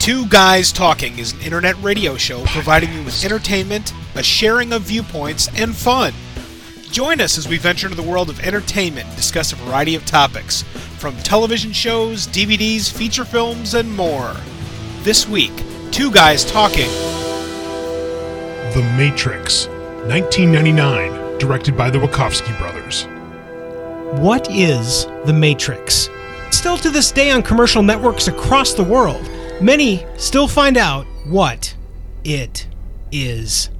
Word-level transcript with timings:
Two 0.00 0.26
Guys 0.28 0.72
Talking 0.72 1.18
is 1.18 1.34
an 1.34 1.40
internet 1.42 1.76
radio 1.82 2.16
show 2.16 2.42
providing 2.46 2.90
you 2.90 3.02
with 3.04 3.22
entertainment, 3.22 3.92
a 4.14 4.22
sharing 4.22 4.72
of 4.72 4.80
viewpoints, 4.80 5.50
and 5.54 5.76
fun. 5.76 6.14
Join 6.90 7.20
us 7.20 7.36
as 7.36 7.46
we 7.46 7.58
venture 7.58 7.86
into 7.86 8.00
the 8.00 8.08
world 8.08 8.30
of 8.30 8.40
entertainment 8.40 9.08
and 9.08 9.14
discuss 9.14 9.52
a 9.52 9.56
variety 9.56 9.94
of 9.94 10.06
topics, 10.06 10.62
from 10.96 11.14
television 11.18 11.70
shows, 11.72 12.26
DVDs, 12.26 12.90
feature 12.90 13.26
films, 13.26 13.74
and 13.74 13.94
more. 13.94 14.34
This 15.02 15.28
week, 15.28 15.52
Two 15.90 16.10
Guys 16.10 16.46
Talking. 16.46 16.88
The 18.72 18.94
Matrix, 18.96 19.66
1999, 20.06 21.38
directed 21.38 21.76
by 21.76 21.90
the 21.90 21.98
Wachowski 21.98 22.58
brothers. 22.58 23.04
What 24.18 24.50
is 24.50 25.04
The 25.26 25.34
Matrix? 25.34 26.08
Still 26.50 26.78
to 26.78 26.88
this 26.88 27.12
day 27.12 27.30
on 27.30 27.42
commercial 27.42 27.82
networks 27.82 28.28
across 28.28 28.72
the 28.72 28.82
world, 28.82 29.28
many 29.60 30.06
still 30.16 30.48
find 30.48 30.76
out 30.76 31.06
what 31.26 31.74
it 32.24 32.66
is. 33.12 33.70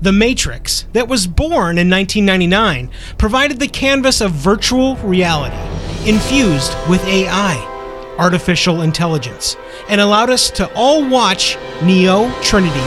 The 0.00 0.12
Matrix, 0.12 0.86
that 0.92 1.08
was 1.08 1.26
born 1.26 1.78
in 1.78 1.90
1999, 1.90 2.90
provided 3.16 3.58
the 3.58 3.68
canvas 3.68 4.20
of 4.20 4.32
virtual 4.32 4.96
reality, 4.96 5.56
infused 6.08 6.76
with 6.88 7.04
AI, 7.04 7.56
artificial 8.18 8.82
intelligence, 8.82 9.56
and 9.88 10.00
allowed 10.00 10.30
us 10.30 10.50
to 10.52 10.72
all 10.74 11.08
watch 11.08 11.56
Neo, 11.82 12.30
Trinity, 12.42 12.78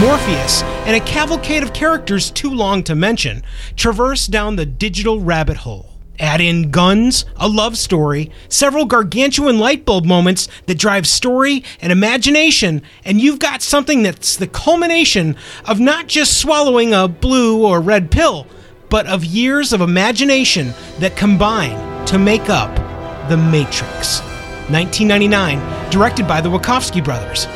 Morpheus, 0.00 0.62
and 0.84 0.96
a 0.96 1.06
cavalcade 1.06 1.62
of 1.62 1.72
characters 1.72 2.30
too 2.30 2.50
long 2.50 2.82
to 2.82 2.94
mention 2.94 3.42
traverse 3.76 4.26
down 4.26 4.56
the 4.56 4.66
digital 4.66 5.20
rabbit 5.20 5.58
hole. 5.58 5.91
Add 6.18 6.40
in 6.40 6.70
guns, 6.70 7.24
a 7.36 7.48
love 7.48 7.76
story, 7.76 8.30
several 8.48 8.84
gargantuan 8.84 9.58
light 9.58 9.84
bulb 9.84 10.04
moments 10.04 10.48
that 10.66 10.78
drive 10.78 11.06
story 11.06 11.64
and 11.80 11.90
imagination, 11.90 12.82
and 13.04 13.20
you've 13.20 13.38
got 13.38 13.62
something 13.62 14.02
that's 14.02 14.36
the 14.36 14.46
culmination 14.46 15.36
of 15.64 15.80
not 15.80 16.06
just 16.08 16.38
swallowing 16.38 16.92
a 16.92 17.08
blue 17.08 17.66
or 17.66 17.80
red 17.80 18.10
pill, 18.10 18.46
but 18.88 19.06
of 19.06 19.24
years 19.24 19.72
of 19.72 19.80
imagination 19.80 20.74
that 20.98 21.16
combine 21.16 22.04
to 22.06 22.18
make 22.18 22.50
up 22.50 22.74
The 23.28 23.36
Matrix. 23.36 24.20
1999, 24.68 25.90
directed 25.90 26.28
by 26.28 26.40
the 26.40 26.48
Wachowski 26.48 27.02
brothers, 27.02 27.46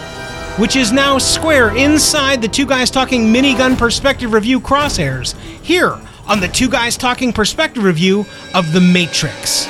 which 0.59 0.77
is 0.77 0.93
now 0.93 1.19
square 1.19 1.75
inside 1.77 2.43
the 2.43 2.49
Two 2.49 2.67
Guys 2.67 2.91
Talking 2.91 3.27
Minigun 3.33 3.79
Perspective 3.79 4.33
Review 4.33 4.61
crosshairs, 4.61 5.39
here 5.62 5.99
on 6.27 6.41
the 6.41 6.48
Two 6.48 6.69
Guys 6.69 6.96
Talking 6.96 7.32
Perspective 7.32 7.82
Review 7.82 8.27
of 8.55 8.72
The 8.72 8.80
Matrix. 8.80 9.69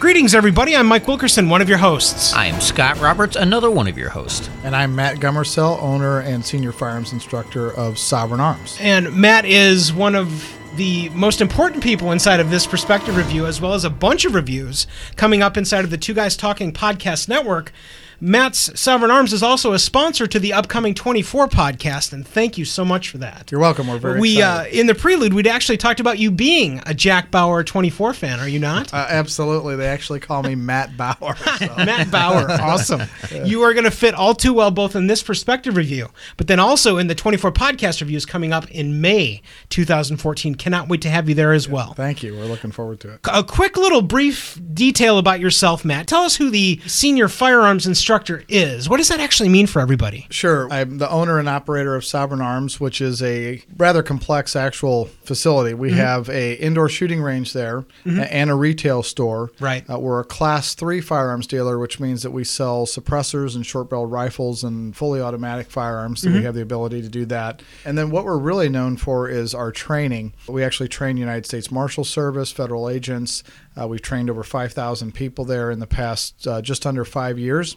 Greetings, 0.00 0.34
everybody. 0.34 0.76
I'm 0.76 0.86
Mike 0.86 1.06
Wilkerson, 1.08 1.48
one 1.48 1.62
of 1.62 1.68
your 1.68 1.78
hosts. 1.78 2.32
I 2.34 2.46
am 2.46 2.60
Scott 2.60 3.00
Roberts, 3.00 3.36
another 3.36 3.70
one 3.70 3.88
of 3.88 3.96
your 3.96 4.10
hosts. 4.10 4.50
And 4.64 4.74
I'm 4.74 4.94
Matt 4.94 5.16
Gummersell, 5.16 5.80
owner 5.80 6.20
and 6.20 6.44
senior 6.44 6.72
firearms 6.72 7.12
instructor 7.12 7.72
of 7.74 7.96
Sovereign 7.98 8.40
Arms. 8.40 8.76
And 8.80 9.14
Matt 9.14 9.44
is 9.44 9.92
one 9.92 10.14
of 10.14 10.52
the 10.76 11.08
most 11.10 11.40
important 11.40 11.82
people 11.82 12.12
inside 12.12 12.40
of 12.40 12.50
this 12.50 12.66
perspective 12.66 13.16
review, 13.16 13.46
as 13.46 13.60
well 13.60 13.72
as 13.72 13.84
a 13.84 13.90
bunch 13.90 14.24
of 14.24 14.34
reviews 14.34 14.86
coming 15.16 15.42
up 15.42 15.56
inside 15.56 15.84
of 15.84 15.90
the 15.90 15.98
Two 15.98 16.12
Guys 16.12 16.36
Talking 16.36 16.72
podcast 16.72 17.28
network. 17.28 17.72
Matt's 18.20 18.78
Sovereign 18.80 19.10
Arms 19.10 19.34
is 19.34 19.42
also 19.42 19.74
a 19.74 19.78
sponsor 19.78 20.26
to 20.26 20.38
the 20.38 20.54
upcoming 20.54 20.94
24 20.94 21.48
podcast, 21.48 22.14
and 22.14 22.26
thank 22.26 22.56
you 22.56 22.64
so 22.64 22.82
much 22.82 23.10
for 23.10 23.18
that. 23.18 23.50
You're 23.50 23.60
welcome. 23.60 23.88
We're 23.88 23.98
very 23.98 24.20
we 24.20 24.40
uh, 24.40 24.64
in 24.66 24.86
the 24.86 24.94
prelude 24.94 25.34
we'd 25.34 25.46
actually 25.46 25.76
talked 25.76 26.00
about 26.00 26.18
you 26.18 26.30
being 26.30 26.80
a 26.86 26.94
Jack 26.94 27.30
Bauer 27.30 27.62
24 27.62 28.14
fan. 28.14 28.40
Are 28.40 28.48
you 28.48 28.58
not? 28.58 28.92
Uh, 28.94 29.06
absolutely. 29.08 29.76
They 29.76 29.86
actually 29.86 30.20
call 30.20 30.42
me 30.42 30.54
Matt 30.54 30.96
Bauer. 30.96 31.36
so. 31.58 31.66
Matt 31.76 32.10
Bauer, 32.10 32.50
awesome. 32.60 33.02
You 33.46 33.62
are 33.62 33.74
going 33.74 33.84
to 33.84 33.90
fit 33.90 34.14
all 34.14 34.34
too 34.34 34.54
well 34.54 34.70
both 34.70 34.96
in 34.96 35.08
this 35.08 35.22
perspective 35.22 35.76
review, 35.76 36.08
but 36.36 36.46
then 36.46 36.58
also 36.58 36.96
in 36.96 37.06
the 37.06 37.14
24 37.14 37.52
podcast 37.52 38.00
reviews 38.00 38.24
coming 38.24 38.52
up 38.52 38.70
in 38.70 39.00
May 39.00 39.42
2014. 39.68 40.54
Cannot 40.54 40.88
wait 40.88 41.02
to 41.02 41.10
have 41.10 41.28
you 41.28 41.34
there 41.34 41.52
as 41.52 41.68
well. 41.68 41.92
Thank 41.92 42.22
you. 42.22 42.34
We're 42.34 42.46
looking 42.46 42.70
forward 42.72 43.00
to 43.00 43.12
it. 43.12 43.20
A 43.30 43.44
quick 43.44 43.76
little 43.76 44.00
brief 44.02 44.58
detail 44.72 45.18
about 45.18 45.40
yourself, 45.40 45.84
Matt. 45.84 46.06
Tell 46.06 46.22
us 46.22 46.36
who 46.36 46.50
the 46.50 46.80
senior 46.86 47.28
firearms 47.28 47.86
instructor 47.86 48.05
is. 48.48 48.88
What 48.88 48.98
does 48.98 49.08
that 49.08 49.18
actually 49.18 49.48
mean 49.48 49.66
for 49.66 49.80
everybody? 49.80 50.26
Sure. 50.30 50.72
I'm 50.72 50.98
the 50.98 51.10
owner 51.10 51.38
and 51.38 51.48
operator 51.48 51.96
of 51.96 52.04
Sovereign 52.04 52.40
Arms, 52.40 52.78
which 52.78 53.00
is 53.00 53.20
a 53.22 53.62
rather 53.76 54.02
complex 54.02 54.54
actual 54.54 55.06
facility. 55.24 55.74
We 55.74 55.88
mm-hmm. 55.88 55.98
have 55.98 56.30
a 56.30 56.54
indoor 56.54 56.88
shooting 56.88 57.20
range 57.20 57.52
there 57.52 57.80
mm-hmm. 58.04 58.20
a- 58.20 58.22
and 58.22 58.48
a 58.48 58.54
retail 58.54 59.02
store. 59.02 59.50
Right. 59.58 59.84
Uh, 59.90 59.98
we're 59.98 60.20
a 60.20 60.24
class 60.24 60.74
three 60.74 61.00
firearms 61.00 61.48
dealer, 61.48 61.78
which 61.78 61.98
means 61.98 62.22
that 62.22 62.30
we 62.30 62.44
sell 62.44 62.86
suppressors 62.86 63.56
and 63.56 63.66
short 63.66 63.90
barrel 63.90 64.06
rifles 64.06 64.62
and 64.62 64.96
fully 64.96 65.20
automatic 65.20 65.68
firearms. 65.68 66.22
So 66.22 66.28
we 66.28 66.36
mm-hmm. 66.36 66.44
have 66.46 66.54
the 66.54 66.62
ability 66.62 67.02
to 67.02 67.08
do 67.08 67.24
that. 67.26 67.60
And 67.84 67.98
then 67.98 68.10
what 68.10 68.24
we're 68.24 68.38
really 68.38 68.68
known 68.68 68.96
for 68.96 69.28
is 69.28 69.54
our 69.54 69.72
training. 69.72 70.32
We 70.46 70.62
actually 70.62 70.88
train 70.88 71.16
United 71.16 71.46
States 71.46 71.72
Marshal 71.72 72.04
Service, 72.04 72.52
federal 72.52 72.88
agents. 72.88 73.42
Uh, 73.80 73.86
we've 73.86 74.02
trained 74.02 74.30
over 74.30 74.42
5,000 74.42 75.12
people 75.12 75.44
there 75.44 75.70
in 75.70 75.78
the 75.80 75.86
past 75.86 76.46
uh, 76.46 76.62
just 76.62 76.86
under 76.86 77.04
five 77.04 77.38
years 77.38 77.76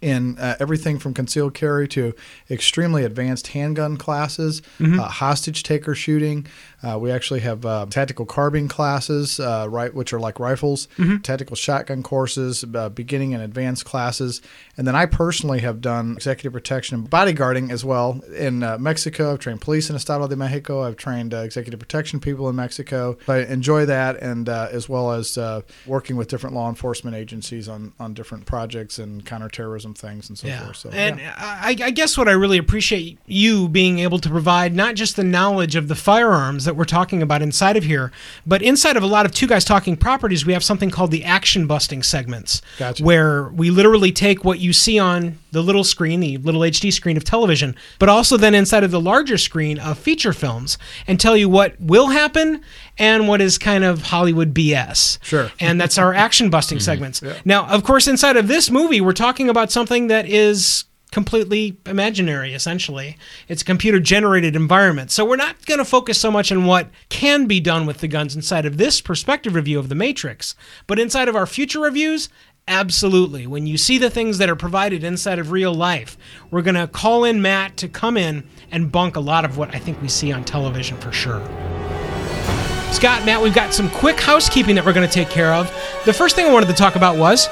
in 0.00 0.38
uh, 0.38 0.54
everything 0.60 0.98
from 0.98 1.14
concealed 1.14 1.54
carry 1.54 1.88
to 1.88 2.12
extremely 2.50 3.04
advanced 3.04 3.48
handgun 3.48 3.96
classes, 3.96 4.60
uh, 5.00 5.08
hostage 5.08 5.62
taker 5.62 5.94
shooting. 5.94 6.46
Uh, 6.84 6.98
we 6.98 7.10
actually 7.10 7.40
have 7.40 7.64
uh, 7.64 7.86
tactical 7.88 8.26
carbine 8.26 8.68
classes, 8.68 9.40
uh, 9.40 9.66
right, 9.70 9.94
which 9.94 10.12
are 10.12 10.20
like 10.20 10.38
rifles, 10.38 10.88
tactical 11.22 11.56
shotgun 11.56 12.02
courses, 12.02 12.64
uh, 12.74 12.88
beginning 12.88 13.34
and 13.34 13.42
advanced 13.42 13.84
classes, 13.84 14.42
and 14.76 14.86
then 14.86 14.96
I 14.96 15.06
personally 15.06 15.60
have 15.60 15.80
done 15.80 16.12
executive 16.12 16.52
protection 16.52 16.96
and 16.96 17.10
bodyguarding 17.10 17.70
as 17.70 17.84
well 17.84 18.20
in 18.36 18.62
uh, 18.62 18.78
Mexico. 18.78 19.32
I've 19.32 19.38
trained 19.38 19.60
police 19.60 19.88
in 19.88 19.96
Estado 19.96 20.26
de 20.26 20.36
Mexico. 20.36 20.82
I've 20.82 20.96
trained 20.96 21.32
uh, 21.32 21.38
executive 21.38 21.80
protection 21.80 22.20
people 22.20 22.48
in 22.48 22.56
Mexico. 22.56 23.16
I 23.28 23.38
enjoy 23.38 23.86
that, 23.86 24.16
and 24.16 24.48
uh, 24.48 24.68
as 24.70 24.88
well 24.88 25.12
as 25.12 25.38
uh, 25.38 25.62
working 25.86 26.16
with 26.16 26.28
different 26.28 26.54
law 26.54 26.68
enforcement 26.68 27.16
agencies 27.16 27.68
on 27.68 27.92
on 27.98 28.14
different 28.14 28.46
projects 28.46 28.98
and 28.98 29.24
counterterrorism 29.24 29.94
things 29.94 30.28
and 30.28 30.38
so 30.38 30.48
forth. 30.48 30.76
So, 30.76 30.90
and 30.90 31.18
yeah. 31.18 31.34
I, 31.36 31.76
I 31.80 31.90
guess 31.90 32.18
what 32.18 32.28
I 32.28 32.32
really 32.32 32.58
appreciate 32.58 33.18
you 33.26 33.68
being 33.68 34.00
able 34.00 34.18
to 34.18 34.28
provide 34.28 34.74
not 34.74 34.94
just 34.94 35.16
the 35.16 35.24
knowledge 35.24 35.76
of 35.76 35.88
the 35.88 35.94
firearms 35.94 36.64
that 36.64 36.73
we're 36.76 36.84
talking 36.84 37.22
about 37.22 37.42
inside 37.42 37.76
of 37.76 37.84
here, 37.84 38.12
but 38.46 38.62
inside 38.62 38.96
of 38.96 39.02
a 39.02 39.06
lot 39.06 39.26
of 39.26 39.32
two 39.32 39.46
guys 39.46 39.64
talking 39.64 39.96
properties, 39.96 40.44
we 40.44 40.52
have 40.52 40.64
something 40.64 40.90
called 40.90 41.10
the 41.10 41.24
action 41.24 41.66
busting 41.66 42.02
segments, 42.02 42.62
Gotcha. 42.78 43.02
where 43.02 43.48
we 43.48 43.70
literally 43.70 44.12
take 44.12 44.44
what 44.44 44.58
you 44.60 44.72
see 44.72 44.98
on 44.98 45.38
the 45.52 45.62
little 45.62 45.84
screen, 45.84 46.20
the 46.20 46.36
little 46.38 46.62
HD 46.62 46.92
screen 46.92 47.16
of 47.16 47.24
television, 47.24 47.76
but 47.98 48.08
also 48.08 48.36
then 48.36 48.54
inside 48.54 48.84
of 48.84 48.90
the 48.90 49.00
larger 49.00 49.38
screen 49.38 49.78
of 49.78 49.98
feature 49.98 50.32
films, 50.32 50.78
and 51.06 51.20
tell 51.20 51.36
you 51.36 51.48
what 51.48 51.80
will 51.80 52.08
happen 52.08 52.62
and 52.98 53.28
what 53.28 53.40
is 53.40 53.58
kind 53.58 53.84
of 53.84 54.02
Hollywood 54.02 54.52
BS. 54.54 55.18
Sure. 55.22 55.50
And 55.60 55.80
that's 55.80 55.98
our 55.98 56.12
action 56.12 56.50
busting 56.50 56.78
mm-hmm. 56.78 56.84
segments. 56.84 57.22
Now, 57.44 57.66
of 57.66 57.84
course, 57.84 58.06
inside 58.06 58.36
of 58.36 58.48
this 58.48 58.70
movie, 58.70 59.00
we're 59.00 59.12
talking 59.12 59.48
about 59.48 59.70
something 59.70 60.08
that 60.08 60.26
is 60.28 60.84
completely 61.14 61.76
imaginary 61.86 62.54
essentially. 62.54 63.16
It's 63.46 63.62
a 63.62 63.64
computer 63.64 64.00
generated 64.00 64.56
environment. 64.56 65.12
So 65.12 65.24
we're 65.24 65.36
not 65.36 65.64
going 65.64 65.78
to 65.78 65.84
focus 65.84 66.20
so 66.20 66.28
much 66.28 66.50
on 66.50 66.66
what 66.66 66.90
can 67.08 67.46
be 67.46 67.60
done 67.60 67.86
with 67.86 67.98
the 67.98 68.08
guns 68.08 68.34
inside 68.34 68.66
of 68.66 68.78
this 68.78 69.00
perspective 69.00 69.54
review 69.54 69.78
of 69.78 69.88
the 69.88 69.94
matrix 69.94 70.56
but 70.88 70.98
inside 70.98 71.28
of 71.28 71.36
our 71.36 71.46
future 71.46 71.78
reviews 71.78 72.28
absolutely. 72.66 73.46
When 73.46 73.66
you 73.66 73.78
see 73.78 73.96
the 73.96 74.10
things 74.10 74.38
that 74.38 74.50
are 74.50 74.56
provided 74.56 75.04
inside 75.04 75.38
of 75.38 75.52
real 75.52 75.72
life 75.72 76.18
we're 76.50 76.62
going 76.62 76.74
to 76.74 76.88
call 76.88 77.22
in 77.22 77.40
matt 77.40 77.76
to 77.76 77.88
come 77.88 78.16
in 78.16 78.42
and 78.72 78.90
bunk 78.90 79.14
a 79.14 79.20
lot 79.20 79.44
of 79.44 79.56
what 79.56 79.72
i 79.72 79.78
think 79.78 80.02
we 80.02 80.08
see 80.08 80.32
on 80.32 80.42
television 80.42 80.96
for 80.96 81.12
sure. 81.12 81.40
Scott, 82.92 83.24
Matt, 83.26 83.42
we've 83.42 83.54
got 83.54 83.74
some 83.74 83.90
quick 83.90 84.20
housekeeping 84.20 84.76
that 84.76 84.84
we're 84.84 84.92
going 84.92 85.06
to 85.06 85.12
take 85.12 85.28
care 85.28 85.52
of. 85.52 85.66
The 86.04 86.12
first 86.12 86.36
thing 86.36 86.46
I 86.46 86.52
wanted 86.52 86.66
to 86.68 86.74
talk 86.74 86.94
about 86.94 87.16
was 87.16 87.48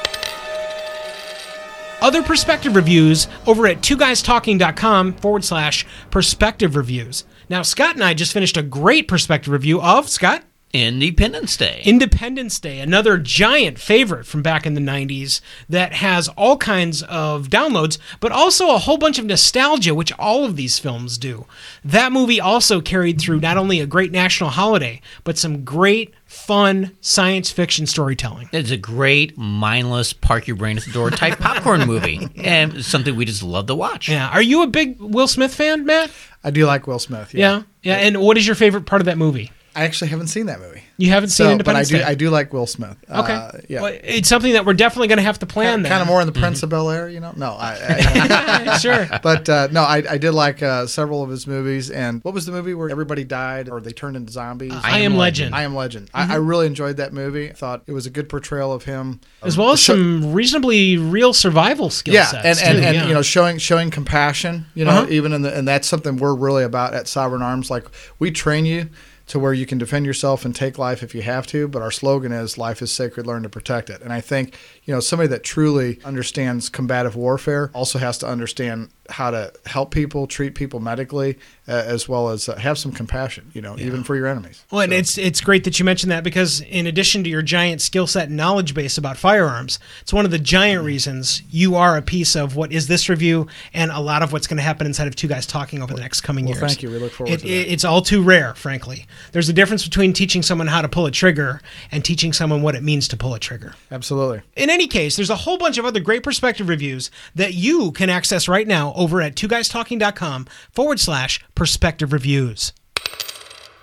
other 2.03 2.23
perspective 2.23 2.77
reviews 2.77 3.29
over 3.47 3.67
at 3.67 3.81
twoguystalking.com 3.81 5.15
forward 5.15 5.45
slash 5.45 5.87
perspective 6.11 6.77
reviews. 6.77 7.25
Now, 7.49 7.63
Scott 7.63 7.95
and 7.95 8.05
I 8.05 8.15
just 8.15 8.33
finished 8.33 8.57
a 8.57 8.63
great 8.63 9.09
perspective 9.09 9.53
review 9.53 9.81
of 9.81 10.09
Scott. 10.09 10.43
Independence 10.73 11.55
Day. 11.59 11.83
Independence 11.85 12.59
Day, 12.59 12.81
another 12.81 13.19
giant 13.19 13.79
favorite 13.79 14.25
from 14.25 14.41
back 14.41 14.65
in 14.65 14.73
the 14.73 14.81
90s 14.81 15.43
that 15.69 15.93
has 15.93 16.29
all 16.29 16.57
kinds 16.57 17.03
of 17.03 17.49
downloads, 17.49 17.99
but 18.21 18.33
also 18.33 18.71
a 18.75 18.79
whole 18.79 18.97
bunch 18.97 19.19
of 19.19 19.27
nostalgia, 19.27 19.95
which 19.95 20.13
all 20.19 20.47
of 20.47 20.57
these 20.57 20.79
films 20.79 21.19
do. 21.19 21.45
That 21.85 22.11
movie 22.11 22.41
also 22.41 22.81
carried 22.81 23.21
through 23.21 23.41
not 23.41 23.59
only 23.59 23.81
a 23.81 23.87
great 23.87 24.13
national 24.13 24.51
holiday, 24.51 25.03
but 25.25 25.37
some 25.37 25.63
great, 25.63 26.15
fun 26.43 26.97
science 27.01 27.51
fiction 27.51 27.87
storytelling. 27.87 28.49
It's 28.53 28.71
a 28.71 28.77
great, 28.77 29.39
mindless, 29.39 30.13
park 30.13 30.47
your 30.47 30.57
brain 30.57 30.77
at 30.77 30.85
the 30.85 30.93
door 30.93 31.11
type 31.11 31.39
popcorn 31.39 31.81
movie, 31.87 32.29
and 32.37 32.85
something 32.85 33.15
we 33.15 33.25
just 33.25 33.43
love 33.43 33.67
to 33.67 33.75
watch. 33.75 34.09
Yeah. 34.09 34.29
Are 34.29 34.43
you 34.43 34.63
a 34.63 34.67
big 34.67 35.01
Will 35.01 35.29
Smith 35.29 35.55
fan, 35.55 35.87
Matt? 35.87 36.11
I 36.45 36.51
do 36.51 36.67
like 36.67 36.87
Will 36.87 36.99
Smith. 36.99 37.33
Yeah. 37.35 37.63
Yeah. 37.83 37.97
And 37.97 38.21
what 38.21 38.37
is 38.37 38.47
your 38.47 38.57
favorite 38.57 38.87
part 38.87 39.01
of 39.01 39.07
that 39.07 39.19
movie? 39.19 39.51
I 39.75 39.85
actually 39.85 40.09
haven't 40.09 40.27
seen 40.27 40.47
that 40.47 40.61
movie. 40.61 40.83
You 40.99 41.09
haven't 41.11 41.31
seen 41.31 41.59
So, 41.59 41.65
but 41.65 41.75
I 41.77 41.85
do. 41.85 41.97
Day? 41.99 42.05
I 42.05 42.15
do 42.15 42.29
like 42.31 42.53
Will 42.53 42.67
Smith. 42.67 42.97
Okay. 43.11 43.33
Uh, 43.33 43.53
yeah. 43.69 43.81
Well, 43.83 43.99
it's 44.05 44.29
something 44.29 44.53
that 44.53 44.67
we're 44.67 44.75
definitely 44.75 45.09
going 45.09 45.17
to 45.19 45.23
have 45.25 45.39
to 45.39 45.47
plan 45.47 45.75
kind, 45.83 45.85
then. 45.87 46.01
of 46.01 46.07
more 46.07 46.21
in 46.21 46.27
the 46.27 46.33
Prince 46.39 46.63
of 46.63 46.69
Bel 46.69 46.91
Air, 46.91 47.09
you 47.09 47.21
know? 47.21 47.33
No, 47.37 47.53
I, 47.53 47.77
I 48.69 48.79
sure. 48.81 49.09
but 49.23 49.49
uh, 49.49 49.69
no, 49.73 49.83
I, 49.83 50.03
I 50.09 50.19
did 50.19 50.33
like 50.33 50.63
uh, 50.63 50.87
several 50.87 51.23
of 51.23 51.31
his 51.31 51.47
movies. 51.47 51.91
And 51.91 52.23
what 52.23 52.35
was 52.35 52.45
the 52.47 52.53
movie 52.53 52.75
where 52.75 52.91
everybody 52.91 53.25
died 53.25 53.69
or 53.71 53.81
they 53.81 53.93
turned 53.93 54.17
into 54.17 54.31
zombies? 54.33 54.73
I 54.75 55.01
Am 55.01 55.17
Legend. 55.17 55.55
I 55.55 55.63
Am 55.63 55.75
Legend. 55.75 56.11
I, 56.13 56.35
I 56.35 56.37
really 56.37 56.67
enjoyed 56.67 56.99
that 56.99 57.13
movie. 57.13 57.51
I 57.51 57.55
thought 57.55 57.83
it 57.87 57.93
was 57.93 58.07
a 58.07 58.11
good 58.11 58.29
portrayal 58.29 58.73
of 58.73 58.85
him, 58.85 59.21
As 59.43 59.57
well 59.57 59.73
as 59.73 59.81
Show- 59.81 59.95
some 59.95 60.33
reasonably 60.33 60.99
real 60.99 61.33
survival 61.33 61.89
skill 61.91 62.15
yeah, 62.15 62.27
sets. 62.27 62.61
and, 62.61 62.69
and, 62.69 62.79
too, 62.79 62.85
and 62.87 62.95
yeah. 62.97 63.07
you 63.09 63.15
know, 63.15 63.23
showing 63.23 63.59
showing 63.59 63.91
compassion. 63.91 64.67
You 64.75 64.85
know, 64.85 64.91
Uh-huh. 64.93 65.07
even 65.11 65.33
in 65.33 65.43
the 65.43 65.57
and 65.57 65.67
that's 65.67 65.89
something 65.89 66.17
we're 66.19 66.35
really 66.35 66.65
about 66.65 66.95
at 66.95 67.09
Sovereign 67.09 67.43
Arms. 67.43 67.71
Like 67.71 67.87
we 68.19 68.31
train 68.31 68.67
you 68.67 68.91
to 69.27 69.39
where 69.39 69.53
you 69.53 69.67
can 69.67 69.79
defend 69.79 70.07
yourself 70.07 70.45
and 70.45 70.55
take 70.55 70.79
life 70.79 71.03
if 71.03 71.15
you 71.15 71.23
have 71.23 71.47
to. 71.49 71.69
But 71.69 71.83
our 71.83 71.91
slogan 71.91 72.33
is 72.33 72.59
"Life 72.59 72.83
is 72.83 72.91
sacred, 72.93 73.27
learn 73.27 73.43
to 73.43 73.49
protect 73.49 73.91
it." 73.91 74.01
And 74.03 74.13
I 74.13 74.21
think 74.21 74.57
you 74.85 74.93
know 74.95 75.01
somebody 75.01 75.29
that 75.29 75.45
truly 75.45 75.99
understands 76.05 76.69
combative 76.69 77.15
warfare 77.17 77.71
also 77.75 77.99
has 77.99 78.19
to 78.19 78.27
understand 78.27 78.91
how 79.11 79.31
to 79.31 79.53
help 79.67 79.91
people, 79.91 80.27
treat 80.27 80.55
people 80.55 80.81
medically, 80.81 81.37
uh, 81.69 81.73
as 81.73 82.09
well 82.09 82.31
as 82.31 82.49
uh, 82.49 82.57
have 82.57 82.79
some 82.79 82.93
compassion. 82.93 83.51
You 83.53 83.61
know, 83.61 83.77
even 83.79 84.05
for 84.05 84.17
your 84.17 84.27
enemies. 84.27 84.65
Well, 84.71 84.81
and 84.83 84.93
it's 84.93 85.19
it's 85.19 85.41
great 85.41 85.65
that 85.65 85.79
you 85.79 85.85
mentioned 85.85 86.11
that 86.13 86.25
because 86.25 86.61
in 86.63 86.87
addition 86.87 87.23
to 87.25 87.31
your 87.31 87.43
giant 87.43 87.81
skill 87.83 88.07
set 88.07 88.29
and 88.29 88.37
knowledge 88.37 88.75
base 88.75 88.97
about 88.99 89.17
firearms, 89.19 89.79
it's 90.01 90.13
one 90.13 90.25
of 90.25 90.31
the 90.31 90.39
giant 90.39 90.85
reasons 90.85 91.43
you 91.51 91.75
are 91.77 91.97
a 91.97 92.03
piece 92.03 92.35
of 92.37 92.57
what 92.57 92.73
is 92.73 92.87
this 92.87 93.09
review 93.09 93.47
and 93.75 93.91
a 93.91 94.01
lot 94.01 94.23
of 94.23 94.33
what's 94.33 94.47
going 94.47 94.57
to 94.57 94.63
happen 94.63 94.87
inside 94.87 95.07
of 95.09 95.15
two 95.17 95.29
guys 95.29 95.47
talking 95.47 95.83
over 95.83 95.93
the 95.95 96.01
next 96.01 96.23
coming 96.23 96.45
Well, 96.47 96.55
years. 96.55 96.61
thank 96.67 96.83
you. 96.83 96.91
We 96.91 96.99
look 96.99 97.13
forward 97.13 97.33
It, 97.35 97.41
to 97.41 97.49
it- 97.49 97.69
it's 97.73 97.85
all 97.85 98.03
too 98.03 98.23
rare, 98.23 98.55
frankly. 98.55 99.07
There's 99.33 99.49
a 99.49 99.53
difference 99.53 99.85
between 99.85 100.13
teaching 100.13 100.43
someone 100.43 100.69
how 100.69 100.81
to 100.83 100.89
pull 100.89 101.07
a 101.07 101.11
trigger 101.11 101.61
and 101.91 102.05
teaching 102.05 102.33
someone 102.33 102.63
what 102.63 102.75
it 102.75 102.83
means 102.83 103.09
to 103.09 103.17
pull 103.17 103.35
a 103.35 103.39
trigger. 103.39 103.75
Absolutely. 103.91 104.41
In 104.57 104.71
any 104.73 104.89
case, 104.89 105.17
there's 105.17 105.31
a 105.31 105.37
whole 105.37 105.59
bunch 105.59 105.79
of 105.79 105.85
other 105.85 106.01
great 106.01 106.23
perspective 106.23 106.69
reviews 106.69 107.11
that 107.35 107.55
you 107.55 107.93
can 107.93 108.11
access 108.11 108.49
right 108.49 108.67
now 108.67 108.93
over 108.95 109.21
at 109.21 109.37
twoguystalking.com 109.37 110.47
forward 110.73 110.99
slash 110.99 111.45
perspective 111.55 112.13
reviews. 112.13 112.73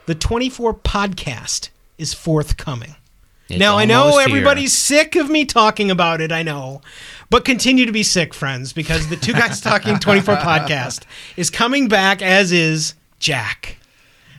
The 0.05 0.15
24 0.15 0.73
podcast 0.73 1.69
is 1.97 2.13
forthcoming. 2.13 2.95
It's 3.47 3.59
now, 3.59 3.77
I 3.77 3.85
know 3.85 4.01
almost 4.01 4.19
here. 4.19 4.29
everybody's 4.29 4.73
sick 4.73 5.15
of 5.15 5.29
me 5.29 5.45
talking 5.45 5.89
about 5.89 6.21
it, 6.21 6.31
I 6.31 6.43
know. 6.43 6.81
But 7.29 7.45
continue 7.45 7.85
to 7.85 7.91
be 7.91 8.03
sick, 8.03 8.33
friends, 8.33 8.73
because 8.73 9.07
the 9.09 9.15
Two 9.15 9.33
Guys 9.33 9.61
Talking 9.61 9.97
24 9.97 10.35
podcast 10.37 11.05
is 11.35 11.49
coming 11.49 11.87
back 11.87 12.21
as 12.21 12.51
is 12.51 12.95
Jack. 13.19 13.77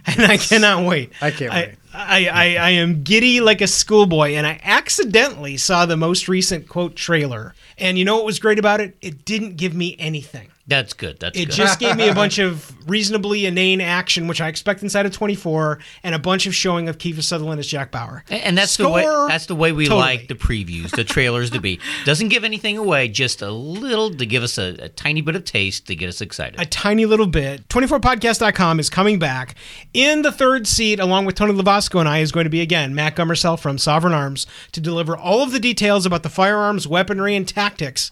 And 0.07 0.23
I 0.23 0.37
cannot 0.39 0.87
wait. 0.87 1.13
I 1.21 1.31
can't 1.31 1.53
wait. 1.53 1.69
I, 1.71 1.77
I, 1.93 2.29
I 2.29 2.71
am 2.71 3.03
giddy 3.03 3.41
like 3.41 3.61
a 3.61 3.67
schoolboy, 3.67 4.35
and 4.35 4.47
I 4.47 4.61
accidentally 4.63 5.57
saw 5.57 5.87
the 5.87 5.97
most 5.97 6.29
recent 6.29 6.69
quote 6.69 6.95
trailer. 6.95 7.55
And 7.79 7.99
you 7.99 8.05
know 8.05 8.17
what 8.17 8.27
was 8.27 8.39
great 8.39 8.59
about 8.59 8.81
it? 8.81 8.97
It 9.01 9.25
didn't 9.25 9.57
give 9.57 9.75
me 9.75 9.97
anything. 9.99 10.49
That's 10.71 10.95
good. 10.95 11.21
That's 11.21 11.37
good. 11.37 11.43
It 11.43 11.47
good. 11.51 11.55
just 11.55 11.79
gave 11.79 11.97
me 11.97 12.09
a 12.09 12.15
bunch 12.23 12.39
of 12.39 12.73
reasonably 12.89 13.45
inane 13.45 13.81
action, 13.83 14.27
which 14.27 14.41
I 14.41 14.49
expect 14.49 14.83
inside 14.83 15.05
of 15.05 15.13
24, 15.13 15.79
and 16.03 16.15
a 16.15 16.19
bunch 16.19 16.47
of 16.47 16.55
showing 16.55 16.89
of 16.89 16.97
Kiefer 16.97 17.23
Sutherland 17.23 17.61
as 17.61 17.67
Jack 17.67 17.91
Bauer. 17.91 18.25
And- 18.31 18.43
And 18.43 18.57
that's 18.59 18.77
the 18.79 18.89
way 18.89 19.03
that's 19.29 19.47
the 19.47 19.55
way 19.55 19.73
we 19.73 19.85
Totally. 19.85 20.01
like 20.01 20.29
the 20.29 20.35
previews, 20.35 20.91
the 20.91 21.05
trailers 21.05 21.51
to 21.51 21.61
be. 21.61 21.79
Doesn't 22.05 22.29
give 22.29 22.43
anything 22.45 22.79
away, 22.79 23.09
just 23.09 23.43
a 23.43 23.51
little 23.51 24.11
to 24.15 24.25
give 24.25 24.43
us 24.43 24.57
a, 24.59 24.77
a 24.81 24.89
tiny 24.89 25.21
bit 25.21 25.37
of 25.37 25.45
taste 25.45 25.87
to 25.89 25.95
get 25.95 26.09
us 26.09 26.21
excited. 26.21 26.59
a 26.61 26.65
tiny 26.65 27.05
little 27.05 27.27
bit. 27.27 27.69
24podcast.com 27.69 28.79
is 28.81 28.89
coming 28.89 29.19
back. 29.19 29.55
In 29.93 30.23
the 30.23 30.33
third 30.33 30.67
seat, 30.67 31.01
along 31.01 31.25
with 31.27 31.35
Tony 31.35 31.53
Lavasco 31.53 32.01
and 32.01 32.09
I, 32.09 32.19
is 32.21 32.33
going 32.33 32.45
to 32.45 32.51
be 32.51 32.61
again 32.61 32.95
Matt 32.95 33.17
Gummersell 33.17 33.59
from 33.59 33.77
Sovereign 33.79 34.15
Arms 34.15 34.47
to 34.73 34.81
deliver 34.81 35.17
all 35.17 35.43
of 35.43 35.53
the 35.53 35.61
details 35.61 36.07
about 36.07 36.23
the 36.23 36.29
firearms, 36.29 36.87
weaponry, 36.87 37.35
and 37.35 37.47
tactics, 37.49 38.11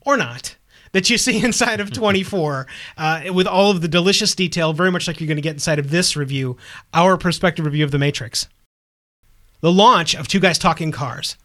or 0.00 0.16
not. 0.16 0.56
That 0.92 1.10
you 1.10 1.18
see 1.18 1.42
inside 1.44 1.80
of 1.80 1.92
24, 1.92 2.66
uh, 2.96 3.22
with 3.32 3.46
all 3.46 3.70
of 3.70 3.80
the 3.80 3.88
delicious 3.88 4.34
detail, 4.34 4.72
very 4.72 4.90
much 4.90 5.06
like 5.06 5.20
you're 5.20 5.28
going 5.28 5.36
to 5.36 5.42
get 5.42 5.54
inside 5.54 5.78
of 5.78 5.90
this 5.90 6.16
review, 6.16 6.56
our 6.92 7.16
perspective 7.16 7.64
review 7.64 7.84
of 7.84 7.90
The 7.90 7.98
Matrix. 7.98 8.48
The 9.60 9.72
launch 9.72 10.14
of 10.14 10.28
Two 10.28 10.40
Guys 10.40 10.58
Talking 10.58 10.92
Cars. 10.92 11.36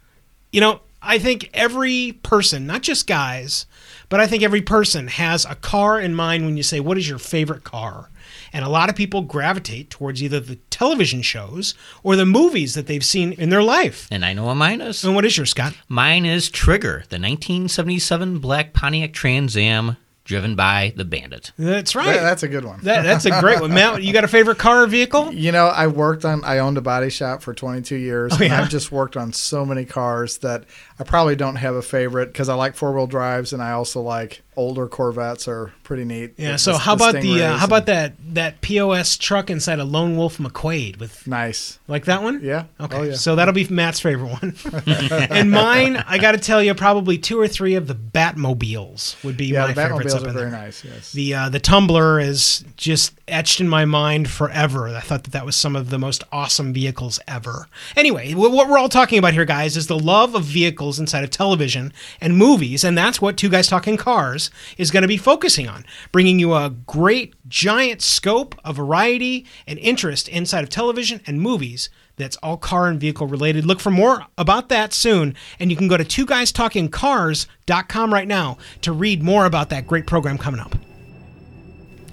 You 0.51 0.61
know, 0.61 0.81
I 1.01 1.19
think 1.19 1.49
every 1.53 2.13
person, 2.23 2.65
not 2.65 2.81
just 2.81 3.07
guys, 3.07 3.65
but 4.09 4.19
I 4.19 4.27
think 4.27 4.43
every 4.43 4.61
person 4.61 5.07
has 5.07 5.45
a 5.45 5.55
car 5.55 5.99
in 5.99 6.15
mind 6.15 6.45
when 6.45 6.57
you 6.57 6.63
say, 6.63 6.79
What 6.79 6.97
is 6.97 7.07
your 7.07 7.19
favorite 7.19 7.63
car? 7.63 8.09
And 8.53 8.63
a 8.65 8.69
lot 8.69 8.89
of 8.89 8.95
people 8.95 9.21
gravitate 9.21 9.89
towards 9.89 10.21
either 10.23 10.39
the 10.39 10.55
television 10.69 11.21
shows 11.21 11.73
or 12.03 12.15
the 12.15 12.25
movies 12.25 12.73
that 12.75 12.87
they've 12.87 13.03
seen 13.05 13.33
in 13.33 13.49
their 13.49 13.63
life. 13.63 14.07
and 14.11 14.23
I 14.25 14.33
know 14.33 14.45
what 14.45 14.55
mine 14.55 14.81
is. 14.81 15.03
And 15.03 15.15
what 15.15 15.25
is 15.25 15.37
yours, 15.37 15.51
Scott? 15.51 15.73
Mine 15.87 16.25
is 16.25 16.49
Trigger, 16.49 17.03
the 17.09 17.19
1977 17.19 18.39
black 18.39 18.73
Pontiac 18.73 19.13
Trans 19.13 19.55
Am 19.57 19.97
driven 20.23 20.55
by 20.57 20.91
the 20.97 21.05
Bandit. 21.05 21.51
That's 21.57 21.95
right. 21.95 22.05
That- 22.05 22.21
that's 22.21 22.43
a 22.43 22.47
good 22.49 22.65
one. 22.65 22.79
That- 22.83 23.03
that's 23.03 23.25
a 23.25 23.39
great 23.39 23.61
one. 23.61 23.73
Matt, 23.73 24.03
you 24.03 24.11
got 24.11 24.25
a 24.25 24.27
favorite 24.27 24.57
car 24.57 24.83
or 24.83 24.87
vehicle? 24.87 25.33
You 25.33 25.53
know, 25.53 25.67
I 25.67 25.87
worked 25.87 26.25
on. 26.25 26.43
I 26.43 26.57
owned 26.59 26.77
a 26.77 26.81
body 26.81 27.09
shop 27.09 27.41
for 27.41 27.53
22 27.53 27.95
years. 27.95 28.33
Oh, 28.37 28.43
yeah? 28.43 28.59
I've 28.61 28.69
just 28.69 28.91
worked 28.91 29.15
on 29.15 29.31
so 29.31 29.65
many 29.65 29.85
cars 29.85 30.39
that 30.39 30.65
I 30.99 31.03
probably 31.05 31.37
don't 31.37 31.55
have 31.55 31.75
a 31.75 31.81
favorite 31.81 32.27
because 32.27 32.49
I 32.49 32.55
like 32.55 32.75
four 32.75 32.91
wheel 32.93 33.07
drives 33.07 33.53
and 33.53 33.61
I 33.63 33.71
also 33.71 34.01
like 34.01 34.41
older 34.57 34.87
Corvettes 34.87 35.47
are 35.47 35.71
pretty 35.83 36.03
neat. 36.03 36.33
Yeah. 36.37 36.53
The- 36.53 36.57
So 36.57 36.71
the- 36.73 36.77
how 36.79 36.95
the 36.95 37.09
about 37.09 37.21
the 37.21 37.43
uh, 37.43 37.57
how 37.57 37.65
about 37.65 37.85
that 37.85 38.13
that 38.33 38.59
POS 38.61 39.15
truck 39.17 39.49
inside 39.49 39.79
a 39.79 39.85
Lone 39.85 40.17
Wolf 40.17 40.37
McQuade 40.39 40.99
with 40.99 41.25
Nice. 41.27 41.79
like 41.87 42.05
that 42.05 42.21
one? 42.23 42.41
Yeah. 42.43 42.65
Okay, 42.81 42.97
Oh, 42.97 43.03
yeah. 43.03 43.13
so 43.15 43.35
that'll 43.35 43.53
be 43.53 43.67
Matt's 43.69 43.99
favorite 44.01 44.29
one. 44.41 44.55
and 45.29 45.49
mine, 45.51 46.03
I 46.07 46.17
got 46.17 46.33
to 46.33 46.37
tell 46.39 46.61
you, 46.61 46.73
probably 46.73 47.17
two 47.17 47.39
or 47.39 47.47
three 47.47 47.75
of 47.75 47.87
the 47.87 47.95
Batmobiles 47.95 49.23
would 49.23 49.37
be 49.37 49.45
Yeah, 49.47 49.61
my 49.61 49.67
the 49.67 49.73
favorites 49.75 50.13
up 50.13 50.21
Batmobiles 50.21 50.25
are 50.25 50.27
in 50.29 50.33
very 50.33 50.49
there. 50.51 50.59
nice. 50.59 50.83
Yes. 50.85 51.11
The 51.13 51.33
uh, 51.33 51.49
the 51.49 51.59
Tumbler 51.59 52.19
is 52.19 52.65
just 52.75 53.13
etched 53.27 53.59
in 53.59 53.67
my 53.67 53.85
mind 53.85 54.29
forever. 54.29 54.87
I 54.87 54.99
thought 54.99 55.23
that 55.23 55.31
that 55.31 55.45
was 55.45 55.55
some 55.55 55.75
of 55.75 55.89
the 55.89 55.99
most 55.99 56.23
awesome 56.31 56.73
vehicles 56.73 57.19
ever. 57.27 57.67
Anyway, 57.95 58.33
what 58.33 58.51
we're 58.51 58.77
all 58.77 58.89
talking 58.89 59.19
about 59.19 59.33
here, 59.33 59.45
guys, 59.45 59.75
is 59.77 59.87
the 59.87 59.99
love 59.99 60.35
of 60.35 60.43
vehicles 60.43 60.99
inside 60.99 61.23
of 61.23 61.29
television 61.29 61.93
and 62.21 62.37
movies, 62.37 62.83
and 62.83 62.97
that's 62.97 63.21
what 63.21 63.37
Two 63.37 63.49
Guys 63.49 63.67
Talking 63.67 63.97
Cars 63.97 64.49
is 64.77 64.91
going 64.91 65.01
to 65.01 65.07
be 65.07 65.17
focusing 65.17 65.67
on, 65.67 65.85
bringing 66.11 66.39
you 66.39 66.53
a 66.53 66.73
great 66.85 67.35
giant 67.47 68.01
scope 68.01 68.55
of 68.63 68.77
variety 68.77 69.45
and 69.65 69.79
interest 69.79 70.27
inside 70.29 70.63
of 70.63 70.69
television 70.69 71.21
and 71.27 71.41
movies. 71.41 71.89
That's 72.15 72.37
all 72.37 72.57
car 72.57 72.87
and 72.87 72.99
vehicle 72.99 73.27
related. 73.27 73.65
Look 73.65 73.79
for 73.79 73.91
more 73.91 74.25
about 74.37 74.69
that 74.69 74.91
soon. 74.91 75.35
And 75.59 75.69
you 75.69 75.77
can 75.77 75.87
go 75.87 75.97
to 75.97 76.03
two 76.03 76.25
guys 76.25 76.51
talking 76.51 76.89
cars.com 76.89 78.11
right 78.11 78.27
now 78.27 78.57
to 78.81 78.91
read 78.91 79.21
more 79.21 79.45
about 79.45 79.69
that 79.69 79.85
great 79.85 80.07
program 80.07 80.39
coming 80.39 80.59
up. 80.59 80.75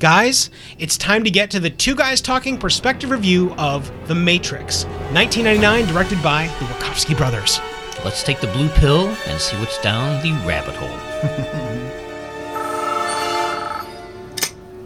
Guys, 0.00 0.50
it's 0.78 0.98
time 0.98 1.22
to 1.24 1.30
get 1.30 1.50
to 1.52 1.60
the 1.60 1.70
Two 1.70 1.94
Guys 1.94 2.20
Talking 2.20 2.58
perspective 2.58 3.10
review 3.10 3.54
of 3.54 3.90
The 4.08 4.14
Matrix, 4.14 4.84
1999, 5.14 5.86
directed 5.86 6.22
by 6.22 6.46
the 6.58 6.64
Wachowski 6.66 7.16
brothers. 7.16 7.60
Let's 8.04 8.22
take 8.22 8.40
the 8.40 8.48
blue 8.48 8.68
pill 8.70 9.06
and 9.26 9.40
see 9.40 9.56
what's 9.58 9.78
down 9.80 10.20
the 10.22 10.32
rabbit 10.46 10.74
hole. 10.74 10.88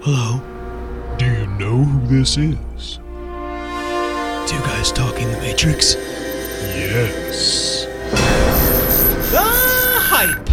Hello, 0.03 0.41
Do 1.19 1.25
you 1.25 1.47
know 1.59 1.83
who 1.85 2.07
this 2.19 2.37
is? 2.37 2.99
Two 4.47 4.59
Guys 4.61 4.93
Talking 4.93 5.31
The 5.33 5.39
Matrix. 5.39 5.95
Yes. 6.75 7.87
The 9.33 9.41
hype. 9.41 10.49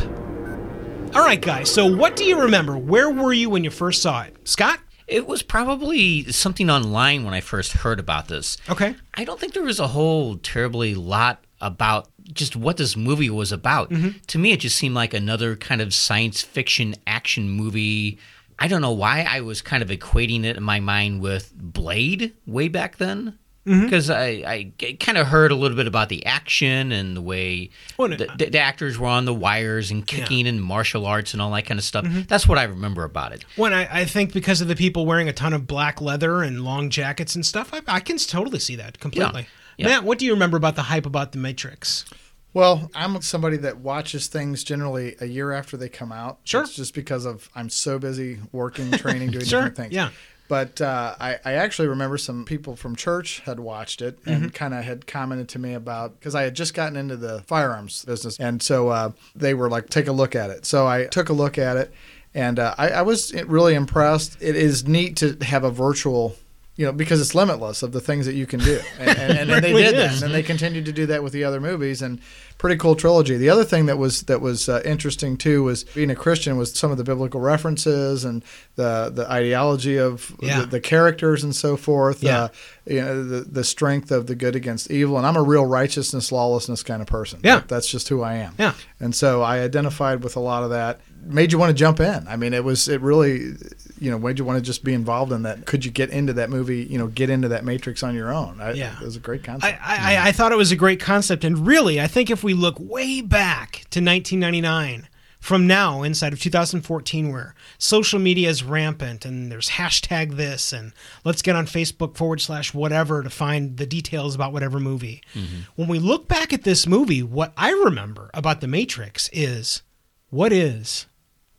All 1.15 1.23
right, 1.23 1.41
guys, 1.41 1.71
so 1.71 1.85
what 1.85 2.17
do 2.17 2.25
you 2.25 2.41
remember? 2.41 2.77
Where 2.77 3.09
were 3.09 3.31
you 3.31 3.49
when 3.49 3.63
you 3.63 3.69
first 3.69 4.01
saw 4.01 4.23
it? 4.23 4.35
Scott? 4.45 4.81
It 5.07 5.25
was 5.25 5.43
probably 5.43 6.29
something 6.33 6.69
online 6.69 7.23
when 7.23 7.33
I 7.33 7.39
first 7.39 7.71
heard 7.71 8.01
about 8.01 8.27
this. 8.27 8.57
Okay. 8.67 8.97
I 9.13 9.23
don't 9.23 9.39
think 9.39 9.53
there 9.53 9.63
was 9.63 9.79
a 9.79 9.87
whole 9.87 10.35
terribly 10.35 10.93
lot 10.93 11.41
about 11.61 12.09
just 12.33 12.57
what 12.57 12.75
this 12.75 12.97
movie 12.97 13.29
was 13.29 13.53
about. 13.53 13.91
Mm-hmm. 13.91 14.17
To 14.27 14.37
me, 14.37 14.51
it 14.51 14.59
just 14.59 14.75
seemed 14.75 14.93
like 14.93 15.13
another 15.13 15.55
kind 15.55 15.79
of 15.79 15.93
science 15.93 16.41
fiction 16.41 16.95
action 17.07 17.49
movie. 17.49 18.19
I 18.59 18.67
don't 18.67 18.81
know 18.81 18.91
why 18.91 19.25
I 19.27 19.39
was 19.39 19.61
kind 19.61 19.81
of 19.81 19.87
equating 19.87 20.43
it 20.43 20.57
in 20.57 20.63
my 20.63 20.81
mind 20.81 21.21
with 21.21 21.53
Blade 21.55 22.33
way 22.45 22.67
back 22.67 22.97
then. 22.97 23.39
Mm-hmm. 23.65 23.85
because 23.85 24.11
I, 24.11 24.71
I 24.79 24.95
kind 24.99 25.17
of 25.17 25.25
heard 25.27 25.51
a 25.51 25.55
little 25.55 25.75
bit 25.75 25.87
about 25.87 26.09
the 26.09 26.23
action 26.25 26.91
and 26.91 27.17
the 27.17 27.21
way 27.21 27.71
Well, 27.97 28.09
the, 28.09 28.29
the, 28.37 28.49
the 28.51 28.59
actors 28.59 28.99
were 28.99 29.07
on 29.07 29.25
the 29.25 29.33
wires 29.33 29.89
and 29.89 30.05
kicking 30.05 30.45
and 30.45 30.61
martial 30.63 31.07
arts 31.07 31.33
and 31.33 31.41
all 31.41 31.51
that 31.51 31.65
kind 31.65 31.79
of 31.79 31.83
stuff. 31.83 32.05
Mm-hmm. 32.05 32.21
That's 32.27 32.47
what 32.47 32.59
I 32.59 32.63
remember 32.63 33.03
about 33.03 33.31
it. 33.31 33.43
When 33.55 33.73
I, 33.73 34.01
I 34.01 34.05
think 34.05 34.33
because 34.33 34.61
of 34.61 34.67
the 34.67 34.75
people 34.75 35.07
wearing 35.07 35.27
a 35.29 35.33
ton 35.33 35.53
of 35.53 35.65
black 35.65 35.99
leather 35.99 36.43
and 36.43 36.63
long 36.63 36.91
jackets 36.91 37.33
and 37.33 37.43
stuff, 37.43 37.73
I, 37.73 37.81
I 37.87 37.99
can 38.01 38.17
totally 38.17 38.59
see 38.59 38.75
that 38.75 38.99
completely. 38.99 39.47
Yeah. 39.77 39.87
Matt, 39.87 40.03
what 40.03 40.19
do 40.19 40.25
you 40.25 40.33
remember 40.33 40.57
about 40.57 40.75
the 40.75 40.83
hype 40.83 41.05
about 41.07 41.31
the 41.31 41.39
Matrix? 41.39 42.05
Well, 42.53 42.89
I'm 42.95 43.21
somebody 43.21 43.57
that 43.57 43.79
watches 43.79 44.27
things 44.27 44.63
generally 44.63 45.15
a 45.19 45.25
year 45.25 45.51
after 45.51 45.75
they 45.75 45.89
come 45.89 46.13
out. 46.13 46.37
Sure. 46.45 46.61
It's 46.61 46.75
just 46.75 46.93
because 46.93 47.25
of 47.25 47.49
I'm 47.53 47.69
so 47.69 47.99
busy 47.99 48.39
working, 48.53 48.91
training, 48.91 49.31
doing 49.31 49.43
Sure, 49.45 49.61
different 49.63 49.75
things. 49.75 49.93
yeah. 49.93 50.11
But 50.47 50.79
uh, 50.79 51.15
I, 51.19 51.39
I 51.43 51.53
actually 51.53 51.87
remember 51.87 52.17
some 52.17 52.45
people 52.45 52.75
from 52.75 52.95
church 52.95 53.39
had 53.41 53.59
watched 53.59 54.01
it 54.01 54.19
and 54.25 54.35
Mm-hmm. 54.43 54.47
kind 54.49 54.73
of 54.75 54.83
had 54.83 55.07
commented 55.07 55.49
to 55.49 55.59
me 55.59 55.73
about 55.73 56.19
because 56.19 56.35
I 56.35 56.43
had 56.43 56.53
just 56.55 56.73
gotten 56.75 56.95
into 56.95 57.17
the 57.17 57.41
firearms 57.47 58.05
business, 58.05 58.37
and 58.39 58.61
so 58.61 58.89
uh, 58.89 59.11
they 59.35 59.53
were 59.55 59.69
like, 59.69 59.89
"Take 59.89 60.07
a 60.07 60.11
look 60.11 60.35
at 60.35 60.49
it." 60.51 60.65
So 60.65 60.85
I 60.85 61.05
took 61.05 61.29
a 61.29 61.33
look 61.33 61.57
at 61.57 61.77
it, 61.77 61.91
and 62.35 62.59
uh, 62.59 62.75
I, 62.77 62.89
I 62.89 63.01
was 63.01 63.33
really 63.45 63.73
impressed. 63.73 64.37
It 64.39 64.55
is 64.55 64.87
neat 64.87 65.15
to 65.17 65.37
have 65.41 65.63
a 65.63 65.71
virtual. 65.71 66.35
You 66.77 66.85
know, 66.85 66.91
because 66.91 67.21
it's 67.21 67.33
limitless 67.33 67.83
of 67.83 67.93
the 67.93 68.01
things 68.01 68.25
that 68.25 68.35
you 68.35 68.45
can 68.45 68.59
do, 68.59 68.81
and, 68.99 69.17
and, 69.17 69.49
and, 69.49 69.63
they 69.63 69.71
did 69.71 69.95
that, 69.95 70.21
and 70.21 70.33
they 70.33 70.43
continued 70.43 70.85
to 70.85 70.91
do 70.91 71.05
that 71.05 71.23
with 71.23 71.31
the 71.31 71.45
other 71.45 71.61
movies, 71.61 72.01
and 72.01 72.19
pretty 72.57 72.75
cool 72.77 72.95
trilogy. 72.95 73.37
The 73.37 73.49
other 73.49 73.63
thing 73.63 73.85
that 73.85 73.97
was 73.97 74.23
that 74.23 74.41
was 74.41 74.67
uh, 74.67 74.81
interesting 74.83 75.37
too 75.37 75.63
was 75.63 75.83
being 75.85 76.09
a 76.09 76.15
Christian 76.15 76.57
was 76.57 76.73
some 76.73 76.91
of 76.91 76.97
the 76.97 77.03
biblical 77.03 77.39
references 77.39 78.25
and 78.25 78.43
the 78.75 79.09
the 79.13 79.29
ideology 79.31 79.97
of 79.97 80.35
Yeah. 80.41 80.61
the, 80.61 80.65
the 80.65 80.79
characters 80.81 81.43
and 81.43 81.55
so 81.55 81.77
forth. 81.77 82.21
Yeah. 82.21 82.39
Uh, 82.43 82.47
you 82.87 83.01
know, 83.01 83.23
the 83.23 83.41
the 83.41 83.63
strength 83.63 84.11
of 84.11 84.27
the 84.27 84.35
good 84.35 84.55
against 84.55 84.91
evil, 84.91 85.17
and 85.17 85.25
I'm 85.25 85.37
a 85.37 85.43
real 85.43 85.65
righteousness, 85.65 86.31
lawlessness 86.31 86.83
kind 86.83 87.01
of 87.01 87.07
person. 87.07 87.39
Yeah. 87.43 87.61
That's 87.67 87.87
just 87.87 88.09
who 88.09 88.21
I 88.21 88.35
am. 88.35 88.53
Yeah. 88.59 88.73
and 88.99 89.15
so 89.15 89.41
I 89.41 89.59
identified 89.59 90.23
with 90.23 90.35
a 90.35 90.41
lot 90.41 90.63
of 90.63 90.71
that. 90.71 90.99
Made 91.25 91.51
you 91.51 91.57
want 91.57 91.69
to 91.71 91.73
jump 91.73 91.99
in. 91.99 92.27
I 92.27 92.35
mean, 92.35 92.53
it 92.53 92.63
was 92.63 92.87
it 92.87 93.01
really, 93.01 93.53
you 93.99 94.11
know, 94.11 94.19
made 94.19 94.37
you 94.39 94.45
want 94.45 94.57
to 94.57 94.61
just 94.63 94.83
be 94.83 94.93
involved 94.93 95.31
in 95.31 95.43
that. 95.43 95.65
Could 95.65 95.83
you 95.83 95.91
get 95.91 96.09
into 96.11 96.33
that 96.33 96.49
movie? 96.49 96.83
You 96.83 96.97
know, 96.97 97.07
get 97.07 97.29
into 97.29 97.47
that 97.49 97.65
Matrix 97.65 98.03
on 98.03 98.13
your 98.15 98.31
own. 98.33 98.61
I, 98.61 98.73
Yeah. 98.73 98.95
it 98.99 99.03
was 99.05 99.15
a 99.15 99.19
great 99.19 99.43
concept. 99.43 99.79
I, 99.81 100.15
I- 100.17 100.27
I 100.27 100.31
thought 100.31 100.51
it 100.51 100.57
was 100.57 100.71
a 100.71 100.75
great 100.75 100.99
concept, 100.99 101.43
and 101.43 101.65
really, 101.65 101.99
I 101.99 102.07
think 102.07 102.29
if 102.29 102.43
we 102.43 102.53
look 102.53 102.75
way 102.79 103.21
back 103.21 103.85
to 103.91 103.99
1999, 104.01 105.07
from 105.39 105.67
now 105.67 106.01
inside 106.01 106.33
of 106.33 106.39
2014, 106.41 107.31
where 107.31 107.53
social 107.77 108.17
media 108.19 108.49
is 108.49 108.63
rampant 108.63 109.25
and 109.25 109.51
there's 109.51 109.69
hashtag 109.69 110.37
this 110.37 110.73
and 110.73 110.91
let's 111.23 111.43
get 111.43 111.55
on 111.55 111.67
Facebook 111.67 112.15
forward 112.15 112.41
slash 112.41 112.73
whatever 112.73 113.21
to 113.21 113.29
find 113.29 113.77
the 113.77 113.85
details 113.85 114.33
about 114.33 114.51
whatever 114.53 114.79
movie. 114.79 115.21
Mm-hmm. 115.35 115.57
When 115.75 115.87
we 115.87 115.99
look 115.99 116.27
back 116.27 116.51
at 116.51 116.63
this 116.63 116.87
movie, 116.87 117.21
what 117.21 117.53
I 117.57 117.69
remember 117.71 118.31
about 118.33 118.59
The 118.61 118.67
Matrix 118.67 119.29
is 119.31 119.83
what 120.31 120.51
is 120.51 121.05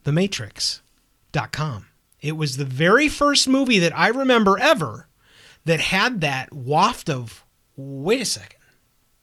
The 0.07 0.13
Matrix.com? 0.13 1.87
It 2.21 2.37
was 2.37 2.57
the 2.57 2.65
very 2.65 3.09
first 3.09 3.49
movie 3.49 3.81
that 3.81 3.99
I 3.99 4.07
remember 4.07 4.57
ever 4.57 5.09
that 5.65 5.81
had 5.81 6.21
that 6.21 6.53
waft 6.53 7.11
of 7.11 7.45
wait 7.77 8.21
a 8.21 8.25
second. 8.25 8.61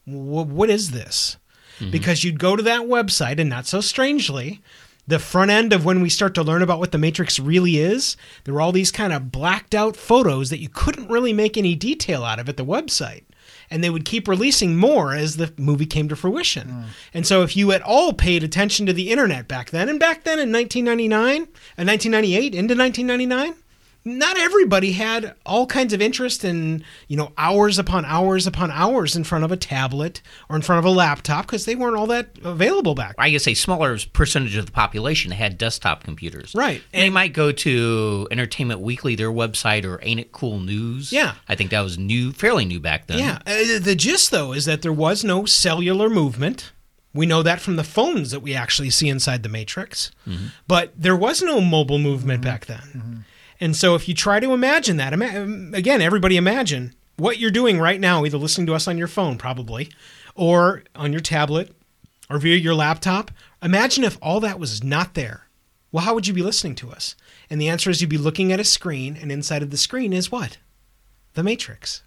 Wh- 0.03 0.45
what 0.45 0.69
is 0.69 0.91
this? 0.91 1.37
Mm-hmm. 1.79 1.91
Because 1.91 2.25
you'd 2.25 2.37
go 2.37 2.57
to 2.57 2.63
that 2.63 2.81
website 2.81 3.39
and 3.39 3.49
not 3.49 3.65
so 3.65 3.79
strangely 3.79 4.61
the 5.07 5.19
front 5.19 5.51
end 5.51 5.71
of 5.71 5.85
when 5.85 6.01
we 6.01 6.09
start 6.09 6.35
to 6.35 6.43
learn 6.43 6.61
about 6.61 6.79
what 6.79 6.91
the 6.91 6.97
matrix 6.97 7.39
really 7.39 7.77
is 7.77 8.17
there 8.43 8.53
were 8.53 8.61
all 8.61 8.71
these 8.73 8.91
kind 8.91 9.13
of 9.13 9.31
blacked 9.31 9.73
out 9.73 9.95
photos 9.97 10.49
that 10.49 10.59
you 10.59 10.69
couldn't 10.69 11.09
really 11.09 11.33
make 11.33 11.57
any 11.57 11.75
detail 11.75 12.23
out 12.23 12.39
of 12.39 12.47
at 12.47 12.55
the 12.55 12.65
website 12.65 13.23
and 13.69 13.83
they 13.83 13.89
would 13.89 14.05
keep 14.05 14.27
releasing 14.27 14.75
more 14.75 15.13
as 15.13 15.37
the 15.37 15.53
movie 15.57 15.85
came 15.85 16.07
to 16.09 16.15
fruition. 16.15 16.67
Mm. 16.67 16.83
And 17.13 17.27
so, 17.27 17.43
if 17.43 17.55
you 17.57 17.71
at 17.71 17.81
all 17.81 18.13
paid 18.13 18.43
attention 18.43 18.85
to 18.85 18.93
the 18.93 19.11
internet 19.11 19.47
back 19.47 19.69
then, 19.69 19.89
and 19.89 19.99
back 19.99 20.23
then 20.23 20.39
in 20.39 20.51
1999 20.51 21.47
and 21.77 21.89
uh, 21.89 21.91
1998 21.91 22.55
into 22.55 22.75
1999, 22.75 23.62
not 24.05 24.37
everybody 24.37 24.91
had 24.91 25.35
all 25.45 25.65
kinds 25.65 25.93
of 25.93 26.01
interest 26.01 26.43
in 26.43 26.83
you 27.07 27.17
know 27.17 27.31
hours 27.37 27.79
upon 27.79 28.05
hours 28.05 28.45
upon 28.45 28.69
hours 28.71 29.15
in 29.15 29.23
front 29.23 29.43
of 29.43 29.51
a 29.51 29.57
tablet 29.57 30.21
or 30.49 30.55
in 30.55 30.61
front 30.61 30.79
of 30.79 30.85
a 30.85 30.89
laptop 30.89 31.45
because 31.45 31.65
they 31.65 31.75
weren't 31.75 31.95
all 31.95 32.07
that 32.07 32.29
available 32.43 32.95
back 32.95 33.15
I 33.17 33.29
guess 33.29 33.47
a 33.47 33.53
smaller 33.53 33.97
percentage 34.11 34.55
of 34.57 34.65
the 34.65 34.71
population 34.71 35.31
had 35.31 35.57
desktop 35.57 36.03
computers. 36.03 36.53
Right. 36.55 36.81
And 36.91 37.01
they 37.01 37.09
might 37.09 37.33
go 37.33 37.51
to 37.51 38.27
Entertainment 38.31 38.81
Weekly, 38.81 39.15
their 39.15 39.31
website, 39.31 39.85
or 39.85 39.99
Ain't 40.03 40.19
It 40.19 40.31
Cool 40.31 40.59
News. 40.59 41.11
Yeah. 41.11 41.35
I 41.47 41.55
think 41.55 41.71
that 41.71 41.81
was 41.81 41.97
new, 41.97 42.31
fairly 42.31 42.65
new 42.65 42.79
back 42.79 43.07
then. 43.07 43.19
Yeah. 43.19 43.39
Uh, 43.45 43.79
the 43.79 43.95
gist, 43.95 44.31
though, 44.31 44.53
is 44.53 44.65
that 44.65 44.81
there 44.81 44.93
was 44.93 45.23
no 45.23 45.45
cellular 45.45 46.09
movement. 46.09 46.71
We 47.13 47.25
know 47.25 47.43
that 47.43 47.61
from 47.61 47.75
the 47.75 47.83
phones 47.83 48.31
that 48.31 48.39
we 48.41 48.55
actually 48.55 48.89
see 48.89 49.07
inside 49.07 49.43
the 49.43 49.49
Matrix. 49.49 50.11
Mm-hmm. 50.27 50.47
But 50.67 50.93
there 50.97 51.15
was 51.15 51.41
no 51.41 51.61
mobile 51.61 51.99
movement 51.99 52.41
mm-hmm. 52.41 52.49
back 52.49 52.65
then. 52.65 52.77
Mm-hmm. 52.79 53.17
And 53.63 53.77
so 53.77 53.95
if 53.95 54.09
you 54.09 54.13
try 54.13 54.41
to 54.41 54.51
imagine 54.51 54.97
that, 54.97 55.13
ima- 55.13 55.41
um, 55.41 55.73
again, 55.73 56.01
everybody 56.01 56.35
imagine 56.35 56.93
what 57.15 57.39
you're 57.39 57.49
doing 57.49 57.79
right 57.79 57.97
now, 57.97 58.25
either 58.25 58.37
listening 58.37 58.67
to 58.67 58.73
us 58.73 58.89
on 58.89 58.97
your 58.97 59.07
phone, 59.07 59.37
probably, 59.37 59.89
or 60.35 60.83
on 60.97 61.13
your 61.13 61.21
tablet, 61.21 61.73
or 62.29 62.39
via 62.39 62.57
your 62.57 62.75
laptop. 62.75 63.31
Imagine 63.61 64.03
if 64.03 64.17
all 64.21 64.41
that 64.41 64.59
was 64.59 64.83
not 64.83 65.13
there. 65.13 65.47
Well, 65.93 66.03
how 66.03 66.13
would 66.13 66.27
you 66.27 66.33
be 66.33 66.41
listening 66.41 66.75
to 66.75 66.91
us? 66.91 67.15
And 67.49 67.61
the 67.61 67.69
answer 67.69 67.89
is 67.89 68.01
you'd 68.01 68.09
be 68.09 68.17
looking 68.17 68.51
at 68.51 68.59
a 68.59 68.65
screen, 68.65 69.15
and 69.15 69.31
inside 69.31 69.63
of 69.63 69.69
the 69.69 69.77
screen 69.77 70.11
is 70.11 70.29
what? 70.29 70.57
The 71.33 71.43
Matrix. 71.43 72.03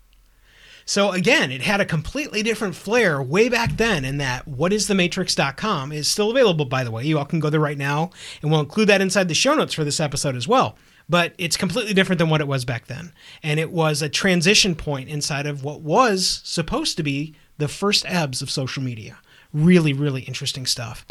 So 0.84 1.12
again, 1.12 1.50
it 1.50 1.62
had 1.62 1.80
a 1.80 1.86
completely 1.86 2.42
different 2.42 2.76
flair 2.76 3.22
way 3.22 3.48
back 3.48 3.78
then 3.78 4.04
in 4.04 4.18
that 4.18 4.46
whatisthematrix.com 4.46 5.90
is 5.90 6.06
still 6.06 6.30
available 6.30 6.66
by 6.66 6.84
the 6.84 6.90
way. 6.90 7.04
You 7.04 7.18
all 7.18 7.25
can 7.25 7.40
go 7.40 7.48
there 7.48 7.58
right 7.58 7.78
now 7.78 8.10
and 8.40 8.50
we'll 8.50 8.60
include 8.60 8.88
that 8.88 9.00
inside 9.00 9.26
the 9.28 9.34
show 9.34 9.54
notes 9.54 9.75
for 9.75 9.84
this 9.84 9.98
episode 9.98 10.36
as 10.36 10.46
well. 10.46 10.76
But 11.08 11.34
it's 11.38 11.56
completely 11.56 11.94
different 11.94 12.18
than 12.18 12.30
what 12.30 12.40
it 12.40 12.48
was 12.48 12.64
back 12.64 12.86
then. 12.86 13.12
And 13.42 13.60
it 13.60 13.70
was 13.70 14.02
a 14.02 14.08
transition 14.08 14.75
point 14.75 15.08
inside 15.08 15.46
of 15.46 15.62
what 15.62 15.80
was 15.80 16.40
supposed 16.44 16.96
to 16.96 17.02
be 17.02 17.34
the 17.58 17.68
first 17.68 18.04
ebbs 18.06 18.42
of 18.42 18.50
social 18.50 18.82
media. 18.82 19.18
Really, 19.52 19.92
really 19.92 20.22
interesting 20.22 20.66
stuff. 20.66 21.06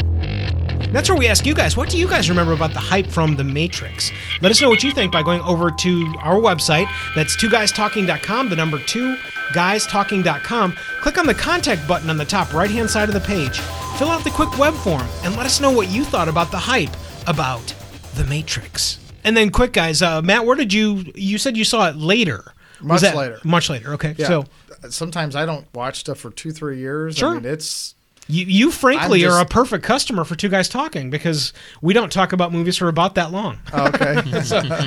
That's 0.91 1.09
where 1.09 1.17
we 1.17 1.27
ask 1.27 1.45
you 1.45 1.53
guys, 1.53 1.75
what 1.75 1.89
do 1.89 1.97
you 1.97 2.07
guys 2.07 2.29
remember 2.29 2.53
about 2.53 2.71
the 2.73 2.79
hype 2.79 3.07
from 3.07 3.35
The 3.35 3.43
Matrix? 3.43 4.11
Let 4.41 4.51
us 4.51 4.61
know 4.61 4.69
what 4.69 4.83
you 4.83 4.91
think 4.91 5.11
by 5.11 5.23
going 5.23 5.41
over 5.41 5.71
to 5.71 6.13
our 6.19 6.35
website. 6.35 6.87
That's 7.15 7.35
two 7.35 7.49
guystalking.com, 7.49 8.49
the 8.49 8.55
number 8.55 8.79
two 8.79 9.17
guystalking.com. 9.53 10.75
Click 11.01 11.17
on 11.17 11.25
the 11.25 11.33
contact 11.33 11.87
button 11.87 12.09
on 12.09 12.17
the 12.17 12.25
top 12.25 12.53
right 12.53 12.69
hand 12.69 12.89
side 12.89 13.09
of 13.09 13.13
the 13.13 13.21
page. 13.21 13.59
Fill 13.97 14.09
out 14.09 14.23
the 14.23 14.31
quick 14.31 14.57
web 14.57 14.73
form 14.73 15.07
and 15.23 15.35
let 15.35 15.45
us 15.45 15.61
know 15.61 15.71
what 15.71 15.89
you 15.89 16.03
thought 16.03 16.27
about 16.27 16.51
the 16.51 16.57
hype 16.57 16.95
about 17.27 17.73
The 18.15 18.23
Matrix. 18.25 19.04
And 19.25 19.35
then, 19.35 19.49
quick 19.49 19.73
guys, 19.73 20.01
uh, 20.01 20.21
Matt, 20.21 20.45
where 20.45 20.55
did 20.55 20.71
you? 20.71 21.03
You 21.15 21.37
said 21.37 21.57
you 21.57 21.65
saw 21.65 21.89
it 21.89 21.97
later. 21.97 22.53
Was 22.81 22.87
Much 22.87 23.01
that- 23.01 23.15
later. 23.17 23.39
Much 23.43 23.69
later. 23.69 23.93
Okay, 23.93 24.15
Yeah. 24.17 24.27
so 24.27 24.45
sometimes 24.89 25.35
I 25.35 25.45
don't 25.45 25.65
watch 25.73 25.99
stuff 25.99 26.19
for 26.19 26.29
two, 26.29 26.51
three 26.51 26.77
years. 26.79 27.17
Sure. 27.17 27.31
I 27.31 27.33
mean, 27.35 27.45
it's 27.45 27.95
You, 28.27 28.45
you 28.45 28.71
frankly 28.71 29.25
I'm 29.25 29.31
are 29.31 29.39
a 29.41 29.45
perfect 29.45 29.83
customer 29.83 30.23
for 30.25 30.35
Two 30.35 30.49
Guys 30.49 30.67
Talking 30.69 31.09
because 31.09 31.53
we 31.81 31.93
don't 31.93 32.11
talk 32.11 32.33
about 32.33 32.51
movies 32.51 32.75
for 32.77 32.87
about 32.87 33.15
that 33.15 33.31
long. 33.31 33.59
oh, 33.73 33.87
okay. 33.87 34.21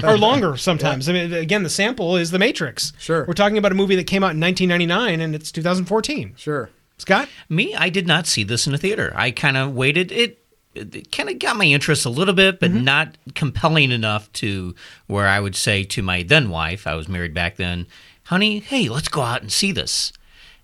or 0.05 0.19
longer 0.19 0.57
sometimes. 0.57 1.09
I 1.09 1.13
mean, 1.13 1.33
again, 1.33 1.63
the 1.63 1.71
sample 1.71 2.17
is 2.17 2.31
The 2.31 2.39
Matrix. 2.39 2.93
Sure. 2.99 3.25
We're 3.27 3.35
talking 3.35 3.57
about 3.59 3.73
a 3.73 3.77
movie 3.77 3.97
that 3.97 4.05
came 4.07 4.23
out 4.23 4.33
in 4.35 4.41
1999 4.41 5.21
and 5.21 5.35
it's 5.35 5.51
2014. 5.53 6.35
sure. 6.37 6.71
Scott? 6.99 7.29
Me, 7.49 7.75
I 7.77 7.89
did 7.91 8.07
not 8.09 8.27
see 8.27 8.43
this 8.45 8.67
in 8.67 8.75
a 8.75 8.79
theater. 8.79 9.13
I 9.17 9.31
kind 9.31 9.57
of 9.57 9.73
waited. 9.73 10.11
It, 10.11 10.43
it 10.79 11.13
kind 11.13 11.29
of 11.29 11.39
got 11.39 11.57
my 11.57 11.65
interest 11.65 12.05
a 12.07 12.11
little 12.11 12.35
bit, 12.35 12.61
but 12.61 12.71
not 12.71 13.17
compelling 13.35 13.91
enough 13.93 14.33
to 14.35 14.75
where 15.07 15.27
I 15.27 15.41
would 15.41 15.57
say 15.57 15.85
to 15.85 16.03
my 16.03 16.23
then 16.23 16.51
wife, 16.51 16.87
I 16.87 16.95
was 16.95 17.09
married 17.09 17.35
back 17.35 17.57
then, 17.57 17.87
honey, 18.25 18.61
hey, 18.61 18.89
let's 18.89 19.09
go 19.09 19.23
out 19.23 19.43
and 19.43 19.51
see 19.53 19.73
this. 19.73 20.13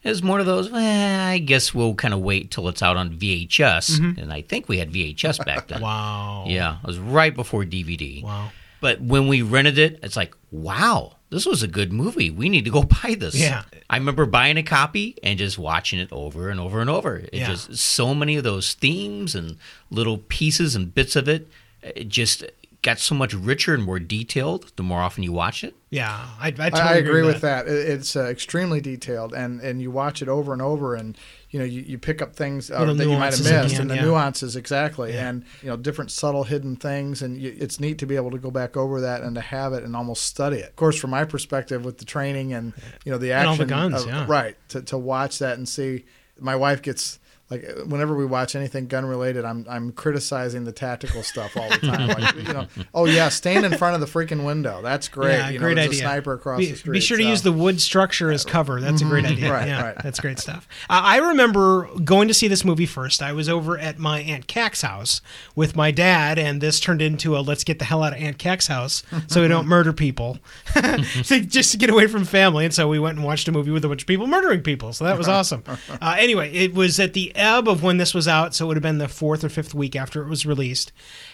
It 0.02 0.10
was 0.10 0.22
more 0.22 0.38
of 0.38 0.44
those, 0.44 0.70
eh, 0.70 1.24
I 1.30 1.38
guess 1.38 1.72
we'll 1.74 1.94
kind 1.94 2.12
of 2.12 2.20
wait 2.20 2.50
till 2.50 2.68
it's 2.68 2.82
out 2.82 2.98
on 2.98 3.16
VHS. 3.16 4.18
And 4.20 4.30
I 4.32 4.42
think 4.42 4.68
we 4.68 4.76
had 4.78 4.92
VHS 4.92 5.44
back 5.46 5.68
then. 5.68 5.80
Wow. 5.82 6.44
Yeah, 6.46 6.76
it 6.82 6.86
was 6.86 6.98
right 6.98 7.34
before 7.34 7.64
DVD. 7.64 8.22
Wow. 8.22 8.50
But 8.80 9.00
when 9.00 9.28
we 9.28 9.40
rented 9.40 9.78
it, 9.78 10.00
it's 10.02 10.14
like, 10.16 10.34
wow, 10.50 11.16
this 11.34 11.44
was 11.46 11.62
a 11.62 11.68
good 11.68 11.92
movie. 11.92 12.30
We 12.30 12.48
need 12.48 12.64
to 12.64 12.70
go 12.70 12.82
buy 13.02 13.16
this. 13.18 13.34
Yeah. 13.34 13.64
I 13.90 13.96
remember 13.96 14.24
buying 14.26 14.56
a 14.56 14.62
copy 14.62 15.16
and 15.22 15.38
just 15.38 15.58
watching 15.58 15.98
it 15.98 16.08
over 16.12 16.48
and 16.48 16.58
over 16.60 16.80
and 16.80 16.88
over. 16.88 17.16
It 17.16 17.30
Yeah. 17.34 17.48
just 17.48 17.76
so 17.76 18.14
many 18.14 18.36
of 18.36 18.44
those 18.44 18.74
themes 18.74 19.34
and 19.34 19.56
little 19.90 20.18
pieces 20.18 20.74
and 20.74 20.94
bits 20.94 21.16
of 21.16 21.28
it, 21.28 21.48
it 21.82 22.08
just 22.08 22.44
got 22.82 22.98
so 22.98 23.14
much 23.14 23.32
richer 23.32 23.72
and 23.74 23.82
more 23.82 23.98
detailed 23.98 24.70
the 24.76 24.82
more 24.82 25.00
often 25.00 25.22
you 25.22 25.32
watch 25.32 25.64
it. 25.64 25.74
Yeah, 25.90 26.10
I, 26.38 26.48
I, 26.48 26.50
totally 26.50 26.80
I 26.82 26.94
agree 26.96 27.22
with 27.22 27.34
with 27.36 27.42
that. 27.42 27.66
It- 27.66 27.88
It's 27.88 28.14
uh, 28.16 28.24
extremely 28.24 28.80
detailed, 28.80 29.32
and 29.34 29.60
and 29.60 29.80
you 29.80 29.90
watch 29.90 30.20
it 30.22 30.28
over 30.28 30.52
and 30.52 30.60
over, 30.62 30.94
and 30.94 31.16
you 31.54 31.60
know 31.60 31.64
you, 31.64 31.82
you 31.82 31.98
pick 31.98 32.20
up 32.20 32.34
things 32.34 32.68
uh, 32.68 32.84
that 32.84 33.06
you 33.06 33.16
might 33.16 33.32
have 33.32 33.44
nuances 33.44 33.46
at 33.46 33.56
the 33.58 33.62
missed, 33.62 33.74
end, 33.76 33.80
and 33.82 33.90
the 33.92 33.94
yeah. 33.94 34.02
nuances 34.02 34.56
exactly, 34.56 35.12
Yeah. 35.14 35.28
and 35.28 35.44
you 35.62 35.68
know 35.68 35.76
different 35.76 36.10
subtle 36.10 36.42
hidden 36.42 36.74
things, 36.74 37.22
and 37.22 37.40
you, 37.40 37.54
it's 37.56 37.78
neat 37.78 37.98
to 37.98 38.06
be 38.06 38.16
able 38.16 38.32
to 38.32 38.38
go 38.38 38.50
back 38.50 38.76
over 38.76 39.00
that 39.02 39.22
and 39.22 39.36
to 39.36 39.40
have 39.40 39.72
it 39.72 39.84
and 39.84 39.94
almost 39.94 40.24
study 40.24 40.56
it. 40.58 40.70
Of 40.70 40.76
course, 40.76 40.96
from 40.98 41.10
my 41.10 41.24
perspective, 41.24 41.84
with 41.84 41.98
the 41.98 42.04
training 42.04 42.52
and 42.52 42.72
you 43.04 43.12
know 43.12 43.18
the 43.18 43.30
And 43.32 43.48
action, 43.48 43.50
all 43.50 43.56
the 43.56 43.64
guns, 43.66 44.02
of- 44.02 44.08
yeah. 44.08 44.26
right, 44.28 44.56
to 44.70 44.82
to 44.82 44.98
watch 44.98 45.38
that 45.38 45.56
and 45.56 45.68
see. 45.68 46.04
My 46.40 46.56
wife 46.56 46.82
gets. 46.82 47.20
Like 47.54 47.86
whenever 47.86 48.16
we 48.16 48.26
watch 48.26 48.56
anything 48.56 48.88
gun 48.88 49.06
related, 49.06 49.44
I'm 49.44 49.64
I'm 49.68 49.92
criticizing 49.92 50.64
the 50.64 50.72
tactical 50.72 51.22
stuff 51.22 51.56
all 51.56 51.68
the 51.68 51.78
time. 51.78 52.08
Like 52.08 52.34
you 52.34 52.52
know, 52.52 52.66
oh 52.94 53.04
yeah, 53.04 53.28
stand 53.28 53.64
in 53.64 53.78
front 53.78 53.94
of 53.94 54.00
the 54.00 54.06
freaking 54.06 54.44
window. 54.44 54.82
That's 54.82 55.06
great. 55.06 55.36
Yeah, 55.36 55.50
you 55.50 55.58
know, 55.60 55.64
great 55.64 55.78
idea. 55.78 55.90
A 55.90 56.02
sniper 56.02 56.32
across 56.32 56.58
be, 56.58 56.70
the 56.72 56.76
street. 56.76 56.92
Be 56.94 57.00
sure 57.00 57.16
to 57.16 57.22
so. 57.22 57.28
use 57.28 57.42
the 57.42 57.52
wood 57.52 57.80
structure 57.80 58.32
as 58.32 58.44
cover. 58.44 58.80
That's 58.80 59.02
a 59.02 59.04
great 59.04 59.24
idea. 59.24 59.52
Right, 59.52 59.68
yeah, 59.68 59.84
right. 59.84 59.96
that's 60.02 60.18
great 60.18 60.40
stuff. 60.40 60.66
Uh, 60.90 61.02
I 61.04 61.18
remember 61.18 61.88
going 62.02 62.26
to 62.26 62.34
see 62.34 62.48
this 62.48 62.64
movie 62.64 62.86
first. 62.86 63.22
I 63.22 63.32
was 63.32 63.48
over 63.48 63.78
at 63.78 63.98
my 63.98 64.20
aunt 64.20 64.48
Cac's 64.48 64.82
house 64.82 65.20
with 65.54 65.76
my 65.76 65.92
dad, 65.92 66.36
and 66.36 66.60
this 66.60 66.80
turned 66.80 67.02
into 67.02 67.36
a 67.36 67.38
"let's 67.38 67.62
get 67.62 67.78
the 67.78 67.84
hell 67.84 68.02
out 68.02 68.14
of 68.14 68.18
Aunt 68.20 68.38
Cac's 68.38 68.66
house 68.66 69.04
so 69.28 69.42
we 69.42 69.48
don't 69.48 69.66
murder 69.68 69.92
people," 69.92 70.38
just 71.22 71.70
to 71.70 71.76
get 71.78 71.88
away 71.88 72.08
from 72.08 72.24
family. 72.24 72.64
And 72.64 72.74
so 72.74 72.88
we 72.88 72.98
went 72.98 73.16
and 73.16 73.24
watched 73.24 73.46
a 73.46 73.52
movie 73.52 73.70
with 73.70 73.84
a 73.84 73.88
bunch 73.88 74.02
of 74.02 74.08
people 74.08 74.26
murdering 74.26 74.62
people. 74.62 74.92
So 74.92 75.04
that 75.04 75.16
was 75.16 75.28
awesome. 75.28 75.62
Uh, 76.00 76.16
anyway, 76.18 76.52
it 76.52 76.74
was 76.74 76.98
at 76.98 77.12
the 77.12 77.34
ebb 77.44 77.68
of 77.68 77.82
when 77.82 77.98
this 77.98 78.14
was 78.14 78.26
out, 78.26 78.54
so 78.54 78.64
it 78.64 78.68
would 78.68 78.76
have 78.76 78.82
been 78.82 78.98
the 78.98 79.08
fourth 79.08 79.44
or 79.44 79.48
fifth 79.48 79.74
week 79.74 79.94
after 79.94 80.22
it 80.22 80.28
was 80.28 80.46
released, 80.46 80.90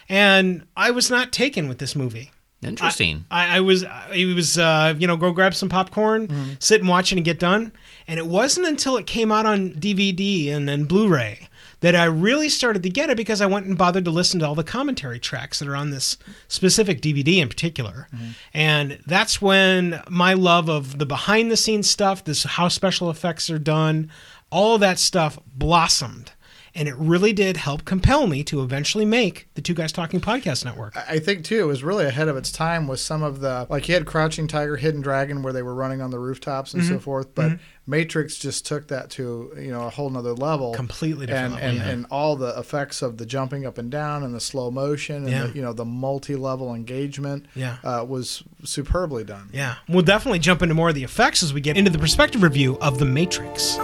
and 0.08 0.66
I 0.76 0.90
was 0.90 1.10
not 1.10 1.32
taken 1.32 1.68
with 1.68 1.78
this 1.78 1.94
movie. 1.96 2.30
Interesting. 2.62 3.24
I, 3.30 3.56
I 3.56 3.60
was, 3.60 3.86
it 4.14 4.34
was, 4.34 4.58
uh, 4.58 4.94
you 4.98 5.06
know, 5.06 5.16
go 5.16 5.32
grab 5.32 5.54
some 5.54 5.70
popcorn, 5.70 6.58
sit 6.58 6.80
and 6.80 6.90
watch 6.90 7.10
it 7.10 7.16
and 7.16 7.24
get 7.24 7.38
done. 7.38 7.72
And 8.06 8.18
it 8.18 8.26
wasn't 8.26 8.66
until 8.66 8.98
it 8.98 9.06
came 9.06 9.32
out 9.32 9.46
on 9.46 9.70
DVD 9.70 10.52
and 10.52 10.68
then 10.68 10.84
Blu-ray 10.84 11.48
that 11.80 11.96
I 11.96 12.04
really 12.04 12.50
started 12.50 12.82
to 12.82 12.90
get 12.90 13.08
it 13.08 13.16
because 13.16 13.40
I 13.40 13.46
went 13.46 13.64
and 13.64 13.78
bothered 13.78 14.04
to 14.04 14.10
listen 14.10 14.40
to 14.40 14.46
all 14.46 14.54
the 14.54 14.62
commentary 14.62 15.18
tracks 15.18 15.58
that 15.58 15.68
are 15.68 15.76
on 15.76 15.88
this 15.88 16.18
specific 16.48 17.00
DVD 17.00 17.38
in 17.38 17.48
particular. 17.48 18.08
And 18.52 18.98
that's 19.06 19.40
when 19.40 20.02
my 20.10 20.34
love 20.34 20.68
of 20.68 20.98
the 20.98 21.06
behind-the-scenes 21.06 21.88
stuff, 21.88 22.24
this 22.24 22.44
how 22.44 22.68
special 22.68 23.08
effects 23.08 23.48
are 23.48 23.58
done, 23.58 24.10
all 24.50 24.78
that 24.78 24.98
stuff 24.98 25.38
blossomed. 25.46 26.32
And 26.72 26.86
it 26.86 26.94
really 26.94 27.32
did 27.32 27.56
help 27.56 27.84
compel 27.84 28.28
me 28.28 28.44
to 28.44 28.62
eventually 28.62 29.04
make 29.04 29.48
the 29.54 29.60
Two 29.60 29.74
Guys 29.74 29.90
Talking 29.90 30.20
Podcast 30.20 30.64
Network. 30.64 30.96
I 30.96 31.18
think 31.18 31.44
too 31.44 31.58
it 31.58 31.64
was 31.64 31.82
really 31.82 32.04
ahead 32.04 32.28
of 32.28 32.36
its 32.36 32.52
time 32.52 32.86
with 32.86 33.00
some 33.00 33.24
of 33.24 33.40
the 33.40 33.66
like 33.68 33.86
he 33.86 33.92
had 33.92 34.06
Crouching 34.06 34.46
Tiger, 34.46 34.76
Hidden 34.76 35.00
Dragon, 35.00 35.42
where 35.42 35.52
they 35.52 35.62
were 35.62 35.74
running 35.74 36.00
on 36.00 36.12
the 36.12 36.20
rooftops 36.20 36.72
and 36.72 36.84
Mm-hmm. 36.84 36.92
so 36.94 37.00
forth. 37.00 37.34
But 37.34 37.58
Matrix 37.88 38.36
just 38.38 38.66
took 38.66 38.86
that 38.86 39.10
to 39.10 39.52
you 39.58 39.72
know 39.72 39.88
a 39.88 39.90
whole 39.90 40.10
nother 40.10 40.32
level, 40.32 40.72
Completely 40.72 41.26
different 41.26 41.46
and 41.46 41.54
level, 41.54 41.68
and, 41.70 41.78
yeah. 41.78 41.88
and 41.88 42.06
all 42.08 42.36
the 42.36 42.56
effects 42.56 43.02
of 43.02 43.18
the 43.18 43.26
jumping 43.26 43.66
up 43.66 43.76
and 43.76 43.90
down 43.90 44.22
and 44.22 44.32
the 44.32 44.40
slow 44.40 44.70
motion 44.70 45.24
and 45.24 45.28
Yeah. 45.28 45.46
the, 45.48 45.54
you 45.56 45.62
know 45.62 45.72
the 45.72 45.84
multi-level 45.84 46.72
engagement, 46.76 47.46
Yeah. 47.56 47.78
uh, 47.82 48.04
was 48.08 48.44
superbly 48.62 49.24
done. 49.24 49.50
Yeah, 49.52 49.74
we'll 49.88 50.02
definitely 50.04 50.38
jump 50.38 50.62
into 50.62 50.76
more 50.76 50.90
of 50.90 50.94
the 50.94 51.02
effects 51.02 51.42
as 51.42 51.52
we 51.52 51.60
get 51.60 51.76
into 51.76 51.90
the 51.90 51.98
perspective 51.98 52.44
review 52.44 52.78
of 52.80 53.00
The 53.00 53.06
Matrix. 53.06 53.76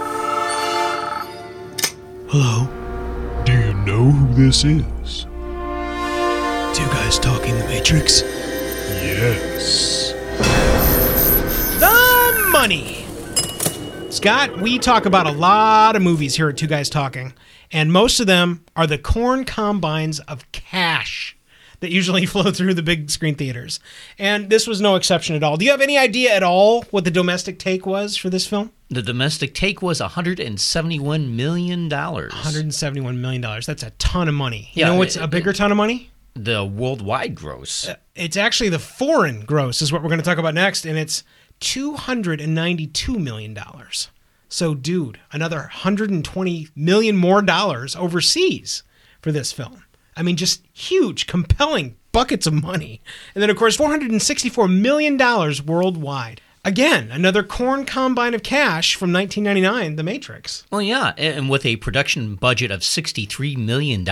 Hello, 2.29 2.65
Do 3.45 3.53
you 3.53 3.73
know 3.85 4.11
who 4.11 4.33
this 4.33 4.63
is? 4.65 5.23
two 6.75 6.85
guys 6.87 7.17
talking 7.17 7.55
The 7.57 7.65
Matrix. 7.67 8.21
Yes. 9.01 10.11
The 11.79 12.49
money. 12.51 13.05
Scott, 14.11 14.59
we 14.59 14.77
talk 14.77 15.05
about 15.05 15.25
a 15.27 15.31
lot 15.31 15.95
of 15.95 16.01
movies 16.01 16.35
here 16.35 16.49
at 16.49 16.57
Two 16.57 16.67
Guys 16.67 16.89
Talking, 16.89 17.33
and 17.71 17.91
most 17.93 18.19
of 18.19 18.27
them 18.27 18.65
are 18.75 18.87
the 18.87 18.97
corn 18.97 19.45
combines 19.45 20.19
of 20.21 20.51
cash 20.51 21.36
that 21.79 21.91
usually 21.91 22.25
flow 22.25 22.51
through 22.51 22.73
the 22.73 22.81
big 22.83 23.09
screen 23.09 23.35
theaters. 23.35 23.79
And 24.17 24.49
this 24.49 24.65
was 24.67 24.81
no 24.81 24.95
exception 24.95 25.35
at 25.35 25.43
all. 25.43 25.57
Do 25.57 25.65
you 25.65 25.71
have 25.71 25.81
any 25.81 25.97
idea 25.97 26.33
at 26.33 26.43
all 26.43 26.83
what 26.91 27.03
the 27.03 27.11
domestic 27.11 27.59
take 27.59 27.85
was 27.85 28.17
for 28.17 28.29
this 28.29 28.47
film? 28.47 28.71
The 28.89 29.01
domestic 29.01 29.53
take 29.53 29.81
was 29.81 29.99
171 29.99 31.35
million 31.35 31.89
dollars. 31.89 32.31
$171 32.33 33.17
million. 33.17 33.41
That's 33.41 33.83
a 33.83 33.91
ton 33.99 34.27
of 34.27 34.33
money. 34.33 34.69
You 34.73 34.81
Yeah, 34.81 34.87
know 34.89 34.95
what's 34.95 35.15
it- 35.15 35.21
a 35.23 35.27
bigger 35.27 35.53
ton 35.53 35.71
of 35.71 35.77
money? 35.77 36.11
The 36.33 36.63
worldwide 36.63 37.33
gross. 37.33 37.87
Uh, 37.89 37.95
it's 38.15 38.37
actually 38.37 38.69
the 38.69 38.77
foreign 38.79 39.41
gross 39.41 39.81
is 39.81 39.91
what 39.91 40.03
we're 40.03 40.09
going 40.09 40.19
to 40.19 40.25
talk 40.25 40.37
about 40.37 40.53
next, 40.53 40.85
and 40.85 40.95
it's 40.95 41.23
two 41.59 41.95
hundred 41.95 42.39
and 42.39 42.53
ninety-two 42.53 43.17
million 43.17 43.55
dollars. 43.55 44.09
So, 44.47 44.75
dude, 44.75 45.19
another 45.31 45.63
hundred 45.63 46.11
and 46.11 46.23
twenty 46.23 46.67
million 46.75 47.17
more 47.17 47.41
dollars 47.41 47.95
overseas 47.95 48.83
for 49.19 49.31
this 49.31 49.51
film. 49.51 49.83
I 50.17 50.23
mean, 50.23 50.35
just 50.35 50.65
huge, 50.73 51.27
compelling 51.27 51.95
buckets 52.11 52.47
of 52.47 52.53
money, 52.53 53.01
and 53.35 53.41
then 53.41 53.49
of 53.49 53.57
course 53.57 53.75
four 53.77 53.87
hundred 53.89 54.11
and 54.11 54.21
sixty-four 54.21 54.67
million 54.67 55.15
dollars 55.17 55.61
worldwide. 55.63 56.41
Again, 56.65 57.11
another 57.11 57.43
corn 57.43 57.85
combine 57.85 58.33
of 58.33 58.43
cash 58.43 58.95
from 58.95 59.13
1999, 59.13 59.95
The 59.95 60.03
Matrix. 60.03 60.65
Well, 60.69 60.81
yeah, 60.81 61.13
and 61.17 61.49
with 61.49 61.65
a 61.65 61.77
production 61.77 62.35
budget 62.35 62.71
of 62.71 62.81
$63 62.81 63.55
million, 63.55 64.03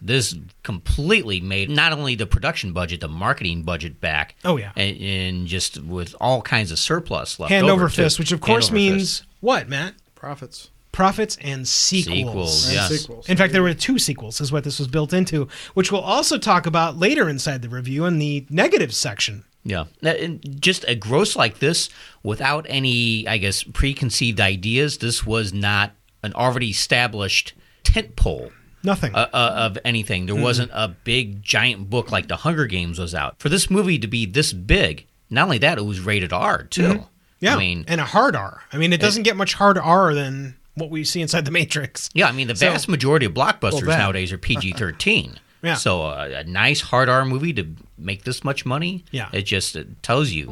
this 0.00 0.34
completely 0.62 1.42
made 1.42 1.68
not 1.68 1.92
only 1.92 2.14
the 2.14 2.24
production 2.26 2.72
budget, 2.72 3.02
the 3.02 3.08
marketing 3.08 3.64
budget 3.64 4.00
back. 4.00 4.36
Oh, 4.42 4.56
yeah. 4.56 4.72
And, 4.74 4.96
and 5.02 5.46
just 5.46 5.82
with 5.82 6.14
all 6.18 6.40
kinds 6.40 6.72
of 6.72 6.78
surplus 6.78 7.38
left 7.38 7.50
Hand 7.52 7.68
over 7.68 7.90
too. 7.90 8.04
fist, 8.04 8.18
which 8.18 8.32
of 8.32 8.40
course 8.40 8.70
means 8.70 9.18
fist. 9.18 9.28
what, 9.40 9.68
Matt? 9.68 9.92
Profits 10.14 10.70
Profits 10.92 11.38
and 11.40 11.66
sequels. 11.66 12.16
Sequels, 12.16 12.66
and 12.66 12.74
yes. 12.74 13.00
sequels. 13.00 13.28
In 13.28 13.36
fact, 13.36 13.52
there 13.52 13.62
were 13.62 13.72
two 13.72 13.98
sequels, 13.98 14.40
is 14.40 14.52
what 14.52 14.62
this 14.62 14.78
was 14.78 14.88
built 14.88 15.12
into, 15.12 15.48
which 15.74 15.90
we'll 15.90 16.02
also 16.02 16.38
talk 16.38 16.66
about 16.66 16.98
later 16.98 17.28
inside 17.28 17.62
the 17.62 17.68
review 17.68 18.04
in 18.04 18.18
the 18.18 18.46
negative 18.50 18.94
section. 18.94 19.44
Yeah, 19.64 19.84
and 20.02 20.40
just 20.60 20.84
a 20.88 20.94
gross 20.94 21.36
like 21.36 21.60
this 21.60 21.88
without 22.22 22.66
any, 22.68 23.26
I 23.28 23.38
guess, 23.38 23.62
preconceived 23.62 24.40
ideas. 24.40 24.98
This 24.98 25.24
was 25.24 25.52
not 25.52 25.92
an 26.22 26.34
already 26.34 26.70
established 26.70 27.54
tent 27.84 28.16
pole 28.16 28.50
Nothing. 28.82 29.14
uh, 29.14 29.28
uh, 29.32 29.52
of 29.56 29.78
anything. 29.84 30.26
There 30.26 30.34
wasn't 30.34 30.70
a 30.74 30.88
big 30.88 31.42
giant 31.42 31.88
book 31.88 32.10
like 32.10 32.28
The 32.28 32.36
Hunger 32.36 32.66
Games 32.66 32.98
was 32.98 33.14
out. 33.14 33.38
For 33.38 33.48
this 33.48 33.70
movie 33.70 33.98
to 33.98 34.06
be 34.06 34.26
this 34.26 34.52
big, 34.52 35.06
not 35.30 35.44
only 35.44 35.58
that, 35.58 35.78
it 35.78 35.84
was 35.84 36.00
rated 36.00 36.32
R 36.32 36.64
too. 36.64 36.82
Mm-hmm. 36.82 37.02
yeah, 37.40 37.54
I 37.54 37.58
mean, 37.58 37.84
and 37.88 38.00
a 38.00 38.04
hard 38.04 38.34
R. 38.34 38.62
I 38.72 38.78
mean, 38.78 38.92
it 38.92 39.00
doesn't 39.00 39.22
get 39.22 39.36
much 39.36 39.54
hard 39.54 39.78
R 39.78 40.12
than 40.12 40.56
what 40.74 40.90
we 40.90 41.04
see 41.04 41.20
inside 41.22 41.44
the 41.44 41.50
Matrix. 41.50 42.08
yeah, 42.14 42.28
I 42.28 42.32
mean 42.32 42.48
the 42.48 42.56
So- 42.56 42.70
vast 42.70 42.88
majority 42.88 43.26
of 43.26 43.32
blockbusters 43.34 43.86
that. 43.86 43.98
nowadays 43.98 44.32
are 44.32 44.38
PG 44.38 44.72
thirteen. 44.72 45.38
Yeah. 45.64 45.74
So 45.74 46.02
uh, 46.02 46.28
a 46.38 46.42
nice 46.42 46.80
hard 46.80 47.08
R 47.08 47.24
movie 47.24 47.52
to 47.52 47.64
make 47.96 48.24
this 48.24 48.42
much 48.42 48.66
money, 48.66 49.04
Yeah. 49.12 49.28
it 49.32 49.42
just 49.42 49.76
it 49.76 50.02
tells 50.02 50.30
you 50.32 50.48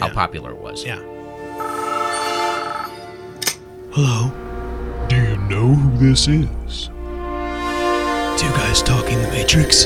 how 0.00 0.08
popular 0.08 0.52
it 0.52 0.56
was. 0.56 0.86
Yeah. 0.86 1.00
Hello, 3.92 4.32
Do 5.08 5.16
you 5.16 5.36
know 5.36 5.74
who 5.74 5.98
this 6.08 6.26
is? 6.28 6.86
two 8.40 8.48
guys 8.56 8.82
talking 8.82 9.20
the 9.20 9.28
Matrix. 9.28 9.84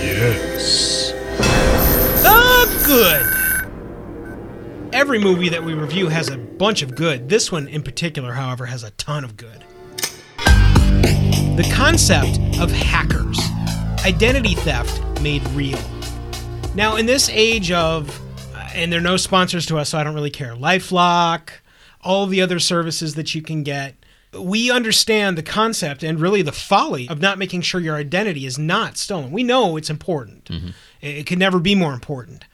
Yes. 0.00 1.12
The 2.22 2.82
good. 2.86 3.26
Every 4.92 5.20
movie 5.20 5.48
that 5.50 5.62
we 5.62 5.74
review 5.74 6.08
has 6.08 6.28
a 6.28 6.36
bunch 6.36 6.82
of 6.82 6.96
good. 6.96 7.28
This 7.28 7.52
one 7.52 7.68
in 7.68 7.80
particular, 7.82 8.32
however, 8.32 8.66
has 8.66 8.82
a 8.82 8.90
ton 8.92 9.22
of 9.22 9.36
good. 9.36 9.64
The 10.36 11.70
concept 11.72 12.40
of 12.60 12.72
hackers, 12.72 13.38
identity 14.04 14.56
theft 14.56 15.00
made 15.20 15.46
real. 15.50 15.78
Now, 16.74 16.96
in 16.96 17.06
this 17.06 17.28
age 17.28 17.70
of, 17.70 18.20
uh, 18.52 18.68
and 18.74 18.92
there 18.92 18.98
are 18.98 19.02
no 19.02 19.16
sponsors 19.16 19.64
to 19.66 19.78
us, 19.78 19.90
so 19.90 19.98
I 19.98 20.02
don't 20.02 20.14
really 20.14 20.28
care, 20.28 20.56
Lifelock, 20.56 21.50
all 22.02 22.26
the 22.26 22.42
other 22.42 22.58
services 22.58 23.14
that 23.14 23.32
you 23.32 23.42
can 23.42 23.62
get, 23.62 23.94
we 24.36 24.72
understand 24.72 25.38
the 25.38 25.42
concept 25.44 26.02
and 26.02 26.18
really 26.18 26.42
the 26.42 26.52
folly 26.52 27.08
of 27.08 27.20
not 27.20 27.38
making 27.38 27.60
sure 27.60 27.80
your 27.80 27.96
identity 27.96 28.44
is 28.44 28.58
not 28.58 28.96
stolen. 28.96 29.30
We 29.30 29.44
know 29.44 29.76
it's 29.76 29.90
important, 29.90 30.50
it, 30.50 30.74
it 31.00 31.26
could 31.26 31.38
never 31.38 31.60
be 31.60 31.76
more 31.76 31.92
important. 31.92 32.44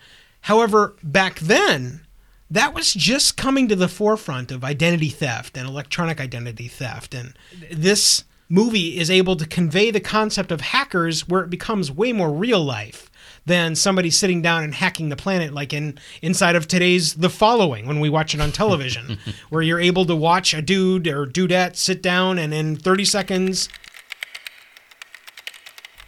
However, 0.42 0.94
back 1.02 1.38
then, 1.40 2.02
that 2.50 2.74
was 2.74 2.92
just 2.92 3.36
coming 3.36 3.68
to 3.68 3.76
the 3.76 3.88
forefront 3.88 4.52
of 4.52 4.64
identity 4.64 5.08
theft 5.08 5.56
and 5.56 5.68
electronic 5.68 6.20
identity 6.20 6.68
theft. 6.68 7.14
And 7.14 7.34
this 7.70 8.24
movie 8.48 8.98
is 8.98 9.10
able 9.10 9.36
to 9.36 9.46
convey 9.46 9.90
the 9.90 10.00
concept 10.00 10.52
of 10.52 10.60
hackers 10.60 11.26
where 11.28 11.42
it 11.42 11.50
becomes 11.50 11.90
way 11.90 12.12
more 12.12 12.32
real 12.32 12.64
life 12.64 13.10
than 13.44 13.74
somebody 13.74 14.10
sitting 14.10 14.42
down 14.42 14.62
and 14.62 14.74
hacking 14.74 15.08
the 15.08 15.16
planet 15.16 15.52
like 15.52 15.72
in 15.72 15.98
inside 16.22 16.56
of 16.56 16.68
today's 16.68 17.14
The 17.14 17.30
Following 17.30 17.86
when 17.86 18.00
we 18.00 18.08
watch 18.08 18.34
it 18.34 18.40
on 18.40 18.52
television 18.52 19.18
where 19.50 19.62
you're 19.62 19.80
able 19.80 20.04
to 20.06 20.16
watch 20.16 20.54
a 20.54 20.62
dude 20.62 21.08
or 21.08 21.26
dudette 21.26 21.76
sit 21.76 22.02
down 22.02 22.38
and 22.38 22.52
in 22.54 22.76
30 22.76 23.04
seconds 23.04 23.68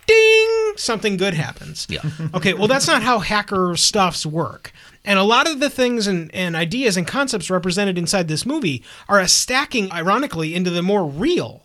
ding 0.06 0.72
something 0.76 1.16
good 1.16 1.34
happens. 1.34 1.86
Yeah. 1.88 2.00
Okay, 2.34 2.54
well, 2.54 2.68
that's 2.68 2.86
not 2.86 3.02
how 3.02 3.18
hacker 3.18 3.76
stuffs 3.76 4.24
work. 4.24 4.72
And 5.08 5.18
a 5.18 5.22
lot 5.22 5.48
of 5.48 5.58
the 5.58 5.70
things 5.70 6.06
and, 6.06 6.30
and 6.34 6.54
ideas 6.54 6.98
and 6.98 7.06
concepts 7.06 7.48
represented 7.48 7.96
inside 7.96 8.28
this 8.28 8.44
movie 8.44 8.84
are 9.08 9.18
a 9.18 9.26
stacking, 9.26 9.90
ironically, 9.90 10.54
into 10.54 10.68
the 10.68 10.82
more 10.82 11.06
real 11.06 11.64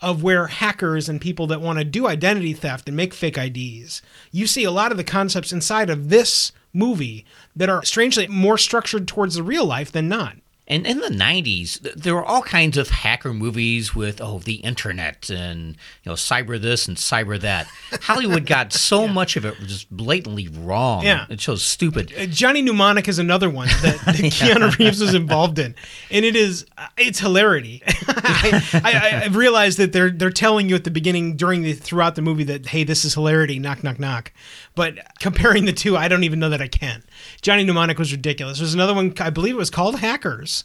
of 0.00 0.22
where 0.22 0.46
hackers 0.46 1.08
and 1.08 1.20
people 1.20 1.48
that 1.48 1.60
want 1.60 1.80
to 1.80 1.84
do 1.84 2.06
identity 2.06 2.52
theft 2.52 2.86
and 2.86 2.96
make 2.96 3.12
fake 3.12 3.36
IDs. 3.36 4.02
You 4.30 4.46
see 4.46 4.62
a 4.62 4.70
lot 4.70 4.92
of 4.92 4.98
the 4.98 5.02
concepts 5.02 5.52
inside 5.52 5.90
of 5.90 6.10
this 6.10 6.52
movie 6.72 7.26
that 7.56 7.68
are 7.68 7.82
strangely 7.82 8.28
more 8.28 8.56
structured 8.56 9.08
towards 9.08 9.34
the 9.34 9.42
real 9.42 9.64
life 9.64 9.90
than 9.90 10.08
not. 10.08 10.36
And 10.68 10.84
in 10.84 10.98
the 10.98 11.08
90s, 11.08 11.80
there 11.94 12.14
were 12.14 12.24
all 12.24 12.42
kinds 12.42 12.76
of 12.76 12.88
hacker 12.88 13.32
movies 13.32 13.94
with, 13.94 14.20
oh, 14.20 14.40
the 14.40 14.56
internet 14.56 15.30
and, 15.30 15.76
you 16.02 16.10
know, 16.10 16.14
cyber 16.14 16.60
this 16.60 16.88
and 16.88 16.96
cyber 16.96 17.40
that. 17.40 17.68
Hollywood 18.02 18.46
got 18.46 18.72
so 18.72 19.06
much 19.06 19.36
of 19.36 19.44
it 19.44 19.54
just 19.60 19.88
blatantly 19.96 20.48
wrong. 20.48 21.04
Yeah. 21.04 21.26
It 21.28 21.40
shows 21.40 21.62
stupid. 21.62 22.12
Uh, 22.18 22.26
Johnny 22.26 22.62
Mnemonic 22.62 23.06
is 23.06 23.20
another 23.20 23.48
one 23.48 23.68
that, 23.82 24.00
that 24.06 24.14
Keanu 24.16 24.76
Reeves 24.76 25.00
was 25.00 25.14
involved 25.14 25.60
in, 25.60 25.74
and 26.10 26.24
it 26.24 26.34
is 26.34 26.66
uh, 26.76 26.86
it's 26.96 27.20
hilarity. 27.20 27.82
I, 28.08 28.62
I, 28.74 29.22
I 29.24 29.26
realized 29.28 29.78
that 29.78 29.92
they're 29.92 30.10
they're 30.10 30.30
telling 30.30 30.68
you 30.68 30.74
at 30.74 30.84
the 30.84 30.90
beginning 30.90 31.36
during 31.36 31.62
the 31.62 31.74
throughout 31.74 32.14
the 32.16 32.22
movie 32.22 32.44
that 32.44 32.66
hey 32.66 32.84
this 32.84 33.04
is 33.04 33.14
hilarity 33.14 33.58
knock 33.58 33.84
knock 33.84 33.98
knock, 33.98 34.32
but 34.74 34.94
comparing 35.20 35.64
the 35.64 35.72
two 35.72 35.96
I 35.96 36.08
don't 36.08 36.24
even 36.24 36.38
know 36.38 36.50
that 36.50 36.60
I 36.60 36.68
can. 36.68 37.04
Johnny 37.42 37.64
Mnemonic 37.64 37.98
was 37.98 38.12
ridiculous. 38.12 38.58
There's 38.58 38.74
another 38.74 38.94
one 38.94 39.14
I 39.20 39.30
believe 39.30 39.54
it 39.54 39.58
was 39.58 39.70
called 39.70 40.00
Hackers 40.00 40.55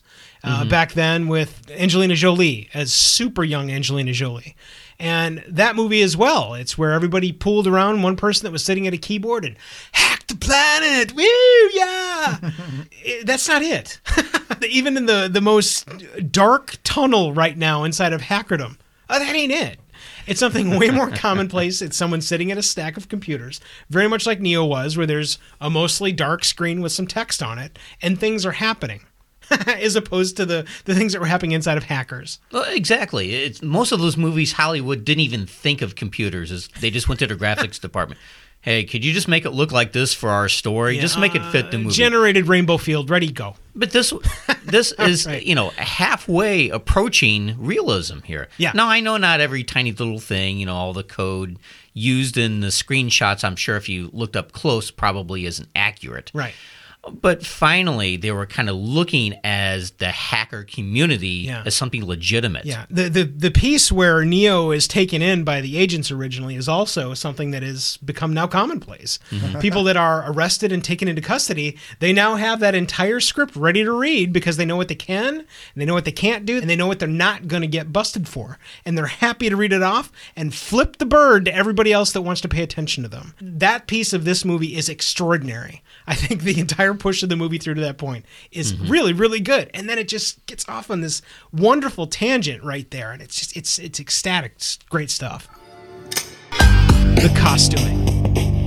uh, 0.44 0.66
back 0.66 0.94
then 0.94 1.28
with 1.28 1.70
Angelina 1.72 2.16
Jolie 2.16 2.70
as 2.74 2.94
super 2.94 3.44
young 3.44 3.70
Angelina 3.72 4.12
Jolie. 4.14 4.56
And 5.00 5.44
that 5.48 5.76
movie 5.76 6.02
as 6.04 6.16
well. 6.16 6.54
It's 6.54 6.78
where 6.78 6.92
everybody 6.92 7.32
pooled 7.32 7.66
around 7.68 8.04
one 8.04 8.16
person 8.16 8.46
that 8.46 8.52
was 8.52 8.64
sitting 8.64 8.86
at 8.86 8.94
a 8.94 8.98
keyboard 8.98 9.44
and 9.46 9.56
hacked 9.94 10.28
the 10.28 10.36
planet. 10.36 11.14
Woo, 11.14 11.24
yeah. 11.74 12.38
It- 13.04 13.26
That's 13.26 13.48
not 13.48 13.62
it. 13.64 14.00
Even 14.70 14.98
in 14.98 15.08
the, 15.08 15.28
the 15.32 15.42
most 15.42 15.88
dark 16.32 16.78
tunnel 16.84 17.34
right 17.34 17.58
now 17.58 17.84
inside 17.84 18.14
of 18.14 18.22
hackerdom, 18.22 18.78
uh, 19.10 19.18
that 19.20 19.36
ain't 19.36 19.52
it. 19.52 19.80
It's 20.28 20.40
something 20.40 20.78
way 20.78 20.92
more 20.92 21.10
commonplace. 21.16 21.82
It's 21.82 21.98
someone 21.98 22.22
sitting 22.22 22.52
at 22.52 22.58
a 22.60 22.64
stack 22.64 22.96
of 22.96 23.10
computers, 23.10 23.60
very 23.90 24.08
much 24.08 24.28
like 24.28 24.40
Neo 24.40 24.64
was, 24.66 24.96
where 24.98 25.08
there's 25.08 25.40
a 25.60 25.70
mostly 25.72 26.12
dark 26.12 26.44
screen 26.46 26.80
with 26.82 26.92
some 26.92 27.08
text 27.08 27.42
on 27.42 27.58
it, 27.58 27.78
and 28.04 28.20
things 28.20 28.46
are 28.46 28.52
happening, 28.54 29.02
as 29.68 29.96
opposed 29.96 30.38
to 30.38 30.46
the, 30.46 30.66
the 30.86 30.96
things 30.96 31.14
that 31.14 31.20
were 31.20 31.28
happening 31.28 31.52
inside 31.52 31.78
of 31.78 31.84
hackers. 31.84 32.40
Well, 32.52 32.64
exactly. 32.74 33.34
It's, 33.36 33.62
most 33.62 33.92
of 33.92 34.00
those 34.00 34.18
movies, 34.18 34.54
Hollywood 34.54 35.04
didn't 35.06 35.22
even 35.22 35.46
think 35.46 35.82
of 35.82 35.96
computers. 35.96 36.52
As 36.52 36.68
they 36.80 36.90
just 36.90 37.08
went 37.08 37.20
to 37.20 37.28
the 37.28 37.36
graphics 37.36 37.80
department. 37.82 38.20
Hey, 38.64 38.84
could 38.84 39.04
you 39.04 39.12
just 39.12 39.28
make 39.28 39.46
it 39.46 39.50
look 39.50 39.72
like 39.72 39.92
this 39.92 40.14
for 40.14 40.30
our 40.30 40.48
story? 40.48 41.00
just 41.00 41.18
make 41.18 41.34
it 41.34 41.44
fit 41.52 41.72
the 41.72 41.78
uh, 41.78 41.80
movie. 41.80 41.96
Generated 41.96 42.48
Rainbow 42.48 42.78
Field, 42.78 43.10
ready, 43.10 43.32
go. 43.32 43.56
But 43.74 43.90
this 43.90 44.14
this 44.66 44.92
is 45.00 45.26
Right. 45.26 45.42
you 45.44 45.56
know 45.56 45.70
halfway 45.78 46.70
approaching 46.70 47.56
realism 47.58 48.20
here. 48.22 48.50
Yeah. 48.58 48.72
Now 48.76 48.88
I 48.88 49.00
know 49.00 49.18
not 49.18 49.40
every 49.40 49.64
tiny 49.64 49.92
little 49.92 50.20
thing, 50.20 50.60
you 50.60 50.68
know, 50.68 50.76
all 50.76 50.94
the 50.94 51.04
code 51.04 51.58
used 51.94 52.38
in 52.38 52.60
the 52.60 52.68
screenshots. 52.68 53.44
I'm 53.44 53.56
sure 53.56 53.78
if 53.78 53.90
you 53.90 54.12
looked 54.14 54.36
up 54.36 54.52
close, 54.52 54.92
probably 54.92 55.48
isn't 55.48 55.68
accurate. 55.76 56.30
Right. 56.34 56.54
But 57.10 57.44
finally, 57.44 58.16
they 58.16 58.32
were 58.32 58.46
kind 58.46 58.70
of 58.70 58.76
looking 58.76 59.34
as 59.44 59.90
the 59.92 60.10
hacker 60.12 60.64
community 60.64 61.46
Yeah. 61.48 61.64
as 61.66 61.76
something 61.76 62.06
legitimate. 62.06 62.64
Yeah, 62.66 62.86
the, 62.92 63.10
the 63.10 63.24
the 63.24 63.50
piece 63.50 63.92
where 63.92 64.24
Neo 64.24 64.70
is 64.70 64.88
taken 64.88 65.20
in 65.20 65.44
by 65.44 65.62
the 65.62 65.78
agents 65.78 66.12
originally 66.12 66.56
is 66.56 66.68
also 66.70 67.16
something 67.16 67.50
that 67.52 67.64
has 67.64 67.98
become 67.98 68.36
now 68.36 68.46
commonplace. 68.46 69.18
Mm-hmm. 69.32 69.60
People 69.62 69.84
that 69.86 69.98
are 69.98 70.30
arrested 70.32 70.72
and 70.72 70.84
taken 70.84 71.08
into 71.08 71.24
custody, 71.24 71.76
they 72.00 72.14
now 72.14 72.36
have 72.36 72.60
that 72.60 72.76
entire 72.76 73.20
script 73.20 73.56
ready 73.56 73.84
to 73.84 73.92
read 73.92 74.32
because 74.32 74.58
they 74.58 74.66
know 74.66 74.78
what 74.78 74.88
they 74.88 74.94
can, 74.96 75.38
and 75.40 75.48
they 75.76 75.86
know 75.86 75.96
what 75.96 76.06
they 76.06 76.12
can't 76.12 76.46
do, 76.46 76.60
and 76.60 76.70
they 76.70 76.76
know 76.76 76.86
what 76.88 77.00
they're 77.00 77.08
not 77.08 77.48
going 77.48 77.62
to 77.62 77.68
get 77.68 77.92
busted 77.92 78.28
for, 78.28 78.60
and 78.86 78.96
they're 78.96 79.08
happy 79.08 79.50
to 79.50 79.56
read 79.56 79.74
it 79.74 79.82
off 79.82 80.12
and 80.36 80.54
flip 80.54 80.98
the 80.98 81.08
bird 81.08 81.46
to 81.46 81.56
everybody 81.56 81.92
else 81.92 82.12
that 82.12 82.22
wants 82.22 82.42
to 82.42 82.48
pay 82.48 82.62
attention 82.62 83.02
to 83.02 83.10
them. 83.10 83.34
That 83.42 83.88
piece 83.88 84.14
of 84.14 84.24
this 84.24 84.46
movie 84.46 84.76
is 84.76 84.88
extraordinary. 84.88 85.82
I 86.06 86.14
think 86.14 86.44
the 86.44 86.60
entire 86.60 86.91
push 86.94 87.24
of 87.24 87.30
the 87.30 87.36
movie 87.36 87.58
through 87.58 87.76
to 87.76 87.82
that 87.82 87.98
point 87.98 88.26
is 88.52 88.76
really, 88.78 89.14
really 89.14 89.40
good, 89.40 89.70
and 89.74 89.90
then 89.90 89.98
it 89.98 90.08
just 90.08 90.46
gets 90.46 90.68
off 90.68 90.90
on 90.92 91.02
this 91.02 91.22
wonderful 91.52 92.08
tangent 92.08 92.64
right 92.64 92.90
there, 92.92 93.12
and 93.12 93.22
it's 93.22 93.40
just 93.40 93.56
it's 93.56 93.80
it's 93.80 94.00
ecstatic, 94.00 94.54
it's 94.56 94.78
great 94.90 95.10
stuff. 95.10 95.50
The 96.52 97.32
costuming. 97.38 98.12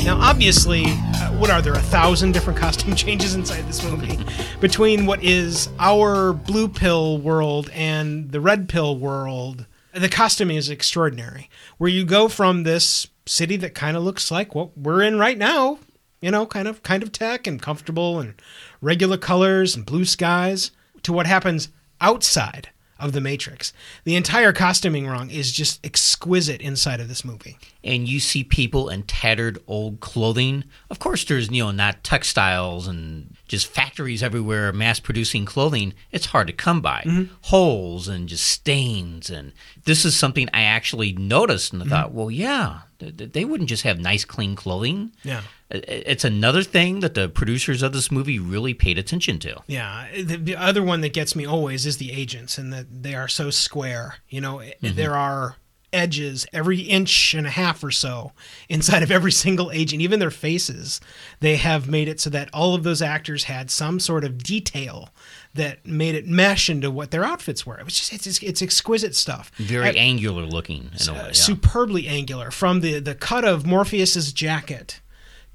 Now, 0.05 0.19
obviously, 0.21 0.85
uh, 0.87 1.31
what 1.39 1.49
are 1.49 1.63
there 1.63 1.73
a 1.73 1.81
thousand 1.81 2.33
different 2.33 2.59
costume 2.61 2.95
changes 2.95 3.35
inside 3.35 3.67
this 3.67 3.83
movie 3.83 4.19
between 4.61 5.07
what 5.07 5.25
is 5.25 5.71
our 5.79 6.35
blue 6.35 6.69
pill 6.69 7.17
world 7.19 7.71
and 7.73 8.31
the 8.31 8.41
red 8.41 8.69
pill 8.69 8.99
world? 8.99 9.65
The 9.95 10.11
costuming 10.11 10.57
is 10.57 10.69
extraordinary. 10.69 11.49
Where 11.79 11.89
you 11.89 12.05
go 12.05 12.29
from 12.29 12.65
this 12.65 13.07
city 13.25 13.57
that 13.57 13.75
kind 13.75 13.97
of 13.97 14.03
looks 14.03 14.31
like 14.31 14.55
what 14.55 14.77
we're 14.77 15.01
in 15.01 15.19
right 15.19 15.39
now, 15.39 15.79
you 16.25 16.31
know, 16.31 16.47
kind 16.47 16.67
of 16.67 16.83
kind 16.83 17.03
of 17.03 17.13
tech 17.13 17.47
and 17.47 17.61
comfortable 17.61 18.19
and 18.19 18.35
regular 18.81 19.17
colors 19.19 19.77
and 19.77 19.85
blue 19.87 20.05
skies, 20.05 20.71
to 21.03 21.13
what 21.13 21.27
happens 21.27 21.69
outside 22.01 22.71
of 22.99 23.13
the 23.13 23.21
Matrix. 23.21 23.73
The 24.05 24.15
entire 24.17 24.53
costuming 24.53 25.07
wrong 25.09 25.29
is 25.29 25.51
just 25.53 25.85
exquisite 25.85 26.61
inside 26.61 27.01
of 27.01 27.09
this 27.09 27.25
movie. 27.25 27.59
and 27.83 28.09
you 28.09 28.19
see 28.21 28.43
people 28.45 28.89
in 28.89 29.03
tattered 29.03 29.59
old 29.67 30.01
clothing. 30.01 30.65
Of 30.89 30.99
course, 31.01 31.25
there's 31.25 31.51
you 31.51 31.65
know 31.65 31.71
not 31.73 32.03
textiles 32.05 32.87
and 32.89 33.37
just 33.49 33.67
factories 33.67 34.23
everywhere 34.23 34.73
mass 34.73 35.01
producing 35.01 35.45
clothing. 35.45 35.93
It's 36.13 36.27
hard 36.27 36.47
to 36.47 36.53
come 36.55 36.81
by. 36.81 37.03
Mm-hmm. 37.05 37.35
Holes 37.43 38.09
and 38.09 38.29
just 38.29 38.45
stains, 38.47 39.29
and 39.29 39.53
this 39.85 40.05
is 40.05 40.17
something 40.17 40.49
I 40.55 40.63
actually 40.63 41.13
noticed 41.13 41.73
and 41.75 41.83
I 41.83 41.87
thought, 41.87 42.09
Mm-hmm. 42.09 42.17
well, 42.19 42.31
yeah, 42.31 42.79
they 43.13 43.45
wouldn't 43.45 43.69
just 43.69 43.83
have 43.83 43.99
nice, 43.99 44.25
clean 44.25 44.57
clothing. 44.57 45.13
Yeah. 45.23 45.43
It's 45.71 46.25
another 46.25 46.63
thing 46.63 47.01
that 47.01 47.15
the 47.15 47.29
producers 47.29 47.83
of 47.83 47.93
this 47.93 48.11
movie 48.11 48.39
really 48.39 48.75
paid 48.75 48.99
attention 48.99 49.39
to. 49.41 49.63
Yeah, 49.67 50.07
the, 50.15 50.37
the 50.37 50.57
other 50.57 50.83
one 50.83 51.01
that 51.01 51.13
gets 51.13 51.35
me 51.35 51.47
always 51.47 51.87
is 51.87 51.97
the 51.97 52.13
agents, 52.13 52.59
and 52.59 52.73
that 52.73 53.03
they 53.03 53.15
are 53.15 53.29
so 53.29 53.51
square. 53.51 54.17
You 54.29 54.41
know, 54.41 54.59
mm-hmm. 54.59 54.95
there 54.95 55.17
are 55.17 55.57
edges 55.95 56.45
every 56.53 56.81
inch 56.81 57.35
and 57.35 57.47
a 57.47 57.51
half 57.51 57.83
or 57.83 57.91
so 57.91 58.33
inside 58.69 59.03
of 59.03 59.11
every 59.11 59.33
single 59.33 59.71
agent, 59.71 60.03
even 60.03 60.19
their 60.19 60.31
faces. 60.31 61.01
They 61.41 61.57
have 61.57 61.89
made 61.89 62.09
it 62.09 62.21
so 62.21 62.31
that 62.31 62.51
all 62.53 62.75
of 62.75 62.83
those 62.83 63.01
actors 63.01 63.45
had 63.45 63.71
some 63.71 64.01
sort 64.01 64.25
of 64.25 64.43
detail 64.43 65.09
that 65.55 65.87
made 65.87 66.15
it 66.15 66.27
mesh 66.27 66.69
into 66.69 66.91
what 66.91 67.11
their 67.13 67.25
outfits 67.25 67.65
were. 67.65 67.79
It 67.79 67.85
was 67.85 67.95
just 67.99 68.13
it's, 68.13 68.43
it's 68.43 68.61
exquisite 68.63 69.15
stuff. 69.15 69.51
Very 69.57 69.87
I- 69.87 69.93
angular 69.93 70.43
looking 70.43 70.91
in 71.01 71.09
a 71.09 71.13
way. 71.13 71.19
yeah. 71.27 71.33
superbly 71.33 72.09
angular 72.09 72.51
from 72.51 72.81
the 72.81 72.99
the 72.99 73.15
cut 73.15 73.45
of 73.45 73.65
Morpheus's 73.65 74.33
jacket 74.33 75.01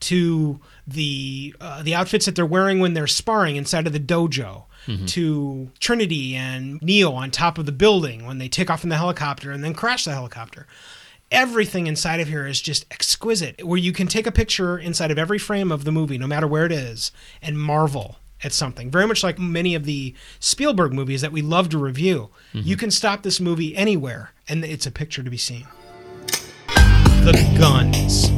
to 0.02 0.60
the 0.88 1.54
uh, 1.60 1.84
the 1.84 1.94
outfits 1.96 2.26
that 2.26 2.36
they're 2.36 2.46
wearing 2.46 2.80
when 2.80 2.94
they're 2.94 3.08
sparring 3.08 3.58
inside 3.58 3.86
of 3.88 3.94
the 3.94 4.00
dojo 4.00 4.64
to 5.06 5.70
Trinity 5.80 6.36
and 6.36 6.82
Neo 6.82 7.12
on 7.12 7.30
top 7.30 7.60
of 7.60 7.68
the 7.68 7.72
building 7.72 8.26
when 8.26 8.40
they 8.40 8.48
take 8.50 8.72
off 8.72 8.84
in 8.84 8.90
the 8.90 8.98
helicopter 8.98 9.52
and 9.52 9.64
then 9.64 9.76
crash 9.76 10.06
the 10.06 10.14
helicopter. 10.14 10.66
Everything 11.30 11.86
inside 11.86 12.20
of 12.20 12.28
here 12.28 12.48
is 12.48 12.60
just 12.60 12.86
exquisite. 12.90 13.64
Where 13.64 13.78
you 13.78 13.92
can 13.92 14.08
take 14.08 14.26
a 14.26 14.32
picture 14.32 14.80
inside 14.80 15.12
of 15.12 15.20
every 15.20 15.38
frame 15.38 15.72
of 15.72 15.84
the 15.84 15.92
movie, 15.92 16.18
no 16.18 16.26
matter 16.26 16.48
where 16.48 16.66
it 16.66 16.72
is, 16.72 17.12
and 17.40 17.60
marvel 17.60 18.18
at 18.44 18.54
something. 18.54 18.90
Very 18.90 19.08
much 19.08 19.24
like 19.24 19.38
many 19.40 19.76
of 19.76 19.86
the 19.86 20.14
Spielberg 20.40 20.94
movies 20.94 21.22
that 21.22 21.32
we 21.32 21.42
love 21.42 21.70
to 21.70 21.78
review. 21.78 22.30
Mm-hmm. 22.54 22.68
You 22.68 22.78
can 22.78 22.92
stop 22.92 23.24
this 23.24 23.40
movie 23.40 23.76
anywhere, 23.76 24.32
and 24.48 24.64
it's 24.64 24.86
a 24.86 24.92
picture 24.92 25.24
to 25.24 25.30
be 25.30 25.38
seen. 25.38 25.68
The 26.68 27.34
guns. 27.58 28.30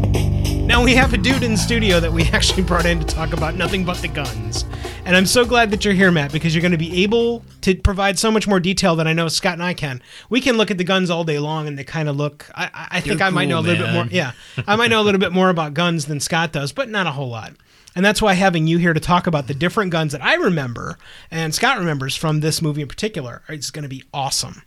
Now 0.65 0.83
we 0.83 0.95
have 0.95 1.13
a 1.13 1.17
dude 1.17 1.43
in 1.43 1.57
studio 1.57 1.99
that 1.99 2.11
we 2.11 2.23
actually 2.33 2.63
brought 2.63 2.85
in 2.85 2.99
to 2.99 3.05
talk 3.05 3.33
about 3.33 3.55
nothing 3.55 3.83
but 3.83 3.97
the 3.97 4.07
guns. 4.07 4.65
And 5.03 5.15
I'm 5.17 5.25
so 5.25 5.45
glad 5.45 5.71
that 5.71 5.83
you're 5.83 5.93
here, 5.93 6.11
Matt, 6.11 6.31
because 6.31 6.53
you're 6.55 6.61
going 6.61 6.71
to 6.71 6.77
be 6.77 7.03
able 7.03 7.43
to 7.61 7.75
provide 7.75 8.17
so 8.19 8.31
much 8.31 8.47
more 8.47 8.59
detail 8.59 8.95
than 8.95 9.07
I 9.07 9.13
know 9.13 9.27
Scott 9.27 9.53
and 9.53 9.63
I 9.63 9.73
can. 9.73 10.01
We 10.29 10.39
can 10.39 10.57
look 10.57 10.71
at 10.71 10.77
the 10.77 10.83
guns 10.83 11.09
all 11.09 11.23
day 11.23 11.39
long, 11.39 11.67
and 11.67 11.77
they 11.77 11.83
kind 11.83 12.07
of 12.07 12.15
look. 12.15 12.49
I, 12.55 12.87
I- 12.91 13.01
think 13.01 13.19
You're 13.19 13.27
I 13.27 13.31
might 13.31 13.47
know 13.49 13.59
a 13.59 13.61
little 13.61 13.85
bit 13.85 13.93
more. 13.93 14.05
Yeah, 14.11 14.31
I 14.67 14.75
might 14.75 14.89
know 14.89 15.01
a 15.01 15.03
little 15.03 15.19
bit 15.19 15.31
more 15.31 15.49
about 15.49 15.73
guns 15.73 16.05
than 16.05 16.19
Scott 16.19 16.51
does, 16.51 16.71
but 16.71 16.87
not 16.87 17.07
a 17.07 17.11
whole 17.11 17.29
lot. 17.29 17.53
And 17.95 18.05
that's 18.05 18.21
why 18.21 18.33
having 18.33 18.67
you 18.67 18.77
here 18.77 18.93
to 18.93 18.99
talk 18.99 19.27
about 19.27 19.47
the 19.47 19.53
different 19.53 19.91
guns 19.91 20.13
that 20.13 20.23
I 20.23 20.35
remember 20.35 20.97
and 21.29 21.53
Scott 21.53 21.77
remembers 21.77 22.15
from 22.15 22.39
this 22.39 22.61
movie 22.61 22.81
in 22.81 22.87
particular 22.87 23.41
is 23.49 23.71
going 23.71 23.83
to 23.83 23.89
be 23.89 24.03
awesome. 24.13 24.61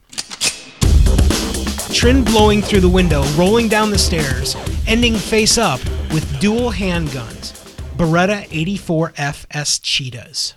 Trin 1.93 2.25
blowing 2.25 2.61
through 2.61 2.81
the 2.81 2.89
window, 2.89 3.23
rolling 3.37 3.69
down 3.69 3.91
the 3.91 3.99
stairs, 3.99 4.57
ending 4.87 5.15
face 5.15 5.57
up 5.57 5.81
with 6.13 6.39
dual 6.41 6.73
handguns. 6.73 7.53
Beretta 7.97 8.47
84 8.51 9.13
FS 9.17 9.79
Cheetahs. 9.79 10.55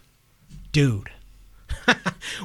Dude. 0.71 1.11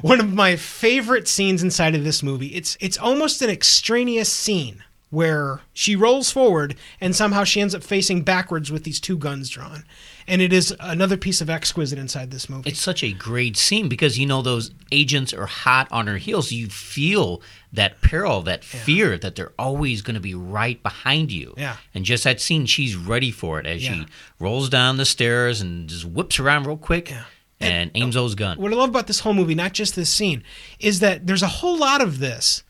One 0.01 0.19
of 0.19 0.31
my 0.31 0.55
favorite 0.55 1.27
scenes 1.27 1.63
inside 1.63 1.95
of 1.95 2.03
this 2.03 2.21
movie. 2.21 2.47
It's 2.47 2.77
it's 2.79 2.97
almost 2.97 3.41
an 3.41 3.49
extraneous 3.49 4.31
scene 4.31 4.83
where 5.09 5.61
she 5.73 5.95
rolls 5.95 6.31
forward 6.31 6.75
and 7.01 7.15
somehow 7.15 7.43
she 7.43 7.61
ends 7.61 7.75
up 7.75 7.83
facing 7.83 8.21
backwards 8.21 8.71
with 8.71 8.83
these 8.83 8.99
two 8.99 9.17
guns 9.17 9.49
drawn. 9.49 9.83
And 10.27 10.41
it 10.41 10.53
is 10.53 10.73
another 10.79 11.17
piece 11.17 11.41
of 11.41 11.49
exquisite 11.49 11.99
inside 11.99 12.31
this 12.31 12.49
movie. 12.49 12.69
It's 12.69 12.79
such 12.79 13.03
a 13.03 13.11
great 13.11 13.57
scene 13.57 13.89
because 13.89 14.17
you 14.17 14.25
know 14.25 14.41
those 14.41 14.71
agents 14.91 15.33
are 15.33 15.45
hot 15.45 15.87
on 15.91 16.07
her 16.07 16.17
heels. 16.17 16.51
You 16.51 16.67
feel 16.69 17.41
that 17.73 18.01
peril, 18.01 18.41
that 18.43 18.63
fear 18.63 19.17
that 19.17 19.35
they're 19.35 19.51
always 19.59 20.01
going 20.01 20.13
to 20.15 20.21
be 20.21 20.33
right 20.35 20.81
behind 20.81 21.31
you. 21.31 21.53
Yeah. 21.57 21.75
And 21.93 22.05
just 22.05 22.23
that 22.23 22.39
scene, 22.39 22.65
she's 22.65 22.95
ready 22.95 23.31
for 23.31 23.59
it 23.59 23.65
as 23.65 23.83
Yeah. 23.83 23.93
she 23.95 24.05
rolls 24.39 24.69
down 24.69 24.97
the 24.97 25.05
stairs 25.05 25.59
and 25.61 25.89
just 25.89 26.05
whips 26.05 26.39
around 26.39 26.67
real 26.67 26.77
quick 26.77 27.13
and 27.59 27.91
aims 27.95 28.15
those 28.15 28.35
gun. 28.35 28.57
what 28.59 28.71
I 28.73 28.75
love 28.75 28.89
about 28.89 29.07
this 29.07 29.21
whole 29.21 29.33
movie, 29.33 29.55
not 29.55 29.73
just 29.73 29.95
this 29.95 30.09
scene, 30.09 30.43
is 30.79 30.99
that 30.99 31.27
there's 31.27 31.43
a 31.43 31.47
whole 31.47 31.77
lot 31.77 32.01
of 32.01 32.19
this 32.19 32.63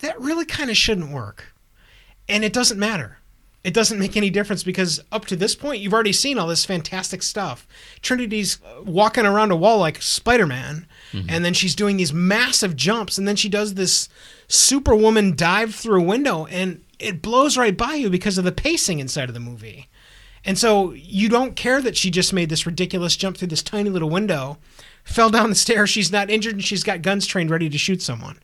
that 0.00 0.20
really 0.20 0.44
kind 0.44 0.68
of 0.70 0.76
shouldn't 0.76 1.10
work. 1.12 1.54
And 2.28 2.44
it 2.44 2.52
doesn't 2.52 2.78
matter. 2.78 3.18
It 3.64 3.74
doesn't 3.74 3.98
make 4.00 4.16
any 4.16 4.28
difference 4.28 4.64
because 4.64 5.00
up 5.12 5.24
to 5.26 5.36
this 5.36 5.54
point, 5.54 5.80
you've 5.80 5.94
already 5.94 6.12
seen 6.12 6.36
all 6.36 6.48
this 6.48 6.64
fantastic 6.64 7.22
stuff. 7.22 7.66
Trinity's 8.00 8.58
uh, 8.64 8.82
walking 8.82 9.24
around 9.24 9.52
a 9.52 9.56
wall 9.56 9.78
like 9.78 10.02
Spider 10.02 10.46
Man, 10.46 10.86
and 11.28 11.44
then 11.44 11.54
she's 11.54 11.74
doing 11.74 11.96
these 11.96 12.12
massive 12.12 12.74
jumps, 12.74 13.18
and 13.18 13.28
then 13.28 13.36
she 13.36 13.48
does 13.48 13.74
this 13.74 14.08
Superwoman 14.48 15.36
dive 15.36 15.74
through 15.74 16.00
a 16.00 16.04
window, 16.04 16.46
and 16.46 16.82
it 16.98 17.22
blows 17.22 17.56
right 17.56 17.76
by 17.76 17.94
you 17.94 18.10
because 18.10 18.38
of 18.38 18.44
the 18.44 18.50
pacing 18.52 18.98
inside 18.98 19.28
of 19.28 19.34
the 19.34 19.40
movie. 19.40 19.88
And 20.44 20.58
so 20.58 20.92
you 20.92 21.28
don't 21.28 21.54
care 21.54 21.80
that 21.82 21.96
she 21.96 22.10
just 22.10 22.32
made 22.32 22.48
this 22.48 22.66
ridiculous 22.66 23.14
jump 23.16 23.36
through 23.36 23.48
this 23.48 23.62
tiny 23.62 23.90
little 23.90 24.10
window, 24.10 24.58
fell 25.04 25.30
down 25.30 25.50
the 25.50 25.54
stairs, 25.54 25.90
she's 25.90 26.10
not 26.10 26.30
injured, 26.30 26.54
and 26.54 26.64
she's 26.64 26.82
got 26.82 27.02
guns 27.02 27.26
trained 27.26 27.50
ready 27.50 27.68
to 27.68 27.78
shoot 27.78 28.02
someone. 28.02 28.40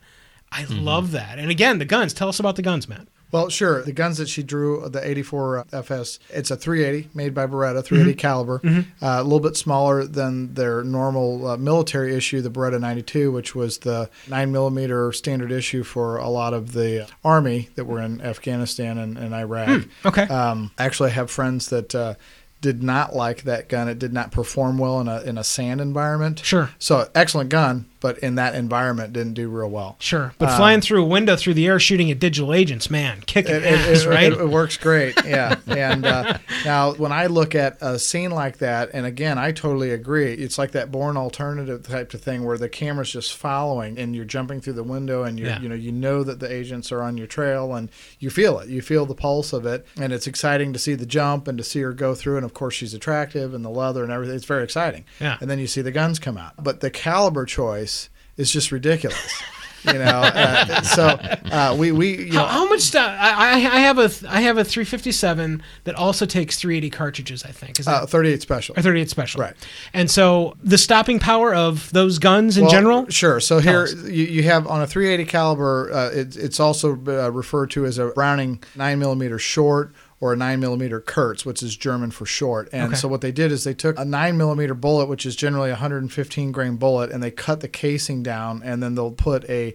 I 0.53 0.65
love 0.65 1.11
that. 1.13 1.39
And 1.39 1.51
again, 1.51 1.79
the 1.79 1.85
guns. 1.85 2.15
Tell 2.15 2.29
us 2.29 2.41
about 2.41 2.57
the 2.57 2.63
guns, 2.63 2.89
Matt. 2.89 3.09
Well, 3.31 3.49
sure. 3.49 3.83
The 3.83 3.93
guns 3.93 4.19
that 4.19 4.29
she 4.29 4.43
drew, 4.43 4.89
the 4.89 5.07
84 5.07 5.67
FS, 5.73 6.19
it's 6.31 6.51
a 6.51 6.57
380 6.57 7.11
made 7.15 7.35
by 7.35 7.47
Beretta, 7.47 7.85
380 7.85 8.15
caliber, 8.17 8.61
uh, 8.65 8.83
a 9.01 9.23
little 9.23 9.41
bit 9.41 9.57
smaller 9.57 10.05
than 10.05 10.55
their 10.55 10.83
normal 10.83 11.47
uh, 11.47 11.57
military 11.57 12.15
issue, 12.15 12.41
the 12.41 12.51
Beretta 12.51 12.81
92, 12.81 13.31
which 13.31 13.55
was 13.55 13.79
the 13.79 14.09
9 14.29 14.51
millimeter 14.51 15.13
standard 15.13 15.53
issue 15.53 15.83
for 15.83 16.17
a 16.17 16.29
lot 16.29 16.55
of 16.55 16.73
the 16.73 17.09
army 17.25 17.69
that 17.75 17.85
were 17.85 18.01
in 18.01 18.21
Afghanistan 18.21 18.99
and, 18.99 19.19
and 19.19 19.35
Iraq. 19.35 19.85
Okay. 20.05 20.23
Um, 20.23 20.71
actually, 20.79 21.11
I 21.11 21.15
have 21.15 21.31
friends 21.31 21.69
that 21.69 21.95
uh, 21.95 22.15
did 22.61 22.83
not 22.83 23.15
like 23.15 23.43
that 23.43 23.69
gun. 23.69 23.89
It 23.89 23.99
did 23.99 24.13
not 24.13 24.33
perform 24.33 24.79
well 24.79 25.01
in 25.01 25.09
a 25.09 25.21
in 25.23 25.39
a 25.39 25.45
sand 25.45 25.81
environment. 25.81 26.41
Sure. 26.41 26.71
So 26.79 27.09
excellent 27.15 27.51
gun, 27.51 27.88
but 28.01 28.19
in 28.19 28.37
that 28.37 28.55
environment 28.55 29.13
didn't 29.13 29.35
do 29.35 29.49
real 29.49 29.69
well. 29.71 29.97
Sure. 29.99 30.33
But 30.39 30.57
flying 30.57 30.81
through 30.81 31.03
a 31.03 31.07
window 31.07 31.37
through 31.37 31.55
the 31.55 31.67
air 31.67 31.79
shooting 31.81 32.11
at 32.11 32.19
digital 32.19 32.53
agents, 32.55 32.91
man, 32.91 33.23
kicking 33.27 33.55
It, 33.57 33.65
it, 33.65 33.75
ass, 33.89 34.03
it- 34.05 34.09
right? 34.09 34.33
it- 34.33 34.39
it 34.41 34.49
works 34.51 34.77
great, 34.77 35.15
yeah. 35.25 35.57
And 35.67 36.05
uh, 36.07 36.39
now, 36.65 36.93
when 36.95 37.13
I 37.13 37.27
look 37.27 37.55
at 37.55 37.79
a 37.81 37.99
scene 37.99 38.31
like 38.31 38.59
that, 38.59 38.91
and 38.93 39.07
again, 39.07 39.39
I 39.39 39.53
totally 39.53 39.91
agree. 39.91 40.33
It's 40.35 40.59
like 40.59 40.73
that 40.73 40.91
Bourne 40.91 41.17
Ultimatum 41.17 41.83
type 41.83 42.13
of 42.15 42.21
thing 42.21 42.45
where 42.45 42.59
the 42.59 42.69
camera's 42.69 43.11
just 43.13 43.35
following, 43.37 43.99
and 43.99 44.15
you're 44.15 44.25
jumping 44.25 44.61
through 44.61 44.73
the 44.75 44.83
window, 44.83 45.23
and 45.25 45.39
you 45.39 45.47
Yeah. 45.47 45.61
you 45.61 45.69
know 45.69 45.75
you 45.75 45.93
know 45.93 46.23
that 46.25 46.41
the 46.41 46.53
agents 46.53 46.93
are 46.93 47.03
on 47.03 47.17
your 47.17 47.27
trail, 47.27 47.75
and 47.75 47.89
you 48.19 48.31
feel 48.31 48.59
it. 48.61 48.69
You 48.69 48.81
feel 48.83 49.07
the 49.07 49.15
pulse 49.15 49.53
of 49.53 49.67
it, 49.67 49.87
and 50.01 50.13
it's 50.13 50.27
exciting 50.27 50.73
to 50.73 50.79
see 50.79 50.95
the 50.95 51.07
jump 51.07 51.49
and 51.49 51.57
to 51.59 51.65
see 51.65 51.81
her 51.81 51.93
go 51.93 52.15
through. 52.15 52.37
And 52.37 52.45
of 52.45 52.55
course, 52.55 52.75
she's 52.75 52.95
attractive, 52.95 53.55
and 53.55 53.65
the 53.65 53.71
leather 53.71 54.03
and 54.03 54.13
everything. 54.13 54.37
It's 54.37 54.45
very 54.45 54.63
exciting. 54.65 55.05
Yeah. 55.21 55.37
And 55.41 55.51
then 55.51 55.59
you 55.59 55.67
see 55.67 55.81
the 55.83 55.91
guns 55.93 56.19
come 56.19 56.37
out, 56.37 56.53
but 56.63 56.81
the 56.81 56.91
caliber 56.91 57.45
choice 57.45 57.98
is 58.39 58.51
just 58.51 58.73
ridiculous. 58.73 59.43
You 59.85 59.93
know, 59.93 60.01
uh, 60.05 60.83
so 60.83 61.07
uh, 61.07 61.77
we 61.79 61.93
we 61.93 62.19
you 62.27 62.33
know, 62.33 62.41
how, 62.41 62.47
how 62.65 62.69
much 62.69 62.81
stuff? 62.81 63.17
I, 63.17 63.55
I 63.55 63.79
have 63.79 63.99
a 63.99 64.11
I 64.29 64.41
have 64.41 64.59
a 64.59 64.65
357 64.65 65.63
that 65.85 65.95
also 65.95 66.27
takes 66.27 66.59
380 66.59 66.91
cartridges. 66.91 67.45
I 67.45 67.53
think 67.53 67.79
is 67.79 67.87
that 67.87 68.03
uh, 68.03 68.07
38 68.07 68.43
special. 68.43 68.75
or 68.77 68.83
38 68.83 69.09
special. 69.09 69.41
Right. 69.41 69.55
And 69.93 70.11
so 70.11 70.57
the 70.65 70.79
stopping 70.79 71.21
power 71.21 71.55
of 71.55 71.93
those 71.93 72.19
guns 72.19 72.57
in 72.57 72.65
Well, 72.65 72.73
general. 72.73 73.09
Sure. 73.09 73.39
So 73.39 73.61
here 73.61 73.87
you, 73.87 74.25
you 74.25 74.43
have 74.43 74.67
on 74.67 74.83
a 74.83 74.87
380 74.87 75.31
caliber, 75.31 75.93
uh, 75.93 76.11
it, 76.11 76.37
it's 76.37 76.59
also 76.59 76.95
uh, 77.07 77.31
referred 77.31 77.71
to 77.71 77.87
as 77.87 77.99
a 77.99 78.09
Browning 78.09 78.61
9 78.75 78.99
millimeter 78.99 79.39
short 79.39 79.95
or 80.21 80.33
a 80.33 80.37
9 80.37 80.59
millimeter 80.59 81.01
Kurz, 81.01 81.45
which 81.47 81.63
is 81.63 81.77
German 81.77 82.11
for 82.11 82.27
short. 82.27 82.69
And 82.73 82.89
Okay. 82.89 82.97
so 82.97 83.07
what 83.09 83.21
they 83.21 83.31
did 83.33 83.53
is 83.53 83.65
they 83.65 83.75
took 83.75 83.99
a 83.99 84.05
9 84.05 84.37
millimeter 84.37 84.75
bullet, 84.75 85.07
which 85.09 85.25
is 85.25 85.37
generally 85.37 85.69
a 85.71 85.75
115 85.75 86.51
grain 86.53 86.77
bullet, 86.77 87.11
and 87.11 87.23
they 87.23 87.31
cut 87.31 87.61
the 87.61 87.69
casing 87.69 88.23
down, 88.23 88.61
and 88.65 88.83
then 88.83 88.95
they'll 88.97 89.13
put 89.13 89.49
a 89.49 89.75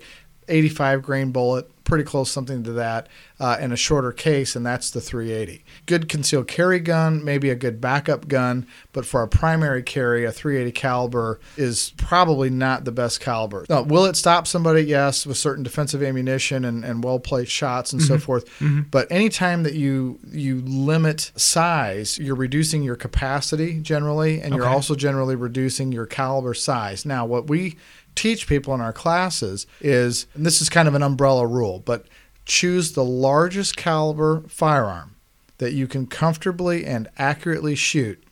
85 0.53 1.01
grain 1.01 1.31
bullet, 1.31 1.67
pretty 1.83 2.03
close 2.03 2.31
something 2.31 2.63
to 2.63 2.71
that, 2.73 3.07
uh, 3.39 3.57
in 3.59 3.71
a 3.71 3.75
shorter 3.75 4.11
case, 4.11 4.55
and 4.55 4.65
that's 4.65 4.91
the 4.91 5.01
380. 5.01 5.65
Good 5.85 6.07
concealed 6.07 6.47
carry 6.47 6.79
gun, 6.79 7.23
maybe 7.23 7.49
a 7.49 7.55
good 7.55 7.81
backup 7.81 8.27
gun, 8.27 8.65
but 8.93 9.05
for 9.05 9.21
a 9.21 9.27
primary 9.27 9.83
carry, 9.83 10.23
a 10.25 10.31
380 10.31 10.71
caliber 10.71 11.39
is 11.57 11.91
probably 11.97 12.49
not 12.49 12.85
the 12.85 12.91
best 12.91 13.19
caliber. 13.19 13.65
Now, 13.67 13.81
will 13.81 14.05
it 14.05 14.15
stop 14.15 14.47
somebody? 14.47 14.83
Yes, 14.83 15.25
with 15.25 15.37
certain 15.37 15.63
defensive 15.63 16.01
ammunition 16.01 16.63
and, 16.63 16.85
and 16.85 17.03
well 17.03 17.19
placed 17.19 17.51
shots 17.51 17.91
and 17.91 18.01
so 18.01 18.17
forth. 18.17 18.45
But 18.91 19.11
anytime 19.11 19.63
that 19.63 19.73
you 19.73 20.19
you 20.31 20.61
limit 20.61 21.31
size, 21.35 22.17
you're 22.17 22.35
reducing 22.35 22.83
your 22.83 22.95
capacity 22.95 23.79
generally, 23.81 24.39
and 24.41 24.53
you're 24.55 24.67
also 24.67 24.95
generally 24.95 25.35
reducing 25.35 25.91
your 25.91 26.05
caliber 26.05 26.53
size. 26.53 27.05
Now, 27.05 27.25
what 27.25 27.49
we 27.49 27.75
teach 28.15 28.47
people 28.47 28.73
in 28.73 28.81
our 28.81 28.93
classes 28.93 29.67
is, 29.81 30.27
this 30.35 30.61
is 30.61 30.69
kind 30.69 30.87
of 30.87 30.95
an 30.95 31.03
umbrella 31.03 31.45
rule, 31.45 31.79
but 31.79 32.07
choose 32.45 32.91
the 32.93 33.03
largest 33.03 33.77
caliber 33.77 34.43
firearm 34.47 35.15
that 35.57 35.73
you 35.73 35.87
can 35.87 36.05
comfortably 36.05 36.85
and 36.85 37.07
accurately 37.17 37.75
shoot 37.75 38.23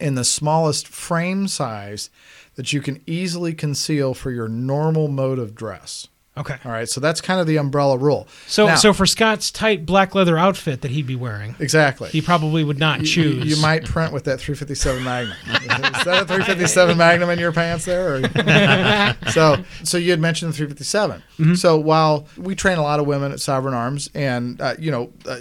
in 0.00 0.14
the 0.14 0.24
smallest 0.24 0.88
frame 0.88 1.48
size 1.48 2.10
that 2.56 2.72
you 2.72 2.80
can 2.80 3.00
easily 3.06 3.54
conceal 3.54 4.14
for 4.14 4.30
your 4.30 4.48
normal 4.48 5.08
mode 5.08 5.38
of 5.38 5.54
dress. 5.54 6.08
Okay. 6.36 6.56
All 6.64 6.72
right, 6.72 6.88
so 6.88 7.00
that's 7.00 7.20
kind 7.20 7.40
of 7.40 7.46
the 7.46 7.56
umbrella 7.58 7.96
rule. 7.96 8.26
So 8.48 8.66
Now- 8.66 8.74
so 8.74 8.92
for 8.92 9.06
Scott's 9.06 9.52
tight 9.52 9.86
black 9.86 10.16
leather 10.16 10.36
outfit 10.36 10.80
that 10.80 10.90
he'd 10.90 11.06
be 11.06 11.14
wearing, 11.14 11.54
exactly. 11.60 12.08
he 12.08 12.20
probably 12.20 12.64
would 12.64 12.78
not 12.78 13.00
You- 13.00 13.06
choose. 13.06 13.44
You, 13.44 13.62
might 13.62 13.84
print 13.84 14.12
with 14.12 14.24
that 14.24 14.40
357 14.40 15.04
Magnum. 15.04 15.36
Is 15.46 16.04
that 16.04 16.22
a 16.22 16.26
357 16.26 16.96
Magnum 16.98 17.30
in 17.30 17.38
your 17.38 17.52
pants 17.52 17.84
there? 17.84 18.16
Or? 18.16 19.16
so, 19.30 19.62
so 19.84 19.96
you 19.96 20.10
had 20.10 20.20
mentioned 20.20 20.52
the 20.52 20.56
357. 20.56 21.22
Mm-hmm. 21.38 21.54
So 21.54 21.76
while 21.78 22.26
we 22.36 22.56
train 22.56 22.78
a 22.78 22.82
lot 22.82 22.98
of 22.98 23.06
women 23.06 23.30
at 23.30 23.38
Sovereign 23.40 23.74
Arms, 23.74 24.10
and 24.12 24.60
uh, 24.60 24.74
you 24.76 24.90
know, 24.90 25.12
uh, 25.26 25.38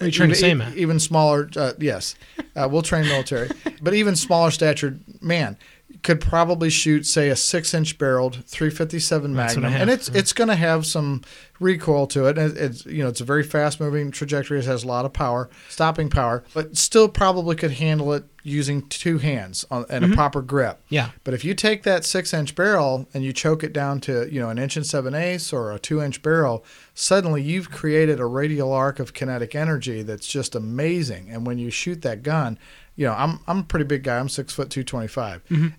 Are 0.00 0.06
you 0.06 0.10
trying 0.10 0.32
to 0.32 0.46
even, 0.46 0.72
say, 0.72 0.76
even 0.78 1.00
smaller, 1.00 1.50
uh, 1.54 1.72
yes, 1.78 2.14
uh, 2.56 2.66
we'll 2.70 2.80
train 2.82 3.04
military, 3.04 3.50
but 3.82 3.92
even 3.92 4.16
smaller 4.16 4.50
statured 4.50 5.00
man 5.22 5.58
could 6.04 6.20
probably 6.20 6.68
shoot, 6.68 7.06
say, 7.06 7.30
a 7.30 7.34
six-inch 7.34 7.96
barreled 7.96 8.44
357 8.44 9.32
That's 9.32 9.56
what 9.56 9.64
I 9.64 9.68
Magnum, 9.68 9.80
and 9.80 9.90
it's 9.90 10.08
it's 10.10 10.34
going 10.34 10.48
to 10.48 10.54
have 10.54 10.84
some 10.84 11.22
recoil 11.58 12.06
to 12.08 12.26
it. 12.26 12.36
and 12.36 12.56
It's 12.56 12.84
you 12.84 13.02
know 13.02 13.08
it's 13.08 13.22
a 13.22 13.24
very 13.24 13.42
fast-moving 13.42 14.10
trajectory. 14.10 14.58
It 14.58 14.66
has 14.66 14.84
a 14.84 14.86
lot 14.86 15.06
of 15.06 15.14
power, 15.14 15.48
stopping 15.70 16.10
power, 16.10 16.44
but 16.52 16.76
still 16.76 17.08
probably 17.08 17.56
could 17.56 17.72
handle 17.72 18.12
it 18.12 18.24
using 18.42 18.86
two 18.88 19.16
hands 19.16 19.64
on, 19.70 19.86
and 19.88 20.04
a 20.04 20.08
mm-hmm. 20.08 20.14
proper 20.14 20.42
grip. 20.42 20.82
Yeah. 20.90 21.10
But 21.24 21.32
if 21.32 21.42
you 21.42 21.54
take 21.54 21.84
that 21.84 22.04
six-inch 22.04 22.54
barrel 22.54 23.08
and 23.14 23.24
you 23.24 23.32
choke 23.32 23.64
it 23.64 23.72
down 23.72 24.00
to 24.00 24.30
you 24.30 24.40
know 24.40 24.50
an 24.50 24.58
inch 24.58 24.76
and 24.76 24.86
seven 24.86 25.14
eighths 25.14 25.54
or 25.54 25.72
a 25.72 25.78
two-inch 25.78 26.20
barrel, 26.20 26.66
suddenly 26.92 27.42
you've 27.42 27.70
created 27.70 28.20
a 28.20 28.26
radial 28.26 28.72
arc 28.72 29.00
of 29.00 29.14
kinetic 29.14 29.54
energy 29.54 30.02
that's 30.02 30.26
just 30.26 30.54
amazing. 30.54 31.30
And 31.30 31.46
when 31.46 31.56
you 31.56 31.70
shoot 31.70 32.02
that 32.02 32.22
gun, 32.22 32.58
you 32.96 33.06
know 33.06 33.12
I'm 33.14 33.40
I'm 33.46 33.58
a 33.60 33.62
pretty 33.64 33.84
big 33.86 34.02
guy. 34.04 34.18
I'm 34.18 34.28
six 34.28 34.52
foot 34.54 34.70
two 34.70 34.84
twenty 34.84 35.08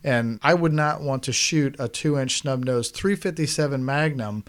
and 0.03 0.39
I 0.43 0.53
would 0.53 0.73
not 0.73 1.01
want 1.01 1.23
to 1.23 1.31
shoot 1.33 1.75
a 1.79 1.87
two-inch 1.87 2.39
snub-nosed 2.39 2.93
357 2.95 3.83
Magnum 3.85 4.43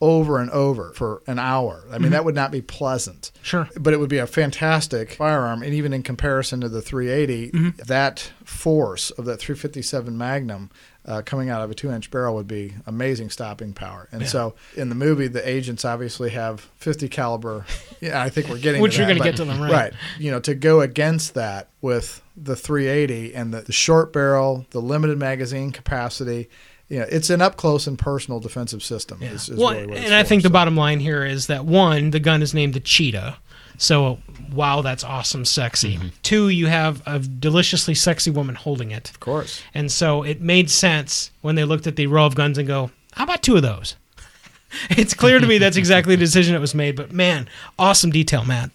over 0.00 0.38
and 0.40 0.48
over 0.52 0.92
for 0.94 1.22
an 1.26 1.38
hour. 1.40 1.84
I 1.90 1.98
mean 1.98 2.12
that 2.12 2.24
would 2.24 2.34
not 2.36 2.52
be 2.52 2.62
pleasant 2.62 3.32
Sure. 3.42 3.68
but 3.80 3.92
it 3.92 3.98
would 3.98 4.08
be 4.08 4.18
a 4.18 4.28
fantastic 4.28 5.12
firearm. 5.12 5.62
And 5.62 5.74
even 5.74 5.92
in 5.92 6.02
comparison 6.04 6.60
to 6.60 6.68
the 6.68 6.80
380, 6.80 7.50
Mm-hmm. 7.50 7.82
that 7.88 8.32
force 8.44 9.10
of 9.10 9.24
that 9.24 9.38
357 9.40 10.16
Magnum 10.16 10.70
uh, 11.08 11.22
coming 11.22 11.48
out 11.48 11.62
of 11.62 11.70
a 11.70 11.74
two 11.74 11.90
inch 11.90 12.10
barrel 12.10 12.34
would 12.34 12.46
be 12.46 12.74
amazing 12.86 13.30
stopping 13.30 13.72
power. 13.72 14.08
And 14.12 14.28
so 14.28 14.54
in 14.76 14.90
the 14.90 14.94
movie, 14.94 15.26
the 15.26 15.48
agents 15.48 15.84
obviously 15.86 16.30
have 16.30 16.60
50 16.76 17.08
caliber. 17.08 17.64
Yeah, 18.00 18.22
I 18.22 18.28
think 18.28 18.48
we're 18.48 18.60
getting 18.60 18.80
Which 18.80 18.92
to 18.92 18.98
you're 18.98 19.08
gonna 19.08 19.18
get 19.18 19.34
to 19.38 19.44
them, 19.44 19.60
right. 19.60 19.72
Right. 19.72 19.92
You 20.20 20.30
know, 20.30 20.38
to 20.38 20.54
go 20.54 20.82
against 20.82 21.34
that 21.34 21.68
with 21.80 22.22
the 22.36 22.54
380 22.54 23.34
and 23.34 23.52
the, 23.52 23.62
the 23.62 23.72
short 23.72 24.12
barrel, 24.12 24.66
the 24.70 24.80
limited 24.80 25.18
magazine 25.18 25.72
capacity. 25.72 26.48
You 26.88 27.00
know, 27.00 27.06
it's 27.10 27.28
an 27.28 27.42
up 27.42 27.56
close 27.56 27.88
and 27.88 27.98
personal 27.98 28.38
defensive 28.38 28.84
system. 28.84 29.20
Is, 29.20 29.48
is 29.48 29.58
well, 29.58 29.74
really 29.74 29.98
and 29.98 30.14
I 30.14 30.22
for, 30.22 30.28
think 30.28 30.44
the 30.44 30.50
bottom 30.50 30.76
line 30.76 31.00
here 31.00 31.24
is 31.24 31.48
that 31.48 31.64
one, 31.64 32.10
the 32.10 32.20
gun 32.20 32.40
is 32.40 32.54
named 32.54 32.74
the 32.74 32.80
Cheetah. 32.80 33.38
So, 33.78 34.18
wow, 34.52 34.82
that's 34.82 35.04
awesome, 35.04 35.44
sexy. 35.44 35.96
Mm-hmm. 35.96 36.08
Two, 36.22 36.48
you 36.48 36.66
have 36.66 37.00
a 37.06 37.20
deliciously 37.20 37.94
sexy 37.94 38.30
woman 38.30 38.56
holding 38.56 38.90
it. 38.90 39.08
Of 39.08 39.20
course. 39.20 39.62
And 39.72 39.90
so 39.90 40.24
it 40.24 40.40
made 40.40 40.68
sense 40.68 41.30
when 41.40 41.54
they 41.54 41.64
looked 41.64 41.86
at 41.86 41.96
the 41.96 42.08
row 42.08 42.26
of 42.26 42.34
guns 42.34 42.58
and 42.58 42.66
go, 42.66 42.90
how 43.12 43.24
about 43.24 43.42
two 43.42 43.56
of 43.56 43.62
those? 43.62 43.94
it's 44.90 45.14
clear 45.14 45.38
to 45.38 45.46
me 45.46 45.58
that's 45.58 45.76
exactly 45.76 46.16
the 46.16 46.20
decision 46.20 46.54
that 46.54 46.60
was 46.60 46.74
made. 46.74 46.96
But 46.96 47.12
man, 47.12 47.48
awesome 47.78 48.10
detail, 48.10 48.44
Matt. 48.44 48.70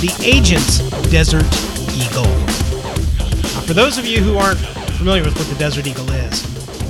The 0.00 0.14
Agent's 0.24 0.78
Desert 1.10 1.44
Eagle. 1.94 2.24
Now, 2.24 3.60
for 3.62 3.74
those 3.74 3.98
of 3.98 4.06
you 4.06 4.20
who 4.20 4.36
aren't 4.38 4.58
familiar 4.96 5.22
with 5.22 5.36
what 5.38 5.46
the 5.48 5.56
Desert 5.56 5.86
Eagle 5.86 6.10
is, 6.10 6.42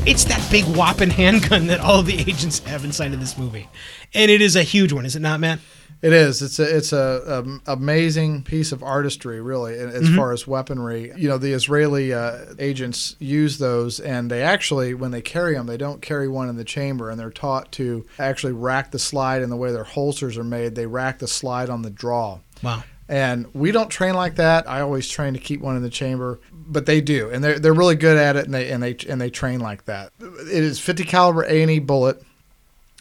it's 0.06 0.24
that 0.24 0.46
big 0.50 0.64
whopping 0.64 1.10
handgun 1.22 1.66
that 1.66 1.80
all 1.80 2.00
of 2.00 2.06
the 2.06 2.18
agents 2.20 2.60
have 2.60 2.84
inside 2.84 3.12
of 3.12 3.18
this 3.18 3.36
movie, 3.36 3.68
and 4.14 4.30
it 4.30 4.40
is 4.40 4.54
a 4.54 4.62
huge 4.62 4.92
one, 4.92 5.04
is 5.04 5.16
it 5.16 5.20
not, 5.20 5.40
Matt? 5.40 5.58
It 6.02 6.12
is. 6.12 6.42
It's 6.42 6.58
a 6.58 6.76
it's 6.76 6.92
a, 6.92 7.38
um, 7.38 7.62
amazing 7.66 8.42
piece 8.42 8.70
of 8.70 8.82
artistry, 8.82 9.40
really, 9.40 9.74
as 9.74 10.02
Mm-hmm. 10.04 10.16
far 10.16 10.32
as 10.32 10.46
weaponry. 10.46 11.12
You 11.16 11.28
know, 11.28 11.38
the 11.38 11.52
Israeli 11.52 12.12
uh, 12.12 12.54
agents 12.58 13.16
use 13.18 13.58
those, 13.58 13.98
and 13.98 14.30
they 14.30 14.42
actually, 14.42 14.94
when 14.94 15.10
they 15.10 15.22
carry 15.22 15.54
them, 15.54 15.66
they 15.66 15.78
don't 15.78 16.02
carry 16.02 16.28
one 16.28 16.48
in 16.48 16.56
the 16.56 16.64
chamber, 16.64 17.08
and 17.10 17.18
they're 17.18 17.30
taught 17.30 17.72
to 17.72 18.04
actually 18.18 18.52
rack 18.52 18.90
the 18.90 18.98
slide. 18.98 19.42
And 19.42 19.50
the 19.50 19.56
way 19.56 19.72
their 19.72 19.84
holsters 19.84 20.36
are 20.36 20.44
made, 20.44 20.74
they 20.74 20.86
rack 20.86 21.18
the 21.18 21.28
slide 21.28 21.70
on 21.70 21.82
the 21.82 21.90
draw. 21.90 22.40
Wow. 22.62 22.84
And 23.08 23.46
we 23.54 23.70
don't 23.70 23.88
train 23.88 24.14
like 24.14 24.34
that. 24.34 24.68
I 24.68 24.80
always 24.80 25.08
train 25.08 25.32
to 25.34 25.38
keep 25.38 25.60
one 25.60 25.76
in 25.76 25.82
the 25.82 25.90
chamber, 25.90 26.40
but 26.52 26.86
they 26.86 27.00
do, 27.00 27.30
and 27.30 27.42
they're 27.42 27.58
they're 27.58 27.72
really 27.72 27.94
good 27.94 28.18
at 28.18 28.34
it, 28.36 28.44
and 28.46 28.52
they 28.52 28.70
and 28.70 28.82
they 28.82 28.96
and 29.08 29.20
they 29.20 29.30
train 29.30 29.60
like 29.60 29.84
that. 29.84 30.10
It 30.20 30.62
is 30.64 30.80
50 30.80 31.04
caliber 31.04 31.44
A 31.44 31.62
and 31.62 31.70
E 31.70 31.78
bullet, 31.78 32.20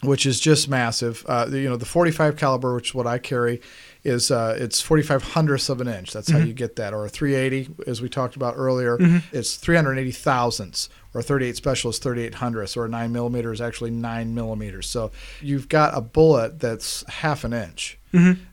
which 0.02 0.26
is 0.26 0.38
just 0.40 0.68
massive. 0.68 1.24
Uh, 1.28 1.46
you 1.50 1.68
know, 1.68 1.76
the 1.76 1.86
45 1.86 2.36
caliber, 2.36 2.74
which 2.74 2.90
is 2.90 2.94
what 2.94 3.06
I 3.06 3.18
carry, 3.18 3.60
is 4.04 4.30
uh, 4.30 4.56
it's 4.58 4.80
45 4.80 5.22
hundredths 5.22 5.68
of 5.68 5.80
an 5.80 5.88
inch. 5.88 6.12
That's 6.12 6.30
how 6.30 6.38
you 6.38 6.52
get 6.52 6.76
that. 6.76 6.92
Or 6.94 7.04
a 7.06 7.08
380, 7.08 7.74
as 7.88 8.00
we 8.00 8.08
talked 8.08 8.36
about 8.36 8.54
earlier, 8.56 8.96
it's 9.32 9.56
380 9.56 10.12
thousandths. 10.12 10.88
Or 11.14 11.20
a 11.20 11.24
38 11.24 11.56
special 11.56 11.90
is 11.90 11.98
38 11.98 12.34
hundredths. 12.34 12.76
Or 12.76 12.84
a 12.84 12.88
9 12.88 13.10
millimeter 13.10 13.52
is 13.52 13.60
actually 13.60 13.90
9 13.90 14.34
millimeters. 14.34 14.86
So 14.86 15.10
you've 15.40 15.68
got 15.68 15.96
a 15.96 16.00
bullet 16.00 16.60
that's 16.60 17.04
half 17.08 17.42
an 17.44 17.52
inch. 17.52 17.98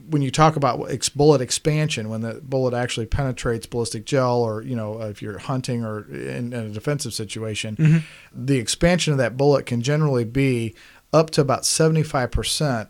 When 0.09 0.21
you 0.21 0.29
talk 0.31 0.57
about 0.57 0.91
ex- 0.91 1.07
bullet 1.07 1.39
expansion, 1.39 2.09
when 2.09 2.19
the 2.21 2.41
bullet 2.43 2.73
actually 2.73 3.05
penetrates 3.05 3.65
ballistic 3.65 4.05
gel, 4.05 4.41
or 4.41 4.61
you 4.61 4.75
know, 4.75 4.99
if 5.03 5.21
you're 5.21 5.37
hunting 5.37 5.85
or 5.85 6.05
in, 6.11 6.51
in 6.51 6.53
a 6.53 6.69
defensive 6.69 7.13
situation, 7.13 8.03
the 8.33 8.57
expansion 8.57 9.13
of 9.13 9.19
that 9.19 9.37
bullet 9.37 9.65
can 9.65 9.81
generally 9.81 10.25
be 10.25 10.75
up 11.13 11.29
to 11.31 11.41
about 11.41 11.61
75% 11.63 12.87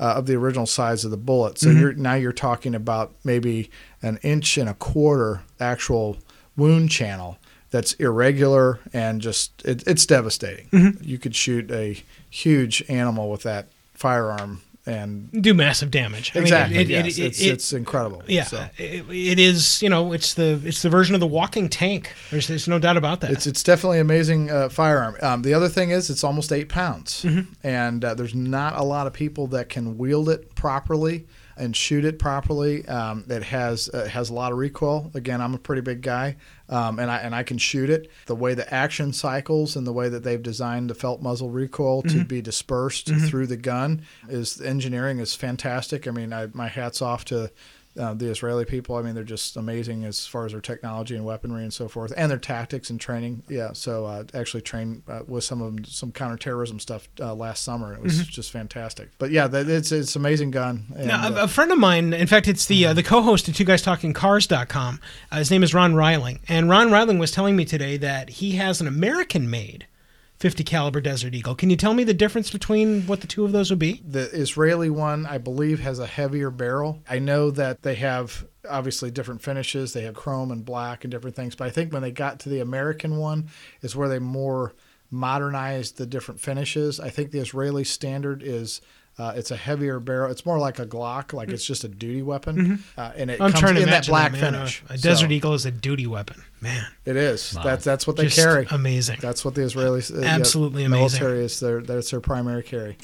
uh, 0.00 0.02
of 0.04 0.26
the 0.26 0.34
original 0.34 0.66
size 0.66 1.04
of 1.04 1.10
the 1.10 1.16
bullet. 1.16 1.58
So 1.58 1.70
you're 1.80 1.92
now 1.94 2.14
you're 2.14 2.32
talking 2.32 2.74
about 2.74 3.12
maybe 3.24 3.70
an 4.02 4.18
inch 4.22 4.56
and 4.58 4.68
a 4.68 4.74
quarter 4.74 5.42
actual 5.60 6.18
wound 6.56 6.90
channel 6.90 7.38
that's 7.70 7.94
irregular 7.94 8.78
and 8.92 9.20
just 9.20 9.64
it, 9.64 9.86
it's 9.86 10.06
devastating. 10.06 10.68
You 11.02 11.18
could 11.18 11.34
shoot 11.34 11.70
a 11.70 12.02
huge 12.30 12.82
animal 12.88 13.30
with 13.30 13.42
that 13.42 13.66
firearm 13.94 14.62
and 14.86 15.30
Do 15.42 15.54
massive 15.54 15.90
damage. 15.90 16.32
I 16.34 16.38
mean, 16.38 16.42
exactly 16.44 16.78
it- 16.78 16.88
yes, 16.88 17.18
it- 17.18 17.22
it's, 17.24 17.40
it- 17.40 17.46
it's 17.46 17.72
incredible. 17.72 18.22
Yeah, 18.26 18.44
So. 18.44 18.66
it, 18.76 19.38
is. 19.38 19.80
You 19.82 19.88
know, 19.88 20.12
it's 20.12 20.34
the 20.34 20.60
it's 20.64 20.82
the 20.82 20.90
version 20.90 21.14
of 21.14 21.20
the 21.20 21.26
walking 21.26 21.68
tank. 21.68 22.12
There's 22.30 22.48
there's 22.48 22.68
no 22.68 22.78
doubt 22.78 22.96
about 22.96 23.20
that. 23.22 23.30
It's 23.30 23.46
it's 23.46 23.62
definitely 23.62 23.98
an 23.98 24.06
amazing 24.06 24.50
uh, 24.50 24.68
firearm. 24.68 25.16
Um, 25.22 25.42
the 25.42 25.54
other 25.54 25.68
thing 25.68 25.90
is 25.90 26.10
it's 26.10 26.22
almost 26.24 26.52
eight 26.52 26.68
pounds, 26.68 27.24
and 27.62 28.04
uh, 28.04 28.14
there's 28.14 28.34
not 28.34 28.76
a 28.76 28.82
lot 28.82 29.06
of 29.06 29.12
people 29.12 29.46
that 29.48 29.68
can 29.68 29.96
wield 29.96 30.28
it 30.28 30.54
properly 30.54 31.26
and 31.56 31.74
shoot 31.76 32.04
it 32.04 32.18
properly. 32.18 32.84
Um, 32.88 33.24
it 33.28 33.44
has 33.44 33.88
uh, 33.88 34.06
has 34.06 34.28
a 34.28 34.34
lot 34.34 34.52
of 34.52 34.58
recoil. 34.58 35.10
Again, 35.14 35.40
I'm 35.40 35.54
a 35.54 35.58
pretty 35.58 35.82
big 35.82 36.02
guy, 36.02 36.36
um, 36.68 36.98
and 36.98 37.10
I 37.10 37.18
and 37.18 37.34
I 37.34 37.42
can 37.42 37.58
shoot 37.58 37.90
it. 37.90 38.10
The 38.26 38.34
way 38.34 38.54
the 38.54 38.72
action 38.72 39.12
cycles 39.12 39.76
and 39.76 39.86
the 39.86 39.92
way 39.92 40.08
that 40.08 40.22
they've 40.22 40.42
designed 40.42 40.90
the 40.90 40.94
felt 40.94 41.20
muzzle 41.20 41.50
recoil 41.50 42.02
to 42.02 42.24
be 42.24 42.40
dispersed 42.40 43.08
through 43.28 43.46
the 43.46 43.56
gun 43.56 44.02
is 44.28 44.60
engineering 44.60 45.18
is 45.18 45.34
fantastic. 45.34 46.06
I 46.08 46.10
mean, 46.10 46.32
I, 46.32 46.46
my 46.52 46.68
hats 46.68 47.02
off 47.02 47.24
to 47.26 47.50
uh, 47.98 48.14
the 48.14 48.26
Israeli 48.30 48.64
people. 48.64 48.96
I 48.96 49.02
mean, 49.02 49.14
they're 49.14 49.24
just 49.24 49.56
amazing 49.56 50.04
as 50.04 50.26
far 50.26 50.46
as 50.46 50.52
their 50.52 50.60
technology 50.60 51.14
and 51.14 51.24
weaponry 51.24 51.62
and 51.62 51.72
so 51.72 51.88
forth, 51.88 52.12
and 52.16 52.30
their 52.30 52.38
tactics 52.38 52.90
and 52.90 53.00
training. 53.00 53.42
Yeah, 53.48 53.72
so 53.72 54.06
uh, 54.06 54.24
actually 54.34 54.62
trained 54.62 55.02
uh, 55.08 55.20
with 55.26 55.44
some 55.44 55.62
of 55.62 55.74
them, 55.74 55.84
some 55.84 56.12
counterterrorism 56.12 56.80
stuff 56.80 57.08
uh, 57.20 57.34
last 57.34 57.62
summer. 57.62 57.92
It 57.94 58.02
was 58.02 58.26
just 58.26 58.50
fantastic. 58.50 59.10
But 59.18 59.30
yeah, 59.30 59.46
that, 59.46 59.68
it's 59.68 59.92
it's 59.92 60.16
amazing 60.16 60.50
gun. 60.50 60.86
And, 60.96 61.08
Now, 61.08 61.26
uh, 61.26 61.30
a, 61.32 61.44
a 61.44 61.48
friend 61.48 61.72
of 61.72 61.78
mine, 61.78 62.12
in 62.12 62.26
fact, 62.26 62.48
it's 62.48 62.66
the 62.66 62.86
uh, 62.86 62.92
the 62.94 63.02
co-host 63.02 63.48
of 63.48 63.54
Two 63.56 63.64
Guys 63.64 63.82
Talking 63.82 64.12
Cars.com. 64.12 65.00
Uh, 65.30 65.36
his 65.36 65.50
name 65.50 65.62
is 65.62 65.74
Ron 65.74 65.94
Reiling, 65.94 66.40
and 66.48 66.68
Ron 66.68 66.88
Reiling 66.88 67.18
was 67.18 67.30
telling 67.30 67.56
me 67.56 67.64
today 67.64 67.96
that 67.98 68.28
he 68.28 68.52
has 68.52 68.80
an 68.80 68.86
American-made 68.88 69.86
50 70.38 70.64
caliber 70.64 71.00
Desert 71.00 71.34
Eagle. 71.34 71.54
Can 71.54 71.70
you 71.70 71.76
tell 71.76 71.94
me 71.94 72.04
the 72.04 72.14
difference 72.14 72.50
between 72.50 73.02
what 73.06 73.20
the 73.20 73.26
two 73.26 73.44
of 73.44 73.52
those 73.52 73.70
would 73.70 73.78
be? 73.78 74.02
the 74.06 74.30
Israeli 74.32 74.90
one, 74.90 75.26
I 75.26 75.38
believe, 75.38 75.80
has 75.80 75.98
a 75.98 76.06
heavier 76.06 76.50
barrel. 76.50 77.02
I 77.08 77.18
know 77.18 77.50
that 77.52 77.82
they 77.82 77.94
have 77.96 78.46
obviously 78.68 79.10
different 79.10 79.42
finishes. 79.42 79.92
They 79.92 80.02
have 80.02 80.14
chrome 80.14 80.50
and 80.50 80.64
black 80.64 81.04
and 81.04 81.10
different 81.10 81.36
things. 81.36 81.54
But 81.54 81.66
I 81.66 81.70
think 81.70 81.92
when 81.92 82.02
they 82.02 82.10
got 82.10 82.40
to 82.40 82.48
the 82.48 82.60
American 82.60 83.16
one, 83.16 83.48
is 83.80 83.96
where 83.96 84.08
they 84.08 84.18
more 84.18 84.74
modernized 85.10 85.96
the 85.96 86.06
different 86.06 86.40
finishes. 86.40 86.98
I 86.98 87.10
think 87.10 87.30
the 87.30 87.40
Israeli 87.40 87.84
standard 87.84 88.42
is. 88.42 88.80
Uh, 89.16 89.32
it's 89.36 89.52
a 89.52 89.56
heavier 89.56 90.00
barrel. 90.00 90.30
It's 90.30 90.44
more 90.44 90.58
like 90.58 90.80
a 90.80 90.86
Glock, 90.86 91.32
like 91.32 91.48
it's 91.50 91.64
just 91.64 91.84
a 91.84 91.88
duty 91.88 92.22
weapon, 92.22 92.82
uh, 92.98 93.12
and 93.16 93.30
it 93.30 93.34
Mm-hmm. 93.34 93.42
I'm 93.44 93.50
comes 93.52 93.60
trying 93.60 93.74
to 93.76 93.82
in 93.82 93.90
that 93.90 94.06
black 94.08 94.32
that, 94.32 94.40
man. 94.40 94.52
finish. 94.54 94.82
A, 94.90 94.94
a 94.94 94.96
Desert 94.98 95.26
So, 95.28 95.32
Eagle 95.32 95.54
is 95.54 95.64
a 95.66 95.70
duty 95.70 96.06
weapon, 96.08 96.42
man. 96.60 96.84
It 97.04 97.16
is. 97.16 97.52
That's 97.62 97.84
that's 97.84 98.06
what 98.08 98.16
they 98.16 98.24
Just 98.24 98.38
carry. 98.38 98.66
amazing. 98.72 99.18
That's 99.20 99.44
what 99.44 99.54
the 99.54 99.60
Israelis 99.60 100.12
uh, 100.16 100.24
Absolutely 100.24 100.82
yeah, 100.82 100.88
amazing. 100.88 101.20
military 101.20 101.44
is 101.44 101.60
their 101.60 101.80
that's 101.80 102.10
their 102.10 102.20
primary 102.20 102.64
carry. 102.64 102.96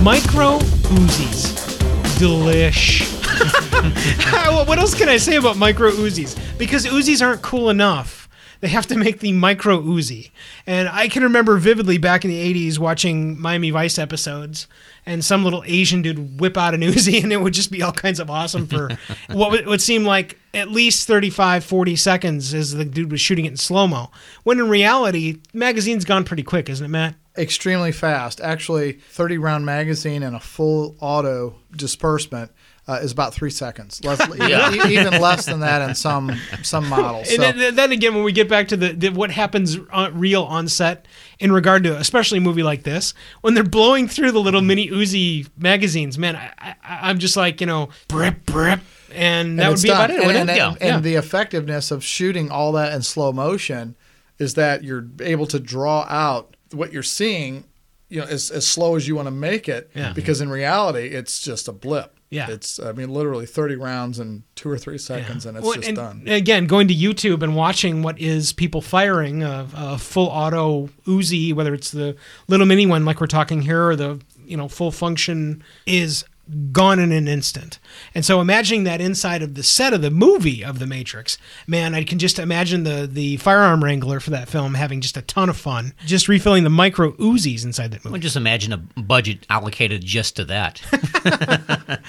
Micro 0.00 0.58
Uzis. 0.58 1.78
Delish. 2.18 3.06
What- 4.50 4.66
what 4.68 4.78
else 4.78 4.94
can 4.94 5.08
I 5.08 5.16
say 5.16 5.36
about 5.36 5.56
micro 5.56 5.90
Uzis? 5.92 6.36
Because 6.58 6.84
Uzis 6.84 7.24
aren't 7.24 7.40
cool 7.42 7.70
enough. 7.70 8.19
They 8.60 8.68
have 8.68 8.86
to 8.88 8.96
make 8.96 9.20
the 9.20 9.32
micro 9.32 9.80
Uzi. 9.80 10.30
And 10.66 10.88
I 10.88 11.08
can 11.08 11.22
remember 11.22 11.56
vividly 11.56 11.96
back 11.98 12.24
in 12.24 12.30
the 12.30 12.54
80s 12.68 12.78
watching 12.78 13.40
Miami 13.40 13.70
Vice 13.70 13.98
episodes 13.98 14.66
and 15.06 15.24
some 15.24 15.44
little 15.44 15.62
Asian 15.66 16.02
dude 16.02 16.18
would 16.18 16.40
whip 16.40 16.56
out 16.58 16.74
an 16.74 16.80
Uzi 16.82 17.22
and 17.22 17.32
it 17.32 17.38
would 17.40 17.54
just 17.54 17.70
be 17.70 17.82
all 17.82 17.92
kinds 17.92 18.20
of 18.20 18.28
awesome 18.30 18.66
for 18.66 18.90
what 19.30 19.50
would- 19.50 19.66
would 19.66 19.80
seem 19.80 20.04
like 20.04 20.38
at 20.52 20.70
least 20.70 21.06
35, 21.06 21.64
40 21.64 21.96
seconds 21.96 22.52
as 22.52 22.72
the 22.74 22.84
dude 22.84 23.10
was 23.10 23.20
shooting 23.20 23.44
it 23.46 23.50
in 23.52 23.56
slow 23.56 23.86
mo. 23.86 24.10
When 24.42 24.58
in 24.58 24.68
reality, 24.68 25.38
magazine's 25.54 26.04
gone 26.04 26.24
pretty 26.24 26.42
quick, 26.42 26.68
isn't 26.68 26.84
it, 26.84 26.88
Matt? 26.88 27.14
extremely 27.38 27.92
fast. 27.92 28.40
Actually, 28.40 28.92
30 28.92 29.38
round 29.38 29.64
magazine 29.64 30.22
and 30.24 30.34
a 30.36 30.40
full 30.40 30.96
auto 31.00 31.54
disbursement 31.74 32.50
uh, 32.90 32.98
is 33.02 33.12
about 33.12 33.32
three 33.32 33.50
seconds. 33.50 34.02
Less, 34.04 34.20
e- 34.28 34.92
even 34.98 35.20
less 35.20 35.46
than 35.46 35.60
that 35.60 35.88
in 35.88 35.94
some 35.94 36.32
some 36.62 36.88
models. 36.96 37.28
And 37.28 37.36
So, 37.40 37.52
then, 37.52 37.74
then 37.76 37.92
again, 37.92 38.14
when 38.14 38.24
we 38.24 38.32
get 38.32 38.48
back 38.48 38.68
to 38.68 38.76
the, 38.76 38.92
the 38.92 39.08
what 39.10 39.30
happens 39.30 39.78
on, 39.92 40.18
real 40.18 40.42
on 40.42 40.66
set 40.68 41.06
in 41.38 41.52
regard 41.52 41.84
to 41.84 41.96
especially 41.96 42.38
a 42.38 42.40
movie 42.40 42.62
like 42.64 42.82
this, 42.82 43.14
when 43.42 43.54
they're 43.54 43.62
blowing 43.62 44.08
through 44.08 44.32
the 44.32 44.40
little 44.40 44.60
mini 44.62 44.88
Uzi 44.88 45.48
magazines, 45.56 46.18
man, 46.18 46.34
I, 46.36 46.50
I, 46.58 46.74
I'm 47.10 47.18
just 47.18 47.36
like 47.36 47.60
you 47.60 47.66
know, 47.66 47.90
brip 48.08 48.44
brip, 48.44 48.80
and 49.12 49.58
that 49.58 49.64
and 49.66 49.74
would 49.74 49.82
be 49.82 49.88
done. 49.88 49.96
about 49.96 50.10
it. 50.10 50.20
And, 50.22 50.30
and, 50.36 50.50
it? 50.50 50.58
and, 50.58 50.78
yeah. 50.80 50.94
and 50.94 51.04
the 51.04 51.14
effectiveness 51.14 51.90
of 51.90 52.02
shooting 52.02 52.50
all 52.50 52.72
that 52.72 52.92
in 52.92 53.02
slow 53.02 53.32
motion 53.32 53.94
is 54.38 54.54
that 54.54 54.82
you're 54.82 55.06
able 55.20 55.46
to 55.46 55.60
draw 55.60 56.06
out 56.08 56.56
what 56.72 56.92
you're 56.92 57.02
seeing, 57.02 57.64
you 58.08 58.20
know, 58.20 58.26
as, 58.26 58.50
as 58.50 58.66
slow 58.66 58.96
as 58.96 59.06
you 59.06 59.14
want 59.14 59.26
to 59.26 59.30
make 59.32 59.68
it. 59.68 59.90
Yeah. 59.94 60.12
Because 60.12 60.40
in 60.40 60.48
reality, 60.48 61.08
it's 61.08 61.40
just 61.40 61.68
a 61.68 61.72
blip. 61.72 62.16
Yeah. 62.30 62.48
It's 62.48 62.78
I 62.78 62.92
mean 62.92 63.10
literally 63.12 63.44
30 63.44 63.74
rounds 63.76 64.20
in 64.20 64.44
two 64.54 64.70
or 64.70 64.78
three 64.78 64.98
seconds, 64.98 65.44
and 65.46 65.56
it's 65.56 65.66
Well, 65.66 65.74
just 65.74 65.88
and 65.88 65.96
done. 65.96 66.22
Again, 66.28 66.66
going 66.66 66.86
to 66.88 66.94
YouTube 66.94 67.42
and 67.42 67.56
watching 67.56 68.02
what 68.02 68.18
is 68.20 68.52
people 68.52 68.80
firing 68.80 69.42
a, 69.42 69.66
a 69.74 69.98
full 69.98 70.28
auto 70.28 70.88
Uzi, 71.06 71.52
whether 71.52 71.74
it's 71.74 71.90
the 71.90 72.16
little 72.46 72.66
mini 72.66 72.86
one 72.86 73.04
like 73.04 73.20
we're 73.20 73.26
talking 73.26 73.62
here, 73.62 73.88
or 73.88 73.96
the 73.96 74.20
you 74.44 74.56
know 74.56 74.68
full 74.68 74.92
function, 74.92 75.64
is 75.86 76.24
gone 76.72 76.98
in 76.98 77.12
an 77.12 77.28
instant. 77.28 77.78
And 78.14 78.24
so 78.24 78.40
imagining 78.40 78.84
that 78.84 79.00
inside 79.00 79.42
of 79.42 79.54
the 79.54 79.62
set 79.62 79.92
of 79.92 80.02
the 80.02 80.10
movie 80.10 80.64
of 80.64 80.78
The 80.78 80.86
Matrix, 80.86 81.38
man, 81.66 81.94
I 81.94 82.04
can 82.04 82.18
just 82.18 82.38
imagine 82.38 82.84
the 82.84 83.08
the 83.10 83.36
firearm 83.38 83.82
wrangler 83.82 84.20
for 84.20 84.30
that 84.30 84.48
film 84.48 84.74
having 84.74 85.00
just 85.00 85.16
a 85.16 85.22
ton 85.22 85.48
of 85.48 85.56
fun, 85.56 85.94
just 86.06 86.28
refilling 86.28 86.64
the 86.64 86.70
micro 86.70 87.12
Uzis 87.12 87.64
inside 87.64 87.90
that 87.92 87.98
movie. 87.98 88.08
Well, 88.08 88.12
movie. 88.12 88.22
just 88.22 88.36
imagine 88.36 88.72
a 88.72 88.78
budget 88.78 89.46
allocated 89.50 90.04
just 90.04 90.36
to 90.36 90.44
that. 90.46 90.80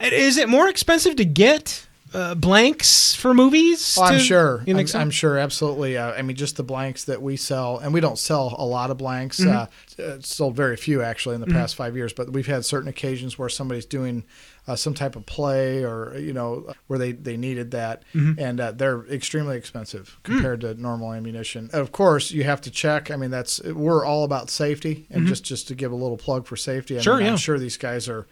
Is 0.00 0.36
it 0.36 0.48
more 0.48 0.68
expensive 0.68 1.16
to 1.16 1.24
get 1.24 1.86
uh, 2.14 2.34
blanks 2.34 3.14
for 3.14 3.34
movies? 3.34 3.96
Oh, 3.98 4.04
I'm 4.04 4.18
sure. 4.20 4.62
You 4.66 4.78
I'm, 4.78 4.86
so? 4.86 4.98
I'm 4.98 5.10
sure, 5.10 5.36
absolutely. 5.38 5.96
Uh, 5.98 6.12
I 6.12 6.22
mean, 6.22 6.36
just 6.36 6.56
the 6.56 6.62
blanks 6.62 7.04
that 7.04 7.20
we 7.20 7.36
sell, 7.36 7.78
and 7.78 7.92
we 7.92 8.00
don't 8.00 8.18
sell 8.18 8.54
a 8.58 8.64
lot 8.64 8.90
of 8.90 8.96
blanks. 8.98 9.44
Uh, 9.44 9.66
uh, 9.98 10.16
sold 10.20 10.56
very 10.56 10.76
few 10.76 11.02
actually 11.02 11.34
in 11.34 11.40
the 11.40 11.46
past 11.48 11.74
five 11.76 11.96
years, 11.96 12.12
but 12.12 12.30
we've 12.32 12.46
had 12.46 12.64
certain 12.64 12.88
occasions 12.88 13.38
where 13.38 13.48
somebody's 13.48 13.86
doing 13.86 14.24
uh, 14.66 14.74
some 14.74 14.94
type 14.94 15.14
of 15.14 15.26
play 15.26 15.84
or 15.84 16.16
you 16.18 16.32
know 16.32 16.72
where 16.86 16.98
they 16.98 17.12
they 17.12 17.36
needed 17.36 17.72
that, 17.72 18.02
and 18.14 18.60
uh, 18.60 18.72
they're 18.72 19.04
extremely 19.06 19.56
expensive 19.56 20.18
compared 20.22 20.60
to 20.62 20.74
normal 20.74 21.12
ammunition. 21.12 21.68
Of 21.72 21.92
course, 21.92 22.30
you 22.30 22.44
have 22.44 22.60
to 22.62 22.70
check. 22.70 23.10
I 23.10 23.16
mean, 23.16 23.30
that's 23.30 23.60
we're 23.62 24.04
all 24.04 24.24
about 24.24 24.50
safety, 24.50 25.06
and 25.10 25.26
just 25.26 25.44
just 25.44 25.68
to 25.68 25.74
give 25.74 25.92
a 25.92 25.96
little 25.96 26.16
plug 26.16 26.46
for 26.46 26.56
safety. 26.56 26.96
I 26.98 27.00
Sure, 27.00 27.16
mean, 27.16 27.26
yeah. 27.26 27.32
I'm 27.32 27.38
sure 27.38 27.58
these 27.58 27.76
guys 27.76 28.08
are 28.08 28.26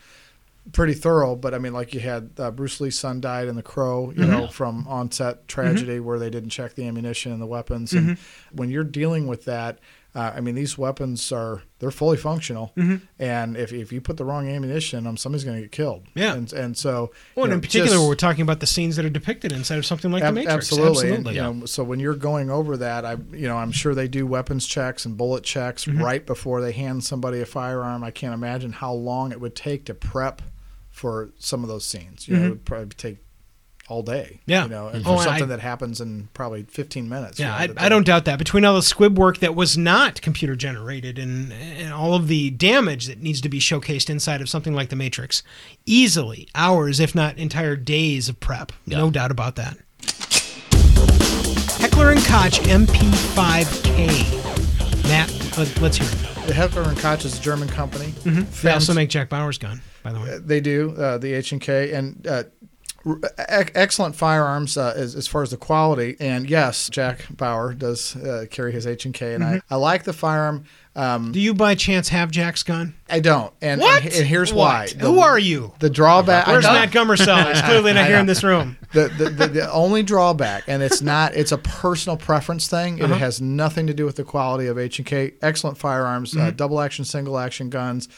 pretty 0.71 0.95
thorough, 0.95 1.35
but 1.35 1.55
I 1.55 1.59
mean, 1.59 1.73
like 1.73 1.93
you 1.93 2.01
had 2.01 2.31
uh, 2.39 2.51
Bruce 2.53 2.81
Lee's 2.81 2.99
son 2.99 3.21
died 3.21 3.49
in 3.49 3.57
The 3.57 3.63
Crow, 3.63 4.13
you 4.13 4.25
know, 4.25 4.47
from 4.49 4.87
onset 4.87 5.49
tragedy 5.49 5.99
where 5.99 6.21
they 6.21 6.31
didn't 6.31 6.51
check 6.51 6.75
the 6.75 6.87
ammunition 6.87 7.33
and 7.33 7.43
the 7.43 7.47
weapons. 7.47 7.93
And 7.93 8.17
when 8.53 8.71
you're 8.71 8.85
dealing 8.85 9.27
with 9.27 9.45
that, 9.47 9.81
uh, 10.15 10.33
I 10.37 10.41
mean, 10.43 10.55
these 10.55 10.77
weapons 10.77 11.33
are 11.33 11.63
they're 11.79 11.91
fully 11.91 12.17
functional, 12.19 12.73
and 13.19 13.57
if, 13.57 13.73
if 13.73 13.91
you 13.93 14.01
put 14.01 14.17
the 14.19 14.25
wrong 14.25 14.47
ammunition 14.49 14.99
in 14.99 15.05
them, 15.05 15.17
somebody's 15.17 15.43
going 15.45 15.57
to 15.57 15.63
get 15.63 15.73
killed. 15.73 16.05
Yeah. 16.15 16.35
and, 16.35 16.53
and 16.53 16.77
so 16.77 17.13
Well, 17.35 17.45
and 17.45 17.51
you 17.51 17.55
in 17.55 17.61
particular, 17.63 17.97
just- 17.97 18.09
we're 18.09 18.15
talking 18.15 18.43
about 18.43 18.61
the 18.61 18.67
scenes 18.67 18.97
that 18.97 19.05
are 19.07 19.11
depicted 19.11 19.53
inside 19.53 19.79
of 19.79 19.87
something 19.87 20.13
like 20.13 20.23
Ab- 20.23 20.35
the 20.35 20.41
Matrix. 20.41 20.55
Absolutely. 20.71 21.09
And, 21.09 21.27
Absolutely. 21.27 21.35
you 21.35 21.41
know, 21.61 21.67
so 21.67 21.83
when 21.83 21.99
you're 21.99 22.15
going 22.15 22.51
over 22.51 22.77
that, 22.77 23.05
I, 23.07 23.13
you 23.33 23.49
know, 23.49 23.57
I'm 23.57 23.73
sure 23.73 23.95
they 23.95 24.07
do 24.09 24.27
weapons 24.27 24.67
checks 24.67 25.07
and 25.07 25.17
bullet 25.17 25.45
checks 25.45 25.87
Mm-hmm. 25.87 26.03
right 26.03 26.25
before 26.27 26.61
they 26.61 26.73
hand 26.73 27.03
somebody 27.05 27.41
a 27.41 27.47
firearm. 27.47 28.05
I 28.05 28.11
can't 28.11 28.35
imagine 28.35 28.73
how 28.73 28.93
long 28.93 29.33
it 29.33 29.41
would 29.41 29.57
take 29.57 29.87
to 29.87 29.95
prep 29.95 30.43
for 30.91 31.31
some 31.39 31.63
of 31.63 31.69
those 31.69 31.87
scenes. 31.87 32.29
You 32.29 32.37
know, 32.37 32.47
it 32.47 32.49
would 32.51 32.65
probably 32.67 32.89
take 32.97 33.19
all 33.89 34.03
day. 34.03 34.41
Mm-hmm. 34.43 34.51
Yeah. 34.51 34.63
You 34.65 34.69
know, 34.71 34.89
and 34.89 35.01
Oh, 35.01 35.05
for 35.05 35.11
and 35.11 35.21
I- 35.21 35.25
something 35.25 35.49
that 35.49 35.61
happens 35.61 36.01
in 36.01 36.29
probably 36.35 36.63
15 36.65 37.09
minutes. 37.09 37.39
you 37.39 37.45
Yeah, 37.47 37.67
know, 37.67 37.75
I, 37.79 37.87
I 37.87 37.89
don't 37.89 38.07
doubt 38.07 38.25
that. 38.27 38.39
Between 38.39 38.65
all 38.65 38.75
the 38.75 38.83
squib 38.83 39.19
work 39.19 39.39
that 39.39 39.55
was 39.55 39.77
not 39.77 40.21
computer 40.23 40.57
generated 40.57 41.19
and, 41.19 41.53
and 41.53 41.93
all 41.93 42.15
of 42.15 42.29
the 42.29 42.51
damage 42.51 43.07
that 43.07 43.21
needs 43.21 43.41
to 43.43 43.49
be 43.49 43.59
showcased 43.59 44.09
inside 44.09 44.41
of 44.41 44.49
something 44.49 44.75
like 44.75 44.89
the 44.89 44.97
Matrix, 44.97 45.43
easily 45.85 46.49
hours, 46.55 47.01
if 47.01 47.15
not 47.15 47.37
entire 47.39 47.77
days 47.77 48.29
of 48.29 48.41
prep. 48.41 48.73
No 48.87 49.11
doubt 49.11 49.31
about 49.31 49.57
that. 49.57 49.77
Heckler 51.81 52.11
and 52.13 52.21
Koch 52.25 52.61
MP5K. 52.63 54.43
Matt, 55.09 55.59
let, 55.59 55.81
let's 55.81 55.97
hear 55.97 56.07
it. 56.09 56.47
The 56.47 56.55
Heckler 56.55 56.83
and 56.83 56.97
Koch 56.99 57.25
is 57.25 57.39
a 57.39 57.43
German 57.43 57.69
company. 57.69 58.13
They 58.63 58.73
also 58.73 58.95
make 58.95 59.11
Jack 59.11 59.29
Bauer's 59.29 59.59
gun, 59.59 59.81
by 60.03 60.13
the 60.13 60.21
way. 60.21 60.39
They 60.39 60.61
do 60.61 60.95
uh, 60.97 61.19
the 61.19 61.33
H 61.35 61.53
and 61.53 61.61
K 61.61 61.93
and 61.93 62.27
uh, 62.27 62.31
r- 62.33 62.45
e- 62.45 62.62
excellent 63.37 64.17
firearms 64.17 64.77
uh, 64.77 64.95
as, 64.97 65.15
as 65.15 65.27
far 65.27 65.43
as 65.43 65.51
the 65.51 65.57
quality. 65.57 66.17
And 66.21 66.49
yes, 66.49 66.89
Jack 66.89 67.27
Bauer 67.31 67.75
does 67.75 68.17
uh, 68.17 68.47
carry 68.51 68.73
his 68.73 68.87
H 68.87 69.05
and 69.05 69.15
K, 69.15 69.35
and 69.35 69.45
I, 69.45 69.61
I 69.71 69.77
like 69.77 70.05
the 70.05 70.13
firearm. 70.13 70.65
Um, 70.95 71.33
Do 71.33 71.41
you 71.41 71.55
by 71.55 71.75
chance 71.75 72.11
have 72.11 72.31
Jack's 72.31 72.63
gun? 72.63 72.95
I 73.09 73.21
don't, 73.21 73.53
and, 73.63 73.81
What? 73.81 74.05
and, 74.05 74.13
and 74.13 74.27
here's 74.27 74.53
why. 74.53 74.83
What? 74.83 74.91
Who 74.93 75.21
are 75.21 75.39
you? 75.39 75.73
The 75.79 75.89
drawback. 75.89 76.47
Where's. 76.47 76.65
Matt 76.65 76.91
Gummersell? 76.91 77.51
He's 77.51 77.63
clearly 77.65 77.95
not 77.95 78.07
here 78.07 78.19
in 78.19 78.27
this 78.27 78.45
room. 78.45 78.77
the, 78.93 79.09
the, 79.09 79.31
the, 79.31 79.47
the 79.49 79.73
only 79.73 80.03
drawback, 80.03 80.65
and 80.67 80.83
it's 80.83 81.01
not, 81.01 81.35
it's 81.35 81.51
a 81.53 81.57
personal 81.59 82.19
preference 82.19 82.69
thing. 82.69 82.99
It 82.99 83.09
has 83.09 83.41
nothing 83.41 83.87
to 83.87 83.95
do 83.95 84.05
with 84.05 84.17
the 84.17 84.25
quality 84.25 84.67
of 84.67 84.79
H 84.79 84.99
and 84.99 85.07
K. 85.07 85.33
Excellent 85.41 85.79
firearms, 85.79 86.37
uh, 86.37 86.51
double 86.51 86.79
action, 86.79 87.07
single 87.07 87.39
action 87.39 87.71
guns, 87.71 88.09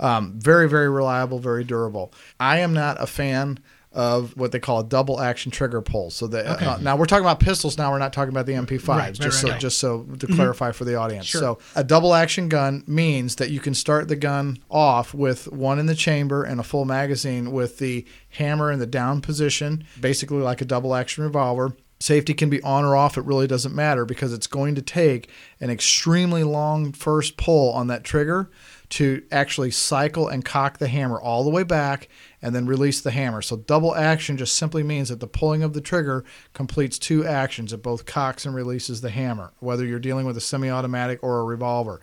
um, 0.00 0.34
very, 0.36 0.68
very 0.68 0.90
reliable, 0.90 1.38
very 1.38 1.62
durable. 1.62 2.12
I 2.40 2.58
am 2.58 2.74
not 2.74 3.00
a 3.00 3.06
fan 3.06 3.60
of 3.94 4.36
what 4.36 4.50
they 4.50 4.58
call 4.58 4.80
a 4.80 4.84
double 4.84 5.20
action 5.20 5.52
trigger 5.52 5.80
pull. 5.80 6.10
So 6.10 6.26
that 6.26 6.46
uh, 6.46 6.78
now 6.80 6.96
we're 6.96 7.06
talking 7.06 7.24
about 7.24 7.40
pistols. 7.40 7.78
Now 7.78 7.92
we're 7.92 7.98
not 7.98 8.12
talking 8.12 8.30
about 8.30 8.46
the 8.46 8.52
MP5s. 8.52 8.88
Right, 8.88 9.14
just 9.14 9.24
right, 9.24 9.32
so, 9.32 9.48
right. 9.48 9.60
just 9.60 9.78
so 9.78 10.02
to 10.18 10.26
clarify 10.26 10.72
for 10.72 10.84
the 10.84 10.96
audience. 10.96 11.30
So 11.30 11.58
a 11.76 11.84
double 11.84 12.12
action 12.12 12.48
gun 12.48 12.82
means 12.86 13.36
that 13.36 13.50
you 13.50 13.60
can 13.60 13.72
start 13.72 14.08
the 14.08 14.16
gun 14.16 14.58
off 14.68 15.14
with 15.14 15.50
one 15.52 15.78
in 15.78 15.86
the 15.86 15.94
chamber 15.94 16.42
and 16.42 16.58
a 16.58 16.64
full 16.64 16.84
magazine 16.84 17.52
with 17.52 17.78
the 17.78 18.04
hammer 18.30 18.72
in 18.72 18.80
the 18.80 18.86
down 18.86 19.20
position, 19.20 19.84
basically 20.00 20.38
like 20.38 20.60
a 20.60 20.64
double 20.64 20.94
action 20.94 21.22
revolver. 21.22 21.76
Safety 22.00 22.34
can 22.34 22.50
be 22.50 22.60
on 22.62 22.84
or 22.84 22.96
off, 22.96 23.16
it 23.16 23.24
really 23.24 23.46
doesn't 23.46 23.74
matter 23.74 24.04
because 24.04 24.32
it's 24.32 24.48
going 24.48 24.74
to 24.74 24.82
take 24.82 25.30
an 25.60 25.70
extremely 25.70 26.42
long 26.42 26.92
first 26.92 27.36
pull 27.36 27.72
on 27.72 27.86
that 27.86 28.04
trigger 28.04 28.50
to 28.94 29.24
actually 29.32 29.72
cycle 29.72 30.28
and 30.28 30.44
cock 30.44 30.78
the 30.78 30.86
hammer 30.86 31.20
all 31.20 31.42
the 31.42 31.50
way 31.50 31.64
back 31.64 32.08
and 32.40 32.54
then 32.54 32.64
release 32.64 33.00
the 33.00 33.10
hammer. 33.10 33.42
So 33.42 33.56
double 33.56 33.92
action 33.92 34.36
just 34.36 34.54
simply 34.54 34.84
means 34.84 35.08
that 35.08 35.18
the 35.18 35.26
pulling 35.26 35.64
of 35.64 35.72
the 35.72 35.80
trigger 35.80 36.24
completes 36.52 36.96
two 36.96 37.26
actions. 37.26 37.72
It 37.72 37.82
both 37.82 38.06
cocks 38.06 38.46
and 38.46 38.54
releases 38.54 39.00
the 39.00 39.10
hammer, 39.10 39.52
whether 39.58 39.84
you're 39.84 39.98
dealing 39.98 40.26
with 40.26 40.36
a 40.36 40.40
semi-automatic 40.40 41.24
or 41.24 41.40
a 41.40 41.44
revolver. 41.44 42.00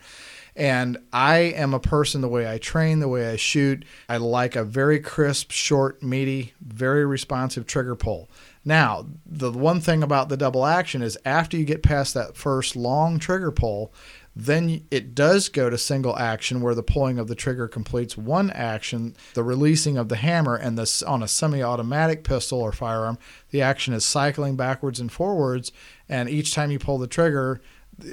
And 0.53 0.97
I 1.13 1.37
am 1.37 1.73
a 1.73 1.79
person, 1.79 2.19
the 2.19 2.27
way 2.27 2.51
I 2.51 2.57
train, 2.57 2.99
the 2.99 3.07
way 3.07 3.29
I 3.29 3.37
shoot, 3.37 3.85
I 4.09 4.17
like 4.17 4.57
a 4.57 4.65
very 4.65 4.99
crisp, 4.99 5.51
short, 5.51 6.03
meaty, 6.03 6.53
very 6.59 7.05
responsive 7.05 7.65
trigger 7.65 7.95
pull. 7.95 8.29
Now, 8.65 9.05
the 9.25 9.49
one 9.49 9.79
thing 9.79 10.03
about 10.03 10.27
the 10.27 10.35
double 10.35 10.65
action 10.65 11.01
is 11.01 11.17
after 11.23 11.55
you 11.55 11.63
get 11.63 11.83
past 11.83 12.13
that 12.15 12.35
first 12.35 12.75
long 12.75 13.17
trigger 13.17 13.51
pull, 13.51 13.93
then 14.35 14.85
it 14.91 15.13
does 15.13 15.49
go 15.49 15.69
to 15.69 15.77
single 15.77 16.17
action 16.17 16.61
where 16.61 16.75
the 16.75 16.83
pulling 16.83 17.19
of 17.19 17.27
the 17.27 17.35
trigger 17.35 17.67
completes 17.67 18.17
one 18.17 18.49
action, 18.51 19.15
the 19.33 19.43
releasing 19.43 19.97
of 19.97 20.09
the 20.09 20.15
hammer, 20.15 20.55
and 20.55 20.77
this 20.77 21.03
on 21.03 21.21
a 21.21 21.27
semi-automatic 21.27 22.23
pistol 22.23 22.59
or 22.61 22.71
firearm, 22.71 23.17
the 23.49 23.61
action 23.61 23.93
is 23.93 24.05
cycling 24.05 24.55
backwards 24.55 24.99
and 24.99 25.11
forwards, 25.11 25.71
and 26.07 26.29
each 26.29 26.53
time 26.53 26.71
you 26.71 26.79
pull 26.79 26.97
the 26.97 27.07
trigger, 27.07 27.61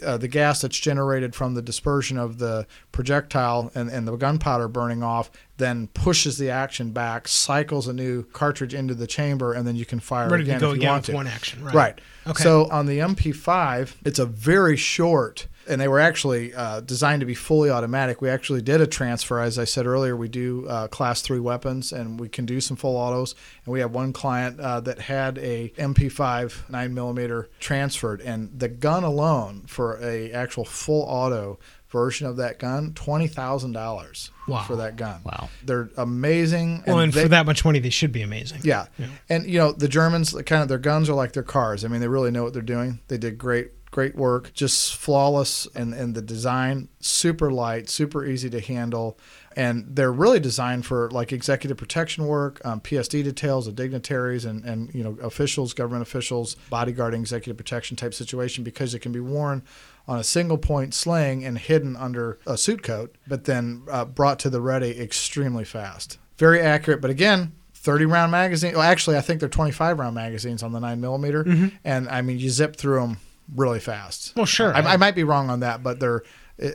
uh, 0.04 0.18
the 0.18 0.28
gas 0.28 0.60
that's 0.60 0.78
generated 0.78 1.34
from 1.34 1.54
the 1.54 1.62
dispersion 1.62 2.18
of 2.18 2.38
the 2.38 2.66
projectile 2.92 3.70
and, 3.74 3.88
and 3.88 4.06
the 4.06 4.16
gunpowder 4.16 4.68
burning 4.68 5.02
off 5.02 5.30
then 5.56 5.86
pushes 5.88 6.36
the 6.36 6.50
action 6.50 6.90
back, 6.90 7.26
cycles 7.26 7.88
a 7.88 7.92
new 7.92 8.22
cartridge 8.24 8.74
into 8.74 8.94
the 8.94 9.06
chamber, 9.06 9.52
and 9.52 9.66
then 9.66 9.76
you 9.76 9.86
can 9.86 9.98
fire 10.00 10.28
Ready 10.28 10.44
to 10.44 10.50
again 10.50 10.60
go 10.60 10.70
if 10.70 10.74
you 10.74 10.80
again 10.80 10.90
want 10.90 11.02
with 11.02 11.06
to. 11.06 11.14
one 11.14 11.26
action, 11.26 11.64
right. 11.64 11.74
Right. 11.74 12.00
Okay. 12.26 12.42
So 12.42 12.68
on 12.70 12.86
the 12.86 12.98
MP5, 12.98 13.94
it's 14.04 14.18
a 14.18 14.26
very 14.26 14.76
short, 14.76 15.46
and 15.68 15.80
they 15.80 15.88
were 15.88 16.00
actually 16.00 16.54
uh, 16.54 16.80
designed 16.80 17.20
to 17.20 17.26
be 17.26 17.34
fully 17.34 17.70
automatic. 17.70 18.20
We 18.22 18.28
actually 18.30 18.62
did 18.62 18.80
a 18.80 18.86
transfer, 18.86 19.40
as 19.40 19.58
I 19.58 19.64
said 19.64 19.86
earlier. 19.86 20.16
We 20.16 20.28
do 20.28 20.66
uh, 20.68 20.88
class 20.88 21.20
three 21.22 21.40
weapons, 21.40 21.92
and 21.92 22.18
we 22.18 22.28
can 22.28 22.46
do 22.46 22.60
some 22.60 22.76
full 22.76 22.96
autos. 22.96 23.34
And 23.64 23.72
we 23.72 23.80
have 23.80 23.92
one 23.92 24.12
client 24.12 24.58
uh, 24.60 24.80
that 24.80 24.98
had 25.00 25.38
a 25.38 25.68
MP5 25.78 26.70
nine 26.70 26.94
millimeter 26.94 27.48
transferred, 27.60 28.20
and 28.20 28.50
the 28.58 28.68
gun 28.68 29.04
alone 29.04 29.64
for 29.66 29.98
a 30.02 30.32
actual 30.32 30.64
full 30.64 31.02
auto 31.02 31.58
version 31.90 32.26
of 32.26 32.36
that 32.36 32.58
gun, 32.58 32.92
twenty 32.92 33.26
thousand 33.26 33.72
dollars 33.72 34.30
Wow. 34.46 34.62
for 34.64 34.76
that 34.76 34.96
gun. 34.96 35.20
Wow. 35.24 35.48
They're 35.64 35.88
amazing. 35.96 36.82
Well, 36.86 36.98
and 36.98 37.10
they- 37.12 37.22
for 37.22 37.28
that 37.28 37.46
much 37.46 37.64
money, 37.64 37.78
they 37.78 37.88
should 37.90 38.12
be 38.12 38.20
amazing. 38.22 38.60
yeah. 38.62 38.86
And 39.30 39.46
you 39.46 39.58
know, 39.58 39.72
the 39.72 39.88
Germans 39.88 40.32
kind 40.44 40.62
of 40.62 40.68
their 40.68 40.76
guns 40.78 41.08
are 41.08 41.14
like 41.14 41.32
their 41.32 41.42
cars. 41.42 41.84
I 41.86 41.88
mean, 41.88 42.00
they 42.02 42.08
really 42.08 42.30
know 42.30 42.44
what 42.44 42.52
they're 42.52 42.60
doing. 42.62 43.00
They 43.08 43.16
did 43.16 43.38
great 43.38 43.77
great 43.98 44.14
work, 44.14 44.52
just 44.52 44.94
flawless 44.94 45.66
and 45.74 45.92
and 45.92 46.14
the 46.14 46.22
design 46.22 46.88
super 47.00 47.50
light, 47.50 47.88
super 47.88 48.24
easy 48.24 48.48
to 48.48 48.60
handle. 48.60 49.18
And 49.56 49.86
they're 49.88 50.12
really 50.12 50.38
designed 50.38 50.86
for 50.86 51.10
like 51.10 51.32
executive 51.32 51.76
protection 51.76 52.24
work, 52.26 52.64
um, 52.64 52.80
PSD 52.80 53.24
details 53.24 53.66
of 53.66 53.74
dignitaries 53.74 54.44
and, 54.44 54.64
and 54.64 54.94
you 54.94 55.02
know 55.02 55.18
officials, 55.20 55.74
government 55.74 56.02
officials, 56.02 56.54
bodyguarding, 56.70 57.18
executive 57.18 57.56
protection 57.56 57.96
type 57.96 58.14
situation 58.14 58.62
because 58.62 58.94
it 58.94 59.00
can 59.00 59.10
be 59.10 59.18
worn 59.18 59.64
on 60.06 60.20
a 60.20 60.24
single 60.24 60.58
point 60.58 60.94
sling 60.94 61.44
and 61.44 61.58
hidden 61.58 61.96
under 61.96 62.38
a 62.46 62.56
suit 62.56 62.84
coat, 62.84 63.16
but 63.26 63.46
then 63.46 63.82
uh, 63.90 64.04
brought 64.04 64.38
to 64.38 64.48
the 64.48 64.60
ready 64.60 64.96
extremely 65.00 65.64
fast. 65.64 66.18
Very 66.36 66.60
accurate, 66.60 67.00
but 67.00 67.10
again, 67.10 67.50
30 67.74 68.04
round 68.04 68.30
magazine. 68.30 68.74
Well, 68.74 68.82
actually, 68.82 69.16
I 69.16 69.22
think 69.22 69.40
they're 69.40 69.48
25 69.48 69.98
round 69.98 70.14
magazines 70.14 70.62
on 70.62 70.70
the 70.70 70.78
9 70.78 71.00
millimeter, 71.00 71.42
and 71.82 72.08
I 72.08 72.22
mean, 72.22 72.38
you 72.38 72.50
zip 72.50 72.76
through 72.76 73.00
them 73.00 73.16
really 73.54 73.80
fast. 73.80 74.34
Well, 74.36 74.46
sure. 74.46 74.74
I, 74.74 74.80
I 74.80 74.96
might 74.96 75.14
be 75.14 75.24
wrong 75.24 75.50
on 75.50 75.60
that, 75.60 75.82
but 75.82 76.00
they're 76.00 76.22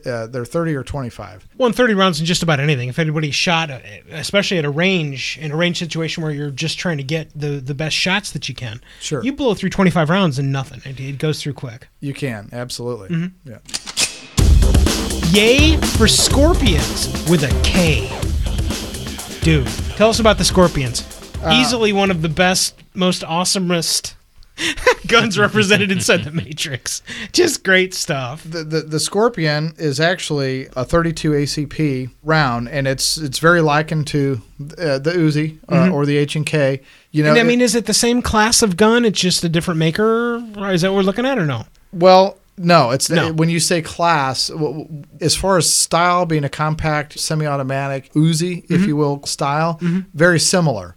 uh, 0.06 0.28
they're 0.28 0.46
30 0.46 0.76
or 0.76 0.84
25. 0.84 1.46
One 1.58 1.74
thirty 1.74 1.94
rounds 1.94 2.18
in 2.22 2.26
just 2.26 2.42
about 2.42 2.62
anything. 2.62 2.88
If 2.88 3.00
anybody 3.00 3.32
shot, 3.32 3.70
uh, 3.70 3.80
especially 4.12 4.58
at 4.58 4.64
a 4.64 4.70
range, 4.70 5.38
in 5.42 5.52
a 5.52 5.58
range 5.58 5.78
situation 5.78 6.24
where 6.24 6.32
you're 6.32 6.52
just 6.52 6.80
trying 6.80 6.98
to 7.00 7.04
get 7.04 7.30
the, 7.38 7.60
the 7.60 7.74
best 7.74 7.94
shots 7.96 8.32
that 8.32 8.48
you 8.48 8.56
can, 8.56 8.80
Sure. 9.02 9.22
you 9.22 9.34
blow 9.34 9.54
through 9.54 9.72
25 9.72 10.10
rounds 10.10 10.40
and 10.40 10.54
nothing. 10.54 10.82
It, 10.90 11.02
it 11.02 11.18
goes 11.18 11.42
through 11.44 11.56
quick. 11.56 11.90
You 12.00 12.14
can 12.14 12.48
absolutely. 12.54 13.10
Mm-hmm. 13.10 13.50
Yeah. 13.50 13.58
Yay 15.32 15.78
for 15.98 16.08
Scorpions 16.08 17.08
with 17.30 17.44
a 17.44 17.62
K. 17.64 18.08
Dude, 19.42 19.68
tell 19.98 20.10
us 20.10 20.20
about 20.20 20.38
the 20.38 20.46
Scorpions. 20.46 21.04
Uh, 21.44 21.52
Easily 21.54 21.92
one 21.92 22.10
of 22.12 22.22
the 22.22 22.30
best, 22.30 22.82
most 22.94 23.24
awesomest 23.24 24.14
guns 25.08 25.38
represented 25.40 25.92
inside 25.92 26.24
the 26.24 26.32
Matrix. 26.32 27.02
Just 27.32 27.64
great 27.64 27.94
stuff. 27.94 28.44
The, 28.44 28.64
the 28.64 28.82
the 28.82 29.00
Scorpion 29.00 29.74
is 29.78 30.00
actually 30.00 30.68
a 30.76 30.86
32 30.86 31.32
ACP 31.32 32.10
round, 32.24 32.70
and 32.70 32.88
it's 32.88 33.18
it's 33.18 33.40
very 33.40 33.62
likened 33.62 34.08
to 34.08 34.42
uh, 34.78 35.00
the 35.00 35.12
Uzi 35.12 35.58
uh, 35.70 35.90
or 35.92 36.06
the 36.06 36.18
H 36.18 36.36
and 36.36 36.46
K. 36.46 36.82
You 37.12 37.24
know, 37.24 37.30
Mm-hmm. 37.30 37.38
And 37.38 37.46
I 37.48 37.50
mean, 37.50 37.62
it- 37.62 37.66
is 37.66 37.76
it 37.76 37.86
the 37.86 37.94
same 37.94 38.22
class 38.22 38.62
of 38.62 38.78
gun? 38.78 39.06
It's 39.06 39.20
just 39.20 39.44
a 39.44 39.50
different 39.50 39.80
maker? 39.80 40.38
Is 40.72 40.82
that 40.82 40.92
what 40.92 40.98
we're 40.98 41.04
looking 41.04 41.26
at 41.26 41.38
or 41.38 41.46
no? 41.46 41.66
Well, 41.92 42.38
no, 42.58 42.92
it's 42.92 43.10
No. 43.10 43.32
when 43.34 43.50
you 43.50 43.60
say 43.60 43.82
class, 43.82 44.52
as 45.20 45.36
far 45.36 45.58
as 45.58 45.74
style 45.74 46.26
being 46.26 46.44
a 46.44 46.50
compact 46.50 47.20
semi-automatic 47.20 48.14
Uzi, 48.14 48.64
if 48.70 48.86
you 48.86 48.96
will, 48.96 49.24
style, 49.26 49.80
very 50.14 50.40
similar, 50.40 50.96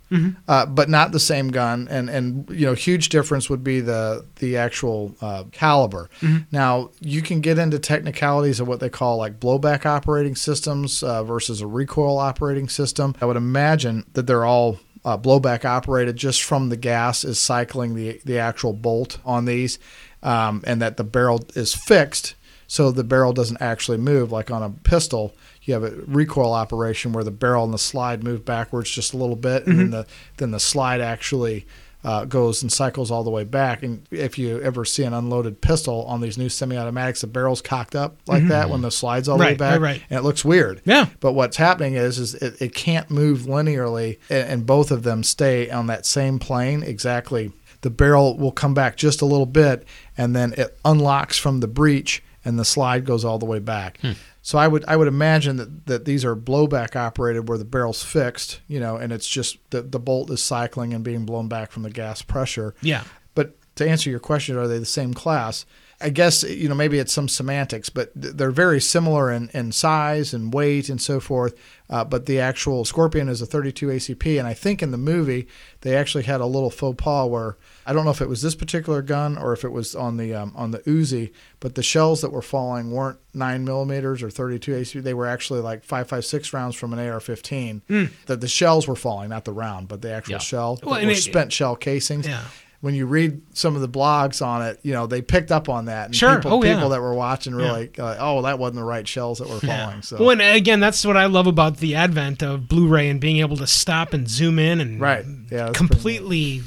uh, 0.48 0.66
but 0.66 0.88
not 0.88 1.12
the 1.12 1.20
same 1.20 1.48
gun. 1.48 1.88
And 1.90 2.11
and 2.11 2.48
you 2.50 2.66
know, 2.66 2.74
huge 2.74 3.09
difference 3.09 3.48
would 3.48 3.64
be 3.64 3.80
the 3.80 4.24
the 4.36 4.57
actual 4.57 5.14
uh, 5.20 5.44
caliber. 5.52 6.09
Now 6.52 6.90
you 7.00 7.22
can 7.22 7.40
get 7.40 7.59
into 7.59 7.78
technicalities 7.78 8.61
of 8.61 8.68
what 8.68 8.80
they 8.80 8.90
call 8.90 9.16
like 9.16 9.40
blowback 9.40 9.86
operating 9.86 10.36
systems 10.36 11.02
uh, 11.02 11.24
versus 11.24 11.61
a 11.61 11.66
recoil 11.66 12.18
operating 12.18 12.68
system. 12.68 13.14
I 13.20 13.24
would 13.26 13.36
imagine 13.36 14.04
that 14.12 14.26
they're 14.26 14.44
all 14.44 14.78
uh, 15.07 15.16
blowback 15.16 15.64
operated 15.64 16.16
just 16.16 16.42
from 16.42 16.68
the 16.68 16.76
gas 16.76 17.24
is 17.24 17.38
cycling 17.38 17.94
the 17.94 18.20
the 18.26 18.38
actual 18.38 18.74
bolt 18.74 19.18
on 19.24 19.46
these, 19.46 19.78
um, 20.22 20.62
and 20.66 20.82
that 20.82 20.98
the 20.98 21.04
barrel 21.04 21.46
is 21.54 21.74
fixed 21.74 22.34
so 22.68 22.90
the 22.90 23.04
barrel 23.04 23.32
doesn't 23.32 23.61
actually 23.61 23.98
move 23.98 24.32
like 24.32 24.50
on 24.50 24.62
a 24.62 24.70
pistol. 24.70 25.34
You 25.62 25.74
have 25.74 25.84
a 25.84 25.90
recoil 26.07 26.52
operation 26.52 27.12
where 27.12 27.24
the 27.24 27.30
barrel 27.30 27.64
and 27.64 27.74
the 27.74 27.78
slide 27.78 28.24
move 28.24 28.44
backwards 28.44 28.90
just 28.90 29.14
a 29.14 29.16
little 29.16 29.36
bit, 29.36 29.66
and 29.66 29.78
then 29.78 29.90
the 29.90 30.07
then 30.36 30.50
the 30.50 30.61
slide 30.61 31.00
actually. 31.00 31.66
Uh, 32.07 32.24
goes 32.24 32.62
and 32.62 32.70
cycles 32.70 33.11
all 33.11 33.24
the 33.24 33.30
way 33.30 33.42
back. 33.42 33.82
And 33.82 34.07
if 34.12 34.38
you 34.38 34.61
ever 34.62 34.84
see 34.84 35.02
an 35.02 35.12
unloaded 35.12 35.61
pistol 35.61 36.04
on 36.04 36.20
these 36.20 36.38
new 36.38 36.48
semi-automatics, 36.48 37.22
the 37.22 37.26
barrel's 37.26 37.61
cocked 37.61 37.96
up 37.96 38.18
like 38.28 38.46
that 38.46 38.70
when 38.70 38.80
the 38.80 38.92
slide's 38.92 39.28
all 39.28 39.38
the 39.38 39.44
way 39.44 39.54
back, 39.54 39.80
right, 39.80 39.96
right. 39.96 40.02
and 40.09 40.20
it 40.20 40.22
looks 40.22 40.44
weird. 40.44 40.80
Yeah. 40.84 41.07
But 41.18 41.32
what's 41.32 41.57
happening 41.57 41.94
is, 41.94 42.20
is 42.20 42.34
it, 42.36 42.62
it 42.62 42.74
can't 42.76 43.11
move 43.11 43.40
linearly, 43.40 44.20
and, 44.30 44.48
and 44.48 44.66
both 44.66 44.92
of 44.92 45.02
them 45.02 45.24
stay 45.24 45.68
on 45.68 45.88
that 45.88 46.07
same 46.07 46.38
plane 46.38 46.84
exactly. 46.84 47.50
The 47.80 47.90
barrel 47.90 48.38
will 48.38 48.52
come 48.52 48.72
back 48.72 48.96
just 48.96 49.20
a 49.20 49.26
little 49.26 49.44
bit, 49.44 49.84
and 50.16 50.36
then 50.36 50.54
it 50.57 50.78
unlocks 50.84 51.36
from 51.36 51.59
the 51.59 51.66
breech, 51.66 52.22
and 52.47 52.59
the 52.59 52.64
slide 52.64 53.05
goes 53.05 53.24
all 53.24 53.38
the 53.38 53.44
way 53.44 53.59
back. 53.59 53.99
Hmm. 54.01 54.12
So 54.40 54.57
I 54.57 54.68
would 54.68 54.84
I 54.86 54.97
would 54.97 55.09
imagine 55.09 55.57
that, 55.57 55.86
that 55.86 56.05
these 56.05 56.24
are 56.24 56.36
blowback 56.36 56.94
operated, 56.94 57.49
where 57.49 57.59
the 57.59 57.64
barrel's 57.64 58.05
fixed, 58.05 58.61
you 58.68 58.78
know, 58.78 58.97
and 58.97 59.12
it's 59.12 59.26
just 59.26 59.59
the 59.70 59.82
the 59.82 59.99
bolt 59.99 60.30
is 60.30 60.40
cycling 60.40 60.94
and 60.94 61.05
being 61.05 61.26
blown 61.26 61.49
back 61.49 61.72
from 61.72 61.82
the 61.82 61.90
gas 61.90 62.22
pressure. 62.22 62.74
Yeah. 62.80 63.03
But 63.34 63.57
to 63.74 63.88
answer 63.88 64.09
your 64.09 64.20
question, 64.20 64.57
are 64.57 64.68
they 64.68 64.78
the 64.78 64.86
same 64.86 65.12
class? 65.12 65.66
I 66.01 66.11
guess 66.11 66.44
you 66.44 66.68
know 66.68 66.76
maybe 66.76 66.99
it's 66.99 67.12
some 67.12 67.28
semantics, 67.28 67.88
but 67.88 68.12
they're 68.14 68.53
very 68.53 68.80
similar 68.80 69.32
in, 69.32 69.51
in 69.53 69.72
size 69.72 70.32
and 70.32 70.55
weight 70.55 70.88
and 70.88 71.01
so 71.03 71.18
forth. 71.18 71.55
Uh, 71.89 72.05
but 72.05 72.26
the 72.26 72.41
actual 72.41 72.84
Scorpion 72.84 73.28
is 73.28 73.41
a 73.41 73.47
32 73.47 73.87
ACP, 73.87 74.39
and 74.39 74.47
I 74.49 74.55
think 74.55 74.82
in 74.82 74.91
the 74.91 74.99
movie 74.99 75.47
they 75.82 75.95
actually 75.95 76.24
had 76.24 76.41
a 76.41 76.47
little 76.47 76.70
faux 76.70 76.97
pas 77.03 77.28
where 77.28 77.57
I 77.87 77.93
don't 77.93 78.05
know 78.05 78.11
if 78.11 78.20
it 78.20 78.28
was 78.28 78.43
this 78.43 78.57
particular 78.57 79.03
gun 79.03 79.39
or 79.39 79.53
if 79.53 79.64
it 79.64 79.70
was 79.70 79.95
on 79.95 80.16
the 80.16 80.34
um, 80.34 80.53
on 80.57 80.72
the 80.72 80.80
Uzi, 80.80 81.32
but 81.61 81.76
the 81.76 81.82
shells 81.84 82.22
that 82.22 82.32
were 82.32 82.43
falling 82.43 82.91
weren't 82.91 83.18
nine 83.34 83.64
millimeters 83.64 84.22
or 84.22 84.30
32 84.30 84.72
ACP. 84.72 85.03
They 85.05 85.14
were 85.14 85.26
actually 85.26 85.61
like 85.61 85.87
5.56 85.87 86.53
rounds 86.53 86.74
from 86.74 86.93
an 86.93 86.99
AR-15. 86.99 88.11
That 88.26 88.41
the 88.41 88.49
shells 88.49 88.89
were 88.89 88.97
falling, 88.97 89.28
not 89.28 89.45
the 89.45 89.53
round, 89.53 89.89
but 89.89 90.03
the 90.03 90.11
actual 90.11 90.32
Yeah. 90.32 90.39
shell. 90.39 90.80
Well, 90.82 90.95
and 90.97 91.11
it- 91.11 91.16
spent 91.18 91.53
shell 91.53 91.76
casings 91.76 92.26
Yeah. 92.26 92.43
When 92.87 92.95
you 92.95 93.05
read 93.05 93.43
some 93.53 93.74
of 93.74 93.80
the 93.82 93.89
blogs 93.89 94.41
on 94.47 94.62
it, 94.62 94.78
you 94.82 94.93
know 94.93 95.07
they 95.07 95.20
picked 95.20 95.51
up 95.51 95.68
on 95.68 95.87
that. 95.87 96.07
And 96.07 96.14
Sure. 96.16 96.37
people, 96.37 96.55
Oh, 96.55 96.62
yeah. 96.62 96.74
people 96.76 96.91
that 96.91 97.01
were 97.03 97.12
watching 97.14 97.55
were 97.55 97.62
like, 97.70 97.99
uh, 97.99 98.16
"Oh, 98.18 98.43
that 98.43 98.59
wasn't 98.59 98.76
the 98.76 98.84
right 98.84 99.07
shells 99.07 99.39
that 99.39 99.49
were 99.49 99.59
falling." 99.61 100.03
So 100.03 100.16
Well, 100.18 100.30
and 100.30 100.41
again, 100.41 100.78
that's 100.80 101.05
what 101.05 101.16
I 101.16 101.26
love 101.26 101.47
about 101.47 101.78
the 101.78 101.97
advent 101.97 102.43
of 102.43 102.68
Blu-ray 102.68 103.09
and 103.11 103.20
being 103.20 103.39
able 103.39 103.57
to 103.57 103.66
stop 103.66 104.14
and 104.14 104.28
zoom 104.28 104.59
in 104.59 104.80
and 104.80 105.01
right, 105.01 105.24
yeah, 105.51 105.72
completely 105.74 106.62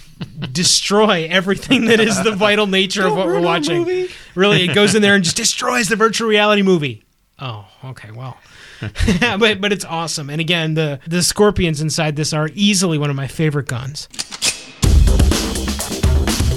destroy 0.51 1.27
everything 1.29 1.85
that 1.85 1.99
is 1.99 2.21
the 2.23 2.31
vital 2.31 2.67
nature 2.67 3.07
of 3.07 3.15
what 3.15 3.27
we're 3.27 3.39
watching. 3.41 4.07
Really, 4.35 4.63
it 4.63 4.75
goes 4.75 4.95
in 4.95 5.01
there 5.01 5.15
and 5.15 5.23
just 5.23 5.37
destroys 5.37 5.87
the 5.87 5.95
virtual 5.95 6.27
reality 6.27 6.61
movie. 6.61 7.03
Oh, 7.39 7.65
okay, 7.85 8.11
well. 8.11 8.37
but 9.39 9.59
but 9.61 9.73
it's 9.73 9.83
awesome. 9.85 10.29
And 10.29 10.39
again, 10.39 10.73
the 10.73 10.99
the 11.07 11.21
scorpions 11.21 11.81
inside 11.81 12.15
this 12.15 12.33
are 12.33 12.49
easily 12.53 12.97
one 12.97 13.09
of 13.09 13.15
my 13.15 13.27
favorite 13.27 13.67
guns. 13.67 14.07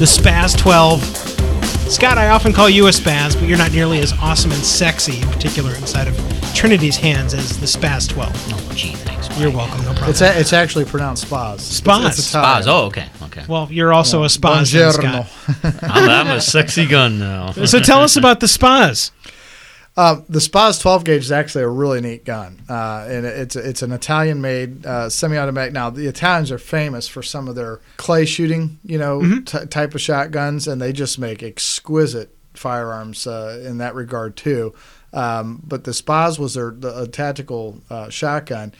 The 0.03 0.09
Spaz 0.09 0.59
12. 0.59 1.01
Scott, 1.89 2.19
I 2.19 2.31
often 2.31 2.53
call 2.53 2.69
you 2.69 2.89
a 2.89 2.91
Spaz, 2.91 3.39
but 3.39 3.49
you're 3.49 3.57
not 3.57 3.71
nearly 3.71 4.01
as 4.01 4.13
awesome 4.15 4.51
and 4.51 4.61
sexy, 4.61 5.23
in 5.23 5.29
particular 5.29 5.77
inside 5.77 6.09
of 6.09 6.17
Trinity's 6.57 6.97
hands, 6.97 7.35
as 7.35 7.61
the 7.61 7.67
Spaz 7.67 8.09
12. 8.09 8.29
Oh, 8.35 8.73
gee, 8.75 8.95
thanks. 8.95 9.29
Mike. 9.29 9.39
You're 9.39 9.53
welcome, 9.53 9.79
no 9.85 9.93
problem. 9.93 10.11
It's 10.11 10.21
a, 10.21 10.41
it's 10.41 10.53
actually 10.53 10.87
pronounced 10.87 11.27
spaz. 11.27 11.59
Spaz. 11.59 12.09
It's, 12.09 12.19
it's 12.19 12.31
Italian. 12.31 12.63
Spas. 12.65 12.67
Oh, 12.67 12.87
okay. 12.87 13.07
Okay. 13.23 13.45
well, 13.49 13.69
you're 13.71 13.93
also 13.93 14.25
a 14.25 14.27
Spaz, 14.27 14.73
then, 14.73 14.91
Buongiorno. 14.91 15.27
Scott. 15.71 15.85
I'm, 15.89 16.11
I'm 16.11 16.37
a 16.37 16.41
sexy 16.41 16.85
gun 16.85 17.21
now. 17.21 17.53
So 17.53 17.79
tell 17.79 18.01
us 18.01 18.17
about 18.17 18.41
the 18.41 18.49
spas. 18.49 19.13
Uh, 19.95 20.23
the 20.29 20.39
Spaz 20.39 20.81
12 20.81 21.05
gauge 21.05 21.21
is 21.23 21.31
actually 21.33 21.65
a 21.65 21.69
really 21.69 22.01
neat 22.01 22.25
gun, 22.25 22.63
uh, 22.69 23.05
and 23.09 23.27
it's 23.27 23.57
it's 23.57 23.83
an 23.83 23.93
Italian-made 23.93 24.87
uh, 24.87 25.11
semi-automatic. 25.11 25.75
Now 25.75 25.91
the 25.91 26.07
Italians 26.07 26.51
are 26.51 26.59
famous 26.59 27.07
for 27.09 27.23
some 27.23 27.47
of 27.47 27.57
their 27.57 27.81
clay 27.99 28.25
shooting, 28.25 28.79
you 28.85 28.97
know, 28.97 29.21
Mm-hmm. 29.21 29.45
t- 29.45 29.67
type 29.67 29.95
of 29.95 30.01
shotguns, 30.01 30.67
and 30.67 30.81
they 30.81 30.93
just 30.95 31.19
make 31.19 31.43
exquisite 31.43 32.35
firearms 32.55 33.27
uh, 33.27 33.63
in 33.67 33.79
that 33.79 33.95
regard 33.95 34.35
too. 34.37 34.73
Um, 35.13 35.61
but 35.63 35.85
the 35.85 35.91
Spaz 35.91 36.39
was 36.39 36.55
their 36.55 36.71
the, 36.71 37.03
a 37.03 37.07
tactical 37.07 37.83
uh, 37.91 38.09
shotgun. 38.09 38.73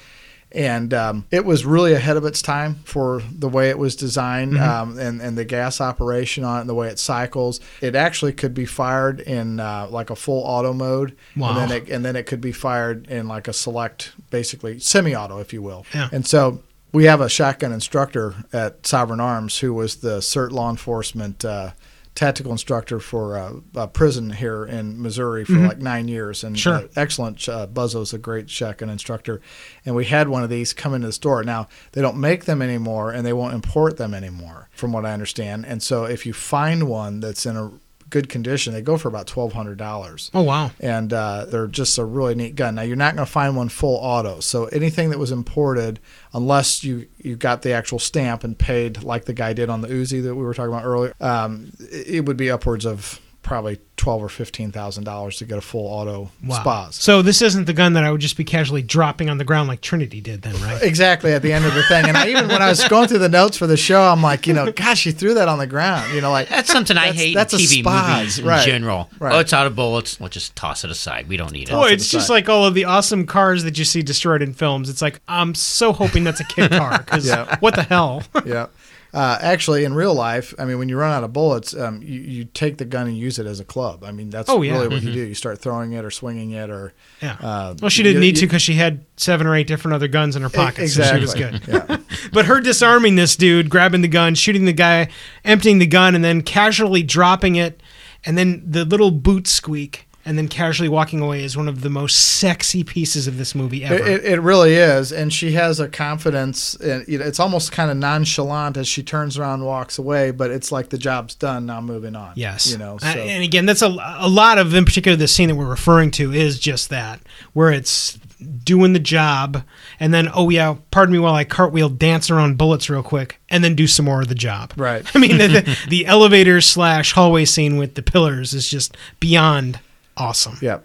And 0.55 0.93
um, 0.95 1.27
it 1.31 1.45
was 1.45 1.65
really 1.65 1.93
ahead 1.95 2.17
of 2.17 2.25
its 2.25 2.43
time 2.43 2.77
for 2.85 3.23
the 3.31 3.49
way 3.49 3.71
it 3.71 3.79
was 3.79 3.97
designed 3.97 4.53
Mm-hmm. 4.53 4.63
um, 4.63 4.99
and, 4.99 5.21
and 5.21 5.39
the 5.39 5.45
gas 5.45 5.81
operation 5.81 6.45
on 6.45 6.59
it 6.59 6.61
and 6.63 6.69
the 6.69 6.75
way 6.75 6.89
it 6.89 6.99
cycles. 6.99 7.61
It 7.81 7.95
actually 7.95 8.33
could 8.33 8.55
be 8.55 8.67
fired 8.67 9.21
in 9.21 9.61
uh, 9.61 9.89
like 9.91 10.11
a 10.11 10.17
full 10.17 10.43
auto 10.43 10.73
mode. 10.73 11.17
Wow. 11.37 11.51
And 11.51 11.59
then 11.59 11.83
it, 11.83 11.89
and 11.89 12.05
then 12.05 12.17
it 12.17 12.27
could 12.27 12.41
be 12.41 12.53
fired 12.53 13.07
in 13.09 13.29
like 13.29 13.49
a 13.49 13.53
select, 13.53 14.13
basically 14.31 14.79
semi-auto, 14.79 15.39
if 15.39 15.53
you 15.53 15.63
will. 15.63 15.87
Yeah. 15.95 16.09
And 16.13 16.27
so 16.27 16.63
we 16.93 17.05
have 17.05 17.21
a 17.21 17.29
shotgun 17.29 17.73
instructor 17.73 18.35
at 18.53 18.87
Sovereign 18.87 19.21
Arms 19.21 19.59
who 19.59 19.73
was 19.73 19.97
the 19.97 20.19
CERT 20.19 20.51
law 20.51 20.71
enforcement 20.71 21.45
uh, 21.45 21.71
tactical 22.15 22.53
instructor 22.53 23.01
for 23.01 23.39
uh, 23.39 23.53
a 23.75 23.89
prison 23.89 24.31
here 24.31 24.65
in 24.67 25.01
Missouri 25.01 25.45
for 25.45 25.55
like 25.55 25.79
nine 25.79 26.09
years. 26.09 26.45
And 26.45 26.55
Mm-hmm. 26.57 26.61
Sure. 26.61 26.75
uh, 26.75 26.89
excellent. 26.97 27.49
Uh, 27.49 27.67
Buzzo's 27.67 28.13
a 28.13 28.19
great 28.19 28.49
check 28.49 28.83
and 28.83 28.91
instructor. 28.91 29.41
And 29.87 29.95
we 29.95 30.05
had 30.05 30.29
one 30.29 30.43
of 30.43 30.51
these 30.51 30.73
come 30.75 30.93
into 30.95 31.07
the 31.07 31.13
store. 31.13 31.43
Now, 31.43 31.69
they 31.93 32.03
don't 32.03 32.19
make 32.21 32.45
them 32.45 32.61
anymore 32.61 33.13
and 33.13 33.25
they 33.25 33.33
won't 33.33 33.55
import 33.55 33.97
them 33.97 34.13
anymore, 34.13 34.69
from 34.73 34.93
what 34.93 35.07
I 35.07 35.13
understand. 35.15 35.65
And 35.67 35.83
so 35.83 36.05
if 36.05 36.27
you 36.27 36.33
find 36.35 36.87
one 36.89 37.21
that's 37.21 37.47
in 37.47 37.57
a 37.57 37.73
good 38.13 38.29
condition, 38.29 38.73
they 38.73 38.81
go 38.83 38.97
for 38.97 39.09
about 39.09 39.27
$1,200 39.27 40.31
Oh 40.35 40.43
wow. 40.43 40.71
and 40.79 41.13
uh, 41.13 41.47
they're 41.47 41.67
just 41.67 41.99
a 41.99 42.05
really 42.05 42.37
neat 42.37 42.55
gun. 42.55 42.77
Now 42.77 42.83
you're 42.83 42.95
not 42.97 43.17
going 43.17 43.27
to 43.27 43.33
find 43.33 43.57
one 43.57 43.69
full 43.69 43.97
auto, 43.97 44.39
so 44.39 44.67
anything 44.67 45.11
that 45.11 45.19
was 45.19 45.33
imported, 45.33 45.99
unless 46.33 46.85
you 46.85 47.09
you 47.19 47.35
got 47.37 47.63
the 47.63 47.73
actual 47.73 47.99
stamp 47.99 48.45
and 48.45 48.57
paid 48.59 49.03
like 49.03 49.25
the 49.25 49.33
guy 49.35 49.53
did 49.53 49.69
on 49.69 49.81
the 49.81 49.89
Uzi 49.89 50.23
that 50.23 50.35
we 50.37 50.43
were 50.45 50.55
talking 50.55 50.73
about 50.73 50.85
earlier, 50.85 51.13
um, 51.21 51.73
it 51.91 52.25
would 52.27 52.37
be 52.37 52.51
upwards 52.51 52.87
of 52.87 53.21
probably 53.43 53.79
twelve 53.97 54.23
or 54.23 54.29
fifteen 54.29 54.73
thousand 54.73 55.05
dollars 55.05 55.37
to 55.39 55.45
get 55.45 55.59
a 55.59 55.61
full 55.61 55.87
auto 55.87 56.31
Wow. 56.45 56.61
spas. 56.61 56.97
So 56.97 57.23
this 57.23 57.43
isn't 57.43 57.67
the 57.67 57.73
gun 57.73 57.93
that 57.93 58.05
I 58.05 58.11
would 58.11 58.21
just 58.21 58.37
be 58.37 58.45
casually 58.45 58.83
dropping 58.83 59.29
on 59.31 59.39
the 59.39 59.45
ground 59.45 59.69
like 59.69 59.81
Trinity 59.81 60.21
did, 60.21 60.43
then, 60.43 60.55
right? 60.63 60.81
Exactly 60.83 61.33
at 61.33 61.43
the 61.43 61.53
end 61.53 61.65
of 61.65 61.75
the 61.75 61.83
thing, 61.85 62.07
and 62.07 62.17
I 62.17 62.29
even 62.29 62.49
when 62.49 62.63
I 62.63 62.69
was 62.69 62.87
going 62.89 63.09
through 63.09 63.19
the 63.19 63.29
notes 63.29 63.57
for 63.57 63.67
the 63.67 63.77
show, 63.77 64.03
I'm 64.03 64.23
like, 64.23 64.47
you 64.47 64.55
know, 64.55 64.71
gosh, 64.73 65.07
you 65.07 65.13
threw 65.13 65.35
that 65.35 65.49
on 65.49 65.59
the 65.59 65.67
ground, 65.67 66.15
you 66.15 66.21
know, 66.21 66.31
like 66.31 66.49
That's 66.49 66.71
something 66.73 66.97
I 66.97 67.13
hate 67.13 67.35
that's 67.35 67.53
a 67.53 67.57
in 67.57 67.63
TV 67.63 67.81
spies, 67.83 68.17
movies 68.19 68.39
in 68.41 68.45
right, 68.47 68.65
general. 68.67 69.11
right. 69.19 69.35
Oh, 69.35 69.39
it's 69.41 69.53
out 69.53 69.67
of 69.67 69.77
bullets. 69.77 70.21
Let's 70.21 70.35
just 70.35 70.57
toss 70.57 70.85
it 70.85 70.91
aside. 70.91 71.29
We 71.29 71.37
don't 71.37 71.53
need 71.53 71.69
it. 71.69 71.73
Boy, 71.73 71.91
it's 71.91 72.11
the 72.11 72.19
just 72.19 72.31
like 72.31 72.49
all 72.49 72.65
of 72.65 72.75
the 72.75 72.85
awesome 72.87 73.27
cars 73.27 73.65
that 73.65 73.79
you 73.79 73.85
see 73.85 74.03
destroyed 74.03 74.43
in 74.43 74.53
films. 74.55 74.89
It's 74.89 75.03
like 75.03 75.21
I'm 75.29 75.55
so 75.55 75.93
hoping 75.93 76.25
that's 76.25 76.41
a 76.41 76.45
kid 76.45 76.71
car 76.71 76.99
because 76.99 77.27
Yeah. 77.33 77.57
what 77.61 77.75
the 77.75 77.83
hell? 77.83 78.23
yeah. 78.47 78.67
Uh, 79.15 79.39
actually, 79.43 79.85
in 79.85 79.93
real 79.93 80.15
life, 80.15 80.55
I 80.59 80.65
mean, 80.65 80.79
when 80.79 80.89
you 80.89 80.97
run 80.97 81.13
out 81.13 81.23
of 81.23 81.35
bullets, 81.35 81.77
um, 81.77 82.01
you, 82.03 82.19
you 82.21 82.45
take 82.47 82.79
the 82.79 82.87
gun 82.87 83.09
and 83.09 83.19
use 83.19 83.39
it 83.39 83.45
as 83.47 83.61
a 83.61 83.65
club. 83.65 84.05
I 84.05 84.11
mean, 84.11 84.31
that's 84.31 84.49
Oh, 84.49 84.63
yeah. 84.63 84.73
really 84.73 84.89
what 84.89 85.03
you 85.03 85.13
do. 85.13 85.21
You 85.21 85.35
start 85.35 85.59
throwing 85.59 85.93
it 85.93 86.03
or 86.03 86.11
swinging 86.11 86.53
it 86.53 86.71
or. 86.71 86.95
Yeah. 87.21 87.37
Uh, 87.39 87.75
well, 87.83 87.91
she 87.91 88.03
didn't 88.03 88.23
you- 88.23 88.29
need 88.29 88.37
to 88.37 88.47
because 88.47 88.63
she 88.63 88.73
had 88.75 89.05
seven 89.19 89.47
or 89.47 89.55
eight 89.55 89.67
different 89.67 89.95
other 89.95 90.09
guns 90.09 90.35
in 90.35 90.41
her 90.41 90.49
pockets. 90.49 90.95
So 90.95 91.03
she 91.03 91.21
was 91.21 91.35
good. 91.35 91.61
Yeah. 91.69 91.99
But 92.33 92.47
her 92.47 92.61
disarming 92.61 93.17
this 93.17 93.37
dude, 93.37 93.69
grabbing 93.69 94.01
the 94.01 94.09
gun, 94.09 94.35
shooting 94.35 94.65
the 94.65 94.73
guy, 94.73 95.09
emptying 95.45 95.79
the 95.79 95.87
gun, 95.87 96.15
and 96.15 96.25
then 96.25 96.41
casually 96.43 97.03
dropping 97.03 97.57
it, 97.57 97.83
and 98.25 98.39
then 98.39 98.63
the 98.67 98.85
little 98.87 99.11
boot 99.11 99.47
squeak 99.47 100.09
and 100.25 100.39
then 100.39 100.49
casually 100.49 100.89
walking 100.89 101.21
away 101.21 101.43
is 101.43 101.57
one 101.57 101.69
of 101.69 101.81
the 101.81 101.91
most 101.91 102.39
sexy 102.39 102.85
pieces 102.85 103.27
of 103.27 103.39
this 103.39 103.55
movie 103.55 103.85
ever. 103.85 103.95
It, 103.95 104.25
it, 104.25 104.41
really 104.41 104.75
is, 104.75 105.11
and 105.13 105.33
she 105.33 105.53
has 105.53 105.81
a 105.81 105.89
confidence. 105.89 106.75
And 106.77 107.07
you 107.09 107.19
know, 107.19 107.25
it's 107.25 107.41
almost 107.41 107.73
kind 107.73 107.91
of 107.91 107.97
nonchalant 107.97 108.77
as 108.77 108.87
she 108.87 109.03
turns 109.03 109.37
around 109.37 109.61
and 109.61 109.67
walks 109.67 109.99
away. 109.99 110.31
But 110.31 110.51
it's 110.51 110.71
like 110.71 110.91
the 110.91 110.99
job's 110.99 111.35
done. 111.35 111.67
Now 111.67 111.81
moving 111.81 112.15
on. 112.15 112.33
Yes. 112.37 112.71
you 112.71 112.79
know. 112.79 112.97
Uh, 113.03 113.13
So. 113.13 113.19
and 113.19 113.43
again, 113.43 113.67
that's 113.67 113.83
a, 113.83 113.89
a 114.19 114.29
lot 114.29 114.59
of, 114.59 114.75
in 114.75 114.85
particular, 114.85 115.17
the 115.17 115.29
scene 115.29 115.49
that 115.49 115.55
we're 115.55 115.67
referring 115.67 116.11
to 116.13 116.33
is 116.33 116.59
just 116.59 116.89
that, 116.91 117.21
where 117.53 117.71
it's 117.71 118.19
doing 118.65 118.93
the 118.93 118.99
job, 118.99 119.63
and 120.01 120.13
then, 120.13 120.29
oh, 120.35 120.51
yeah, 120.51 120.77
pardon 120.91 121.13
me 121.13 121.19
while 121.19 121.35
I 121.35 121.45
cartwheel, 121.45 121.89
dance 121.89 122.31
around 122.31 122.59
bullets 122.59 122.89
real 122.89 123.03
quick, 123.03 123.41
and 123.49 123.63
then 123.63 123.75
do 123.75 123.87
some 123.87 124.05
more 124.05 124.23
of 124.23 124.29
the 124.29 124.35
job. 124.35 124.73
Right. 124.77 125.05
I 125.15 125.19
mean, 125.19 125.39
the, 125.39 125.49
the, 125.49 125.79
the 125.89 126.07
elevator 126.07 126.61
slash 126.61 127.13
hallway 127.13 127.45
scene 127.45 127.77
with 127.77 127.95
the 127.95 128.03
pillars 128.03 128.55
is 128.55 128.69
just 128.69 128.97
beyond 129.21 129.79
awesome. 130.23 130.57
yeah. 130.61 130.79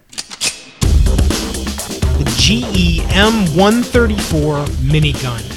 The 2.18 2.24
GE 2.36 3.00
M134 3.12 4.66
minigun. 4.90 5.54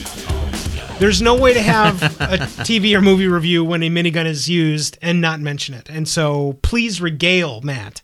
There's 0.99 1.19
no 1.21 1.35
way 1.35 1.53
to 1.55 1.61
have 1.61 2.03
a 2.03 2.37
TV 2.63 2.95
or 2.95 3.01
movie 3.01 3.27
review 3.27 3.63
when 3.63 3.81
a 3.81 3.89
minigun 3.89 4.25
is 4.27 4.47
used 4.47 4.99
and 5.01 5.19
not 5.19 5.39
mention 5.39 5.73
it. 5.73 5.89
And 5.89 6.07
so 6.07 6.59
please 6.61 7.01
regale 7.01 7.61
Matt 7.61 8.03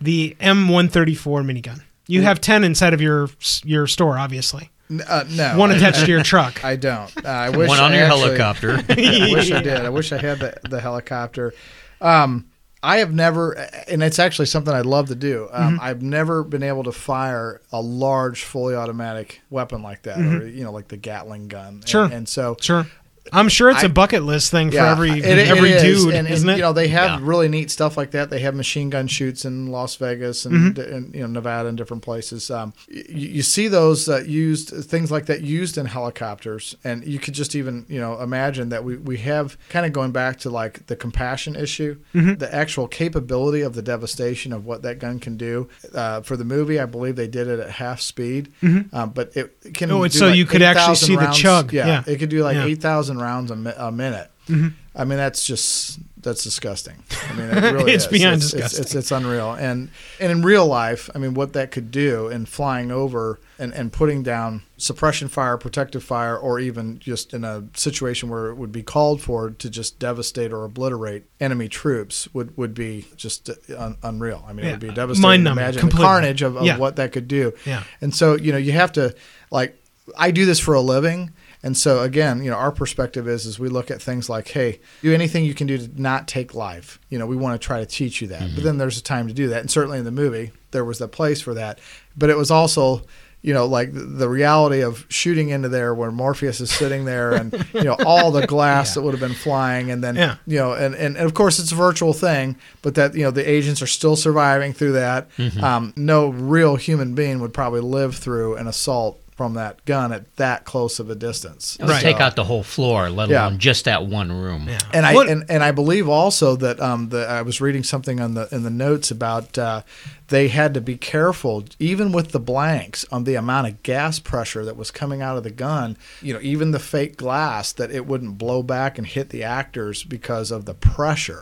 the 0.00 0.36
M134 0.40 1.16
minigun. 1.44 1.82
You 2.08 2.22
have 2.22 2.40
10 2.40 2.64
inside 2.64 2.92
of 2.94 3.00
your 3.00 3.28
your 3.64 3.86
store, 3.86 4.18
obviously. 4.18 4.70
Uh, 5.08 5.24
no. 5.30 5.56
One 5.56 5.70
I- 5.70 5.76
attached 5.76 6.00
to 6.04 6.10
your 6.10 6.24
truck. 6.24 6.64
I 6.70 6.74
don't. 6.74 7.16
Uh, 7.24 7.28
I 7.28 7.50
wish 7.50 7.68
One 7.68 7.78
on 7.78 7.92
I 7.92 7.96
your 7.98 8.06
actually- 8.06 8.20
helicopter. 8.36 8.70
I 8.88 9.30
wish 9.32 9.52
I 9.52 9.62
did. 9.62 9.80
I 9.86 9.88
wish 9.90 10.10
I 10.12 10.18
had 10.18 10.40
the, 10.40 10.54
the 10.68 10.80
helicopter. 10.80 11.54
Um, 12.00 12.48
I 12.82 12.98
have 12.98 13.12
never, 13.12 13.52
and 13.86 14.02
it's 14.02 14.18
actually 14.18 14.46
something 14.46 14.74
I'd 14.74 14.86
love 14.86 15.08
to 15.08 15.14
do. 15.14 15.48
Um, 15.52 15.78
I've 15.80 16.02
never 16.02 16.42
been 16.42 16.64
able 16.64 16.82
to 16.84 16.92
fire 16.92 17.60
a 17.70 17.80
large, 17.80 18.42
fully 18.42 18.74
automatic 18.74 19.40
weapon 19.50 19.82
like 19.82 20.02
that, 20.02 20.18
or 20.18 20.46
you 20.48 20.64
know, 20.64 20.72
like 20.72 20.88
the 20.88 20.96
Gatling 20.96 21.46
gun. 21.46 21.82
Sure. 21.86 22.04
And, 22.04 22.12
and 22.12 22.28
so, 22.28 22.56
Sure. 22.60 22.86
I'm 23.32 23.48
sure 23.48 23.70
it's 23.70 23.82
a 23.82 23.86
I- 23.86 23.88
bucket 23.88 24.22
list 24.24 24.50
thing 24.50 24.70
for 24.70 24.76
yeah, 24.76 24.90
every 24.90 25.10
it- 25.10 25.24
it 25.38 25.48
every 25.48 25.70
is. 25.72 25.82
dude, 25.82 26.08
and, 26.14 26.26
and, 26.26 26.34
isn't 26.34 26.48
it? 26.48 26.56
You 26.56 26.62
know, 26.62 26.72
they 26.72 26.88
have 26.88 27.20
Yeah. 27.20 27.26
really 27.26 27.48
neat 27.48 27.70
stuff 27.70 27.96
like 27.96 28.10
that. 28.12 28.30
They 28.30 28.40
have 28.40 28.54
machine 28.54 28.90
gun 28.90 29.06
shoots 29.06 29.44
in 29.44 29.68
Las 29.68 29.94
Vegas 29.96 30.44
and, 30.44 30.76
and 30.78 31.14
you 31.14 31.20
know 31.20 31.26
Nevada 31.28 31.68
and 31.68 31.78
different 31.78 32.02
places. 32.02 32.50
Um, 32.50 32.72
you, 32.88 33.04
you 33.28 33.42
see 33.42 33.68
those 33.68 34.08
uh, 34.08 34.22
used 34.26 34.70
things 34.70 35.10
like 35.10 35.26
that 35.26 35.42
used 35.42 35.78
in 35.78 35.86
helicopters, 35.86 36.76
and 36.84 37.04
you 37.06 37.18
could 37.18 37.34
just 37.34 37.54
even 37.54 37.86
you 37.88 38.00
know 38.00 38.20
imagine 38.20 38.70
that 38.70 38.82
we 38.84 38.96
we 38.96 39.18
have 39.18 39.56
kind 39.68 39.86
of 39.86 39.92
going 39.92 40.10
back 40.12 40.38
to 40.40 40.50
like 40.50 40.86
the 40.88 40.96
compassion 40.96 41.54
issue, 41.54 41.96
the 42.12 42.48
actual 42.52 42.88
capability 42.88 43.60
of 43.60 43.74
the 43.74 43.82
devastation 43.82 44.52
of 44.52 44.64
what 44.66 44.82
that 44.82 44.98
gun 44.98 45.18
can 45.20 45.36
do. 45.36 45.68
Uh, 45.94 46.20
for 46.22 46.36
the 46.36 46.44
movie, 46.44 46.80
I 46.80 46.86
believe 46.86 47.16
they 47.16 47.28
did 47.28 47.46
it 47.46 47.60
at 47.60 47.70
half 47.70 48.00
speed, 48.00 48.52
um, 48.92 49.10
but 49.14 49.36
it 49.36 49.74
can. 49.74 49.90
Oh, 49.92 50.02
do 50.02 50.08
so 50.18 50.26
like 50.28 50.36
you 50.36 50.44
could 50.44 50.62
actually 50.62 50.82
8,000 50.92 51.06
see 51.06 51.14
the 51.16 51.20
rounds. 51.22 51.38
chug. 51.38 51.72
Yeah, 51.72 51.86
Yeah. 51.86 52.02
it 52.06 52.16
could 52.18 52.28
do 52.28 52.42
like 52.42 52.56
Yeah. 52.56 52.64
eight 52.66 52.80
thousand 52.80 53.11
rounds 53.18 53.50
a, 53.50 53.56
mi- 53.56 53.72
a 53.76 53.90
minute. 53.92 54.30
Mm-hmm. 54.48 54.68
I 54.94 55.04
mean, 55.04 55.18
that's 55.18 55.44
just 55.44 56.00
that's 56.20 56.42
disgusting. 56.42 57.02
I 57.30 57.32
mean, 57.34 57.46
it 57.50 57.72
really 57.72 57.92
It's 57.92 58.04
is. 58.06 58.10
beyond 58.10 58.36
it's, 58.36 58.44
It's, 58.46 58.52
disgusting. 58.52 58.82
it's, 58.82 58.94
it's 58.96 59.10
unreal. 59.12 59.52
And 59.52 59.90
and 60.20 60.32
in 60.32 60.42
real 60.42 60.66
life, 60.66 61.08
I 61.14 61.18
mean, 61.18 61.34
what 61.34 61.52
that 61.52 61.70
could 61.70 61.90
do 61.92 62.28
in 62.28 62.46
flying 62.46 62.90
over 62.90 63.38
and, 63.58 63.72
and 63.72 63.92
putting 63.92 64.22
down 64.24 64.62
suppression 64.78 65.28
fire, 65.28 65.56
protective 65.56 66.02
fire, 66.02 66.36
or 66.36 66.58
even 66.58 66.98
just 66.98 67.32
in 67.32 67.44
a 67.44 67.64
situation 67.74 68.28
where 68.28 68.48
it 68.48 68.56
would 68.56 68.72
be 68.72 68.82
called 68.82 69.22
for 69.22 69.50
to 69.50 69.70
just 69.70 70.00
devastate 70.00 70.52
or 70.52 70.64
obliterate 70.64 71.24
enemy 71.40 71.68
troops 71.68 72.28
would, 72.34 72.54
would 72.56 72.74
be 72.74 73.06
just 73.16 73.48
uh, 73.48 73.54
un, 73.78 73.96
unreal. 74.02 74.44
I 74.46 74.52
mean, 74.52 74.66
it 74.66 74.70
would 74.72 74.80
be 74.80 74.88
devastating. 74.90 75.22
Mind-numbing, 75.22 75.62
Imagine 75.62 75.80
completely. 75.80 76.02
the 76.02 76.06
carnage 76.08 76.42
of, 76.42 76.56
of 76.56 76.64
Yeah. 76.66 76.78
what 76.78 76.96
that 76.96 77.12
could 77.12 77.28
do. 77.28 77.52
Yeah. 77.64 77.84
And 78.00 78.12
so, 78.12 78.36
you 78.36 78.50
know, 78.50 78.58
you 78.58 78.72
have 78.72 78.90
to 78.92 79.14
like 79.52 79.78
I 80.18 80.32
do 80.32 80.44
this 80.46 80.58
for 80.58 80.74
a 80.74 80.80
living. 80.80 81.30
And 81.62 81.76
so 81.76 82.02
again, 82.02 82.42
you 82.42 82.50
know, 82.50 82.56
our 82.56 82.72
perspective 82.72 83.28
is 83.28 83.46
is 83.46 83.58
we 83.58 83.68
look 83.68 83.90
at 83.90 84.02
things 84.02 84.28
like, 84.28 84.48
hey, 84.48 84.80
do 85.02 85.14
anything 85.14 85.44
you 85.44 85.54
can 85.54 85.66
do 85.66 85.78
to 85.78 85.88
not 86.00 86.26
take 86.26 86.54
life. 86.54 86.98
You 87.08 87.18
know, 87.18 87.26
we 87.26 87.36
want 87.36 87.60
to 87.60 87.64
try 87.64 87.78
to 87.80 87.86
teach 87.86 88.20
you 88.20 88.28
that. 88.28 88.50
But 88.54 88.64
then 88.64 88.78
there's 88.78 88.98
a 88.98 89.02
time 89.02 89.28
to 89.28 89.34
do 89.34 89.48
that. 89.48 89.60
And 89.60 89.70
certainly 89.70 89.98
in 89.98 90.04
the 90.04 90.10
movie, 90.10 90.50
there 90.72 90.84
was 90.84 91.00
a 91.00 91.06
place 91.08 91.40
for 91.40 91.54
that. 91.54 91.78
But 92.16 92.30
it 92.30 92.36
was 92.36 92.50
also 92.50 93.02
you 93.44 93.52
know, 93.52 93.66
like 93.66 93.90
the- 93.92 94.28
reality 94.28 94.82
of 94.84 95.04
shooting 95.08 95.48
into 95.48 95.68
there 95.68 95.92
where 95.92 96.12
Morpheus 96.12 96.60
is 96.60 96.70
sitting 96.70 97.06
there 97.06 97.32
and, 97.32 97.52
you 97.74 97.82
know, 97.82 97.96
all 98.06 98.30
the 98.30 98.46
glass 98.46 98.94
that 98.94 99.02
would 99.02 99.10
have 99.14 99.20
been 99.20 99.34
flying. 99.34 99.90
And 99.90 100.02
then, 100.02 100.14
Yeah. 100.14 100.36
you 100.46 100.58
know, 100.58 100.74
and, 100.74 100.94
and, 100.94 101.16
and 101.16 101.26
of 101.26 101.34
course 101.34 101.58
it's 101.58 101.72
a 101.72 101.74
virtual 101.74 102.12
thing, 102.12 102.54
but 102.82 102.94
that, 102.94 103.16
you 103.16 103.24
know, 103.24 103.32
the 103.32 103.42
agents 103.48 103.82
are 103.82 103.88
still 103.88 104.14
surviving 104.14 104.72
through 104.72 104.92
that. 104.92 105.28
Um, 105.60 105.92
no 105.96 106.28
real 106.28 106.76
human 106.76 107.16
being 107.16 107.40
would 107.40 107.52
probably 107.52 107.80
live 107.80 108.14
through 108.14 108.54
an 108.58 108.68
assault 108.68 109.20
from 109.36 109.54
that 109.54 109.82
gun 109.86 110.12
at 110.12 110.36
that 110.36 110.64
close 110.64 111.00
of 111.00 111.08
a 111.08 111.14
distance. 111.14 111.76
It 111.80 111.84
would 111.84 111.90
Right. 111.92 112.02
Take 112.02 112.20
out 112.20 112.36
the 112.36 112.44
whole 112.44 112.62
floor, 112.62 113.08
let 113.08 113.30
Yeah. 113.30 113.46
alone 113.48 113.58
just 113.58 113.86
that 113.86 114.04
one 114.06 114.30
room. 114.30 114.68
Yeah. 114.68 114.78
And 114.92 115.06
I 115.06 115.14
What- 115.14 115.28
and, 115.28 115.44
and 115.48 115.64
I 115.64 115.70
believe 115.72 116.06
also 116.08 116.54
that 116.56 116.78
um 116.80 117.08
the 117.08 117.26
I 117.28 117.40
was 117.42 117.60
reading 117.60 117.82
something 117.82 118.20
on 118.20 118.34
the 118.34 118.46
in 118.52 118.62
the 118.62 118.70
notes 118.70 119.10
about 119.10 119.56
uh, 119.56 119.82
they 120.28 120.48
had 120.48 120.74
to 120.74 120.80
be 120.82 120.96
careful 120.96 121.64
even 121.78 122.12
with 122.12 122.32
the 122.32 122.40
blanks 122.40 123.04
on 123.10 123.24
the 123.24 123.34
amount 123.34 123.68
of 123.68 123.82
gas 123.82 124.18
pressure 124.18 124.64
that 124.66 124.76
was 124.76 124.90
coming 124.90 125.22
out 125.22 125.36
of 125.38 125.44
the 125.44 125.50
gun. 125.50 125.96
You 126.20 126.34
know, 126.34 126.40
even 126.42 126.70
the 126.72 126.78
fake 126.78 127.16
glass 127.16 127.72
that 127.72 127.90
it 127.90 128.06
wouldn't 128.06 128.36
blow 128.38 128.62
back 128.62 128.98
and 128.98 129.06
hit 129.06 129.30
the 129.30 129.42
actors 129.44 130.04
because 130.04 130.50
of 130.50 130.66
the 130.66 130.74
pressure. 130.74 131.40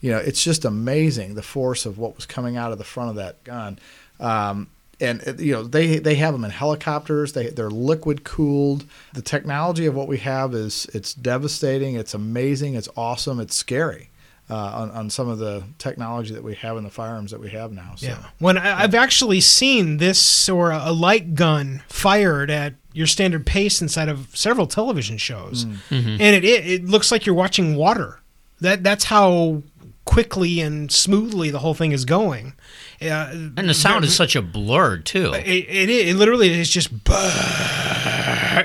You 0.00 0.12
know, 0.12 0.18
it's 0.18 0.44
just 0.44 0.64
amazing 0.64 1.34
the 1.34 1.42
force 1.42 1.84
of 1.84 1.98
what 1.98 2.14
was 2.14 2.26
coming 2.26 2.56
out 2.56 2.70
of 2.70 2.78
the 2.78 2.84
front 2.84 3.10
of 3.10 3.16
that 3.16 3.42
gun. 3.42 3.80
Um, 4.20 4.68
and 5.00 5.26
uh, 5.26 5.34
you 5.38 5.52
know 5.52 5.62
they 5.62 5.98
they 5.98 6.16
have 6.16 6.32
them 6.32 6.44
in 6.44 6.50
helicopters. 6.50 7.32
They 7.32 7.48
they're 7.48 7.70
liquid 7.70 8.24
cooled. 8.24 8.84
The 9.14 9.22
technology 9.22 9.86
of 9.86 9.94
what 9.94 10.08
we 10.08 10.18
have 10.18 10.54
is 10.54 10.86
it's 10.94 11.14
devastating. 11.14 11.94
It's 11.94 12.14
amazing. 12.14 12.74
It's 12.74 12.88
awesome. 12.96 13.40
It's 13.40 13.56
scary 13.56 14.10
uh, 14.50 14.54
on 14.54 14.90
on 14.90 15.10
some 15.10 15.28
of 15.28 15.38
the 15.38 15.64
technology 15.78 16.34
that 16.34 16.42
we 16.42 16.54
have 16.56 16.76
in 16.76 16.84
the 16.84 16.90
firearms 16.90 17.30
that 17.30 17.40
we 17.40 17.50
have 17.50 17.72
now. 17.72 17.94
So. 17.96 18.08
Yeah. 18.08 18.24
When 18.38 18.58
I, 18.58 18.82
I've 18.82 18.94
actually 18.94 19.40
seen 19.40 19.98
this 19.98 20.48
or 20.48 20.70
a 20.70 20.92
light 20.92 21.34
gun 21.34 21.82
fired 21.88 22.50
at 22.50 22.74
your 22.92 23.06
standard 23.06 23.46
pace 23.46 23.80
inside 23.80 24.08
of 24.08 24.34
several 24.34 24.66
television 24.66 25.18
shows, 25.18 25.64
and 25.90 26.20
it, 26.20 26.44
it 26.44 26.66
it 26.66 26.84
looks 26.86 27.12
like 27.12 27.26
you're 27.26 27.34
watching 27.34 27.76
water. 27.76 28.20
That 28.60 28.82
that's 28.82 29.04
how 29.04 29.62
quickly 30.08 30.60
and 30.60 30.90
smoothly 30.90 31.50
the 31.50 31.58
whole 31.58 31.74
thing 31.74 31.92
is 31.92 32.04
going. 32.06 32.54
Uh, 33.02 33.28
And 33.58 33.68
the 33.68 33.74
sound 33.74 34.04
is 34.06 34.16
such 34.16 34.34
a 34.34 34.40
blur 34.42 34.96
too. 34.96 35.32
it, 35.34 35.46
it, 35.46 35.90
it 35.90 36.16
literally 36.16 36.48
is 36.58 36.70
just 36.70 36.88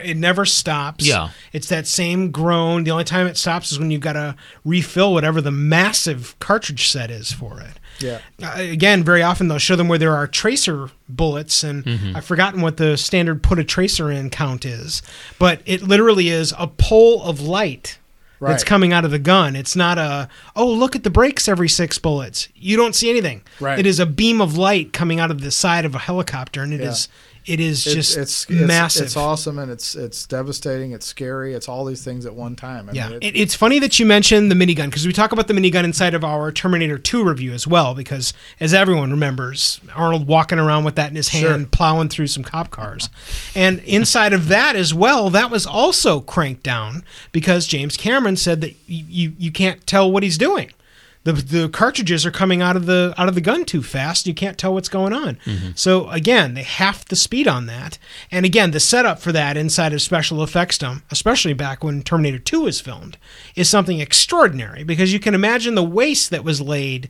it 0.04 0.18
never 0.18 0.46
stops 0.46 1.06
Yeah. 1.08 1.30
it's 1.52 1.68
that 1.70 1.86
same 1.88 2.32
groan 2.32 2.84
the 2.84 2.92
only 2.92 3.04
time 3.04 3.28
it 3.28 3.38
stops 3.38 3.72
is 3.72 3.80
when 3.80 3.92
you've 3.92 4.02
got 4.02 4.14
to 4.14 4.36
refill 4.66 5.14
whatever 5.14 5.42
the 5.42 5.52
massive 5.52 6.36
cartridge 6.40 6.88
set 6.90 7.12
is 7.12 7.32
for 7.32 7.60
it 7.62 7.80
Yeah. 8.00 8.20
uh, 8.42 8.54
again 8.58 9.04
very 9.04 9.22
often 9.22 9.48
they'll 9.48 9.58
show 9.60 9.76
them 9.76 9.88
where 9.88 10.00
there 10.00 10.16
are 10.16 10.28
tracer 10.28 10.90
bullets 11.08 11.64
and 11.64 11.86
i've 12.16 12.26
forgotten 12.26 12.62
what 12.62 12.78
the 12.78 12.98
standard 12.98 13.44
put 13.44 13.60
a 13.60 13.64
tracer 13.64 14.10
in 14.12 14.30
count 14.30 14.66
is 14.66 15.02
but 15.40 15.62
it 15.66 15.82
literally 15.84 16.30
is 16.30 16.54
a 16.58 16.68
pole 16.68 17.22
of 17.24 17.40
light 17.42 18.00
that's 18.52 18.64
coming 18.64 18.92
out 18.94 19.06
of 19.06 19.12
the 19.12 19.20
gun 19.20 19.56
it's 19.56 19.76
not 19.76 19.98
a 19.98 20.28
oh 20.56 20.68
look 20.70 20.96
at 20.96 21.04
the 21.04 21.10
brakes 21.10 21.48
every 21.48 21.70
six 21.70 21.98
bullets 21.98 22.48
you 22.56 22.76
don't 22.78 22.96
see 22.96 23.10
anything 23.10 23.42
Right. 23.60 23.80
it 23.80 23.86
is 23.86 24.00
a 24.00 24.06
beam 24.06 24.42
of 24.42 24.58
light 24.58 24.94
coming 24.94 25.20
out 25.20 25.32
of 25.32 25.42
the 25.42 25.52
side 25.52 25.86
of 25.86 25.96
a 25.96 26.00
helicopter 26.00 26.62
and 26.64 26.74
it 26.74 26.82
is 26.82 27.08
Yeah. 27.08 27.33
It 27.46 27.60
is 27.60 27.86
It's, 27.86 27.96
just 27.96 28.18
it's, 28.18 28.46
it's 28.50 28.68
massive 28.68 29.04
It's 29.06 29.18
awesome 29.18 29.60
and 29.60 29.72
it's 29.72 29.96
it's 29.96 30.26
devastating. 30.26 30.92
It's 30.92 31.06
scary. 31.06 31.54
It's 31.54 31.68
all 31.68 31.86
these 31.86 32.04
things 32.04 32.26
at 32.26 32.34
one 32.34 32.56
time. 32.56 32.90
I 32.90 32.94
Yeah, 32.94 33.10
mean, 33.10 33.20
it, 33.22 33.36
it's 33.36 33.54
funny 33.56 33.80
that 33.80 34.00
you 34.00 34.06
mentioned 34.06 34.50
the 34.52 34.56
minigun 34.56 34.86
because 34.86 35.06
we 35.06 35.14
talk 35.14 35.32
about 35.32 35.48
the 35.48 35.54
minigun 35.54 35.84
inside 35.84 36.14
of 36.14 36.24
our 36.24 36.52
Terminator 36.52 36.98
2 36.98 37.24
review 37.24 37.52
as 37.54 37.68
well. 37.68 37.94
Because 37.96 38.34
as 38.60 38.74
everyone 38.74 39.12
remembers, 39.12 39.80
Arnold 39.96 40.28
walking 40.28 40.60
around 40.60 40.84
with 40.84 40.96
that 40.96 41.10
in 41.10 41.16
his 41.16 41.30
hand, 41.30 41.44
Sure. 41.44 41.66
plowing 41.72 42.10
through 42.10 42.28
some 42.28 42.44
cop 42.44 42.70
cars, 42.72 43.10
and 43.56 43.80
inside 43.80 44.34
of 44.34 44.48
that 44.48 44.76
as 44.76 44.94
well, 44.94 45.30
that 45.30 45.52
was 45.52 45.66
also 45.66 46.20
cranked 46.22 46.64
down 46.64 47.04
because 47.32 47.68
James 47.68 47.98
Cameron 47.98 48.38
said 48.38 48.62
that 48.62 48.74
you 48.88 49.04
you, 49.10 49.34
you 49.38 49.52
can't 49.52 49.86
tell 49.86 50.12
what 50.12 50.24
he's 50.24 50.38
doing. 50.38 50.72
The, 51.24 51.34
the 51.34 51.70
cartridges 51.70 52.26
are 52.26 52.32
coming 52.32 52.62
out 52.62 52.76
of 52.76 52.86
the 52.86 53.14
out 53.18 53.30
of 53.30 53.36
the 53.36 53.42
gun 53.42 53.64
too 53.64 53.82
fast. 53.82 54.28
You 54.28 54.34
can't 54.34 54.58
tell 54.58 54.74
what's 54.74 54.90
going 54.90 55.14
on. 55.14 55.38
Mm-hmm. 55.46 55.72
So 55.76 56.10
again, 56.10 56.54
they 56.54 56.64
half 56.64 57.06
the 57.06 57.16
speed 57.16 57.48
on 57.48 57.66
that. 57.68 57.98
And 58.30 58.46
again, 58.46 58.72
the 58.72 58.80
setup 58.80 59.20
for 59.20 59.32
that 59.32 59.56
inside 59.56 59.94
of 59.94 60.02
special 60.02 60.44
effects 60.44 60.78
dome, 60.78 61.04
especially 61.12 61.54
back 61.54 61.84
when 61.84 62.04
Terminator 62.04 62.40
2 62.40 62.62
was 62.62 62.82
filmed, 62.82 63.18
is 63.56 63.70
something 63.70 64.00
extraordinary 64.00 64.84
because 64.84 65.14
you 65.14 65.20
can 65.20 65.34
imagine 65.34 65.76
the 65.76 65.84
waste 65.84 66.30
that 66.30 66.44
was 66.44 66.60
laid 66.60 67.10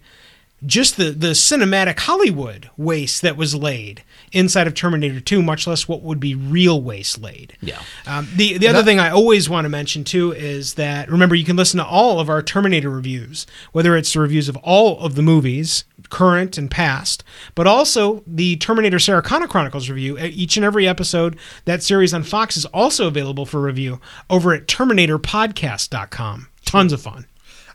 just 0.65 0.97
the, 0.97 1.11
the 1.11 1.29
cinematic 1.31 1.99
Hollywood 1.99 2.69
waste 2.77 3.21
that 3.21 3.35
was 3.37 3.53
laid 3.55 4.03
inside 4.31 4.65
of 4.67 4.73
Terminator 4.73 5.19
2, 5.19 5.43
much 5.43 5.67
less 5.67 5.87
what 5.87 6.01
would 6.01 6.19
be 6.19 6.33
real 6.35 6.81
waste 6.81 7.21
laid. 7.21 7.55
Yeah. 7.61 7.81
Um, 8.07 8.27
the 8.35 8.57
the 8.57 8.67
other 8.67 8.81
thing 8.83 8.99
I 8.99 9.09
always 9.09 9.49
want 9.49 9.65
to 9.65 9.69
mention 9.69 10.03
too 10.03 10.31
is 10.31 10.73
that 10.75 11.09
remember 11.09 11.35
you 11.35 11.45
can 11.45 11.55
listen 11.55 11.77
to 11.79 11.85
all 11.85 12.19
of 12.19 12.29
our 12.29 12.41
Terminator 12.41 12.89
reviews, 12.89 13.45
whether 13.73 13.95
it's 13.95 14.13
the 14.13 14.19
reviews 14.19 14.49
of 14.49 14.55
all 14.57 14.99
of 14.99 15.15
the 15.15 15.21
movies, 15.21 15.85
current 16.09 16.57
and 16.57 16.71
past, 16.71 17.23
but 17.55 17.67
also 17.67 18.23
the 18.25 18.55
Terminator 18.57 18.99
Sarah 18.99 19.21
Connor 19.21 19.47
Chronicles 19.47 19.89
review. 19.89 20.17
E- 20.17 20.27
Each 20.29 20.57
and 20.57 20.65
every 20.65 20.87
episode, 20.87 21.37
that 21.65 21.83
series 21.83 22.13
on 22.13 22.23
Fox 22.23 22.57
is 22.57 22.65
also 22.67 23.07
available 23.07 23.45
for 23.45 23.61
review 23.61 23.99
over 24.29 24.53
at 24.53 24.67
TerminatorPodcast.com. 24.67 26.47
Tons 26.65 26.93
of 26.93 27.01
fun. 27.01 27.27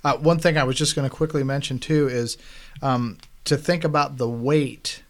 Uh, 0.04 0.16
one 0.16 0.38
thing 0.38 0.56
I 0.56 0.64
was 0.64 0.76
just 0.76 0.94
going 0.94 1.08
to 1.08 1.14
quickly 1.14 1.42
mention 1.44 1.78
too 1.78 2.08
is 2.08 2.38
um, 2.82 3.18
to 3.44 3.56
think 3.56 3.84
about 3.84 4.16
the 4.18 4.28
weight 4.28 5.02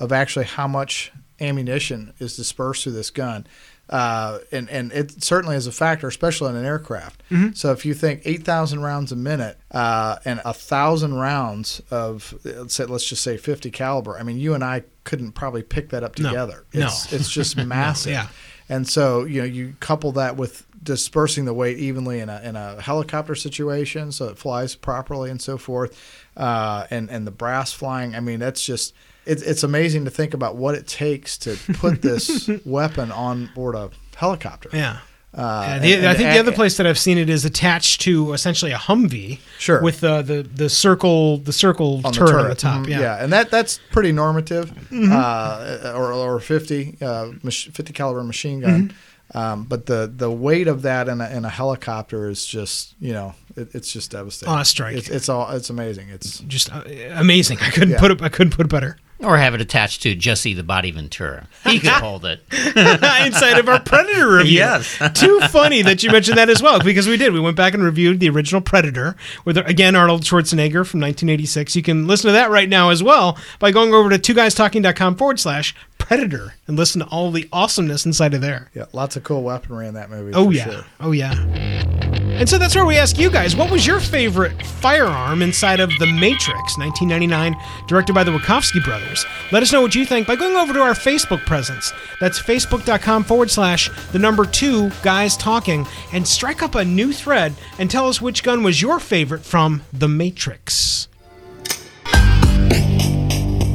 of 0.00 0.12
actually 0.12 0.46
how 0.46 0.66
much 0.66 1.12
ammunition 1.40 2.12
is 2.18 2.36
dispersed 2.36 2.84
through 2.84 2.92
this 2.92 3.10
gun. 3.10 3.46
Uh, 3.90 4.38
and, 4.50 4.70
and 4.70 4.92
it 4.92 5.22
certainly 5.22 5.56
is 5.56 5.66
a 5.66 5.72
factor, 5.72 6.08
especially 6.08 6.48
in 6.48 6.56
an 6.56 6.64
aircraft. 6.64 7.22
So 7.54 7.70
if 7.70 7.84
you 7.84 7.92
think 7.92 8.22
8,000 8.24 8.80
rounds 8.80 9.12
a 9.12 9.16
minute 9.16 9.58
uh, 9.70 10.16
and 10.24 10.40
a 10.44 10.54
thousand 10.54 11.14
rounds 11.14 11.82
of, 11.90 12.34
let's, 12.44 12.74
say, 12.74 12.86
let's 12.86 13.04
just 13.06 13.22
say 13.22 13.36
50 13.36 13.70
caliber, 13.70 14.18
I 14.18 14.22
mean, 14.22 14.38
you 14.38 14.54
and 14.54 14.64
I 14.64 14.84
couldn't 15.04 15.32
probably 15.32 15.62
pick 15.62 15.90
that 15.90 16.02
up 16.02 16.14
together. 16.14 16.64
No. 16.72 16.86
It's, 16.86 17.12
it's 17.12 17.30
just 17.30 17.56
massive. 17.66 18.12
yeah. 18.12 18.28
And 18.70 18.88
so, 18.88 19.24
you 19.24 19.42
know, 19.42 19.46
you 19.46 19.74
couple 19.80 20.12
that 20.12 20.38
with 20.38 20.66
dispersing 20.84 21.44
the 21.46 21.54
weight 21.54 21.78
evenly 21.78 22.20
in 22.20 22.28
a, 22.28 22.40
in 22.44 22.54
a 22.56 22.80
helicopter 22.80 23.34
situation 23.34 24.12
so 24.12 24.28
it 24.28 24.38
flies 24.38 24.74
properly 24.76 25.30
and 25.30 25.40
so 25.42 25.56
forth, 25.58 25.98
uh, 26.36 26.86
and, 26.90 27.10
and 27.10 27.26
the 27.26 27.30
brass 27.32 27.72
flying. 27.72 28.14
I 28.14 28.20
mean, 28.20 28.38
that's 28.38 28.62
just, 28.64 28.94
it's, 29.26 29.42
it's 29.42 29.62
amazing 29.62 30.04
to 30.04 30.10
think 30.10 30.34
about 30.34 30.56
what 30.56 30.74
it 30.74 30.86
takes 30.86 31.38
to 31.38 31.56
put 31.74 32.02
this 32.02 32.48
weapon 32.64 33.10
on 33.10 33.50
board 33.54 33.74
a 33.74 33.90
helicopter. 34.16 34.68
Yeah. 34.72 34.98
Uh, 35.32 35.64
Yeah, 35.66 35.78
the, 35.80 35.94
and- 35.96 36.06
I 36.06 36.14
think 36.14 36.32
the 36.32 36.38
other 36.38 36.52
place 36.52 36.76
that 36.76 36.86
I've 36.86 36.98
seen 36.98 37.18
it 37.18 37.28
is 37.28 37.44
attached 37.44 38.02
to 38.02 38.32
essentially 38.34 38.70
a 38.70 38.76
Humvee. 38.76 39.40
Sure. 39.58 39.82
With 39.82 39.98
the 39.98 40.22
the, 40.22 40.42
the 40.44 40.68
circle 40.68 41.38
the 41.38 41.52
circle 41.52 42.00
on 42.04 42.12
turret, 42.12 42.30
the 42.30 42.38
on 42.38 42.48
the 42.50 42.54
top. 42.54 42.80
Mhm, 42.86 42.88
Yeah. 42.90 42.98
Mm-hmm. 43.00 43.24
and 43.24 43.32
that 43.32 43.50
that's 43.50 43.80
pretty 43.90 44.12
normative, 44.12 44.70
uh, 44.92 45.92
or, 45.96 46.12
or 46.12 46.38
50, 46.40 46.98
uh, 47.02 47.32
mach- 47.42 47.52
50 47.72 47.92
caliber 47.92 48.22
machine 48.22 48.60
gun. 48.60 48.88
Mm-hmm. 48.88 48.96
Um, 49.32 49.64
but 49.64 49.86
the, 49.86 50.12
the 50.14 50.30
weight 50.30 50.68
of 50.68 50.82
that 50.82 51.08
in 51.08 51.20
a, 51.20 51.28
in 51.30 51.44
a 51.44 51.48
helicopter 51.48 52.28
is 52.28 52.44
just 52.44 52.94
you 53.00 53.12
know 53.12 53.34
it, 53.56 53.74
it's 53.74 53.90
just 53.92 54.10
devastating. 54.10 54.52
On 54.52 54.60
a 54.60 54.64
strike. 54.64 54.96
it's, 54.96 55.08
it's 55.08 55.28
all 55.28 55.50
it's 55.50 55.70
amazing. 55.70 56.08
It's 56.10 56.40
Just 56.40 56.72
uh, 56.72 56.82
amazing. 57.12 57.58
I 57.60 57.70
couldn't 57.70 57.90
Yeah. 57.90 58.00
put 58.00 58.10
it. 58.10 58.22
I 58.22 58.28
couldn't 58.28 58.54
put 58.54 58.66
it 58.66 58.70
better. 58.70 58.98
Or 59.24 59.38
have 59.38 59.54
it 59.54 59.60
attached 59.60 60.02
to 60.02 60.14
Jesse 60.14 60.54
the 60.54 60.62
Body 60.62 60.90
Ventura. 60.90 61.48
He 61.64 61.78
could 61.80 61.88
hold 61.92 62.24
it. 62.24 62.40
Inside 62.52 63.58
of 63.58 63.68
our 63.68 63.80
Predator 63.80 64.28
review. 64.36 64.58
Yes. 64.58 64.98
Too 65.14 65.40
funny 65.48 65.82
that 65.82 66.02
you 66.02 66.10
mentioned 66.10 66.36
that 66.38 66.50
as 66.50 66.62
well, 66.62 66.80
because 66.80 67.08
we 67.08 67.16
did. 67.16 67.32
We 67.32 67.40
went 67.40 67.56
back 67.56 67.74
and 67.74 67.82
reviewed 67.82 68.20
the 68.20 68.28
original 68.28 68.60
Predator 68.60 69.16
with 69.44 69.56
again 69.56 69.96
Arnold 69.96 70.22
Schwarzenegger 70.22 70.86
from 70.86 71.00
1986. 71.00 71.74
You 71.76 71.82
can 71.82 72.06
listen 72.06 72.28
to 72.28 72.32
that 72.32 72.50
right 72.50 72.68
now 72.68 72.90
as 72.90 73.02
well 73.02 73.38
by 73.58 73.70
going 73.70 73.94
over 73.94 74.10
to 74.10 74.18
twoguystalking.com 74.18 75.16
forward 75.16 75.40
slash 75.40 75.74
Predator 75.98 76.54
and 76.66 76.76
listen 76.76 77.00
to 77.00 77.06
all 77.08 77.30
the 77.30 77.48
awesomeness 77.52 78.04
inside 78.04 78.34
of 78.34 78.40
there. 78.42 78.70
yeah, 78.74 78.84
lots 78.92 79.16
of 79.16 79.24
cool 79.24 79.42
weaponry 79.42 79.86
in 79.88 79.94
that 79.94 80.10
movie. 80.10 80.32
Oh 80.34 80.46
for 80.46 80.52
yeah. 80.52 80.64
sure. 80.64 80.84
Oh 81.00 81.12
yeah. 81.12 82.10
And 82.36 82.48
so 82.48 82.58
that's 82.58 82.74
where 82.74 82.84
we 82.84 82.96
ask 82.96 83.16
you 83.16 83.30
guys, 83.30 83.54
what 83.54 83.70
was 83.70 83.86
your 83.86 84.00
favorite 84.00 84.60
firearm 84.66 85.40
inside 85.40 85.78
of 85.78 85.88
The 86.00 86.06
Matrix, 86.06 86.76
1999, 86.76 87.54
directed 87.86 88.12
by 88.12 88.24
the 88.24 88.32
Wachowski 88.32 88.82
brothers? 88.84 89.24
Let 89.52 89.62
us 89.62 89.72
know 89.72 89.80
what 89.80 89.94
you 89.94 90.04
think 90.04 90.26
by 90.26 90.34
going 90.34 90.56
over 90.56 90.72
to 90.72 90.80
our 90.80 90.94
Facebook 90.94 91.46
presence. 91.46 91.92
That's 92.20 92.42
facebook.com 92.42 93.22
forward 93.22 93.52
slash 93.52 93.88
the 94.10 94.18
number 94.18 94.44
two 94.44 94.90
guys 95.02 95.36
talking 95.36 95.86
and 96.12 96.26
strike 96.26 96.60
up 96.60 96.74
a 96.74 96.84
new 96.84 97.12
thread 97.12 97.54
and 97.78 97.88
tell 97.88 98.08
us 98.08 98.20
which 98.20 98.42
gun 98.42 98.64
was 98.64 98.82
your 98.82 98.98
favorite 98.98 99.44
from 99.44 99.82
The 99.92 100.08
Matrix. 100.08 101.06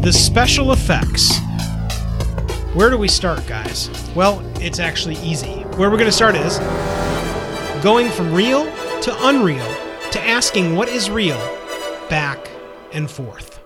The 0.01 0.11
special 0.13 0.73
effects. 0.73 1.31
Where 2.73 2.89
do 2.89 2.97
we 2.97 3.07
start, 3.07 3.47
guys? 3.47 3.89
Well, 4.15 4.43
it's 4.59 4.79
actually 4.79 5.15
easy. 5.15 5.61
Where 5.77 5.89
we're 5.89 5.97
going 5.97 6.05
to 6.05 6.11
start 6.11 6.35
is 6.35 6.59
going 7.81 8.09
from 8.09 8.33
real 8.33 8.65
to 9.01 9.15
unreal 9.27 9.65
to 10.11 10.21
asking 10.21 10.75
what 10.75 10.89
is 10.89 11.09
real 11.09 11.37
back 12.09 12.49
and 12.91 13.09
forth. 13.09 13.59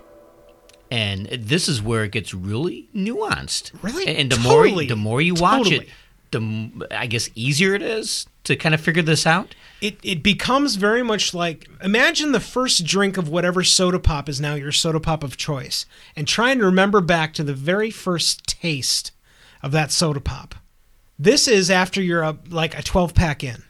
And 0.91 1.25
this 1.27 1.67
is 1.67 1.81
where 1.81 2.03
it 2.03 2.11
gets 2.11 2.33
really 2.33 2.87
nuanced. 2.95 3.71
Really? 3.81 4.07
And 4.15 4.31
the 4.31 4.35
Totally. 4.35 4.71
more 4.71 4.83
the 4.85 4.95
more 4.95 5.21
you 5.21 5.33
watch 5.33 5.63
Totally. 5.63 5.77
it, 5.85 5.89
the 6.31 6.87
I 6.91 7.07
guess 7.07 7.29
easier 7.33 7.73
it 7.73 7.81
is 7.81 8.27
to 8.43 8.55
kind 8.55 8.75
of 8.75 8.81
figure 8.81 9.01
this 9.01 9.25
out. 9.25 9.55
It, 9.81 9.97
it 10.03 10.21
becomes 10.21 10.75
very 10.75 11.01
much 11.01 11.33
like 11.33 11.67
imagine 11.81 12.31
the 12.31 12.39
first 12.39 12.85
drink 12.85 13.17
of 13.17 13.29
whatever 13.29 13.63
soda 13.63 13.99
pop 13.99 14.29
is 14.29 14.39
now 14.39 14.53
your 14.53 14.71
soda 14.71 14.99
pop 14.99 15.23
of 15.23 15.37
choice 15.37 15.85
and 16.15 16.27
trying 16.27 16.59
to 16.59 16.65
remember 16.65 17.01
back 17.01 17.33
to 17.35 17.43
the 17.43 17.53
very 17.53 17.89
first 17.89 18.45
taste 18.45 19.11
of 19.63 19.71
that 19.71 19.91
soda 19.91 20.19
pop. 20.19 20.55
This 21.17 21.47
is 21.47 21.71
after 21.71 22.01
you're 22.01 22.21
a, 22.23 22.37
like 22.49 22.77
a 22.77 22.83
12 22.83 23.13
pack 23.13 23.43
in. 23.43 23.63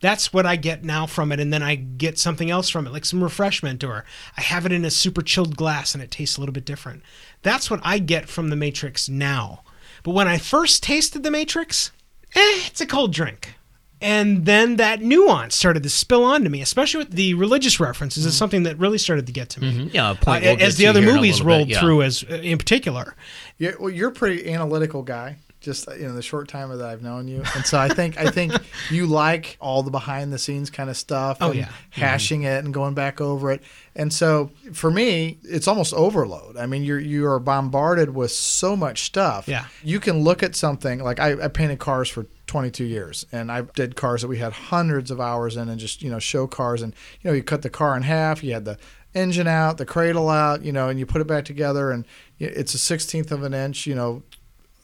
That's 0.00 0.32
what 0.32 0.46
I 0.46 0.56
get 0.56 0.82
now 0.82 1.06
from 1.06 1.30
it, 1.30 1.40
and 1.40 1.52
then 1.52 1.62
I 1.62 1.74
get 1.74 2.18
something 2.18 2.50
else 2.50 2.68
from 2.68 2.86
it, 2.86 2.92
like 2.92 3.04
some 3.04 3.22
refreshment, 3.22 3.84
or 3.84 4.04
I 4.36 4.40
have 4.40 4.64
it 4.64 4.72
in 4.72 4.84
a 4.84 4.90
super 4.90 5.20
chilled 5.22 5.56
glass 5.56 5.94
and 5.94 6.02
it 6.02 6.10
tastes 6.10 6.36
a 6.36 6.40
little 6.40 6.54
bit 6.54 6.64
different. 6.64 7.02
That's 7.42 7.70
what 7.70 7.80
I 7.82 7.98
get 7.98 8.28
from 8.28 8.48
the 8.48 8.56
Matrix 8.56 9.08
now. 9.08 9.62
But 10.02 10.12
when 10.12 10.28
I 10.28 10.38
first 10.38 10.82
tasted 10.82 11.22
the 11.22 11.30
Matrix, 11.30 11.92
eh, 12.34 12.62
it's 12.66 12.80
a 12.80 12.86
cold 12.86 13.12
drink. 13.12 13.54
And 14.02 14.46
then 14.46 14.76
that 14.76 15.02
nuance 15.02 15.54
started 15.54 15.82
to 15.82 15.90
spill 15.90 16.24
onto 16.24 16.48
me, 16.48 16.62
especially 16.62 17.04
with 17.04 17.10
the 17.10 17.34
religious 17.34 17.78
references. 17.78 18.24
It's 18.24 18.34
something 18.34 18.62
that 18.62 18.78
really 18.78 18.96
started 18.96 19.26
to 19.26 19.32
get 19.32 19.50
to 19.50 19.60
me. 19.60 19.90
Yeah, 19.92 20.12
a 20.12 20.14
point 20.14 20.42
Uh, 20.42 20.48
we'll 20.48 20.56
get 20.56 20.68
as 20.68 20.76
the 20.78 20.84
to 20.84 20.90
other 20.90 21.00
here 21.00 21.10
in 21.10 21.14
a 21.14 21.18
movies 21.18 21.40
little 21.40 21.46
bit, 21.46 21.56
rolled 21.56 21.68
yeah. 21.68 21.80
through, 21.80 22.02
as 22.02 22.24
uh, 22.30 22.36
in 22.36 22.56
particular. 22.56 23.14
Yeah, 23.58 23.72
well, 23.78 23.90
you're 23.90 24.08
a 24.08 24.12
pretty 24.12 24.50
analytical 24.50 25.02
guy. 25.02 25.36
Just 25.60 25.86
you 25.88 26.08
know, 26.08 26.14
the 26.14 26.22
short 26.22 26.48
time 26.48 26.70
that 26.70 26.84
I've 26.84 27.02
known 27.02 27.28
you, 27.28 27.42
and 27.54 27.66
so 27.66 27.78
I 27.78 27.88
think 27.88 28.18
I 28.18 28.30
think 28.30 28.52
you 28.90 29.06
like 29.06 29.56
all 29.60 29.82
the 29.82 29.90
behind 29.90 30.32
the 30.32 30.38
scenes 30.38 30.70
kind 30.70 30.88
of 30.88 30.96
stuff. 30.96 31.38
Oh, 31.40 31.50
and 31.50 31.60
yeah. 31.60 31.64
Mm-hmm. 31.66 32.00
hashing 32.00 32.42
it 32.44 32.64
and 32.64 32.72
going 32.72 32.94
back 32.94 33.20
over 33.20 33.50
it. 33.50 33.62
And 33.94 34.12
so 34.12 34.50
for 34.72 34.90
me, 34.90 35.38
it's 35.42 35.68
almost 35.68 35.92
overload. 35.92 36.56
I 36.56 36.66
mean, 36.66 36.82
you're 36.82 36.98
you 36.98 37.26
are 37.26 37.38
bombarded 37.38 38.14
with 38.14 38.30
so 38.30 38.74
much 38.76 39.02
stuff. 39.02 39.48
Yeah. 39.48 39.66
you 39.82 40.00
can 40.00 40.22
look 40.22 40.42
at 40.42 40.56
something 40.56 41.00
like 41.00 41.20
I, 41.20 41.44
I 41.44 41.48
painted 41.48 41.78
cars 41.78 42.08
for 42.08 42.26
22 42.46 42.84
years, 42.84 43.26
and 43.30 43.52
I 43.52 43.62
did 43.62 43.96
cars 43.96 44.22
that 44.22 44.28
we 44.28 44.38
had 44.38 44.52
hundreds 44.52 45.10
of 45.10 45.20
hours 45.20 45.56
in, 45.56 45.68
and 45.68 45.78
just 45.78 46.02
you 46.02 46.10
know 46.10 46.18
show 46.18 46.46
cars, 46.46 46.82
and 46.82 46.94
you 47.20 47.30
know 47.30 47.34
you 47.34 47.42
cut 47.42 47.62
the 47.62 47.70
car 47.70 47.96
in 47.96 48.02
half, 48.02 48.42
you 48.42 48.54
had 48.54 48.64
the 48.64 48.78
engine 49.14 49.46
out, 49.46 49.76
the 49.76 49.86
cradle 49.86 50.28
out, 50.28 50.62
you 50.62 50.72
know, 50.72 50.88
and 50.88 50.98
you 50.98 51.04
put 51.06 51.20
it 51.20 51.26
back 51.26 51.44
together, 51.44 51.90
and 51.90 52.06
it's 52.38 52.74
a 52.74 52.78
sixteenth 52.78 53.30
of 53.30 53.42
an 53.42 53.52
inch, 53.54 53.86
you 53.86 53.94
know. 53.94 54.22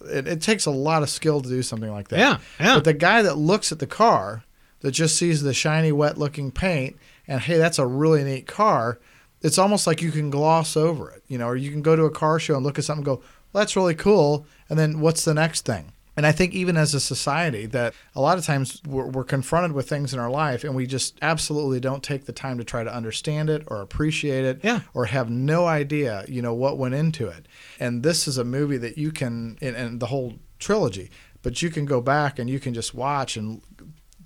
It, 0.08 0.28
it 0.28 0.42
takes 0.42 0.66
a 0.66 0.70
lot 0.70 1.02
of 1.02 1.10
skill 1.10 1.40
to 1.40 1.48
do 1.48 1.62
something 1.62 1.90
like 1.90 2.08
that. 2.08 2.18
Yeah, 2.18 2.38
yeah. 2.58 2.74
But 2.74 2.84
the 2.84 2.94
guy 2.94 3.22
that 3.22 3.36
looks 3.36 3.72
at 3.72 3.78
the 3.78 3.86
car, 3.86 4.44
that 4.80 4.92
just 4.92 5.16
sees 5.16 5.42
the 5.42 5.54
shiny, 5.54 5.92
wet-looking 5.92 6.50
paint, 6.52 6.96
and 7.26 7.40
hey, 7.40 7.58
that's 7.58 7.78
a 7.78 7.86
really 7.86 8.24
neat 8.24 8.46
car. 8.46 8.98
It's 9.42 9.58
almost 9.58 9.86
like 9.86 10.02
you 10.02 10.10
can 10.10 10.30
gloss 10.30 10.76
over 10.76 11.10
it, 11.10 11.22
you 11.28 11.38
know, 11.38 11.46
or 11.46 11.56
you 11.56 11.70
can 11.70 11.82
go 11.82 11.96
to 11.96 12.04
a 12.04 12.10
car 12.10 12.38
show 12.38 12.56
and 12.56 12.64
look 12.64 12.78
at 12.78 12.84
something 12.84 13.00
and 13.00 13.06
go, 13.06 13.22
well, 13.52 13.62
"That's 13.62 13.76
really 13.76 13.94
cool," 13.94 14.46
and 14.68 14.78
then 14.78 15.00
what's 15.00 15.24
the 15.24 15.34
next 15.34 15.66
thing? 15.66 15.92
And 16.16 16.26
I 16.26 16.32
think 16.32 16.54
even 16.54 16.76
as 16.76 16.94
a 16.94 17.00
society, 17.00 17.66
that 17.66 17.92
a 18.14 18.20
lot 18.20 18.38
of 18.38 18.44
times 18.46 18.80
we're, 18.86 19.06
we're 19.06 19.24
confronted 19.24 19.72
with 19.72 19.88
things 19.88 20.14
in 20.14 20.18
our 20.18 20.30
life, 20.30 20.64
and 20.64 20.74
we 20.74 20.86
just 20.86 21.18
absolutely 21.20 21.78
don't 21.78 22.02
take 22.02 22.24
the 22.24 22.32
time 22.32 22.56
to 22.58 22.64
try 22.64 22.82
to 22.84 22.94
understand 22.94 23.50
it 23.50 23.64
or 23.66 23.82
appreciate 23.82 24.44
it, 24.44 24.60
Yeah. 24.64 24.80
or 24.94 25.06
have 25.06 25.28
no 25.28 25.66
idea, 25.66 26.24
you 26.26 26.40
know, 26.40 26.54
what 26.54 26.78
went 26.78 26.94
into 26.94 27.26
it. 27.28 27.46
And 27.78 28.02
this 28.02 28.26
is 28.26 28.38
a 28.38 28.44
movie 28.44 28.78
that 28.78 28.96
you 28.96 29.12
can, 29.12 29.58
and, 29.60 29.76
and 29.76 30.00
the 30.00 30.06
whole 30.06 30.34
trilogy, 30.58 31.10
but 31.42 31.60
you 31.62 31.68
can 31.70 31.84
go 31.84 32.00
back 32.00 32.38
and 32.38 32.48
you 32.48 32.58
can 32.58 32.72
just 32.74 32.94
watch 32.94 33.36
and 33.36 33.60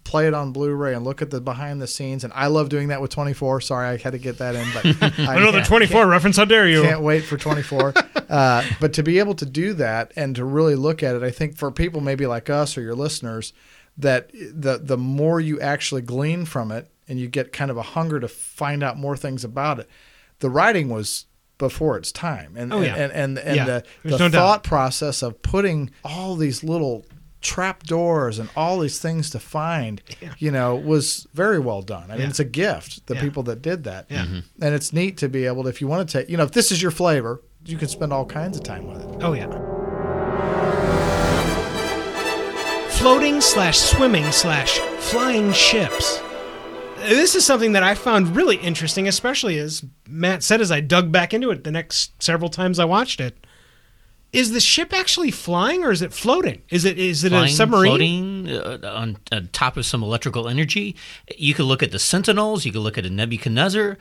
play 0.04 0.26
it 0.26 0.34
on 0.34 0.52
Blu-ray 0.52 0.94
and 0.94 1.04
look 1.04 1.22
at 1.22 1.30
the 1.30 1.40
behind 1.40 1.80
the 1.80 1.86
scenes. 1.86 2.24
And 2.24 2.32
I 2.34 2.46
love 2.48 2.68
doing 2.68 2.88
that 2.88 3.00
with 3.00 3.10
24. 3.10 3.60
Sorry, 3.60 3.86
I 3.88 3.96
had 3.96 4.12
to 4.12 4.18
get 4.18 4.38
that 4.38 4.54
in, 4.54 4.66
but 4.72 5.18
I 5.20 5.36
Another 5.36 5.62
24 5.62 6.06
reference. 6.06 6.36
How 6.36 6.44
dare 6.44 6.66
you? 6.68 6.82
can't 6.82 7.02
wait 7.02 7.20
for 7.24 7.36
24. 7.36 7.94
uh, 8.30 8.64
but 8.80 8.92
to 8.94 9.02
be 9.02 9.18
able 9.18 9.34
to 9.34 9.46
do 9.46 9.74
that 9.74 10.12
and 10.16 10.34
to 10.36 10.44
really 10.44 10.74
look 10.74 11.02
at 11.02 11.14
it, 11.14 11.22
I 11.22 11.30
think 11.30 11.56
for 11.56 11.70
people 11.70 12.00
maybe 12.00 12.26
like 12.26 12.48
us 12.50 12.76
or 12.78 12.82
your 12.82 12.94
listeners, 12.94 13.52
that 13.98 14.30
the 14.32 14.78
the 14.82 14.96
more 14.96 15.40
you 15.40 15.60
actually 15.60 16.00
glean 16.02 16.44
from 16.46 16.70
it 16.72 16.90
and 17.06 17.18
you 17.20 17.28
get 17.28 17.52
kind 17.52 17.70
of 17.70 17.76
a 17.76 17.82
hunger 17.82 18.18
to 18.20 18.28
find 18.28 18.82
out 18.82 18.96
more 18.96 19.16
things 19.16 19.44
about 19.44 19.78
it, 19.80 19.88
the 20.38 20.48
writing 20.48 20.88
was 20.88 21.26
before 21.58 21.98
its 21.98 22.10
time, 22.10 22.54
and 22.56 22.72
Oh, 22.72 22.80
yeah. 22.80 22.94
and 22.94 23.12
and, 23.12 23.38
and 23.38 23.56
Yeah, 23.56 23.64
the, 23.66 23.84
the 24.04 24.10
no 24.12 24.18
doubt. 24.18 24.32
thought 24.32 24.64
process 24.64 25.22
of 25.22 25.42
putting 25.42 25.90
all 26.02 26.36
these 26.36 26.64
little 26.64 27.04
trap 27.40 27.82
doors 27.84 28.38
and 28.38 28.48
all 28.54 28.78
these 28.80 28.98
things 28.98 29.30
to 29.30 29.38
find 29.38 30.02
you 30.38 30.50
know 30.50 30.76
was 30.76 31.26
very 31.32 31.58
well 31.58 31.80
done 31.82 32.04
i 32.10 32.12
mean 32.12 32.20
Yeah. 32.20 32.28
it's 32.28 32.38
a 32.40 32.44
gift 32.44 33.06
the 33.06 33.14
Yeah. 33.14 33.20
people 33.22 33.42
that 33.44 33.62
did 33.62 33.84
that 33.84 34.06
Yeah. 34.10 34.24
Mm-hmm. 34.26 34.38
and 34.62 34.74
it's 34.74 34.92
neat 34.92 35.16
to 35.18 35.28
be 35.28 35.46
able 35.46 35.62
to 35.62 35.68
if 35.70 35.80
you 35.80 35.86
want 35.88 36.06
to 36.08 36.18
take 36.18 36.28
you 36.28 36.36
know 36.36 36.44
if 36.44 36.52
this 36.52 36.70
is 36.70 36.82
your 36.82 36.90
flavor 36.90 37.40
you 37.64 37.76
can 37.78 37.88
spend 37.88 38.12
all 38.12 38.26
kinds 38.26 38.56
of 38.58 38.62
time 38.62 38.86
with 38.86 39.02
it 39.02 39.22
Oh, 39.22 39.32
yeah. 39.34 39.46
Floating 42.90 43.40
slash 43.40 43.78
swimming 43.78 44.30
slash 44.30 44.78
flying 44.98 45.52
ships. 45.54 46.20
this 46.98 47.34
is 47.34 47.46
something 47.46 47.72
that 47.72 47.82
I 47.82 47.94
found 47.94 48.36
really 48.36 48.56
interesting, 48.56 49.08
especially 49.08 49.58
as 49.58 49.82
Matt 50.06 50.42
said 50.42 50.60
as 50.60 50.70
I 50.70 50.80
dug 50.80 51.10
back 51.10 51.32
into 51.32 51.50
it 51.50 51.64
the 51.64 51.70
next 51.70 52.22
several 52.22 52.50
times 52.50 52.78
I 52.78 52.84
watched 52.84 53.18
it. 53.20 53.46
Is 54.32 54.52
the 54.52 54.60
ship 54.60 54.92
actually 54.92 55.30
flying 55.32 55.82
or 55.82 55.90
is 55.90 56.02
it 56.02 56.12
floating? 56.12 56.62
Is 56.70 56.84
it 56.84 56.98
is 56.98 57.24
it 57.24 57.30
Flying, 57.30 57.46
a 57.46 57.48
submarine? 57.48 58.46
floating 58.46 58.50
uh, 58.50 58.92
on, 58.94 59.16
on 59.32 59.48
top 59.52 59.76
of 59.76 59.84
some 59.84 60.02
electrical 60.04 60.48
energy. 60.48 60.94
You 61.36 61.52
could 61.54 61.64
look 61.66 61.82
at 61.82 61.90
the 61.90 61.98
Sentinels. 61.98 62.64
You 62.64 62.70
could 62.72 62.82
look 62.82 62.96
at 62.96 63.04
a 63.04 63.10
Nebuchadnezzar, 63.10 63.98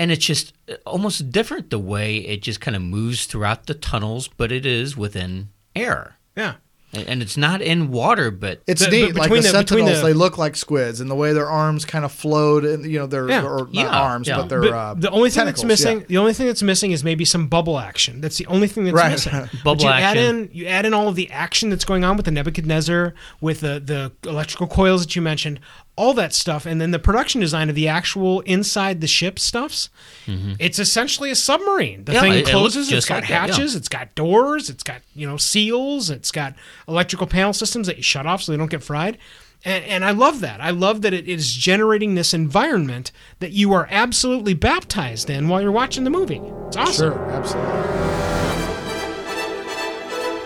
and 0.00 0.10
it's 0.10 0.24
just 0.26 0.52
uh, 0.68 0.74
almost 0.84 1.30
different 1.30 1.70
the 1.70 1.78
way 1.78 2.16
it 2.16 2.42
just 2.42 2.60
kind 2.60 2.74
of 2.76 2.82
moves 2.82 3.26
throughout 3.26 3.66
the 3.66 3.74
tunnels, 3.74 4.26
but 4.28 4.50
it 4.50 4.66
is 4.66 4.96
within 4.96 5.50
air, 5.76 6.16
Yeah. 6.36 6.54
And, 6.92 7.06
and 7.08 7.22
it's 7.22 7.36
not 7.36 7.62
in 7.62 7.90
water, 7.90 8.30
but 8.30 8.62
It's 8.66 8.84
The- 8.84 8.90
neat. 8.90 9.06
but 9.12 9.14
Like 9.16 9.22
between 9.30 9.42
the, 9.42 9.48
the- 9.48 9.52
sentinels, 9.52 10.00
the- 10.00 10.06
they 10.08 10.12
look 10.12 10.38
like 10.38 10.56
squids, 10.56 11.00
and 11.00 11.10
the 11.10 11.14
way 11.14 11.32
their 11.32 11.48
arms 11.48 11.84
kind 11.84 12.04
of 12.04 12.12
float, 12.12 12.64
and 12.64 12.84
you 12.84 12.98
know, 12.98 13.06
they're 13.06 13.28
Yeah. 13.28 13.42
or 13.44 13.58
not 13.60 13.72
Yeah, 13.74 13.86
arms, 13.88 14.28
yeah. 14.28 14.36
but 14.36 14.48
they're 14.48 14.60
But 14.60 14.72
uh, 14.72 14.94
the 14.94 15.10
only 15.10 15.30
thing 15.30 15.44
that's 15.46 15.64
missing, 15.64 16.00
yeah. 16.00 16.06
the 16.08 16.18
only 16.18 16.32
thing 16.34 16.46
that's 16.46 16.62
missing 16.62 16.92
is 16.92 17.02
maybe 17.02 17.24
some 17.24 17.46
bubble 17.48 17.78
action. 17.78 18.20
That's 18.20 18.36
the 18.36 18.46
only 18.46 18.68
thing 18.68 18.84
that's 18.84 18.94
Right. 18.94 19.12
missing. 19.12 19.32
Bubble 19.64 19.76
but 19.76 19.82
you 19.82 19.88
add 19.88 20.02
action. 20.16 20.36
in, 20.36 20.50
you 20.52 20.66
add 20.66 20.84
in 20.86 20.92
all 20.94 21.08
of 21.08 21.16
the 21.16 21.30
action 21.30 21.70
that's 21.70 21.84
going 21.84 22.04
on 22.04 22.16
with 22.16 22.26
the 22.26 22.30
Nebuchadnezzar, 22.32 23.14
with 23.40 23.60
the 23.60 23.80
the 23.84 24.12
electrical 24.28 24.66
coils 24.66 25.02
that 25.02 25.16
you 25.16 25.22
mentioned, 25.22 25.60
all 25.96 26.14
that 26.14 26.32
stuff, 26.34 26.64
and 26.64 26.80
then 26.80 26.90
the 26.90 26.98
production 26.98 27.40
design 27.40 27.68
of 27.68 27.74
the 27.74 27.86
actual 27.86 28.40
inside 28.40 29.00
the 29.02 29.06
ship 29.06 29.38
stuffs. 29.38 29.90
Mm-hmm. 30.26 30.52
It's 30.58 30.78
essentially 30.78 31.30
a 31.30 31.34
submarine. 31.34 32.04
The 32.04 32.14
Yeah, 32.14 32.20
thing 32.22 32.32
it- 32.32 32.48
it 32.48 32.50
closes. 32.50 32.88
just 32.88 32.96
it's 32.98 33.06
got 33.08 33.16
like 33.16 33.28
that, 33.28 33.48
yeah. 33.48 33.52
hatches. 33.54 33.74
It's 33.76 33.88
got 33.88 34.14
doors. 34.14 34.70
It's 34.70 34.82
got 34.82 35.02
you 35.14 35.26
know 35.26 35.36
seals. 35.36 36.08
It's 36.08 36.30
got 36.32 36.54
electrical 36.88 37.26
panel 37.26 37.52
systems 37.52 37.86
that 37.88 37.98
you 37.98 38.02
shut 38.02 38.26
off 38.26 38.42
so 38.42 38.52
they 38.52 38.58
don't 38.58 38.70
get 38.70 38.82
fried. 38.82 39.18
And, 39.64 39.84
and 39.84 40.04
I 40.04 40.10
love 40.10 40.40
that. 40.40 40.60
I 40.60 40.70
love 40.70 41.02
that 41.02 41.12
it 41.12 41.28
is 41.28 41.52
generating 41.52 42.16
this 42.16 42.34
environment 42.34 43.12
that 43.38 43.52
you 43.52 43.72
are 43.74 43.86
absolutely 43.92 44.54
baptized 44.54 45.30
in 45.30 45.48
while 45.48 45.60
you're 45.62 45.70
watching 45.70 46.02
the 46.02 46.10
movie. 46.10 46.40
It's 46.66 46.76
awesome. 46.76 47.12
Sure, 47.12 47.30
absolutely. 47.30 47.70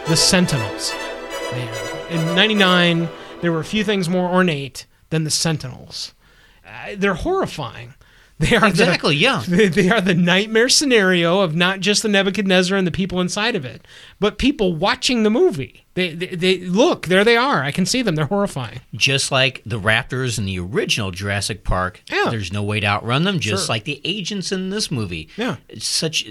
The 0.08 0.16
Sentinels. 0.16 0.92
Man. 1.52 2.10
In 2.10 2.34
99, 2.34 3.08
there 3.40 3.50
were 3.52 3.60
a 3.60 3.64
few 3.64 3.82
things 3.84 4.08
more 4.08 4.28
ornate 4.28 4.86
than 5.10 5.24
the 5.24 5.30
Sentinels. 5.30 6.14
Uh, 6.66 6.94
they're 6.96 7.14
horrifying. 7.14 7.94
They 8.50 8.54
are 8.54 8.66
Exactly, 8.66 9.14
the, 9.14 9.20
yeah. 9.22 9.42
They, 9.48 9.68
they 9.68 9.88
are 9.90 10.00
the 10.02 10.14
nightmare 10.14 10.68
scenario 10.68 11.40
of 11.40 11.56
not 11.56 11.80
just 11.80 12.02
the 12.02 12.08
Nebuchadnezzar 12.08 12.76
and 12.76 12.86
the 12.86 12.90
people 12.90 13.20
inside 13.20 13.56
of 13.56 13.64
it, 13.64 13.86
but 14.20 14.36
people 14.38 14.74
watching 14.74 15.22
the 15.22 15.30
movie. 15.30 15.82
They, 15.94 16.12
they, 16.14 16.26
they 16.26 16.58
look 16.58 17.06
there. 17.06 17.24
They 17.24 17.38
are. 17.38 17.62
I 17.62 17.70
can 17.72 17.86
see 17.86 18.02
them. 18.02 18.14
They're 18.16 18.26
horrifying. 18.26 18.82
just 18.94 19.32
like 19.32 19.62
the 19.64 19.80
raptors 19.80 20.36
in 20.38 20.44
the 20.44 20.58
original 20.60 21.10
Jurassic 21.10 21.64
Park, 21.64 22.02
Yeah. 22.12 22.28
there's 22.28 22.52
no 22.52 22.62
way 22.62 22.80
to 22.80 22.86
outrun 22.86 23.24
them. 23.24 23.40
Just 23.40 23.64
Sure. 23.64 23.72
like 23.74 23.84
the 23.84 24.02
agents 24.04 24.52
in 24.52 24.68
this 24.68 24.90
movie, 24.90 25.30
Yeah. 25.38 25.56
it's 25.70 25.86
such 25.86 26.26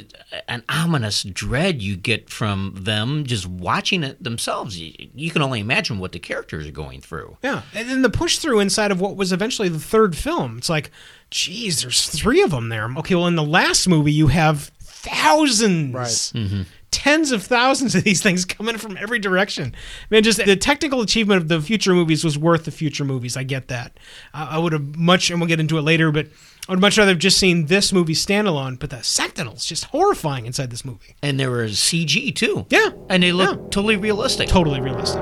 an 0.48 0.62
ominous 0.70 1.24
dread 1.24 1.82
you 1.82 1.96
get 1.96 2.30
from 2.30 2.76
them 2.78 3.24
just 3.26 3.48
watching 3.48 4.04
it 4.04 4.24
themselves. 4.24 4.80
You, 4.80 4.94
you 5.16 5.32
can 5.32 5.42
only 5.42 5.62
imagine 5.62 5.98
what 5.98 6.12
the 6.12 6.20
characters 6.20 6.68
are 6.68 6.72
going 6.72 7.02
through. 7.02 7.38
Yeah, 7.42 7.64
and 7.74 7.90
then 7.90 8.04
the 8.04 8.12
push 8.12 8.38
through 8.38 8.60
inside 8.60 8.92
of 8.92 9.02
what 9.02 9.16
was 9.16 9.34
eventually 9.34 9.70
the 9.70 9.80
third 9.80 10.16
film. 10.16 10.60
It's 10.60 10.70
like, 10.70 10.92
geez, 11.32 11.82
there's 11.82 12.08
three 12.08 12.42
of 12.42 12.52
them 12.52 12.70
there. 12.70 12.90
Okay, 12.98 13.16
well, 13.16 13.28
in 13.28 13.36
the 13.36 13.44
last 13.44 13.88
movie, 13.88 14.12
you 14.14 14.28
have 14.28 14.72
thousands, 14.82 15.94
Right. 15.94 16.66
tens 16.92 17.32
of 17.32 17.44
thousands 17.44 17.94
of 17.96 18.04
these 18.04 18.22
things 18.24 18.46
coming 18.46 18.78
from 18.78 18.98
every 18.98 19.20
direction. 19.20 19.76
Man, 20.10 20.24
just 20.24 20.44
the 20.44 20.56
technical 20.56 21.02
achievement 21.02 21.42
of 21.42 21.48
the 21.48 21.62
future 21.62 21.94
movies 21.94 22.24
was 22.24 22.38
worth 22.38 22.66
the 22.66 22.72
future 22.72 23.04
movies. 23.06 23.36
I 23.38 23.44
get 23.44 23.68
that. 23.68 23.98
I, 24.34 24.56
I 24.56 24.58
would 24.58 24.74
have 24.74 24.96
much, 24.96 25.30
and 25.30 25.40
we'll 25.40 25.48
get 25.50 25.60
into 25.60 25.78
it 25.78 25.82
later, 25.82 26.12
but 26.12 26.28
I 26.68 26.72
would 26.72 26.80
much 26.82 26.98
rather 26.98 27.12
have 27.12 27.20
just 27.20 27.38
seen 27.38 27.66
this 27.68 27.92
movie 27.94 28.14
standalone. 28.16 28.80
But 28.80 28.90
the 28.90 29.04
Sentinels 29.04 29.66
just 29.66 29.86
horrifying 29.86 30.46
inside 30.48 30.72
this 30.72 30.86
movie. 30.86 31.16
And 31.22 31.40
there 31.40 31.52
was 31.52 31.74
CG 31.78 32.34
too. 32.34 32.66
Yeah, 32.70 32.90
And 33.10 33.22
they 33.22 33.32
look 33.32 33.50
Yeah. 33.60 33.64
totally 33.70 33.98
realistic. 33.98 34.48
totally 34.48 34.80
realistic. 34.82 35.22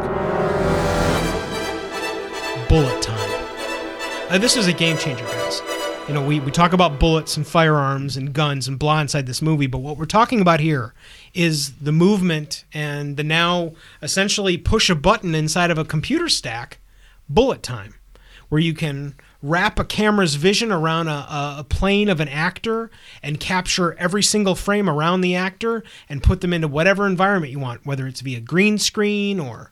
Bullet 2.69 3.01
time. 3.01 3.29
Uh, 4.29 4.37
this 4.39 4.55
is 4.55 4.67
a 4.67 4.73
game 4.73 4.97
changer, 4.97 5.25
guys. 5.25 5.61
You 6.07 6.13
know, 6.13 6.25
we, 6.25 6.41
we 6.41 6.51
talk 6.51 6.73
about 6.73 6.99
bullets 6.99 7.37
and 7.37 7.47
firearms 7.47 8.17
and 8.17 8.33
guns 8.33 8.67
and 8.67 8.77
blah 8.77 8.99
inside 8.99 9.25
this 9.25 9.41
movie, 9.41 9.67
but 9.67 9.77
what 9.77 9.97
we're 9.97 10.05
talking 10.05 10.41
about 10.41 10.59
here 10.59 10.93
is 11.33 11.71
the 11.77 11.93
movement 11.93 12.65
and 12.73 13.15
the 13.15 13.23
now 13.23 13.71
essentially 14.01 14.57
push 14.57 14.89
a 14.89 14.95
button 14.95 15.33
inside 15.33 15.71
of 15.71 15.77
a 15.77 15.85
computer 15.85 16.27
stack, 16.27 16.79
bullet 17.29 17.63
time, 17.63 17.93
where 18.49 18.59
you 18.59 18.73
can 18.73 19.15
wrap 19.41 19.79
a 19.79 19.85
camera's 19.85 20.35
vision 20.35 20.73
around 20.73 21.07
a, 21.07 21.25
a, 21.59 21.65
plane 21.69 22.09
of 22.09 22.19
an 22.19 22.27
actor 22.27 22.91
and 23.21 23.39
capture 23.39 23.93
every 23.93 24.23
single 24.23 24.55
frame 24.55 24.89
around 24.89 25.21
the 25.21 25.35
actor 25.35 25.85
and 26.09 26.21
put 26.21 26.41
them 26.41 26.51
into 26.51 26.67
whatever 26.67 27.07
environment 27.07 27.51
you 27.51 27.59
want, 27.59 27.85
whether 27.85 28.07
it's 28.07 28.19
via 28.19 28.41
green 28.41 28.77
screen 28.77 29.39
or 29.39 29.71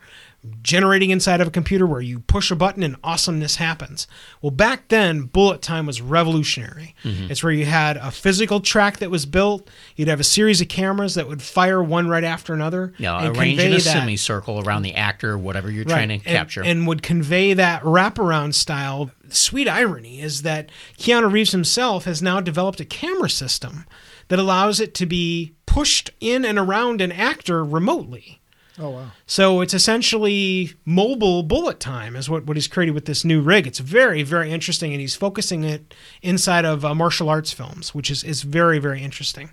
generating 0.63 1.11
inside 1.11 1.39
of 1.39 1.47
a 1.47 1.51
computer 1.51 1.85
where 1.85 2.01
you 2.01 2.19
push 2.19 2.49
a 2.49 2.55
button 2.55 2.81
and 2.81 2.95
awesomeness 3.03 3.57
happens. 3.57 4.07
Well, 4.41 4.51
back 4.51 4.87
then, 4.87 5.23
bullet 5.23 5.61
time 5.61 5.85
was 5.85 6.01
revolutionary. 6.01 6.95
Mm-hmm. 7.03 7.31
It's 7.31 7.43
where 7.43 7.51
you 7.53 7.65
had 7.65 7.97
a 7.97 8.09
physical 8.09 8.59
track 8.59 8.97
that 8.97 9.11
was 9.11 9.25
built. 9.27 9.69
You'd 9.95 10.07
have 10.07 10.19
a 10.19 10.23
series 10.23 10.59
of 10.59 10.67
cameras 10.67 11.13
that 11.15 11.27
would 11.27 11.41
fire 11.41 11.81
one 11.83 12.07
right 12.07 12.23
after 12.23 12.53
another. 12.53 12.93
Yeah, 12.97 13.17
and 13.19 13.37
arranged 13.37 13.61
in 13.61 13.71
a 13.73 13.75
that- 13.75 13.81
semicircle 13.81 14.63
around 14.67 14.81
the 14.81 14.95
actor, 14.95 15.37
whatever 15.37 15.69
you're 15.69 15.85
trying 15.85 16.09
to 16.09 16.15
and- 16.15 16.23
capture. 16.23 16.63
And, 16.63 16.87
would 16.87 17.03
convey 17.03 17.53
that 17.53 17.83
wraparound 17.83 18.55
style. 18.55 19.11
Sweet 19.29 19.67
irony 19.67 20.19
is 20.19 20.41
that 20.41 20.71
Keanu 20.97 21.31
Reeves 21.31 21.51
himself 21.51 22.05
has 22.05 22.21
now 22.21 22.41
developed 22.41 22.79
a 22.79 22.85
camera 22.85 23.29
system 23.29 23.85
that 24.29 24.39
allows 24.39 24.79
it 24.79 24.95
to 24.95 25.05
be 25.05 25.53
pushed 25.67 26.09
in 26.19 26.43
and 26.43 26.57
around 26.57 26.99
an 27.01 27.11
actor 27.11 27.63
remotely. 27.63 28.40
Oh 28.79 28.89
wow. 28.91 29.11
So 29.25 29.61
it's 29.61 29.73
essentially 29.73 30.73
mobile 30.85 31.43
bullet 31.43 31.79
time, 31.79 32.15
is 32.15 32.29
what, 32.29 32.45
what 32.45 32.55
he's 32.57 32.67
created 32.67 32.93
with 32.95 33.05
this 33.05 33.23
new 33.25 33.41
rig. 33.41 33.67
It's 33.67 33.79
very, 33.79 34.23
very 34.23 34.51
interesting, 34.51 34.91
and 34.93 35.01
he's 35.01 35.15
focusing 35.15 35.63
it 35.63 35.93
inside 36.21 36.65
of 36.65 36.85
uh, 36.85 36.95
martial 36.95 37.29
arts 37.29 37.51
films, 37.51 37.93
which 37.93 38.09
is, 38.09 38.23
is 38.23 38.43
very, 38.43 38.79
very 38.79 39.01
interesting. 39.01 39.51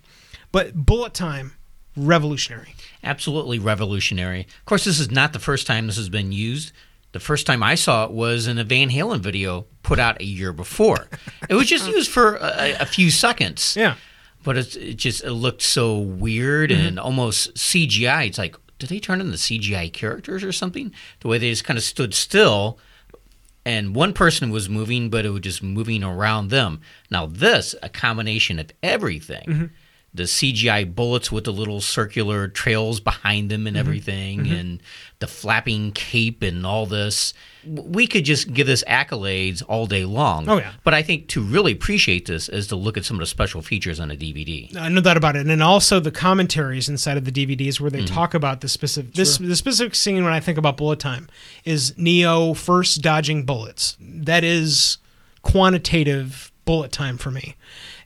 But 0.52 0.74
bullet 0.86 1.14
time, 1.14 1.52
revolutionary. 1.96 2.74
Absolutely 3.02 3.58
revolutionary. 3.58 4.42
Of 4.60 4.64
course, 4.66 4.84
this 4.84 5.00
is 5.00 5.10
not 5.10 5.32
the 5.32 5.38
first 5.38 5.66
time 5.66 5.86
this 5.86 5.96
has 5.96 6.08
been 6.08 6.32
used. 6.32 6.72
The 7.12 7.20
first 7.20 7.46
time 7.46 7.62
I 7.62 7.74
saw 7.74 8.04
it 8.04 8.10
was 8.12 8.46
in 8.46 8.58
a 8.58 8.64
Van 8.64 8.90
Halen 8.90 9.20
video 9.20 9.66
put 9.82 9.98
out 9.98 10.20
a 10.20 10.24
year 10.24 10.52
before. 10.52 11.08
it 11.48 11.54
was 11.54 11.66
just 11.66 11.88
used 11.88 12.10
for 12.10 12.36
a, 12.36 12.76
a 12.80 12.86
few 12.86 13.10
seconds. 13.10 13.74
Yeah. 13.76 13.96
But 14.44 14.56
it's, 14.58 14.76
it 14.76 14.94
just 14.96 15.24
it 15.24 15.32
looked 15.32 15.62
so 15.62 15.98
weird 15.98 16.70
Mm-hmm. 16.70 16.86
and 16.86 17.00
almost 17.00 17.54
CGI. 17.54 18.26
It's 18.28 18.38
like, 18.38 18.56
did 18.79 18.89
they 18.91 19.01
turn 19.01 19.20
into 19.20 19.37
CGI 19.37 19.93
characters 19.93 20.45
or 20.45 20.53
something? 20.53 20.93
The 21.20 21.29
way 21.29 21.39
they 21.39 21.51
just 21.51 21.64
kind 21.64 21.76
of 21.79 21.85
stood 21.85 22.14
still 22.14 22.79
and 23.66 23.95
one 23.95 24.14
person 24.14 24.51
was 24.51 24.68
moving, 24.68 25.11
but 25.11 25.26
it 25.26 25.31
was 25.31 25.43
just 25.43 25.62
moving 25.62 26.03
around 26.03 26.49
them. 26.49 26.81
Now, 27.11 27.26
this, 27.26 27.74
a 27.83 27.89
combination 27.91 28.59
of 28.59 28.70
everything. 28.83 29.45
Mm-hmm. 29.47 29.64
The 30.14 30.22
CGI 30.22 30.95
bullets 30.95 31.31
with 31.31 31.45
the 31.45 31.53
little 31.53 31.83
circular 31.83 32.49
trails 32.49 32.99
behind 32.99 33.51
them 33.51 33.66
and 33.66 33.76
Mm-hmm. 33.76 33.81
everything, 33.87 34.49
and 34.49 34.83
the 35.18 35.26
flapping 35.26 35.93
cape 35.93 36.43
and 36.43 36.64
all 36.64 36.87
this. 36.87 37.35
We 37.68 38.06
could 38.06 38.24
just 38.24 38.52
give 38.52 38.66
this 38.66 38.82
accolades 38.88 39.62
all 39.68 39.86
day 39.86 40.04
long. 40.04 40.48
Oh, 40.48 40.58
yeah. 40.58 40.72
But 40.84 40.94
I 40.94 41.02
think 41.02 41.28
to 41.28 41.42
really 41.42 41.72
appreciate 41.72 42.26
this 42.26 42.48
is 42.48 42.66
to 42.68 42.76
look 42.76 42.96
at 42.96 43.04
some 43.04 43.16
of 43.16 43.20
the 43.20 43.26
special 43.26 43.62
features 43.62 44.00
on 44.00 44.10
a 44.10 44.16
DVD. 44.16 44.74
Uh, 44.74 44.88
no 44.88 45.00
doubt 45.00 45.16
about 45.16 45.36
it, 45.36 45.46
and 45.46 45.62
also 45.62 46.00
the 46.00 46.10
commentaries 46.10 46.88
inside 46.88 47.16
of 47.16 47.24
the 47.24 47.32
DVDs 47.32 47.80
where 47.80 47.90
they 47.90 48.04
talk 48.04 48.34
about 48.34 48.60
the 48.60 48.68
specific 48.68 49.14
this 49.14 49.38
the 49.38 49.56
specific 49.56 49.94
scene 49.94 50.24
when 50.24 50.32
I 50.32 50.40
think 50.40 50.58
about 50.58 50.76
bullet 50.76 50.98
time 50.98 51.28
is 51.64 51.96
Neo 51.98 52.54
first 52.54 53.02
dodging 53.02 53.44
bullets. 53.44 53.96
That 54.00 54.44
is 54.44 54.98
quantitative 55.42 56.52
bullet 56.64 56.92
time 56.92 57.18
for 57.18 57.30
me, 57.30 57.56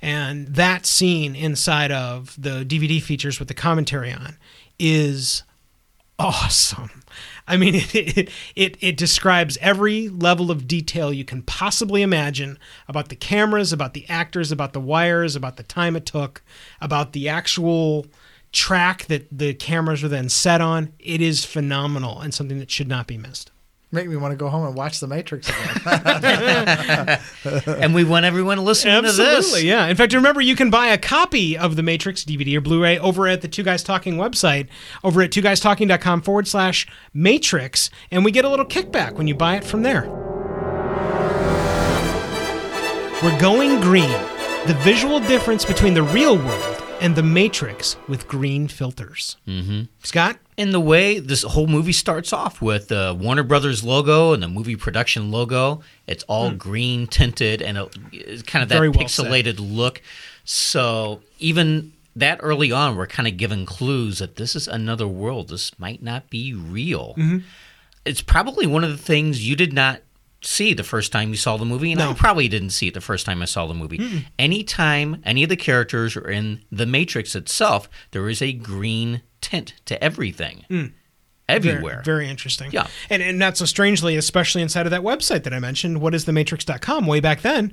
and 0.01 0.47
that 0.49 0.87
scene 0.87 1.37
inside 1.37 1.93
of 1.93 2.35
the 2.41 2.65
DVD 2.65 3.03
features 3.03 3.39
with 3.39 3.49
the 3.49 3.55
commentary 3.55 4.13
on 4.13 4.39
is 4.79 5.43
awesome. 6.19 7.02
I 7.47 7.57
mean, 7.57 7.75
it, 7.93 7.95
it, 7.95 8.31
it, 8.57 8.77
it 8.81 8.97
describes 8.97 9.59
every 9.61 10.09
level 10.09 10.51
of 10.51 10.69
detail 10.69 11.13
you 11.13 11.25
can 11.25 11.43
possibly 11.43 12.03
imagine 12.03 12.59
about 12.89 13.09
the 13.09 13.17
cameras, 13.17 13.73
about 13.73 13.95
the 13.95 14.09
actors, 14.09 14.53
about 14.53 14.73
the 14.73 14.81
wires, 14.81 15.37
about 15.37 15.57
the 15.57 15.63
time 15.63 15.97
it 15.97 16.07
took, 16.07 16.43
about 16.81 17.13
the 17.13 17.29
actual 17.29 18.07
track 18.53 19.07
that 19.07 19.27
the 19.37 19.55
cameras 19.55 20.03
were 20.03 20.09
then 20.09 20.29
set 20.29 20.61
on. 20.61 20.93
It 20.99 21.21
is 21.21 21.45
phenomenal 21.45 22.21
and 22.21 22.35
something 22.35 22.59
that 22.59 22.71
should 22.71 22.89
not 22.89 23.07
be 23.07 23.19
missed. 23.19 23.51
Make 23.95 24.09
me 24.09 24.17
want 24.17 24.33
to 24.33 24.37
go 24.37 24.49
home 24.49 24.67
and 24.67 24.75
watch 24.75 25.01
The 25.01 25.07
Matrix 25.07 25.51
again. 25.51 27.21
and 27.83 27.95
we 27.95 28.05
want 28.05 28.25
everyone 28.25 28.57
to 28.57 28.63
listen 28.63 28.91
to 28.91 29.03
this. 29.03 29.21
Absolutely, 29.21 29.69
yeah. 29.69 29.87
In 29.87 29.97
fact, 29.97 30.15
remember 30.15 30.41
you 30.41 30.57
can 30.57 30.71
buy 30.71 30.87
a 30.87 30.97
copy 30.97 31.59
of 31.59 31.77
the 31.77 31.83
Matrix 31.83 32.25
DVD 32.25 32.57
or 32.57 32.63
Blu-ray 32.63 32.99
over 32.99 33.29
at 33.29 33.43
the 33.43 33.49
Two 33.49 33.63
Guys 33.63 33.83
Talking 33.83 34.15
website, 34.15 34.69
over 35.05 35.21
at 35.21 35.31
twoguystalking.com 35.31 36.23
forward 36.23 36.49
slash 36.49 36.89
Matrix, 37.13 37.91
and 38.11 38.25
we 38.25 38.31
get 38.31 38.47
a 38.47 38.49
little 38.49 38.65
kickback 38.65 39.13
when 39.13 39.29
you 39.29 39.35
buy 39.35 39.57
it 39.57 39.65
from 39.65 39.83
there. 39.83 40.09
We're 43.23 43.39
going 43.39 43.79
green. 43.83 44.11
The 44.67 44.79
visual 44.83 45.21
difference 45.21 45.67
between 45.67 45.93
the 45.93 46.03
real 46.03 46.39
world 46.39 46.72
and 47.03 47.17
the 47.17 47.23
Matrix 47.23 47.97
with 48.09 48.29
green 48.29 48.69
filters. 48.69 49.37
Mm-hmm. 49.47 49.83
Scott? 50.03 50.39
in 50.57 50.71
the 50.71 50.81
way 50.81 51.19
this 51.19 51.43
whole 51.43 51.67
movie 51.67 51.93
starts 51.93 52.33
off 52.33 52.61
with 52.61 52.89
the 52.89 53.17
Warner 53.19 53.43
Brothers 53.43 53.83
logo 53.83 54.33
and 54.33 54.43
the 54.43 54.49
movie 54.49 54.77
production 54.77 55.31
logo. 55.31 55.83
It's 56.07 56.25
all 56.25 56.51
green 56.51 57.07
tinted 57.07 57.63
and 57.63 57.79
it's 58.13 58.43
kind 58.43 58.63
of 58.63 58.69
that. 58.69 58.77
Very 58.77 58.89
well 58.89 59.01
pixelated 59.01 59.57
look. 59.59 60.03
So 60.45 61.21
even 61.39 61.93
that 62.15 62.39
early 62.43 62.71
on, 62.71 62.97
we're 62.97 63.07
kind 63.07 63.27
of 63.27 63.37
given 63.37 63.65
clues 63.65 64.19
that 64.19 64.37
this 64.37 64.55
is 64.55 64.69
another 64.69 65.09
world. 65.09 65.49
This 65.49 65.77
might 65.79 66.03
not 66.03 66.29
be 66.29 66.53
real. 66.53 67.15
Mm-hmm. 67.17 67.39
It's 68.05 68.21
probably 68.21 68.67
one 68.67 68.85
of 68.85 68.91
the 68.91 68.99
things 68.99 69.49
you 69.49 69.57
did 69.57 69.73
not 69.73 70.03
see 70.43 70.75
the 70.75 70.85
first 70.85 71.13
time 71.13 71.31
you 71.31 71.37
saw 71.37 71.57
the 71.57 71.65
movie, 71.65 71.93
and 71.93 72.03
I 72.03 72.13
probably 72.15 72.49
didn't 72.49 72.71
see 72.71 72.89
it 72.89 72.95
the 72.95 73.01
first 73.01 73.27
time 73.27 73.43
I 73.43 73.47
saw 73.47 73.67
the 73.67 73.75
movie. 73.75 74.25
Anytime 74.39 75.23
any 75.25 75.43
of 75.43 75.49
the 75.49 75.57
characters 75.57 76.17
are 76.17 76.29
in 76.29 76.63
the 76.71 76.87
Matrix 76.87 77.35
itself, 77.35 77.89
there 78.11 78.29
is 78.29 78.43
a 78.43 78.53
green 78.53 79.23
tint 79.41 79.75
to 79.87 80.03
everything. 80.03 80.65
Everywhere. 81.49 81.99
Hmm. 81.99 82.05
Very, 82.05 82.19
very 82.25 82.29
interesting. 82.31 82.71
Yeah. 82.73 82.87
And, 83.11 83.23
and 83.23 83.39
not 83.39 83.57
so 83.57 83.65
strangely, 83.65 84.17
especially 84.17 84.63
inside 84.63 84.87
of 84.87 84.91
that 84.91 85.03
website 85.03 85.43
that 85.45 85.53
I 85.53 85.59
mentioned, 85.59 86.01
what 86.01 86.15
is 86.15 86.25
thematrix.com, 86.25 87.07
way 87.07 87.21
back 87.21 87.43
then, 87.43 87.73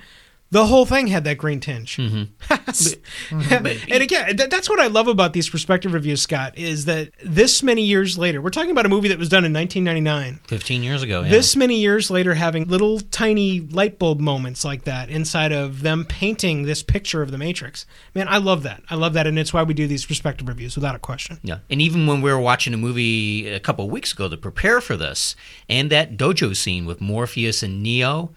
the 0.52 0.66
whole 0.66 0.86
thing 0.86 1.08
had 1.08 1.24
that 1.26 1.38
green 1.38 1.60
tinge. 1.60 1.98
Mm-hmm. 1.98 2.24
and 3.92 4.04
again, 4.04 4.36
th- 4.36 4.50
that's 4.50 4.70
what 4.70 4.80
I 4.80 4.88
love 4.88 5.08
about 5.08 5.34
these 5.34 5.48
perspective 5.50 5.94
reviews, 5.94 6.22
Scott, 6.22 6.58
is 6.58 6.86
that 6.86 7.12
this 7.24 7.62
many 7.62 7.84
years 7.84 8.18
later, 8.18 8.42
we're 8.42 8.50
talking 8.50 8.72
about 8.72 8.86
a 8.86 8.90
movie 8.90 9.10
that 9.10 9.20
was 9.20 9.30
done 9.30 9.46
in 9.46 9.54
1999. 9.54 10.40
15 10.48 10.84
years 10.84 11.04
ago. 11.04 11.22
Yeah. 11.22 11.30
This 11.30 11.56
many 11.56 11.80
years 11.80 12.10
later, 12.10 12.34
having 12.34 12.66
little 12.66 13.00
tiny 13.00 13.60
light 13.60 14.00
bulb 14.00 14.20
moments 14.20 14.66
like 14.66 14.86
that 14.86 15.10
inside 15.10 15.52
of 15.52 15.82
them 15.82 16.06
painting 16.06 16.64
this 16.64 16.82
picture 16.82 17.22
of 17.22 17.30
the 17.30 17.38
Matrix. 17.38 17.86
Man, 18.16 18.28
I 18.28 18.38
love 18.38 18.64
that. 18.64 18.82
I 18.90 18.96
love 18.96 19.14
that. 19.14 19.28
And 19.28 19.38
it's 19.38 19.54
why 19.54 19.62
we 19.62 19.76
do 19.76 19.88
these 19.88 20.06
perspective 20.06 20.48
reviews 20.48 20.76
without 20.76 20.96
a 20.96 21.00
question. 21.00 21.40
Yeah, 21.44 21.60
and 21.70 21.82
even 21.82 22.08
when 22.08 22.22
we 22.22 22.32
were 22.32 22.40
watching 22.40 22.74
a 22.74 22.78
movie 22.78 23.48
a 23.48 23.60
couple 23.60 23.86
of 23.86 23.92
weeks 23.92 24.14
ago 24.14 24.28
to 24.28 24.38
prepare 24.38 24.82
for 24.82 24.98
this, 24.98 25.36
and 25.68 25.92
that 25.92 26.18
dojo 26.18 26.56
scene 26.56 26.86
with 26.86 27.02
Morpheus 27.02 27.62
and 27.62 27.84
Neo, 27.84 28.32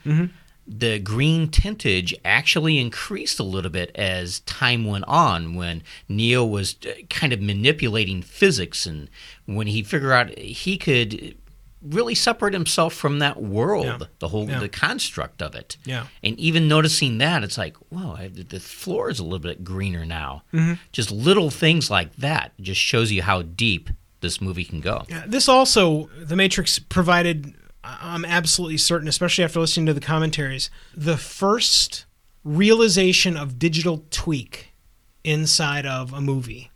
the 0.66 0.98
green 0.98 1.48
tintage 1.48 2.14
actually 2.24 2.78
increased 2.78 3.40
a 3.40 3.42
little 3.42 3.70
bit 3.70 3.90
as 3.94 4.40
time 4.40 4.84
went 4.84 5.04
on. 5.08 5.54
When 5.54 5.82
Neo 6.08 6.44
was 6.44 6.76
uh, 6.86 6.90
kind 7.10 7.32
of 7.32 7.40
manipulating 7.40 8.22
physics, 8.22 8.86
and 8.86 9.08
when 9.46 9.66
he 9.66 9.82
figured 9.82 10.12
out 10.12 10.38
he 10.38 10.78
could 10.78 11.36
really 11.82 12.14
separate 12.14 12.54
himself 12.54 12.94
from 12.94 13.18
that 13.18 13.42
world, 13.42 13.86
Yeah. 13.86 13.98
the 14.20 14.28
whole 14.28 14.48
Yeah. 14.48 14.60
the 14.60 14.68
construct 14.68 15.42
of 15.42 15.56
it. 15.56 15.76
Yeah. 15.84 16.06
And 16.22 16.38
even 16.38 16.68
noticing 16.68 17.18
that, 17.18 17.42
it's 17.42 17.58
like, 17.58 17.76
wow, 17.90 18.14
I, 18.16 18.28
the 18.28 18.60
floor 18.60 19.10
is 19.10 19.18
a 19.18 19.24
little 19.24 19.40
bit 19.40 19.64
greener 19.64 20.06
now. 20.06 20.44
Mm-hmm. 20.54 20.74
Just 20.92 21.10
little 21.10 21.50
things 21.50 21.90
like 21.90 22.14
that 22.16 22.52
just 22.60 22.80
shows 22.80 23.10
you 23.10 23.22
how 23.22 23.42
deep 23.42 23.90
this 24.20 24.40
movie 24.40 24.62
can 24.64 24.80
go. 24.80 25.04
Yeah, 25.08 25.24
This 25.26 25.48
also, 25.48 26.08
The 26.20 26.36
Matrix 26.36 26.78
provided, 26.78 27.52
I'm 27.84 28.24
absolutely 28.24 28.78
certain, 28.78 29.08
especially 29.08 29.44
after 29.44 29.60
listening 29.60 29.86
to 29.86 29.94
the 29.94 30.00
commentaries, 30.00 30.70
the 30.94 31.16
first 31.16 32.06
realization 32.44 33.36
of 33.36 33.58
digital 33.58 34.04
tweak 34.10 34.72
inside 35.24 35.86
of 35.86 36.12
a 36.12 36.20
movie. 36.20 36.70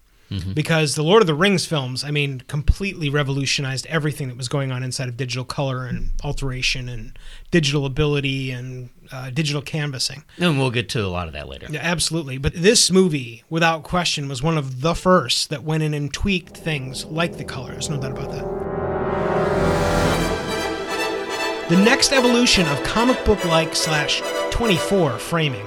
Because 0.54 0.96
the 0.96 1.04
Lord 1.04 1.22
of 1.22 1.28
the 1.28 1.36
Rings 1.36 1.66
films, 1.66 2.02
I 2.02 2.10
mean, 2.10 2.40
completely 2.48 3.08
revolutionized 3.08 3.86
everything 3.86 4.26
that 4.26 4.36
was 4.36 4.48
going 4.48 4.72
on 4.72 4.82
inside 4.82 5.08
of 5.08 5.16
digital 5.16 5.44
color 5.44 5.86
and 5.86 6.10
alteration 6.24 6.88
and 6.88 7.16
digital 7.52 7.86
ability 7.86 8.50
and 8.50 8.90
uh, 9.12 9.30
digital 9.30 9.62
canvassing. 9.62 10.24
And 10.38 10.58
we'll 10.58 10.72
get 10.72 10.88
to 10.90 11.06
a 11.06 11.06
lot 11.06 11.28
of 11.28 11.32
that 11.34 11.48
later. 11.48 11.68
Yeah, 11.70 11.78
absolutely. 11.80 12.38
But 12.38 12.54
this 12.54 12.90
movie, 12.90 13.44
without 13.48 13.84
question, 13.84 14.28
was 14.28 14.42
one 14.42 14.58
of 14.58 14.80
the 14.80 14.94
first 14.94 15.48
that 15.50 15.62
went 15.62 15.84
in 15.84 15.94
and 15.94 16.12
tweaked 16.12 16.56
things 16.56 17.04
like 17.04 17.36
the 17.36 17.44
colors. 17.44 17.88
No 17.88 18.00
doubt 18.00 18.10
about 18.10 18.32
that. 18.32 18.75
The 21.68 21.76
next 21.76 22.12
evolution 22.12 22.64
of 22.68 22.80
comic 22.84 23.24
book 23.24 23.44
like 23.44 23.74
slash 23.74 24.22
24 24.52 25.18
framing. 25.18 25.66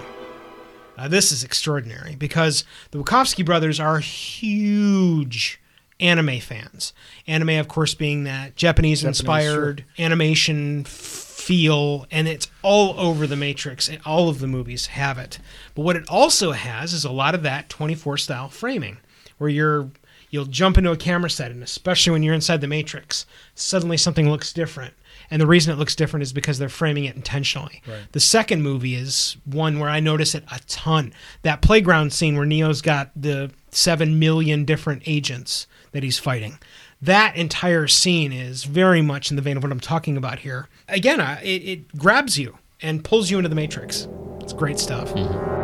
Uh, 0.98 1.10
this 1.10 1.34
is 1.34 1.44
extraordinary 1.44 2.16
because 2.16 2.64
the 2.92 3.04
Wachowski 3.04 3.44
brothers 3.44 3.82
are 3.82 4.00
huge 4.00 5.60
anime 6.00 6.40
fans. 6.40 6.94
Anime, 7.28 7.50
of 7.50 7.68
course, 7.68 7.96
being 7.96 8.24
that 8.24 8.56
Japanese 8.56 9.04
inspired 9.04 9.84
animation 9.98 10.86
feel, 10.86 12.06
and 12.12 12.30
it's 12.30 12.48
all 12.62 12.98
over 12.98 13.28
the 13.28 13.36
Matrix, 13.36 13.90
and 13.90 14.00
all 14.06 14.30
of 14.30 14.40
the 14.40 14.48
movies 14.48 14.86
have 14.86 15.18
it. 15.18 15.40
But 15.76 15.82
what 15.82 15.98
it 15.98 16.08
also 16.08 16.54
has 16.54 16.94
is 16.94 17.04
a 17.04 17.12
lot 17.12 17.36
of 17.36 17.44
that 17.44 17.68
24 17.68 18.18
style 18.20 18.48
framing, 18.48 19.00
where 19.38 19.50
you're 19.50 19.90
you'll 20.30 20.46
jump 20.46 20.78
into 20.78 20.92
a 20.92 20.98
camera 20.98 21.30
set, 21.30 21.52
and 21.52 21.62
especially 21.62 22.12
when 22.14 22.24
you're 22.24 22.34
inside 22.34 22.62
the 22.62 22.68
Matrix, 22.68 23.26
suddenly 23.54 23.98
something 23.98 24.30
looks 24.30 24.54
different. 24.54 24.94
And 25.32 25.42
the 25.42 25.48
reason 25.48 25.72
it 25.74 25.78
looks 25.78 25.96
different 25.96 26.24
is 26.24 26.34
because 26.34 26.58
they're 26.58 26.70
framing 26.70 27.06
it 27.06 27.16
intentionally. 27.16 27.82
The 28.14 28.20
second 28.20 28.64
movie 28.64 28.96
is 28.96 29.38
one 29.46 29.80
where 29.80 29.90
I 29.90 30.00
notice 30.00 30.34
it 30.36 30.44
a 30.52 30.60
ton. 30.68 31.14
That 31.44 31.62
playground 31.62 32.14
scene 32.14 32.36
where 32.36 32.46
Neo's 32.46 32.82
got 32.82 33.12
the 33.16 33.52
seven 33.72 34.18
million 34.20 34.66
different 34.66 35.04
agents 35.06 35.68
that 35.92 36.02
he's 36.04 36.18
fighting. 36.18 36.58
That 37.02 37.36
entire 37.36 37.88
scene 37.88 38.34
is 38.34 38.64
very 38.64 39.02
much 39.02 39.30
in 39.30 39.36
the 39.36 39.42
vein 39.42 39.56
of 39.58 39.64
what 39.64 39.72
I'm 39.72 39.80
talking 39.80 40.18
about 40.18 40.40
here. 40.40 40.68
Again, 40.88 41.22
I- 41.22 41.42
it, 41.42 41.62
it 41.64 41.98
grabs 41.98 42.38
you 42.38 42.58
and 42.82 43.04
pulls 43.04 43.30
you 43.30 43.38
into 43.38 43.50
the 43.50 43.56
Matrix. 43.56 44.08
It's 44.42 44.54
great 44.54 44.80
stuff. 44.80 45.14
Mm-hmm. 45.14 45.60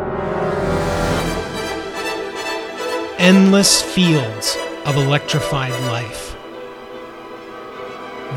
Endless 3.18 3.82
fields 3.82 4.56
of 4.84 4.96
electrified 4.96 5.72
life. 5.90 6.35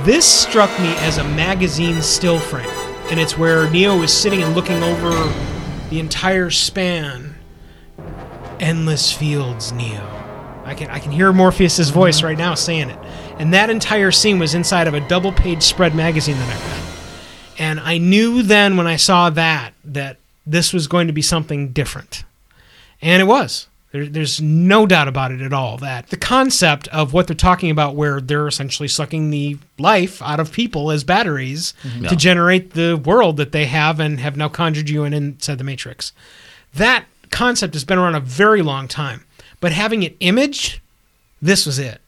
This 0.06 0.26
struck 0.26 0.70
me 0.80 0.96
as 1.00 1.18
a 1.18 1.24
magazine 1.24 2.02
still 2.02 2.40
frame, 2.40 2.70
and 3.12 3.20
it's 3.20 3.38
where 3.38 3.70
Neo 3.70 4.02
is 4.02 4.14
sitting 4.14 4.42
and 4.42 4.56
looking 4.56 4.82
over 4.82 5.12
the 5.90 6.00
entire 6.00 6.50
span. 6.50 7.36
Endless 8.62 9.12
fields, 9.12 9.74
Neo. 9.74 10.02
I 10.64 10.74
can 10.74 10.90
I 10.90 11.00
can 11.00 11.12
hear 11.12 11.34
Morpheus's 11.34 11.90
voice 11.90 12.24
right 12.24 12.38
now 12.38 12.54
saying 12.56 12.90
it, 12.90 13.00
and 13.40 13.54
that 13.54 13.70
entire 13.70 14.12
scene 14.12 14.40
was 14.40 14.56
inside 14.56 14.88
of 14.88 14.94
a 14.94 15.06
double-page 15.08 15.64
spread 15.64 15.94
magazine 15.94 16.38
that 16.38 16.50
I 16.50 16.70
read, 16.72 16.84
and 17.58 17.80
I 17.82 17.98
knew 17.98 18.42
then 18.42 18.78
when 18.78 18.88
I 18.88 18.96
saw 18.96 19.30
that 19.32 19.74
that 19.84 20.18
this 20.48 20.72
was 20.72 20.88
going 20.88 21.08
to 21.08 21.14
be 21.14 21.22
something 21.22 21.74
different, 21.74 22.24
and 23.02 23.22
it 23.22 23.26
was. 23.26 23.68
There, 23.92 24.06
there's 24.06 24.40
no 24.40 24.86
doubt 24.86 25.08
about 25.08 25.32
it 25.32 25.42
at 25.42 25.52
all 25.52 25.78
that 25.78 26.10
the 26.10 26.18
concept 26.18 26.88
of 26.90 27.12
what 27.12 27.28
they're 27.28 27.36
talking 27.36 27.72
about, 27.72 27.96
where 27.96 28.22
they're 28.22 28.48
essentially 28.48 28.88
sucking 28.88 29.32
the 29.32 29.58
life 29.80 30.22
out 30.22 30.40
of 30.40 30.52
people 30.52 30.92
as 30.92 31.04
batteries 31.04 31.74
mm-hmm. 31.84 32.04
Yeah. 32.04 32.10
to 32.10 32.16
generate 32.16 32.74
the 32.74 32.98
world 32.98 33.38
that 33.38 33.52
they 33.52 33.66
have 33.66 34.00
and 34.00 34.20
have 34.20 34.38
now 34.38 34.48
conjured 34.48 34.90
you 34.90 35.04
in 35.04 35.14
inside 35.14 35.58
the 35.58 35.64
Matrix. 35.64 36.14
That 36.74 37.06
concept 37.32 37.74
has 37.74 37.84
been 37.84 37.98
around 37.98 38.16
a 38.16 38.20
very 38.20 38.62
long 38.62 38.88
time, 38.88 39.26
but 39.60 39.72
having 39.72 40.04
it 40.04 40.16
imaged, 40.20 40.80
this 41.42 41.66
was 41.66 41.80
it. 41.80 42.00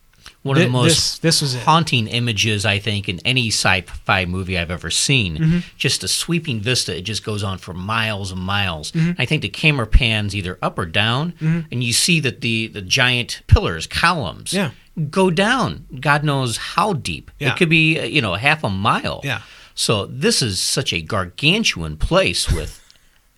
One 0.43 0.57
of 0.57 0.63
the 0.63 0.69
most 0.69 0.87
this- 0.87 1.19
this 1.19 1.41
was 1.41 1.53
it. 1.55 1.61
haunting 1.63 2.07
images, 2.07 2.65
I 2.65 2.79
think, 2.79 3.07
in 3.07 3.19
any 3.23 3.49
sci-fi 3.49 4.25
movie 4.25 4.57
I've 4.57 4.71
ever 4.71 4.89
seen. 4.89 5.37
Mm-hmm. 5.37 5.59
Just 5.77 6.03
a 6.03 6.07
sweeping 6.07 6.59
vista. 6.61 6.97
It 6.97 7.01
just 7.03 7.23
goes 7.23 7.43
on 7.43 7.59
for 7.59 7.73
miles 7.75 8.31
and 8.31 8.41
miles. 8.41 8.91
Mm-hmm. 8.91 9.21
I 9.21 9.25
think 9.25 9.43
the 9.43 9.49
camera 9.49 9.85
pans 9.85 10.35
either 10.35 10.57
up 10.61 10.79
or 10.79 10.85
down, 10.87 11.33
and 11.71 11.83
you 11.83 11.93
see 11.93 12.19
that 12.21 12.41
the 12.41 12.67
the 12.67 12.81
giant 12.81 13.41
pillars, 13.45 13.85
columns, 13.85 14.51
Yeah. 14.51 14.71
go 15.11 15.29
down. 15.29 15.85
God 15.99 16.23
knows 16.23 16.57
how 16.57 16.93
deep. 16.93 17.29
Yeah. 17.37 17.51
It 17.53 17.57
could 17.57 17.69
be, 17.69 17.99
you 18.07 18.21
know, 18.21 18.33
half 18.33 18.63
a 18.63 18.69
mile. 18.69 19.21
Yeah. 19.23 19.41
So 19.75 20.05
this 20.07 20.41
is 20.41 20.59
such 20.59 20.91
a 20.91 21.01
gargantuan 21.01 21.97
place 21.97 22.51
with 22.51 22.80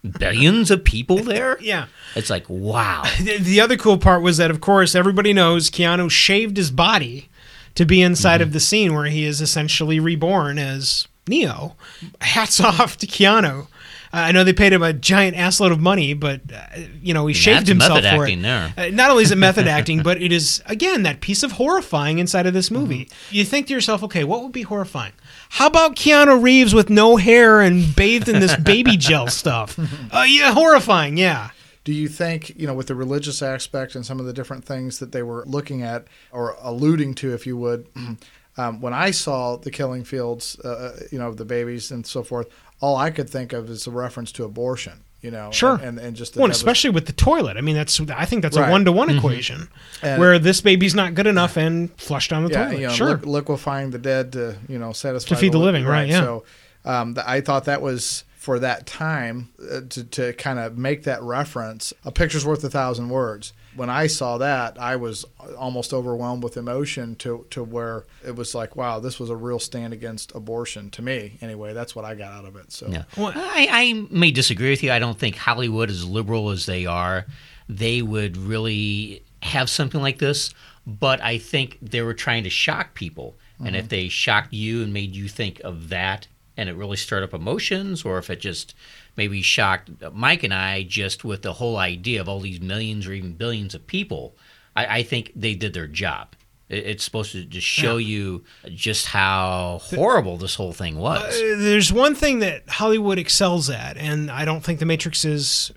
billions 0.03 0.71
of 0.71 0.83
people 0.83 1.17
there. 1.17 1.57
Yeah. 1.63 1.85
It's 2.15 2.29
like 2.29 2.49
wow. 2.49 3.03
The, 3.21 3.37
the 3.37 3.61
other 3.61 3.77
cool 3.77 3.97
part 3.97 4.21
was 4.21 4.37
that, 4.37 4.51
of 4.51 4.59
course, 4.59 4.95
everybody 4.95 5.33
knows 5.33 5.69
Keanu 5.69 6.11
shaved 6.11 6.57
his 6.57 6.71
body 6.71 7.29
to 7.75 7.85
be 7.85 8.01
inside 8.01 8.41
of 8.41 8.49
mm-hmm. 8.49 8.53
the 8.53 8.59
scene 8.59 8.93
where 8.93 9.05
he 9.05 9.23
is 9.25 9.41
essentially 9.41 9.99
reborn 9.99 10.59
as 10.59 11.07
Neo. 11.27 11.75
Hats 12.21 12.59
off 12.61 12.97
to 12.97 13.07
Keanu. 13.07 13.67
Uh, 14.13 14.17
I 14.17 14.31
know 14.31 14.43
they 14.43 14.53
paid 14.53 14.71
him 14.73 14.83
a 14.83 14.93
giant 14.93 15.35
assload 15.35 15.71
of 15.71 15.79
money, 15.79 16.13
but 16.13 16.41
uh, 16.53 16.79
you 17.01 17.13
know 17.15 17.25
he 17.25 17.33
shaved 17.33 17.61
That's 17.61 17.69
himself 17.69 18.03
method 18.03 18.15
for 18.15 18.23
acting 18.23 18.39
it. 18.39 18.43
there. 18.43 18.73
Uh, 18.77 18.89
not 18.91 19.09
only 19.09 19.23
is 19.23 19.31
it 19.31 19.37
method 19.37 19.67
acting, 19.79 20.03
but 20.03 20.21
it 20.21 20.31
is 20.31 20.61
again 20.67 21.01
that 21.03 21.19
piece 21.19 21.41
of 21.41 21.53
horrifying 21.53 22.19
inside 22.19 22.45
of 22.45 22.53
this 22.53 22.69
movie. 22.69 23.09
You 23.31 23.43
think 23.43 23.67
to 23.67 23.73
yourself, 23.73 24.03
okay, 24.03 24.23
what 24.23 24.43
would 24.43 24.51
be 24.51 24.61
horrifying? 24.61 25.13
How 25.49 25.65
about 25.67 25.95
Keanu 25.95 26.41
Reeves 26.41 26.73
with 26.75 26.89
no 26.91 27.17
hair 27.17 27.59
and 27.61 27.95
bathed 27.95 28.29
in 28.29 28.39
this 28.39 28.55
baby 28.55 28.97
gel 28.97 29.27
stuff? 29.41 29.79
Uh, 30.11 30.25
yeah, 30.27 30.53
horrifying. 30.53 31.17
Yeah. 31.17 31.49
Do 31.83 31.91
you 31.91 32.07
think, 32.07 32.57
you 32.57 32.65
know, 32.65 32.73
with 32.73 32.87
the 32.87 32.95
religious 32.95 33.41
aspect 33.41 33.93
and 33.95 34.05
some 34.05 34.17
of 34.19 34.25
the 34.25 34.31
different 34.31 34.63
things 34.63 34.99
that 34.99 35.11
they 35.11 35.21
were 35.21 35.43
looking 35.45 35.81
at 35.81 36.05
or 36.31 36.55
alluding 36.61 37.13
to, 37.15 37.33
if 37.33 37.45
you 37.45 37.57
would, 37.57 37.87
um, 38.57 38.81
when 38.81 38.93
I 38.93 39.11
saw 39.11 39.57
the 39.57 39.71
killing 39.71 40.03
fields, 40.03 40.59
uh, 40.59 40.99
you 41.11 41.17
know, 41.19 41.33
the 41.33 41.45
babies 41.45 41.91
and 41.91 42.05
so 42.05 42.23
forth, 42.23 42.47
all 42.81 42.95
I 42.95 43.09
could 43.11 43.29
think 43.29 43.53
of 43.53 43.69
is 43.69 43.87
a 43.87 43.91
reference 43.91 44.31
to 44.33 44.43
abortion. 44.43 45.03
you 45.21 45.31
know. 45.31 45.49
Sure. 45.51 45.75
And 45.81 45.97
and 45.99 46.15
just 46.17 46.33
the 46.33 46.41
Well, 46.41 46.51
especially 46.51 46.89
with 46.89 47.05
the 47.05 47.13
toilet. 47.13 47.55
I 47.55 47.61
mean, 47.61 47.75
that's 47.75 47.99
I 48.01 48.25
think 48.25 48.41
that's 48.43 48.57
a 48.57 48.67
one 48.69 48.83
to 48.85 48.91
one 48.91 49.09
equation 49.09 49.69
And- 50.01 50.19
where 50.19 50.37
this 50.37 50.59
baby's 50.61 50.93
not 50.95 51.13
good 51.15 51.27
enough 51.27 51.55
and 51.57 51.89
flushed 51.97 52.29
down 52.31 52.43
the 52.43 52.49
yeah, 52.51 52.65
toilet. 52.65 52.79
you 52.81 52.87
know, 52.87 52.93
sure. 52.93 53.17
liq- 53.17 53.25
liquefying 53.25 53.91
the 53.91 53.99
dead 53.99 54.33
to 54.33 54.57
you 54.67 54.77
know 54.77 54.91
satisfy 54.91 55.29
To 55.35 55.39
feed 55.39 55.53
the 55.53 55.59
li- 55.59 55.63
living, 55.65 55.85
right, 55.85 56.09
yeah. 56.09 56.19
So 56.19 56.43
um, 56.83 57.13
th- 57.15 57.25
I 57.25 57.39
thought 57.39 57.63
that 57.65 57.81
was 57.81 58.25
for 58.35 58.59
that 58.59 58.85
time 58.85 59.47
uh, 59.71 59.79
to 59.91 60.03
to 60.03 60.33
kind 60.33 60.59
of 60.59 60.77
make 60.77 61.03
that 61.03 61.23
reference. 61.23 61.93
A 62.03 62.11
picture's 62.11 62.45
worth 62.45 62.61
a 62.65 62.69
thousand 62.69 63.07
words. 63.07 63.53
When 63.75 63.89
I 63.89 64.07
saw 64.07 64.37
that, 64.37 64.79
I 64.79 64.95
was 64.95 65.25
almost 65.57 65.93
overwhelmed 65.93 66.43
with 66.43 66.57
emotion 66.57 67.15
to 67.17 67.45
to 67.51 67.63
where 67.63 68.05
it 68.25 68.35
was 68.35 68.53
like, 68.53 68.75
wow, 68.75 68.99
this 68.99 69.19
was 69.19 69.29
a 69.29 69.35
real 69.35 69.59
stand 69.59 69.93
against 69.93 70.33
abortion 70.35 70.89
to 70.91 71.01
me. 71.01 71.37
Anyway, 71.41 71.73
that's 71.73 71.95
what 71.95 72.05
I 72.05 72.15
got 72.15 72.33
out 72.33 72.45
of 72.45 72.55
it. 72.55 72.71
So 72.71 72.87
Yeah. 72.87 73.03
I, 73.17 73.67
I 73.69 74.07
may 74.09 74.31
disagree 74.31 74.69
with 74.69 74.83
you. 74.83 74.91
I 74.91 74.99
don't 74.99 75.17
think 75.17 75.35
Hollywood, 75.35 75.89
as 75.89 76.05
liberal 76.05 76.49
as 76.49 76.65
they 76.65 76.85
are, 76.85 77.25
they 77.67 78.01
would 78.01 78.37
really 78.37 79.23
have 79.41 79.69
something 79.69 80.01
like 80.01 80.19
this. 80.19 80.53
But 80.85 81.21
I 81.21 81.37
think 81.37 81.77
they 81.81 82.01
were 82.01 82.13
trying 82.13 82.43
to 82.43 82.49
shock 82.49 82.93
people. 82.93 83.35
And 83.59 83.75
if 83.75 83.83
mm-hmm. 83.83 83.89
they 83.89 84.09
shocked 84.09 84.51
you 84.51 84.83
and 84.83 84.93
made 84.93 85.15
you 85.15 85.29
think 85.29 85.61
of 85.61 85.89
that 85.89 86.27
and 86.57 86.69
it 86.69 86.75
really 86.75 86.97
stirred 86.97 87.23
up 87.23 87.33
emotions, 87.33 88.05
or 88.05 88.17
if 88.17 88.29
it 88.29 88.39
just 88.39 88.75
maybe 89.15 89.41
shocked 89.41 89.89
Mike 90.13 90.43
and 90.43 90.53
I 90.53 90.83
just 90.83 91.23
with 91.23 91.41
the 91.43 91.53
whole 91.53 91.77
idea 91.77 92.19
of 92.21 92.27
all 92.29 92.39
these 92.39 92.59
millions 92.61 93.07
or 93.07 93.13
even 93.13 93.33
billions 93.33 93.75
of 93.75 93.85
people, 93.87 94.35
I, 94.75 94.99
I 94.99 95.03
think 95.03 95.31
they 95.35 95.53
did 95.55 95.73
their 95.73 95.87
job. 95.87 96.35
It- 96.69 96.85
It's 96.87 97.03
supposed 97.03 97.33
to 97.33 97.43
just 97.45 97.67
show 97.67 97.97
you 97.97 98.43
just 98.69 99.07
how 99.07 99.79
horrible 99.83 100.37
this 100.37 100.55
whole 100.55 100.71
thing 100.73 100.97
was. 100.97 101.35
Uh, 101.35 101.55
There's 101.59 101.91
one 101.93 102.15
thing 102.15 102.39
that 102.39 102.67
Hollywood 102.69 103.19
excels 103.19 103.69
at, 103.69 103.97
and 103.97 104.31
I 104.31 104.45
don't 104.45 104.63
think 104.63 104.79
The 104.79 104.85
Matrix 104.85 105.25
is 105.25 105.71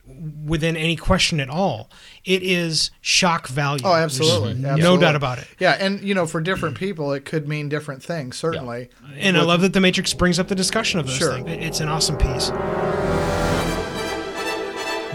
within 0.45 0.77
any 0.77 0.97
question 0.97 1.41
at 1.41 1.51
all. 1.51 1.91
It 2.25 2.43
is 2.43 2.91
shock 3.03 3.49
value. 3.49 3.83
Oh, 3.85 3.93
absolutely. 3.95 4.53
Absolutely. 4.53 4.83
No 4.83 4.97
doubt 4.97 5.15
about 5.17 5.39
it. 5.39 5.47
Yeah, 5.59 5.73
and 5.79 6.01
you 6.01 6.15
know, 6.15 6.25
for 6.27 6.41
different 6.41 6.79
people, 6.79 7.13
it 7.13 7.25
could 7.27 7.47
mean 7.47 7.69
different 7.69 8.03
things. 8.03 8.37
Certainly. 8.39 8.89
And 9.19 9.37
I 9.37 9.43
love 9.43 9.61
that 9.61 9.73
The 9.75 9.81
Matrix 9.81 10.15
brings 10.15 10.39
up 10.39 10.49
the 10.49 10.55
discussion 10.55 10.99
of 11.01 11.07
those 11.09 11.17
Sure. 11.17 11.35
things. 11.35 11.49
It's 11.51 11.81
an 11.81 11.89
awesome 11.89 12.17
piece. 12.17 12.51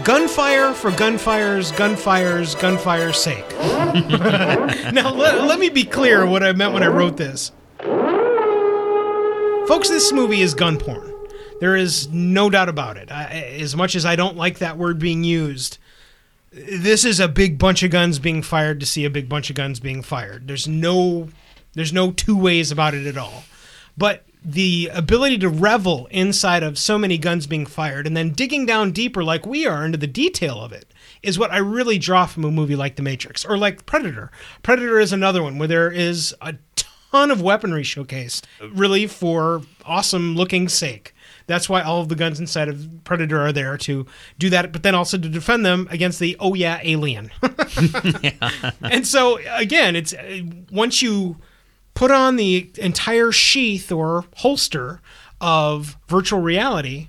Gunfire 0.04 0.74
for 0.74 0.90
gunfire's 0.90 1.70
gunfire's 1.72 2.54
gunfire's 2.56 3.18
sake. 3.18 3.48
now, 4.92 5.12
let, 5.12 5.44
let 5.44 5.60
me 5.60 5.68
be 5.68 5.84
clear 5.84 6.26
what 6.26 6.42
I 6.42 6.52
meant 6.52 6.72
when 6.72 6.82
I 6.82 6.88
wrote 6.88 7.16
this. 7.16 7.52
Folks, 9.68 9.88
this 9.88 10.12
movie 10.12 10.42
is 10.42 10.54
gun 10.54 10.78
porn. 10.78 11.14
There 11.60 11.76
is 11.76 12.08
no 12.08 12.50
doubt 12.50 12.68
about 12.68 12.96
it. 12.96 13.12
I, 13.12 13.56
as 13.60 13.76
much 13.76 13.94
as 13.94 14.04
I 14.04 14.16
don't 14.16 14.36
like 14.36 14.58
that 14.58 14.76
word 14.76 14.98
being 14.98 15.22
used, 15.22 15.78
this 16.50 17.04
is 17.04 17.20
a 17.20 17.28
big 17.28 17.58
bunch 17.58 17.84
of 17.84 17.92
guns 17.92 18.18
being 18.18 18.42
fired 18.42 18.80
to 18.80 18.86
see 18.86 19.04
a 19.04 19.10
big 19.10 19.28
bunch 19.28 19.50
of 19.50 19.56
guns 19.56 19.78
being 19.78 20.02
fired. 20.02 20.48
There's 20.48 20.66
no 20.66 21.28
there's 21.74 21.92
no 21.92 22.10
two 22.10 22.36
ways 22.36 22.72
about 22.72 22.94
it 22.94 23.06
at 23.06 23.16
all. 23.16 23.44
But 23.96 24.24
the 24.44 24.90
ability 24.92 25.38
to 25.38 25.48
revel 25.48 26.06
inside 26.10 26.62
of 26.62 26.78
so 26.78 26.98
many 26.98 27.16
guns 27.16 27.46
being 27.46 27.66
fired 27.66 28.06
and 28.06 28.16
then 28.16 28.30
digging 28.30 28.66
down 28.66 28.90
deeper 28.92 29.22
like 29.22 29.46
we 29.46 29.66
are 29.66 29.84
into 29.84 29.98
the 29.98 30.06
detail 30.06 30.60
of 30.60 30.72
it 30.72 30.92
is 31.22 31.38
what 31.38 31.52
I 31.52 31.58
really 31.58 31.98
draw 31.98 32.26
from 32.26 32.44
a 32.44 32.50
movie 32.50 32.74
like 32.74 32.96
The 32.96 33.02
Matrix 33.02 33.44
or 33.44 33.56
like 33.56 33.86
Predator. 33.86 34.30
Predator 34.62 34.98
is 34.98 35.12
another 35.12 35.42
one 35.42 35.58
where 35.58 35.68
there 35.68 35.90
is 35.90 36.34
a 36.40 36.56
ton 36.76 37.30
of 37.30 37.40
weaponry 37.40 37.82
showcased 37.82 38.42
really 38.72 39.06
for 39.06 39.62
awesome 39.84 40.34
looking 40.34 40.68
sake. 40.68 41.14
That's 41.46 41.68
why 41.68 41.82
all 41.82 42.00
of 42.00 42.08
the 42.08 42.14
guns 42.14 42.40
inside 42.40 42.68
of 42.68 42.88
Predator 43.04 43.40
are 43.40 43.52
there 43.52 43.76
to 43.78 44.06
do 44.38 44.50
that, 44.50 44.72
but 44.72 44.82
then 44.82 44.94
also 44.94 45.18
to 45.18 45.28
defend 45.28 45.66
them 45.66 45.86
against 45.90 46.18
the 46.18 46.36
oh 46.40 46.54
yeah 46.54 46.80
alien. 46.82 47.30
And 48.82 49.06
so 49.06 49.38
again, 49.50 49.94
it's 49.96 50.12
uh, 50.12 50.42
once 50.70 51.02
you 51.02 51.36
put 51.94 52.10
on 52.10 52.36
the 52.36 52.70
entire 52.78 53.32
sheath 53.32 53.90
or 53.92 54.24
holster 54.36 55.00
of 55.40 55.96
virtual 56.08 56.40
reality, 56.40 57.08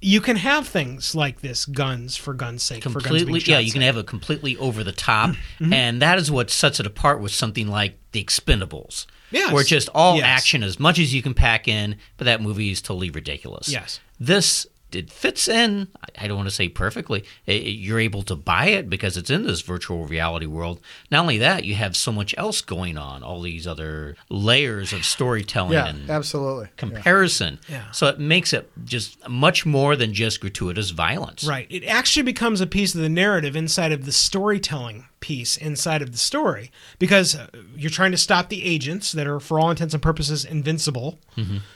you 0.00 0.20
can 0.20 0.36
have 0.36 0.66
things 0.66 1.14
like 1.14 1.40
this 1.40 1.66
guns 1.66 2.16
for 2.16 2.32
guns 2.32 2.62
sake 2.62 2.82
guns 2.82 2.94
completely 2.94 3.38
shot 3.40 3.48
yeah 3.52 3.58
you 3.58 3.70
can 3.72 3.82
have 3.82 3.96
it 3.98 4.06
completely 4.06 4.56
over 4.56 4.82
the 4.82 4.92
top 4.92 5.30
Mm-hmm. 5.58 5.72
and 5.74 6.00
that 6.00 6.18
is 6.18 6.30
what 6.30 6.48
sets 6.50 6.80
it 6.80 6.86
apart 6.86 7.20
with 7.20 7.32
something 7.32 7.68
like 7.68 7.98
the 8.12 8.24
expendables 8.24 9.04
Yes. 9.30 9.52
where 9.52 9.60
it's 9.60 9.68
just 9.68 9.90
all 9.94 10.16
Yes. 10.16 10.24
action 10.24 10.62
as 10.62 10.80
much 10.80 10.98
as 10.98 11.12
you 11.12 11.20
can 11.22 11.34
pack 11.34 11.68
in 11.68 11.96
but 12.16 12.24
that 12.24 12.40
movie 12.40 12.70
is 12.70 12.80
totally 12.80 13.10
ridiculous 13.10 13.68
Yes. 13.68 14.00
this 14.18 14.66
it 14.94 15.10
fits 15.10 15.48
in 15.48 15.88
i 16.18 16.26
don't 16.26 16.36
want 16.36 16.48
to 16.48 16.54
say 16.54 16.68
perfectly 16.68 17.24
you're 17.46 18.00
able 18.00 18.22
to 18.22 18.34
buy 18.36 18.66
it 18.66 18.88
because 18.90 19.16
it's 19.16 19.30
in 19.30 19.44
this 19.44 19.60
virtual 19.60 20.06
reality 20.06 20.46
world 20.46 20.80
not 21.10 21.20
only 21.20 21.38
that 21.38 21.64
you 21.64 21.74
have 21.74 21.96
so 21.96 22.10
much 22.12 22.34
else 22.38 22.60
going 22.60 22.96
on 22.98 23.22
all 23.22 23.40
these 23.42 23.66
other 23.66 24.16
layers 24.28 24.92
of 24.92 25.04
storytelling 25.04 25.72
Yeah, 25.72 25.86
and 25.88 26.10
absolutely. 26.10 26.68
comparison 26.76 27.58
Yeah. 27.68 27.90
so 27.92 28.06
it 28.08 28.18
makes 28.18 28.52
it 28.52 28.70
just 28.84 29.28
much 29.28 29.64
more 29.66 29.96
than 29.96 30.12
just 30.14 30.40
gratuitous 30.40 30.90
violence 30.90 31.44
Right. 31.44 31.66
It 31.70 31.84
actually 31.84 32.22
becomes 32.24 32.60
a 32.60 32.66
piece 32.66 32.94
of 32.94 33.00
the 33.00 33.08
narrative 33.08 33.56
inside 33.56 33.92
of 33.92 34.04
the 34.04 34.12
storytelling 34.12 35.06
piece 35.20 35.56
inside 35.56 36.00
of 36.02 36.12
the 36.12 36.18
story 36.18 36.70
because 36.98 37.34
uh, 37.36 37.46
you're 37.76 37.90
trying 37.90 38.10
to 38.10 38.16
stop 38.16 38.48
the 38.48 38.64
agents 38.64 39.12
that 39.12 39.26
are, 39.26 39.38
for 39.38 39.60
all 39.60 39.70
intents 39.70 39.92
and 39.92 40.02
purposes, 40.02 40.44
invincible. 40.44 41.18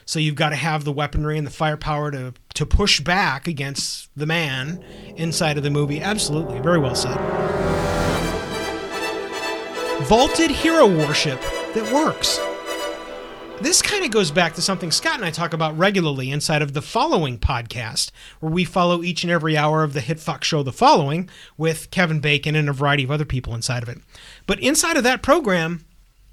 So 0.05 0.19
you've 0.19 0.35
got 0.35 0.49
to 0.49 0.55
have 0.55 0.83
the 0.83 0.91
weaponry 0.91 1.37
and 1.37 1.45
the 1.45 1.51
firepower 1.51 2.11
to 2.11 2.33
to 2.55 2.65
push 2.65 2.99
back 2.99 3.47
against 3.47 4.09
the 4.15 4.25
man 4.25 4.83
inside 5.15 5.57
of 5.57 5.63
the 5.63 5.69
movie. 5.69 6.01
Absolutely, 6.01 6.59
very 6.59 6.79
well 6.79 6.95
said. 6.95 7.17
Vaulted 10.05 10.51
hero 10.51 10.87
worship 10.87 11.39
that 11.73 11.91
works. 11.93 12.39
This 13.61 13.81
kind 13.81 14.03
of 14.03 14.11
goes 14.11 14.31
back 14.31 14.53
to 14.55 14.61
something 14.61 14.91
Scott 14.91 15.15
and 15.15 15.23
I 15.23 15.31
talk 15.31 15.53
about 15.53 15.77
regularly 15.77 16.29
inside 16.29 16.61
of 16.61 16.73
the 16.73 16.81
following 16.81 17.37
podcast, 17.37 18.11
where 18.41 18.51
we 18.51 18.65
follow 18.65 19.01
each 19.01 19.23
and 19.23 19.31
every 19.31 19.55
hour 19.55 19.83
of 19.83 19.93
the 19.93 20.01
hit 20.01 20.19
fuck 20.19 20.43
show 20.43 20.61
The 20.61 20.73
Following 20.73 21.29
with 21.57 21.89
Kevin 21.89 22.19
Bacon 22.19 22.55
and 22.55 22.67
a 22.67 22.73
variety 22.73 23.05
of 23.05 23.11
other 23.11 23.23
people 23.23 23.55
inside 23.55 23.81
of 23.81 23.89
it. 23.89 23.99
But 24.45 24.59
inside 24.59 24.97
of 24.97 25.03
that 25.03 25.23
program, 25.23 25.85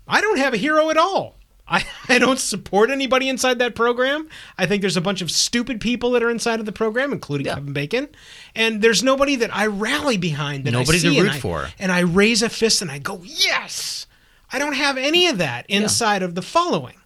I 0.09 0.21
don't 0.21 0.39
have 0.39 0.53
a 0.53 0.59
hero 0.59 0.91
at 0.91 0.97
all. 0.97 1.37
I, 1.67 1.85
I 2.09 2.19
don't 2.19 2.39
support 2.39 2.91
anybody 2.91 3.29
inside 3.29 3.59
that 3.61 3.75
program. 3.75 4.29
I 4.59 4.67
think 4.67 4.81
there's 4.81 4.97
a 4.97 5.01
bunch 5.01 5.23
of 5.23 5.31
stupid 5.31 5.81
people 5.81 6.11
that 6.13 6.23
are 6.23 6.31
inside 6.31 6.61
of 6.61 6.67
the 6.67 6.73
program, 6.73 7.13
including 7.13 7.47
Kevin 7.47 7.73
Bacon. 7.73 8.09
And 8.55 8.83
there's 8.83 9.03
nobody 9.03 9.37
that 9.37 9.55
I 9.55 9.67
rally 9.67 10.17
behind 10.17 10.65
that 10.65 10.73
Nobody 10.73 10.99
I 10.99 11.01
to 11.03 11.11
see 11.11 11.19
and 11.19 11.27
root 11.29 11.37
I- 11.37 11.39
for. 11.41 11.69
And 11.79 11.93
I 11.93 12.01
raise 12.01 12.43
a 12.43 12.49
fist 12.49 12.83
and 12.83 12.91
I 12.91 12.99
go, 12.99 13.23
yes! 13.25 14.07
I 14.53 14.59
don't 14.59 14.75
have 14.75 14.99
any 14.99 15.29
of 15.29 15.39
that 15.39 15.65
inside 15.69 16.23
of 16.23 16.35
the 16.35 16.43
following. 16.43 16.97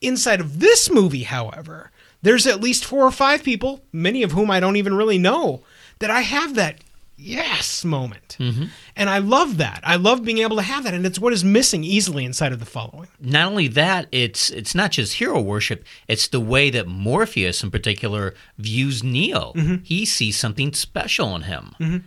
Inside 0.00 0.40
of 0.40 0.58
this 0.58 0.90
movie, 0.90 1.22
however, 1.22 1.92
there's 2.22 2.46
at 2.46 2.60
least 2.60 2.84
four 2.84 3.04
or 3.06 3.12
five 3.12 3.44
people, 3.44 3.84
many 3.92 4.24
of 4.24 4.32
whom 4.32 4.50
I 4.50 4.58
don't 4.58 4.76
even 4.76 4.94
really 4.94 5.18
know, 5.18 5.62
that 6.00 6.10
I 6.10 6.22
have 6.22 6.56
that 6.56 6.78
yes 7.22 7.84
moment. 7.84 8.36
Mm-hmm. 8.38 8.64
And 8.96 9.08
I 9.08 9.18
love 9.18 9.58
that. 9.58 9.80
I 9.84 9.96
love 9.96 10.24
being 10.24 10.38
able 10.38 10.56
to 10.56 10.62
have 10.62 10.84
that. 10.84 10.94
And 10.94 11.06
it's 11.06 11.18
what 11.18 11.32
is 11.32 11.44
missing 11.44 11.84
easily 11.84 12.24
inside 12.24 12.52
of 12.52 12.58
the 12.58 12.66
following. 12.66 13.08
not 13.20 13.46
only 13.46 13.68
that, 13.68 14.08
it's 14.12 14.50
it's 14.50 14.74
not 14.74 14.92
just 14.92 15.14
hero 15.14 15.40
worship. 15.40 15.84
It's 16.08 16.28
the 16.28 16.40
way 16.40 16.70
that 16.70 16.86
Morpheus, 16.86 17.62
in 17.62 17.70
particular, 17.70 18.34
views 18.58 19.02
Neo. 19.02 19.52
Mm-hmm. 19.54 19.76
He 19.84 20.04
sees 20.04 20.36
something 20.36 20.72
special 20.72 21.34
in 21.36 21.42
him, 21.42 21.74
mm-hmm. 21.80 21.98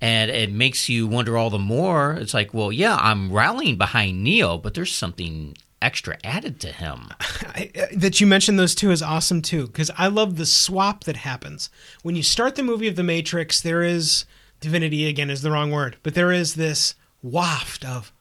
and 0.00 0.30
it 0.30 0.52
makes 0.52 0.88
you 0.88 1.06
wonder 1.06 1.36
all 1.36 1.50
the 1.50 1.58
more. 1.58 2.12
It's 2.14 2.34
like, 2.34 2.52
well, 2.52 2.72
yeah, 2.72 2.96
I'm 2.96 3.32
rallying 3.32 3.76
behind 3.78 4.22
Neo, 4.22 4.58
but 4.58 4.74
there's 4.74 4.92
something 4.92 5.56
extra 5.84 6.16
added 6.24 6.58
to 6.60 6.68
him. 6.68 7.08
I, 7.20 7.70
uh, 7.76 7.86
that 7.96 8.20
you 8.20 8.26
mentioned 8.26 8.58
those 8.58 8.74
two 8.74 8.90
is 8.90 9.02
awesome 9.02 9.42
too 9.42 9.66
because 9.66 9.90
I 9.96 10.08
love 10.08 10.36
the 10.36 10.46
swap 10.46 11.04
that 11.04 11.16
happens 11.16 11.70
when 12.02 12.16
you 12.16 12.22
start 12.22 12.56
the 12.56 12.62
movie 12.62 12.88
of 12.88 12.96
the 12.96 13.02
Matrix. 13.02 13.60
There 13.60 13.82
is 13.82 14.24
divinity 14.64 15.06
again 15.06 15.30
is 15.30 15.42
the 15.42 15.50
wrong 15.52 15.70
word, 15.70 15.96
but 16.02 16.14
there 16.14 16.32
is 16.32 16.54
this 16.54 16.94
waft 17.22 17.84
of 17.84 18.12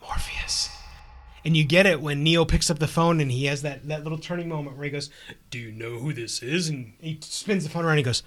Morpheus, 0.00 0.70
and 1.44 1.56
you 1.56 1.64
get 1.64 1.86
it 1.86 2.00
when 2.00 2.22
Neo 2.22 2.44
picks 2.44 2.70
up 2.70 2.78
the 2.78 2.88
phone 2.88 3.20
and 3.20 3.30
he 3.30 3.44
has 3.46 3.62
that 3.62 3.86
that 3.88 4.02
little 4.02 4.18
turning 4.18 4.48
moment 4.48 4.76
where 4.76 4.84
he 4.84 4.90
goes, 4.90 5.10
"Do 5.50 5.58
you 5.58 5.70
know 5.72 5.98
who 5.98 6.12
this 6.12 6.42
is?" 6.42 6.68
and 6.68 6.92
he 7.00 7.18
spins 7.20 7.64
the 7.64 7.70
phone 7.70 7.84
around 7.84 7.92
and 7.92 7.98
he 8.00 8.04
goes, 8.04 8.22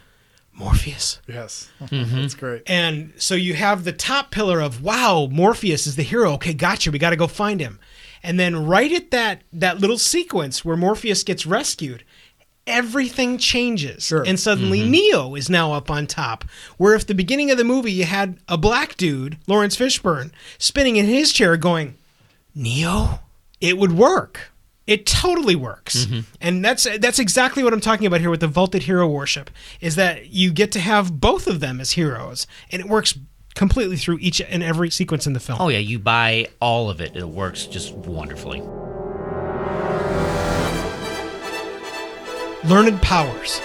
"Morpheus." 0.53 1.19
Yes, 1.27 1.69
Mm-hmm. 1.81 2.21
that's 2.21 2.35
great. 2.35 2.63
And 2.67 3.13
so 3.17 3.35
you 3.35 3.53
have 3.55 3.83
the 3.83 3.91
top 3.93 4.31
pillar 4.31 4.59
of 4.61 4.81
wow, 4.83 5.27
Morpheus 5.31 5.87
is 5.87 5.95
the 5.95 6.03
hero. 6.03 6.33
Okay, 6.33 6.53
gotcha. 6.53 6.91
We 6.91 6.99
got 6.99 7.09
to 7.11 7.15
go 7.15 7.27
find 7.27 7.59
him. 7.59 7.79
And 8.23 8.39
then 8.39 8.65
right 8.65 8.91
at 8.91 9.11
that 9.11 9.41
that 9.53 9.79
little 9.79 9.97
sequence 9.97 10.63
where 10.65 10.77
Morpheus 10.77 11.23
gets 11.23 11.45
rescued, 11.45 12.03
everything 12.67 13.37
changes. 13.37 14.05
Sure. 14.05 14.23
And 14.25 14.39
suddenly 14.39 14.81
mm-hmm. 14.81 14.91
Neo 14.91 15.35
is 15.35 15.49
now 15.49 15.73
up 15.73 15.89
on 15.91 16.07
top. 16.07 16.43
Where 16.77 16.95
if 16.95 17.05
the 17.05 17.15
beginning 17.15 17.51
of 17.51 17.57
the 17.57 17.63
movie 17.63 17.91
you 17.91 18.05
had 18.05 18.37
a 18.47 18.57
black 18.57 18.97
dude, 18.97 19.37
Laurence 19.47 19.75
Fishburne, 19.75 20.31
spinning 20.57 20.95
in 20.95 21.05
his 21.05 21.31
chair 21.31 21.57
going, 21.57 21.95
"Neo?" 22.53 23.19
It 23.61 23.77
would 23.77 23.93
work. 23.93 24.51
it 24.85 25.07
totally 25.07 25.55
works 25.55 26.05
mm-hmm. 26.05 26.19
and 26.39 26.63
that's 26.63 26.85
that's 26.99 27.17
exactly 27.17 27.63
what 27.63 27.73
i'm 27.73 27.81
talking 27.81 28.05
about 28.05 28.19
here 28.21 28.29
with 28.29 28.41
the 28.41 28.47
vaulted 28.47 28.83
hero 28.83 29.07
worship 29.07 29.49
is 29.81 29.95
that 29.95 30.27
you 30.27 30.51
get 30.53 30.71
to 30.71 30.79
have 30.79 31.19
both 31.19 31.47
of 31.47 31.59
them 31.59 31.81
as 31.81 31.93
heroes 31.93 32.45
and 32.71 32.79
it 32.81 32.87
works 32.87 33.17
completely 33.55 33.97
through 33.97 34.19
each 34.19 34.39
and 34.41 34.61
every 34.61 34.91
sequence 34.91 35.25
in 35.25 35.33
the 35.33 35.39
film 35.39 35.57
Oh 35.59 35.69
yeah, 35.69 35.79
you 35.79 35.97
buy 35.97 36.47
all 36.59 36.89
of 36.89 37.01
it. 37.01 37.15
It 37.15 37.27
works 37.27 37.65
just 37.65 37.93
wonderfully. 37.93 38.61
Learned 42.67 43.01
powers 43.01 43.61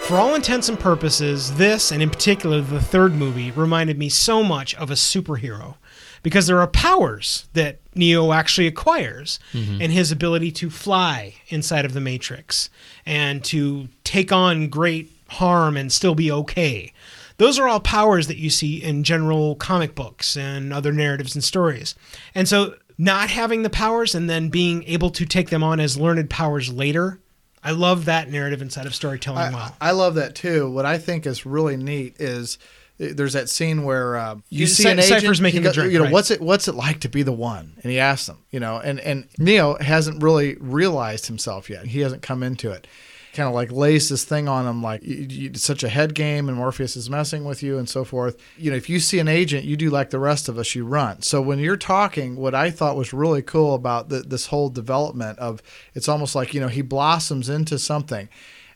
for 0.00 0.16
all 0.16 0.34
intents 0.34 0.68
and 0.68 0.78
purposes 0.78 1.54
this 1.56 1.92
and 1.92 2.02
in 2.02 2.10
particular 2.10 2.60
the 2.60 2.80
third 2.80 3.14
movie 3.14 3.50
reminded 3.50 3.98
me 3.98 4.08
so 4.08 4.42
much 4.42 4.74
of 4.74 4.90
a 4.90 4.94
superhero 4.94 5.74
because 6.22 6.46
there 6.46 6.60
are 6.60 6.66
powers 6.66 7.48
that 7.54 7.78
Neo 7.94 8.32
actually 8.32 8.66
acquires 8.66 9.38
mm-hmm. 9.52 9.80
and 9.80 9.92
his 9.92 10.12
ability 10.12 10.50
to 10.52 10.70
fly 10.70 11.34
inside 11.48 11.84
of 11.84 11.94
the 11.94 12.00
Matrix 12.00 12.70
and 13.06 13.42
to 13.44 13.88
take 14.04 14.32
on 14.32 14.68
great 14.68 15.10
harm 15.28 15.76
and 15.76 15.92
still 15.92 16.14
be 16.14 16.30
okay. 16.30 16.92
Those 17.38 17.58
are 17.58 17.68
all 17.68 17.80
powers 17.80 18.26
that 18.26 18.38
you 18.38 18.50
see 18.50 18.82
in 18.82 19.04
general 19.04 19.54
comic 19.54 19.94
books 19.94 20.36
and 20.36 20.72
other 20.72 20.92
narratives 20.92 21.34
and 21.34 21.44
stories. 21.44 21.94
And 22.34 22.48
so 22.48 22.74
not 22.98 23.30
having 23.30 23.62
the 23.62 23.70
powers 23.70 24.14
and 24.14 24.28
then 24.28 24.48
being 24.48 24.84
able 24.84 25.10
to 25.10 25.24
take 25.24 25.50
them 25.50 25.62
on 25.62 25.78
as 25.78 25.96
learned 25.96 26.28
powers 26.30 26.72
later, 26.72 27.20
I 27.62 27.72
love 27.72 28.04
that 28.06 28.30
narrative 28.30 28.62
inside 28.62 28.86
of 28.86 28.94
storytelling 28.94 29.38
I, 29.40 29.50
well. 29.50 29.76
I 29.80 29.90
love 29.92 30.14
that 30.16 30.34
too. 30.34 30.70
What 30.70 30.86
I 30.86 30.98
think 30.98 31.26
is 31.26 31.44
really 31.46 31.76
neat 31.76 32.20
is 32.20 32.58
uh, 33.00 33.06
there's 33.12 33.32
that 33.34 33.48
scene 33.48 33.84
where 33.84 34.16
uh, 34.16 34.34
you 34.48 34.60
You- 34.60 34.66
see 34.66 34.84
Cy- 34.84 34.90
an 34.90 34.98
agent. 35.00 35.20
Cypher's 35.20 35.40
making 35.40 35.62
the 35.62 35.72
drink, 35.72 35.92
You 35.92 35.98
know 35.98 36.04
right. 36.04 36.12
what's 36.12 36.30
it? 36.30 36.40
What's 36.40 36.68
it 36.68 36.74
like 36.74 37.00
to 37.00 37.08
be 37.08 37.22
the 37.22 37.32
one? 37.32 37.74
And 37.82 37.90
he 37.92 37.98
asks 37.98 38.26
them. 38.26 38.38
You 38.50 38.60
know, 38.60 38.78
and 38.78 39.00
and 39.00 39.28
Neo 39.38 39.76
hasn't 39.78 40.22
really 40.22 40.56
realized 40.60 41.26
himself 41.26 41.68
yet. 41.70 41.86
He 41.86 42.00
hasn't 42.00 42.22
come 42.22 42.42
into 42.42 42.70
it. 42.70 42.86
Kind 43.38 43.48
of 43.48 43.54
like 43.54 43.70
lays 43.70 44.08
this 44.08 44.24
thing 44.24 44.48
on 44.48 44.66
him, 44.66 44.82
like 44.82 45.04
you, 45.04 45.26
you, 45.30 45.50
it's 45.50 45.62
such 45.62 45.84
a 45.84 45.88
head 45.88 46.12
game, 46.14 46.48
and 46.48 46.58
Morpheus 46.58 46.96
is 46.96 47.08
messing 47.08 47.44
with 47.44 47.62
you, 47.62 47.78
and 47.78 47.88
so 47.88 48.02
forth. 48.04 48.36
You 48.56 48.72
know, 48.72 48.76
if 48.76 48.90
you 48.90 48.98
see 48.98 49.20
an 49.20 49.28
agent, 49.28 49.64
you 49.64 49.76
do 49.76 49.90
like 49.90 50.10
the 50.10 50.18
rest 50.18 50.48
of 50.48 50.58
us, 50.58 50.74
you 50.74 50.84
run. 50.84 51.22
So 51.22 51.40
when 51.40 51.60
you're 51.60 51.76
talking, 51.76 52.34
what 52.34 52.54
I 52.56 52.70
thought 52.72 52.96
was 52.96 53.12
really 53.12 53.42
cool 53.42 53.74
about 53.76 54.08
the, 54.08 54.22
this 54.22 54.46
whole 54.46 54.70
development 54.70 55.38
of, 55.38 55.62
it's 55.94 56.08
almost 56.08 56.34
like 56.34 56.52
you 56.52 56.60
know 56.60 56.66
he 56.66 56.82
blossoms 56.82 57.48
into 57.48 57.78
something 57.78 58.28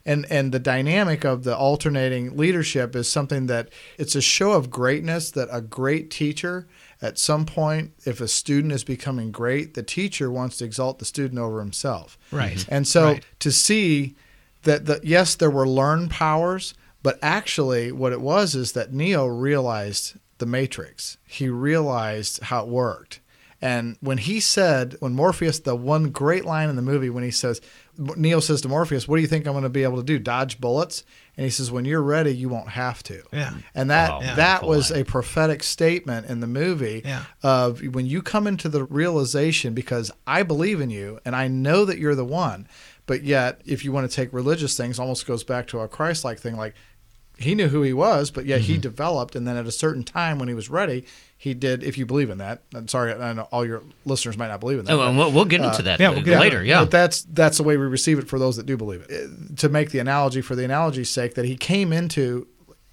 and 0.05 0.25
and 0.29 0.53
the 0.53 0.59
dynamic 0.59 1.25
of 1.25 1.43
the 1.43 1.55
alternating 1.57 2.35
leadership 2.37 2.95
is 2.95 3.11
something 3.11 3.47
that 3.47 3.69
it's 3.97 4.15
a 4.15 4.21
show 4.21 4.53
of 4.53 4.69
greatness 4.69 5.31
that 5.31 5.47
a 5.51 5.61
great 5.61 6.09
teacher 6.09 6.67
at 7.01 7.17
some 7.17 7.45
point 7.45 7.91
if 8.05 8.21
a 8.21 8.27
student 8.27 8.71
is 8.73 8.83
becoming 8.83 9.31
great 9.31 9.73
the 9.73 9.83
teacher 9.83 10.31
wants 10.31 10.57
to 10.57 10.65
exalt 10.65 10.99
the 10.99 11.05
student 11.05 11.39
over 11.39 11.59
himself 11.59 12.17
Right. 12.31 12.65
and 12.69 12.87
so 12.87 13.03
Right. 13.13 13.25
to 13.39 13.51
see 13.51 14.15
that 14.63 14.85
the 14.85 14.99
yes 15.03 15.35
there 15.35 15.49
were 15.51 15.67
learned 15.67 16.09
powers 16.11 16.73
but 17.01 17.19
actually 17.21 17.91
what 17.91 18.11
it 18.13 18.21
was 18.21 18.55
is 18.55 18.71
that 18.73 18.93
neo 18.93 19.25
realized 19.25 20.15
the 20.39 20.45
matrix 20.45 21.17
he 21.25 21.47
realized 21.49 22.41
how 22.43 22.63
it 22.63 22.67
worked 22.67 23.19
and 23.61 23.95
when 24.01 24.17
he 24.17 24.41
said, 24.41 24.97
when 24.99 25.13
Morpheus, 25.15 25.59
the 25.59 25.73
one 25.73 26.09
great 26.09 26.43
line 26.43 26.67
in 26.67 26.75
the 26.75 26.81
movie, 26.81 27.09
when 27.09 27.23
he 27.23 27.31
says, 27.31 27.61
Neo 27.97 28.41
says 28.41 28.59
to 28.59 28.67
Morpheus, 28.67 29.07
"What 29.07 29.15
do 29.15 29.21
you 29.21 29.27
think 29.29 29.47
I'm 29.47 29.53
going 29.53 29.63
to 29.63 29.69
be 29.69 29.83
able 29.83 29.95
to 29.99 30.03
do? 30.03 30.19
Dodge 30.19 30.59
bullets?" 30.59 31.05
And 31.37 31.45
he 31.45 31.49
says, 31.49 31.71
"When 31.71 31.85
you're 31.85 32.01
ready, 32.01 32.35
you 32.35 32.49
won't 32.49 32.67
have 32.67 33.01
to." 33.03 33.23
Yeah. 33.31 33.53
And 33.73 33.89
that 33.89 34.09
Wow. 34.09 34.19
Yeah. 34.21 34.35
that 34.35 34.63
was 34.67 34.91
line. 34.91 34.99
a 34.99 35.05
prophetic 35.05 35.63
statement 35.63 36.27
in 36.27 36.41
the 36.41 36.47
movie 36.47 37.03
Yeah. 37.05 37.23
of 37.41 37.79
when 37.95 38.05
you 38.05 38.21
come 38.21 38.47
into 38.47 38.67
the 38.67 38.83
realization, 38.83 39.73
because 39.73 40.11
I 40.27 40.43
believe 40.43 40.81
in 40.81 40.89
you 40.89 41.19
and 41.23 41.33
I 41.33 41.47
know 41.47 41.85
that 41.85 41.97
you're 41.99 42.15
the 42.15 42.25
one, 42.25 42.67
but 43.05 43.23
yet 43.23 43.61
if 43.65 43.83
you 43.83 43.91
want 43.91 44.09
to 44.09 44.15
take 44.15 44.31
religious 44.33 44.75
things, 44.77 44.99
almost 44.99 45.25
goes 45.25 45.43
back 45.43 45.67
to 45.67 45.79
a 45.79 45.87
Christ-like 45.87 46.39
thing, 46.39 46.55
like 46.57 46.73
he 47.37 47.55
knew 47.55 47.67
who 47.67 47.81
he 47.81 47.93
was, 47.93 48.29
but 48.31 48.45
yet 48.45 48.61
Mm-hmm. 48.61 48.73
he 48.73 48.77
developed, 48.77 49.35
and 49.35 49.47
then 49.47 49.57
at 49.57 49.65
a 49.65 49.71
certain 49.71 50.03
time 50.03 50.37
when 50.37 50.47
he 50.47 50.53
was 50.53 50.69
ready, 50.69 51.03
he 51.35 51.53
did. 51.55 51.83
If 51.83 51.97
you 51.97 52.05
believe 52.05 52.29
in 52.29 52.37
that, 52.37 52.61
I'm 52.75 52.87
sorry, 52.87 53.11
I 53.13 53.33
know 53.33 53.47
all 53.51 53.65
your 53.65 53.81
listeners 54.05 54.37
might 54.37 54.49
not 54.49 54.59
believe 54.59 54.77
in 54.79 54.85
that. 54.85 54.93
Oh, 54.93 54.97
but- 54.97 55.07
and 55.09 55.17
we'll, 55.17 55.31
we'll 55.31 55.45
get 55.45 55.61
into 55.61 55.81
that 55.81 55.99
yeah, 55.99 56.09
uh, 56.09 56.13
we'll 56.13 56.21
get- 56.21 56.39
later. 56.39 56.63
Yeah. 56.63 56.81
but 56.81 56.91
that's 56.91 57.23
that's 57.23 57.57
the 57.57 57.63
way 57.63 57.75
we 57.75 57.85
receive 57.85 58.19
it 58.19 58.27
for 58.27 58.37
those 58.39 58.55
that 58.57 58.65
do 58.67 58.77
believe 58.77 59.05
it. 59.09 59.11
Uh, 59.31 59.55
To 59.57 59.67
make 59.69 59.89
the 59.91 59.99
analogy 59.99 60.41
for 60.41 60.55
the 60.55 60.63
analogy's 60.63 61.09
sake, 61.09 61.33
that 61.33 61.45
he 61.45 61.57
came 61.57 61.91
into, 61.91 62.47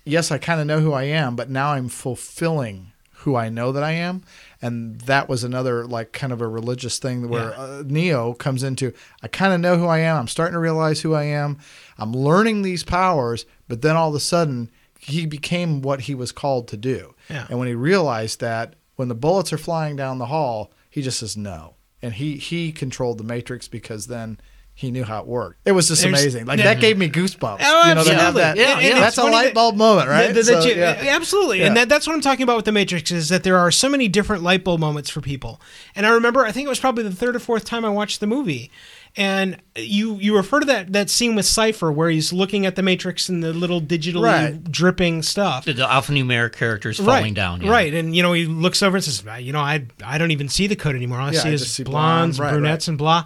yes, 0.06 0.30
I 0.32 0.38
kind 0.38 0.58
of 0.60 0.66
know 0.66 0.80
who 0.80 0.92
I 0.94 1.04
am, 1.04 1.36
but 1.36 1.50
now 1.50 1.72
I'm 1.72 1.88
fulfilling 1.88 2.92
who 3.18 3.36
I 3.36 3.50
know 3.50 3.70
that 3.72 3.82
I 3.82 3.92
am, 3.92 4.22
and 4.62 5.00
that 5.02 5.28
was 5.28 5.44
another 5.44 5.86
like 5.86 6.12
kind 6.12 6.32
of 6.32 6.40
a 6.40 6.48
religious 6.48 6.98
thing 6.98 7.28
where 7.28 7.54
uh, 7.58 7.82
Neo 7.86 8.34
comes 8.34 8.62
into. 8.62 8.92
I 9.22 9.28
kind 9.28 9.52
of 9.52 9.60
know 9.60 9.78
who 9.78 9.86
I 9.86 9.98
am. 9.98 10.16
I'm 10.16 10.28
starting 10.28 10.54
to 10.54 10.60
realize 10.60 11.00
who 11.00 11.14
I 11.14 11.24
am. 11.24 11.58
I'm 11.98 12.12
learning 12.12 12.62
these 12.62 12.84
powers, 12.84 13.46
but 13.68 13.82
then 13.82 13.96
all 13.96 14.10
of 14.10 14.14
a 14.14 14.20
sudden 14.20 14.70
he 14.98 15.24
became 15.24 15.80
what 15.80 16.02
he 16.02 16.14
was 16.14 16.30
called 16.30 16.68
to 16.68 16.76
do. 16.76 17.14
Yeah. 17.30 17.46
And 17.48 17.58
when 17.58 17.68
he 17.68 17.74
realized 17.74 18.40
that, 18.40 18.74
when 18.96 19.08
the 19.08 19.14
bullets 19.14 19.52
are 19.52 19.58
flying 19.58 19.96
down 19.96 20.18
the 20.18 20.26
hall, 20.26 20.72
he 20.90 21.00
just 21.00 21.20
says 21.20 21.36
no. 21.36 21.76
And 22.02 22.14
he 22.14 22.36
he 22.36 22.72
controlled 22.72 23.18
the 23.18 23.24
matrix 23.24 23.66
because 23.66 24.08
then 24.08 24.38
he 24.80 24.90
knew 24.90 25.04
how 25.04 25.20
it 25.20 25.26
worked. 25.26 25.60
It 25.66 25.72
was 25.72 25.88
just 25.88 26.00
There's- 26.02 26.18
amazing. 26.18 26.46
Like 26.46 26.58
yeah. 26.58 26.72
that 26.72 26.80
gave 26.80 26.96
me 26.96 27.10
goosebumps. 27.10 27.58
Oh, 27.60 27.88
you 27.88 27.94
know, 27.94 28.02
to 28.02 28.14
have 28.14 28.34
absolutely. 28.36 28.40
that. 28.42 28.56
Yeah, 28.56 28.80
yeah. 28.80 29.00
That's 29.00 29.18
a 29.18 29.20
funny 29.20 29.34
light 29.34 29.44
that- 29.48 29.54
bulb 29.54 29.76
moment, 29.76 30.08
right? 30.08 30.28
That- 30.28 30.46
that 30.46 30.62
So, 30.62 30.68
you- 30.68 30.74
yeah. 30.76 30.96
Absolutely, 31.16 31.62
and 31.62 31.76
that, 31.76 31.88
that's 31.90 32.06
what 32.06 32.14
I'm 32.14 32.22
talking 32.22 32.44
about 32.44 32.56
with 32.56 32.64
the 32.64 32.72
Matrix 32.72 33.10
is 33.10 33.28
that 33.28 33.42
there 33.42 33.58
are 33.58 33.70
so 33.70 33.88
many 33.90 34.08
different 34.08 34.42
light 34.42 34.64
bulb 34.64 34.80
moments 34.80 35.10
for 35.10 35.20
people. 35.20 35.60
And 35.94 36.06
I 36.06 36.10
remember, 36.10 36.46
I 36.46 36.52
think 36.52 36.64
it 36.64 36.70
was 36.70 36.80
probably 36.80 37.04
the 37.04 37.12
third 37.12 37.36
or 37.36 37.40
fourth 37.40 37.64
time 37.66 37.84
I 37.84 37.90
watched 37.90 38.20
the 38.20 38.26
movie, 38.26 38.70
and 39.16 39.58
you 39.76 40.14
you 40.20 40.36
refer 40.36 40.60
to 40.60 40.66
that 40.66 40.92
that 40.92 41.10
scene 41.10 41.34
with 41.34 41.44
Cypher 41.44 41.90
where 41.92 42.08
he's 42.10 42.32
looking 42.32 42.64
at 42.64 42.76
the 42.76 42.82
Matrix 42.82 43.28
and 43.28 43.42
the 43.42 43.52
little 43.52 43.80
digitally 43.82 44.22
Right. 44.24 44.64
dripping 44.72 45.22
stuff. 45.22 45.64
the, 45.64 45.72
the 45.72 45.86
alphanumeric 45.86 46.52
characters 46.52 46.98
falling 46.98 47.22
right, 47.24 47.34
down. 47.34 47.60
Yeah. 47.60 47.70
right, 47.70 47.92
and 47.92 48.14
you 48.16 48.22
know 48.22 48.32
he 48.32 48.46
looks 48.46 48.82
over 48.82 48.96
and 48.96 49.04
says, 49.04 49.22
"Ah, 49.28 49.36
"You 49.36 49.52
know, 49.52 49.60
I 49.60 49.84
I 50.04 50.16
don't 50.16 50.30
even 50.30 50.48
see 50.48 50.68
the 50.68 50.76
code 50.76 50.94
anymore. 50.94 51.20
All 51.20 51.26
I 51.28 51.32
Yeah, 51.32 51.40
see 51.40 51.48
I 51.50 51.52
is 51.52 51.62
just 51.62 51.74
see 51.74 51.82
blondes, 51.82 52.38
blonde. 52.38 52.52
Right, 52.52 52.58
brunettes, 52.60 52.88
and 52.88 52.96
blah." 52.96 53.24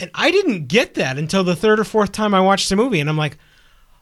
And 0.00 0.10
I 0.14 0.30
didn't 0.30 0.66
get 0.66 0.94
that 0.94 1.18
until 1.18 1.44
the 1.44 1.54
third 1.54 1.78
or 1.78 1.84
fourth 1.84 2.12
time 2.12 2.34
I 2.34 2.40
watched 2.40 2.68
the 2.68 2.76
movie, 2.76 3.00
and 3.00 3.08
I'm 3.08 3.18
like, 3.18 3.38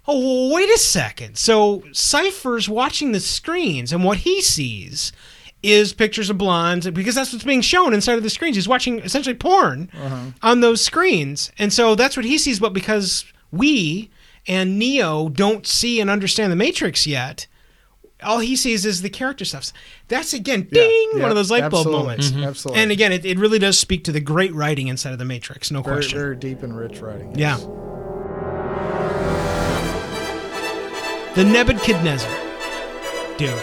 "Oh, 0.06 0.54
wait 0.54 0.70
a 0.70 0.78
second. 0.78 1.36
So 1.36 1.82
Cypher's 1.92 2.68
watching 2.68 3.12
the 3.12 3.20
screens, 3.20 3.92
and 3.92 4.04
what 4.04 4.18
he 4.18 4.40
sees." 4.40 5.12
Is 5.60 5.92
pictures 5.92 6.30
of 6.30 6.38
blondes 6.38 6.88
because 6.88 7.16
that's 7.16 7.32
what's 7.32 7.44
being 7.44 7.62
shown 7.62 7.92
inside 7.92 8.16
of 8.16 8.22
the 8.22 8.30
screens. 8.30 8.54
He's 8.54 8.68
watching 8.68 9.00
essentially 9.00 9.34
porn 9.34 9.90
uh-huh. 9.92 10.26
on 10.40 10.60
those 10.60 10.80
screens, 10.80 11.50
and 11.58 11.72
so 11.72 11.96
that's 11.96 12.16
what 12.16 12.24
he 12.24 12.38
sees. 12.38 12.60
But 12.60 12.72
because 12.72 13.24
we 13.50 14.08
and 14.46 14.78
Neo 14.78 15.28
don't 15.28 15.66
see 15.66 16.00
and 16.00 16.08
understand 16.08 16.52
the 16.52 16.56
Matrix 16.56 17.08
yet, 17.08 17.48
all 18.22 18.40
he 18.40 18.56
sees 18.56 18.84
is 18.84 19.02
the 19.02 19.10
character 19.10 19.44
stuff. 19.44 19.72
That's 20.08 20.32
again, 20.32 20.68
ding, 20.72 21.10
yeah, 21.14 21.22
one 21.22 21.30
of 21.30 21.36
those 21.36 21.50
light 21.50 21.70
bulb 21.70 21.86
absolutely, 21.86 22.02
moments. 22.02 22.30
Mm-hmm. 22.30 22.44
Absolutely. 22.44 22.82
And 22.82 22.90
again, 22.90 23.12
it, 23.12 23.24
it 23.24 23.38
really 23.38 23.58
does 23.58 23.78
speak 23.78 24.04
to 24.04 24.12
the 24.12 24.20
great 24.20 24.52
writing 24.54 24.88
inside 24.88 25.12
of 25.12 25.18
the 25.18 25.24
Matrix, 25.24 25.70
no 25.70 25.82
very, 25.82 25.96
question. 25.96 26.18
very 26.18 26.36
deep 26.36 26.62
and 26.62 26.76
rich 26.76 27.00
writing. 27.00 27.34
Yeah. 27.38 27.58
The 31.34 31.44
Nebuchadnezzar, 31.44 32.30
dude. 33.36 33.62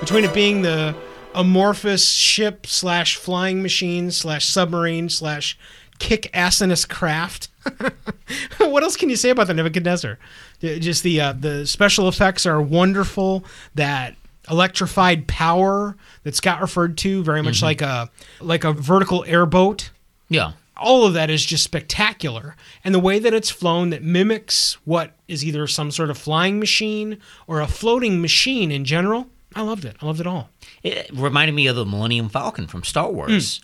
Between 0.00 0.24
it 0.24 0.32
being 0.32 0.62
the 0.62 0.96
amorphous 1.34 2.08
ship 2.08 2.66
slash 2.66 3.16
flying 3.16 3.62
machine 3.62 4.10
slash 4.10 4.46
submarine 4.46 5.08
slash 5.10 5.58
kick 5.98 6.30
assiness 6.32 6.84
craft. 6.84 7.48
what 8.58 8.82
else 8.82 8.96
can 8.96 9.10
you 9.10 9.16
say 9.16 9.30
about 9.30 9.46
the 9.46 9.54
Nebuchadnezzar? 9.54 10.18
Just 10.60 11.02
the 11.02 11.20
uh, 11.20 11.32
the 11.32 11.66
special 11.66 12.08
effects 12.08 12.44
are 12.46 12.60
wonderful. 12.60 13.44
That 13.74 14.14
electrified 14.50 15.26
power 15.28 15.96
that 16.24 16.34
Scott 16.34 16.60
referred 16.60 16.98
to, 16.98 17.22
very 17.22 17.42
much 17.42 17.62
like 17.62 17.80
a 17.82 18.10
like 18.40 18.64
a 18.64 18.72
vertical 18.72 19.24
airboat 19.26 19.90
Yeah. 20.28 20.52
all 20.76 21.04
of 21.06 21.12
that 21.14 21.30
is 21.30 21.44
just 21.44 21.62
spectacular. 21.62 22.56
And 22.84 22.94
the 22.94 22.98
way 23.00 23.18
that 23.18 23.32
it's 23.34 23.50
flown 23.50 23.90
that 23.90 24.02
mimics 24.02 24.76
what 24.84 25.12
is 25.28 25.44
either 25.44 25.66
some 25.66 25.90
sort 25.90 26.10
of 26.10 26.18
flying 26.18 26.58
machine 26.58 27.18
or 27.46 27.60
a 27.60 27.66
floating 27.66 28.20
machine 28.20 28.70
in 28.72 28.84
general. 28.84 29.28
I 29.54 29.62
loved 29.62 29.84
it. 29.84 29.96
I 30.00 30.06
loved 30.06 30.20
it 30.20 30.26
all. 30.26 30.48
It 30.82 31.10
reminded 31.12 31.54
me 31.54 31.66
of 31.66 31.76
the 31.76 31.84
Millennium 31.84 32.28
Falcon 32.28 32.66
from 32.66 32.82
Star. 32.84 33.10
Wars. 33.10 33.60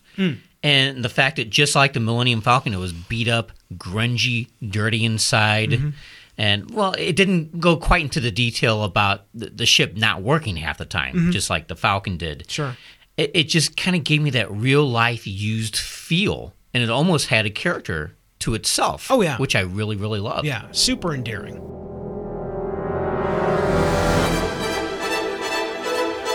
And 0.63 1.05
the 1.05 1.09
fact 1.09 1.37
that 1.37 1.49
just 1.49 1.75
like 1.77 1.93
the 1.93 2.01
Millennium 2.01 2.41
Falcon, 2.41 2.75
it 2.75 2.79
was 2.79 2.93
beat 2.93 3.29
up, 3.29 3.53
grungy, 3.75 4.49
dirty 4.69 5.05
inside. 5.05 5.71
Mm-hmm. 5.71 5.91
And 6.39 6.71
well, 6.71 6.95
it 6.99 7.17
didn't 7.17 7.61
go 7.61 7.77
quite 7.77 8.03
into 8.03 8.21
the 8.21 8.31
detail 8.31 8.85
about 8.85 9.25
the, 9.33 9.51
the 9.51 9.67
ship 9.67 9.97
not 9.97 10.23
working 10.23 10.57
half 10.57 10.79
the 10.79 10.85
time, 10.85 11.33
just 11.33 11.49
like 11.49 11.69
the 11.69 11.77
Falcon 11.77 12.17
did. 12.19 12.41
Mm-hmm. 12.41 12.51
Sure. 12.51 12.77
It, 13.17 13.31
it 13.35 13.45
just 13.45 13.77
kind 13.77 13.97
of 13.97 14.05
gave 14.05 14.21
me 14.21 14.31
that 14.31 14.51
real 14.51 14.87
life 14.87 15.27
used 15.27 15.77
feel. 15.77 16.53
And 16.75 16.83
it 16.83 16.91
almost 16.91 17.29
had 17.29 17.47
a 17.47 17.51
character 17.51 18.17
to 18.41 18.53
itself. 18.53 19.11
Oh, 19.11 19.23
yeah. 19.23 19.39
Which 19.39 19.57
I 19.57 19.61
really, 19.61 19.97
really 19.97 20.21
love. 20.21 20.45
Yeah, 20.45 20.71
super 20.73 21.15
endearing. 21.15 21.55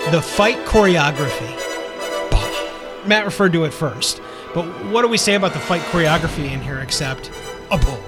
The 0.10 0.22
fight 0.22 0.58
choreography. 0.66 1.58
Matt 3.08 3.24
referred 3.26 3.54
to 3.54 3.66
it 3.66 3.74
first. 3.74 4.20
But 4.56 4.66
what 4.86 5.04
do 5.04 5.08
we 5.08 5.18
say 5.18 5.36
about 5.36 5.54
the 5.54 5.60
fight 5.60 5.82
choreography 5.84 6.52
in 6.52 6.60
here 6.60 6.80
except 6.80 7.30
a 7.70 7.78
ball? 7.78 8.00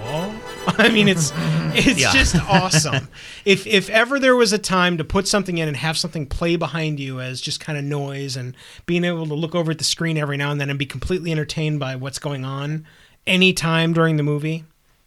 I 0.78 0.90
mean, 0.90 1.08
it's 1.08 1.32
it's 1.76 2.00
Yeah. 2.00 2.12
just 2.14 2.36
awesome. 2.36 3.08
if 3.46 3.66
if 3.68 3.90
ever 3.90 4.20
there 4.20 4.36
was 4.36 4.54
a 4.54 4.58
time 4.58 4.98
to 4.98 5.04
put 5.04 5.28
something 5.28 5.58
in 5.58 5.68
and 5.68 5.78
have 5.78 5.98
something 5.98 6.26
play 6.26 6.56
behind 6.56 7.00
you 7.00 7.20
as 7.20 7.42
just 7.42 7.60
kind 7.60 7.78
of 7.78 7.84
noise 7.84 8.36
and 8.36 8.56
being 8.86 9.04
able 9.04 9.26
to 9.28 9.34
look 9.34 9.56
over 9.56 9.72
at 9.72 9.78
the 9.78 9.84
screen 9.84 10.18
every 10.18 10.38
now 10.38 10.52
and 10.52 10.60
then 10.62 10.70
and 10.70 10.80
be 10.80 10.86
completely 10.86 11.32
entertained 11.32 11.80
by 11.80 11.96
what's 11.96 12.20
going 12.20 12.46
on 12.46 12.86
any 13.26 13.54
time 13.54 13.94
during 13.94 14.18
the 14.18 14.24
movie, 14.24 14.66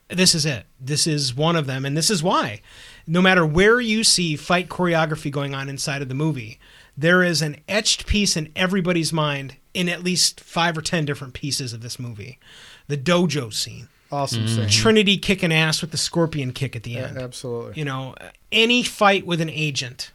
this 0.09 0.35
is 0.35 0.47
it. 0.47 0.65
This 0.81 1.07
is 1.07 1.35
one 1.35 1.57
of 1.57 1.67
them, 1.67 1.85
and 1.85 1.97
this 1.97 2.11
is 2.11 2.23
why. 2.23 2.63
No 3.07 3.21
matter 3.21 3.45
where 3.45 3.81
you 3.81 4.05
see 4.05 4.37
fight 4.37 4.69
choreography 4.69 5.31
going 5.31 5.55
on 5.55 5.69
inside 5.69 6.01
of 6.03 6.09
the 6.09 6.15
movie, 6.15 6.59
there 6.97 7.23
is 7.23 7.43
an 7.43 7.57
etched 7.69 8.07
piece 8.07 8.37
in 8.37 8.51
everybody's 8.57 9.13
mind 9.13 9.57
in 9.75 9.89
at 9.89 10.03
least 10.03 10.41
five 10.41 10.79
or 10.79 10.81
ten 10.83 11.05
different 11.05 11.35
pieces 11.35 11.73
of 11.75 11.83
this 11.83 11.99
movie. 11.99 12.39
The 12.89 12.97
dojo 12.97 13.53
scene, 13.53 13.89
Awesome 14.13 14.47
scene. 14.47 14.69
Trinity 14.69 15.19
kicking 15.19 15.53
ass 15.53 15.81
with 15.81 15.91
the 15.91 15.97
scorpion 15.97 16.53
kick 16.53 16.77
at 16.77 16.83
the 16.85 16.93
Yeah, 16.93 17.07
end. 17.09 17.19
absolutely. 17.19 17.73
You 17.77 17.85
know, 17.85 18.15
any 18.53 18.83
fight 18.83 19.27
with 19.27 19.41
an 19.41 19.51
agent, 19.51 20.13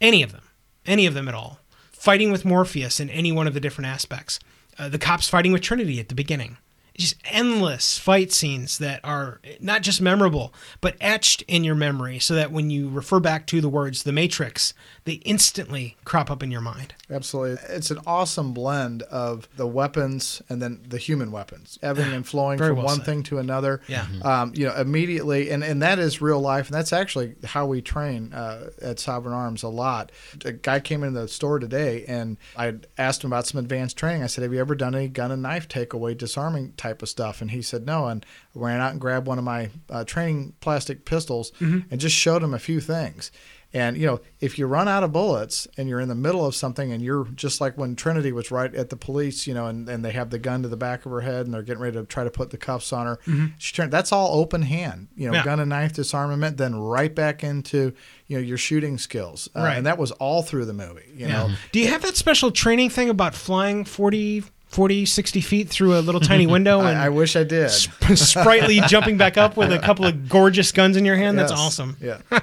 any 0.00 0.22
of 0.22 0.32
them, 0.32 0.42
any 0.86 1.06
of 1.06 1.14
them 1.14 1.28
at 1.28 1.34
all, 1.34 1.60
fighting 1.92 2.30
with 2.30 2.44
Morpheus 2.44 3.00
in 3.00 3.08
any 3.10 3.32
one 3.32 3.46
of 3.46 3.54
the 3.54 3.60
different 3.60 3.88
aspects. 3.88 4.38
Uh, 4.78 4.88
the 4.88 4.98
cops 4.98 5.28
fighting 5.28 5.52
with 5.52 5.62
Trinity 5.62 5.98
at 6.00 6.08
the 6.08 6.14
beginning. 6.14 6.58
Just 6.96 7.16
endless 7.24 7.98
fight 7.98 8.30
scenes 8.30 8.78
that 8.78 9.00
are 9.02 9.40
not 9.58 9.82
just 9.82 10.00
memorable, 10.00 10.54
but 10.80 10.94
etched 11.00 11.42
in 11.48 11.64
your 11.64 11.74
memory 11.74 12.18
so 12.20 12.34
that 12.34 12.52
when 12.52 12.70
you 12.70 12.88
refer 12.88 13.18
back 13.18 13.46
to 13.48 13.60
the 13.60 13.68
words 13.68 14.02
The 14.04 14.12
Matrix, 14.12 14.74
they 15.06 15.14
instantly 15.26 15.96
crop 16.04 16.30
up 16.30 16.42
in 16.42 16.50
your 16.50 16.62
mind. 16.62 16.94
Absolutely. 17.10 17.58
It's 17.68 17.90
an 17.90 17.98
awesome 18.06 18.54
blend 18.54 19.02
of 19.02 19.46
the 19.56 19.66
weapons 19.66 20.40
and 20.48 20.62
then 20.62 20.80
the 20.88 20.96
human 20.96 21.30
weapons, 21.30 21.78
ebbing 21.82 22.12
and 22.14 22.26
flowing 22.26 22.56
from 22.56 22.76
well 22.76 22.86
one 22.86 22.96
said. 22.96 23.04
thing 23.04 23.22
to 23.24 23.38
another. 23.38 23.82
Yeah. 23.86 24.06
Um, 24.22 24.52
you 24.54 24.66
know, 24.66 24.74
immediately, 24.74 25.50
and, 25.50 25.62
and 25.62 25.82
that 25.82 25.98
is 25.98 26.22
real 26.22 26.40
life. 26.40 26.68
And 26.68 26.74
that's 26.74 26.92
actually 26.92 27.34
how 27.44 27.66
we 27.66 27.82
train 27.82 28.32
uh, 28.32 28.70
at 28.80 28.98
Sovereign 28.98 29.34
Arms 29.34 29.62
a 29.62 29.68
lot. 29.68 30.10
A 30.46 30.52
guy 30.52 30.80
came 30.80 31.02
into 31.04 31.20
the 31.20 31.28
store 31.28 31.58
today 31.58 32.04
and 32.08 32.38
I 32.56 32.72
asked 32.96 33.22
him 33.22 33.30
about 33.30 33.46
some 33.46 33.58
advanced 33.58 33.98
training. 33.98 34.22
I 34.22 34.26
said, 34.26 34.40
Have 34.42 34.54
you 34.54 34.60
ever 34.60 34.74
done 34.74 34.94
any 34.94 35.08
gun 35.08 35.30
and 35.30 35.42
knife 35.42 35.68
takeaway 35.68 36.16
disarming 36.16 36.72
type 36.78 37.02
of 37.02 37.10
stuff? 37.10 37.42
And 37.42 37.50
he 37.50 37.60
said, 37.60 37.84
No. 37.84 38.06
And 38.06 38.24
I 38.56 38.58
ran 38.58 38.80
out 38.80 38.92
and 38.92 39.00
grabbed 39.00 39.26
one 39.26 39.36
of 39.38 39.44
my 39.44 39.68
uh, 39.90 40.04
training 40.04 40.54
plastic 40.60 41.04
pistols 41.04 41.52
Mm-hmm. 41.60 41.80
and 41.90 42.00
just 42.00 42.16
showed 42.16 42.42
him 42.42 42.54
a 42.54 42.58
few 42.58 42.80
things. 42.80 43.30
And 43.74 43.96
you 43.98 44.06
know, 44.06 44.20
if 44.40 44.56
you 44.58 44.66
run 44.66 44.86
out 44.88 45.02
of 45.02 45.12
bullets 45.12 45.66
and 45.76 45.88
you're 45.88 45.98
in 46.00 46.08
the 46.08 46.14
middle 46.14 46.46
of 46.46 46.54
something 46.54 46.92
and 46.92 47.02
you're 47.02 47.24
just 47.34 47.60
like 47.60 47.76
when 47.76 47.96
Trinity 47.96 48.30
was 48.30 48.50
right 48.52 48.72
at 48.72 48.88
the 48.88 48.96
police, 48.96 49.46
you 49.48 49.52
know, 49.52 49.66
and, 49.66 49.88
and 49.88 50.04
they 50.04 50.12
have 50.12 50.30
the 50.30 50.38
gun 50.38 50.62
to 50.62 50.68
the 50.68 50.76
back 50.76 51.04
of 51.04 51.10
her 51.10 51.20
head 51.22 51.44
and 51.44 51.52
they're 51.52 51.62
getting 51.62 51.82
ready 51.82 51.96
to 51.98 52.04
try 52.04 52.22
to 52.22 52.30
put 52.30 52.50
the 52.50 52.56
cuffs 52.56 52.92
on 52.92 53.06
her. 53.06 53.18
She 53.58 53.74
turned 53.74 53.92
that's 53.92 54.12
all 54.12 54.38
open 54.38 54.62
hand, 54.62 55.08
you 55.16 55.26
know, 55.26 55.32
Mm-hmm. 55.32 55.34
Yeah. 55.34 55.44
gun 55.44 55.58
and 55.60 55.70
knife 55.70 55.92
disarmament, 55.92 56.56
then 56.56 56.76
right 56.76 57.12
back 57.12 57.42
into, 57.42 57.92
you 58.28 58.36
know, 58.38 58.42
your 58.44 58.56
shooting 58.58 58.96
skills. 58.96 59.48
Uh, 59.56 59.60
Right. 59.62 59.76
And 59.76 59.86
that 59.86 59.98
was 59.98 60.12
all 60.12 60.42
through 60.42 60.66
the 60.66 60.72
movie, 60.72 61.10
you 61.12 61.26
know. 61.26 61.50
Do 61.72 61.80
you 61.80 61.88
have 61.88 62.02
that 62.02 62.16
special 62.16 62.52
training 62.52 62.90
thing 62.90 63.10
about 63.10 63.34
flying 63.34 63.84
40, 63.84 64.44
40 64.68 65.04
60 65.06 65.40
feet 65.40 65.68
through 65.68 65.98
a 65.98 66.00
little 66.00 66.20
tiny 66.20 66.46
window 66.56 66.78
and 66.80 66.96
I, 66.96 67.06
I 67.06 67.08
wish 67.08 67.34
I 67.34 67.42
did. 67.44 67.70
sprightly 67.70 68.80
jumping 68.88 69.16
back 69.16 69.36
up 69.36 69.56
with 69.56 69.72
a 69.72 69.78
couple 69.78 70.04
of 70.04 70.28
gorgeous 70.28 70.72
guns 70.72 70.96
in 70.96 71.04
your 71.04 71.16
hand? 71.16 71.38
That's 71.38 71.52
awesome. 71.52 71.96
Yeah. 72.00 72.18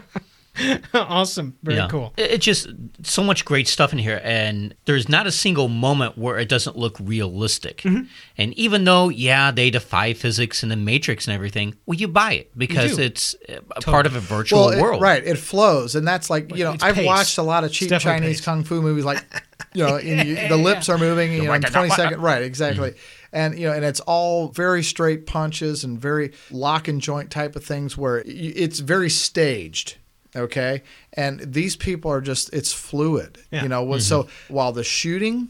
awesome. 0.93 1.55
Very 1.63 1.77
Yeah. 1.77 1.87
cool. 1.89 2.13
It- 2.17 2.31
It's 2.31 2.45
just 2.45 2.67
so 3.03 3.23
much 3.23 3.45
great 3.45 3.67
stuff 3.67 3.91
in 3.93 3.99
here, 3.99 4.21
and 4.23 4.73
there's 4.85 5.07
not 5.09 5.27
a 5.27 5.31
single 5.31 5.67
moment 5.67 6.17
where 6.17 6.37
it 6.39 6.47
doesn't 6.49 6.77
look 6.77 6.97
realistic. 6.99 7.81
Mm-hmm. 7.81 8.03
And 8.37 8.53
even 8.55 8.83
though, 8.85 9.09
yeah, 9.09 9.51
they 9.51 9.69
defy 9.69 10.13
physics 10.13 10.63
and 10.63 10.71
the 10.71 10.75
Matrix 10.75 11.27
and 11.27 11.35
everything, 11.35 11.75
well, 11.85 11.97
you 11.99 12.07
buy 12.07 12.33
it 12.33 12.51
because 12.57 12.97
it's 12.97 13.35
a 13.75 13.81
part 13.81 14.05
of 14.05 14.15
a 14.15 14.19
virtual 14.19 14.59
well, 14.61 14.69
it- 14.69 14.81
world. 14.81 15.01
right. 15.01 15.23
It 15.25 15.37
flows, 15.37 15.95
and 15.95 16.07
that's 16.07 16.29
like 16.29 16.55
you 16.55 16.63
know 16.63 16.73
It's 16.73 16.83
I've 16.83 16.95
paced. 16.95 17.05
watched 17.07 17.37
a 17.37 17.43
lot 17.43 17.63
of 17.63 17.71
cheap 17.71 17.89
Chinese 17.99 18.37
paced. 18.37 18.43
kung 18.45 18.63
fu 18.63 18.81
movies, 18.81 19.05
like 19.05 19.23
you 19.73 19.85
know, 19.85 19.97
and 19.97 20.27
you, 20.27 20.47
the 20.47 20.57
lips 20.57 20.89
are 20.89 20.97
moving, 20.97 21.33
you 21.33 21.43
know, 21.43 21.53
in 21.53 21.61
twenty 21.61 21.89
second, 21.89 22.21
right? 22.21 22.41
Exactly. 22.41 22.93
And 23.33 23.57
you 23.57 23.67
know, 23.67 23.73
and 23.73 23.85
it's 23.85 24.01
all 24.01 24.49
very 24.49 24.83
straight 24.83 25.25
punches 25.25 25.83
and 25.85 25.97
very 25.99 26.33
lock 26.49 26.87
and 26.89 26.99
joint 27.01 27.31
type 27.31 27.55
of 27.55 27.63
things 27.63 27.97
where 27.97 28.21
it's 28.25 28.79
very 28.79 29.09
staged. 29.09 29.95
Okay, 30.35 30.83
and 31.13 31.39
these 31.39 31.75
people 31.75 32.11
are 32.11 32.21
just 32.21 32.53
it's 32.53 32.71
fluid. 32.71 33.37
Yeah. 33.51 33.63
You 33.63 33.69
know, 33.69 33.83
what 33.83 34.01
so 34.01 34.27
while 34.47 34.71
the 34.71 34.83
shooting 34.83 35.49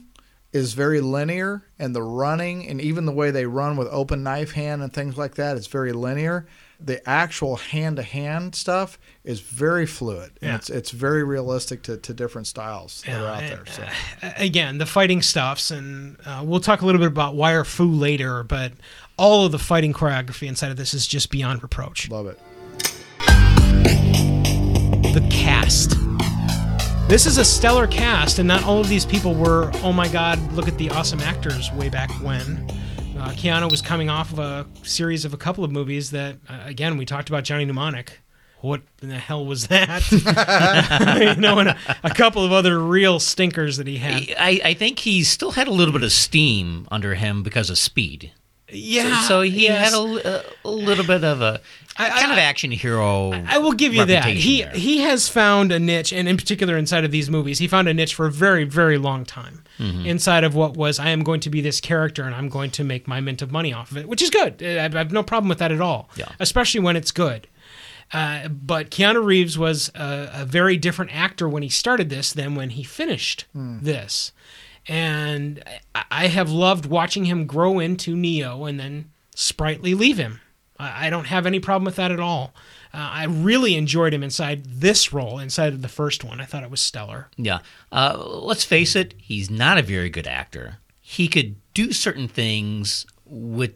is 0.54 0.74
very 0.74 1.00
linear 1.00 1.64
and 1.80 1.96
the 1.96 2.04
running 2.04 2.68
and 2.68 2.82
even 2.82 3.06
the 3.06 3.12
way 3.12 3.32
they 3.32 3.46
run 3.46 3.78
with 3.78 3.88
open 3.90 4.24
knife 4.24 4.52
hand 4.52 4.82
and 4.82 4.92
things 4.92 5.18
like 5.18 5.36
that 5.36 5.56
is 5.56 5.68
very 5.68 5.94
linear 5.94 6.46
the 6.78 7.08
actual 7.08 7.56
hand 7.56 7.96
to 7.96 8.04
hand 8.04 8.54
stuff 8.54 9.00
is 9.24 9.40
very 9.40 9.86
fluid 9.86 10.32
and 10.42 10.56
it's 10.56 10.70
it's 10.70 10.92
very 10.92 11.24
realistic 11.24 11.84
to, 11.84 11.96
to 11.96 12.14
different 12.14 12.48
styles 12.48 13.02
that 13.06 13.22
are 13.22 13.28
out 13.28 13.44
and, 13.44 13.52
there 13.52 13.66
so 13.68 13.84
uh, 14.24 14.32
again, 14.38 14.78
the 14.78 14.86
fighting 14.86 15.22
stuffs, 15.22 15.72
and 15.72 16.18
uh, 16.26 16.42
we'll 16.46 16.60
talk 16.60 16.82
a 16.82 16.86
little 16.86 17.00
bit 17.00 17.08
about 17.08 17.36
Wire 17.36 17.64
Fu 17.64 17.86
later, 17.86 18.44
but 18.44 18.74
all 19.18 19.46
of 19.46 19.52
the 19.52 19.60
fighting 19.60 19.94
choreography 19.94 20.48
inside 20.48 20.72
of 20.72 20.78
this 20.78 20.94
is 20.94 21.08
just 21.08 21.32
beyond 21.32 21.62
reproach. 21.64 22.10
love 22.10 22.28
it 22.28 22.40
The 23.20 24.31
cast. 25.42 25.98
This 27.10 27.26
is 27.26 27.40
a 27.40 27.44
stellar 27.44 27.88
cast, 27.88 28.38
and 28.38 28.48
not 28.48 28.64
all 28.64 28.80
of 28.80 28.88
these 28.88 29.08
people 29.08 29.34
were, 29.34 29.72
oh 29.78 29.92
my 29.92 30.08
god, 30.08 30.40
look 30.54 30.68
at 30.68 30.78
the 30.78 30.92
awesome 30.92 31.20
actors 31.20 31.72
way 31.72 31.90
back 31.90 32.12
when. 32.22 32.64
Uh, 33.18 33.30
Keanu 33.32 33.70
was 33.72 33.82
coming 33.82 34.08
off 34.08 34.32
of 34.32 34.38
a 34.38 34.68
series 34.84 35.26
of 35.26 35.34
a 35.34 35.38
couple 35.38 35.64
of 35.64 35.72
movies 35.72 36.12
that, 36.12 36.36
uh, 36.48 36.60
again, 36.66 36.96
we 36.96 37.06
talked 37.06 37.28
about 37.28 37.44
Johnny 37.44 37.66
Mnemonic. 37.66 38.20
What 38.60 38.84
in 39.02 39.10
the 39.10 39.18
hell 39.18 39.44
was 39.44 39.68
that? 39.70 40.12
you 41.36 41.42
know, 41.42 41.58
and 41.58 41.70
a, 41.70 41.78
a 42.04 42.12
couple 42.12 42.46
of 42.46 42.52
other 42.52 42.78
real 42.78 43.20
stinkers 43.20 43.78
that 43.78 43.88
he 43.88 43.98
had. 43.98 44.36
I, 44.38 44.62
I 44.64 44.74
think 44.76 45.00
he 45.00 45.24
still 45.24 45.52
had 45.52 45.68
a 45.68 45.72
little 45.72 45.92
bit 45.92 46.04
of 46.04 46.12
steam 46.12 46.88
under 46.92 47.16
him 47.16 47.42
because 47.42 47.72
of 47.72 47.80
speed. 47.80 48.32
Yeah. 48.70 49.24
so 49.24 49.42
he 49.42 49.64
yes. 49.64 49.92
had 49.92 50.00
a, 50.00 50.44
a 50.64 50.70
little 50.70 51.06
bit 51.06 51.24
of 51.24 51.42
a 51.42 51.62
I- 51.98 52.10
kind 52.22 52.32
of 52.32 52.38
I- 52.38 52.42
action 52.42 52.72
hero. 52.72 53.32
I 53.32 53.58
will 53.60 53.74
give 53.74 53.94
you 53.94 54.06
that. 54.06 54.26
He 54.26 54.64
there. 54.64 54.72
he 54.72 55.00
has 55.00 55.28
found 55.28 55.72
a 55.72 55.80
niche, 55.80 56.14
and 56.14 56.28
in 56.28 56.38
particular 56.38 56.78
inside 56.78 57.04
of 57.06 57.12
these 57.12 57.30
movies, 57.30 57.60
he 57.60 57.68
found 57.68 57.88
a 57.88 57.94
niche 57.94 58.16
for 58.16 58.26
a 58.26 58.32
very 58.32 58.64
very 58.64 58.98
long 58.98 59.26
time. 59.26 59.64
Mm-hmm. 59.80 60.06
Inside 60.06 60.44
of 60.44 60.54
what 60.54 60.78
was, 60.78 61.00
I 61.00 61.10
am 61.10 61.24
going 61.24 61.40
to 61.42 61.50
be 61.50 61.60
this 61.62 61.82
character, 61.82 62.24
and 62.24 62.36
I'm 62.36 62.50
going 62.50 62.70
to 62.72 62.84
make 62.84 63.08
my 63.08 63.20
mint 63.20 63.42
of 63.42 63.52
money 63.52 63.74
off 63.74 63.90
of 63.92 63.98
it, 63.98 64.08
which 64.08 64.22
is 64.22 64.30
good. 64.30 64.62
I 64.62 64.86
I 64.86 64.90
have 64.90 65.12
no 65.12 65.24
problem 65.24 65.50
with 65.50 65.58
that 65.60 65.72
at 65.72 65.82
all. 65.82 66.10
Yeah. 66.16 66.30
Especially 66.40 66.80
when 66.82 66.96
it's 66.96 67.12
good. 67.12 67.48
Uh, 68.14 68.50
but 68.50 68.90
Keanu 68.92 69.24
Reeves 69.24 69.58
was 69.58 69.90
a, 69.96 70.30
a 70.42 70.46
very 70.46 70.76
different 70.76 71.16
actor 71.16 71.48
when 71.48 71.64
he 71.64 71.70
started 71.70 72.10
this 72.10 72.34
than 72.34 72.56
when 72.56 72.72
he 72.72 72.84
finished 72.84 73.46
this. 73.54 74.34
And 74.88 75.64
I, 75.96 76.04
I 76.12 76.28
have 76.28 76.52
loved 76.52 76.86
watching 76.86 77.26
him 77.26 77.46
grow 77.46 77.80
into 77.80 78.16
Neo 78.16 78.66
and 78.66 78.80
then 78.80 79.12
sprightly 79.34 79.94
leave 79.94 80.18
him. 80.18 80.42
I, 80.82 81.08
I 81.08 81.10
don't 81.10 81.26
have 81.26 81.46
any 81.46 81.60
problem 81.60 81.86
with 81.86 81.96
that 81.96 82.12
at 82.12 82.20
all. 82.20 82.54
Uh, 82.94 82.98
I 82.98 83.26
really 83.26 83.76
enjoyed 83.76 84.14
him 84.14 84.24
inside 84.24 84.66
this 84.66 85.14
role, 85.14 85.40
inside 85.40 85.74
of 85.74 85.82
the 85.82 85.88
first 85.88 86.24
one. 86.24 86.42
I 86.42 86.46
thought 86.46 86.64
it 86.64 86.72
was 86.72 86.82
stellar. 86.82 87.30
Yeah. 87.38 87.60
Uh, 87.92 88.18
let's 88.18 88.66
face 88.66 88.96
it, 88.96 89.14
he's 89.18 89.50
not 89.50 89.78
a 89.78 89.82
very 89.82 90.10
good 90.10 90.28
actor. 90.28 90.78
He 91.00 91.28
could 91.28 91.56
do 91.74 91.94
certain 91.94 92.28
things 92.28 93.06
with 93.26 93.74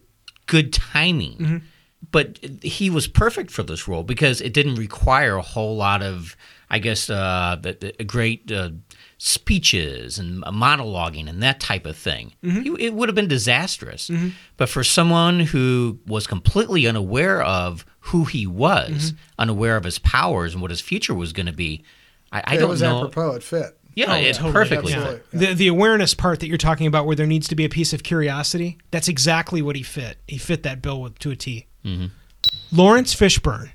good 0.48 0.73
timing, 0.73 1.64
but 2.11 2.40
he 2.61 2.90
was 2.90 3.07
perfect 3.07 3.52
for 3.52 3.64
this 3.64 3.88
role 3.88 4.03
because 4.03 4.41
it 4.41 4.53
didn't 4.53 4.76
require 4.76 5.36
a 5.38 5.41
whole 5.41 5.76
lot 5.76 6.02
of, 6.03 6.36
I 6.69 6.80
guess, 6.80 7.10
uh, 7.10 7.57
the, 7.61 7.94
the 7.98 8.03
great 8.03 8.52
uh, 8.52 8.72
speeches 9.18 10.20
and 10.20 10.44
monologuing 10.44 11.30
and 11.30 11.42
that 11.42 11.60
type 11.60 11.86
of 11.86 11.96
thing. 11.98 12.34
Mm-hmm. 12.44 12.62
He, 12.76 12.86
it 12.86 12.94
would 12.94 13.10
have 13.10 13.16
been 13.16 13.28
disastrous. 13.28 14.10
Mm-hmm. 14.10 14.30
But 14.58 14.70
for 14.70 14.84
someone 14.84 15.40
who 15.40 16.00
was 16.06 16.28
completely 16.28 16.86
unaware 16.88 17.42
of 17.42 17.86
who 18.00 18.26
he 18.26 18.46
was, 18.46 19.12
mm-hmm. 19.12 19.18
unaware 19.40 19.78
of 19.78 19.84
his 19.84 20.00
powers 20.00 20.54
and 20.54 20.62
what 20.62 20.72
his 20.72 20.82
future 20.82 21.14
was 21.14 21.34
going 21.34 21.46
to 21.48 21.54
be, 21.54 21.84
I, 22.32 22.44
I 22.46 22.56
it 22.56 22.60
don't 22.60 22.70
was 22.70 22.82
know. 22.82 22.98
apropos 22.98 23.32
it 23.36 23.44
fit 23.44 23.78
Yeah, 23.96 24.12
Oh, 24.14 24.16
it's 24.16 24.38
totally. 24.38 24.54
perfectly 24.54 24.92
Yeah. 24.94 25.06
fit. 25.06 25.26
The 25.32 25.54
the 25.54 25.68
awareness 25.70 26.14
part 26.14 26.40
that 26.42 26.48
you're 26.48 26.58
talking 26.58 26.86
about, 26.88 27.06
where 27.06 27.16
there 27.16 27.26
needs 27.28 27.48
to 27.48 27.56
be 27.56 27.64
a 27.66 27.70
piece 27.70 27.94
of 27.94 28.04
curiosity, 28.04 28.78
that's 28.92 29.08
exactly 29.08 29.62
what 29.62 29.76
he 29.76 29.84
fit. 29.84 30.18
He 30.28 30.38
fit 30.38 30.64
that 30.64 30.82
bill 30.82 31.02
with, 31.02 31.18
to 31.20 31.32
a 31.32 31.36
T. 31.36 31.68
Laurence 32.72 33.16
Fishburne. 33.16 33.70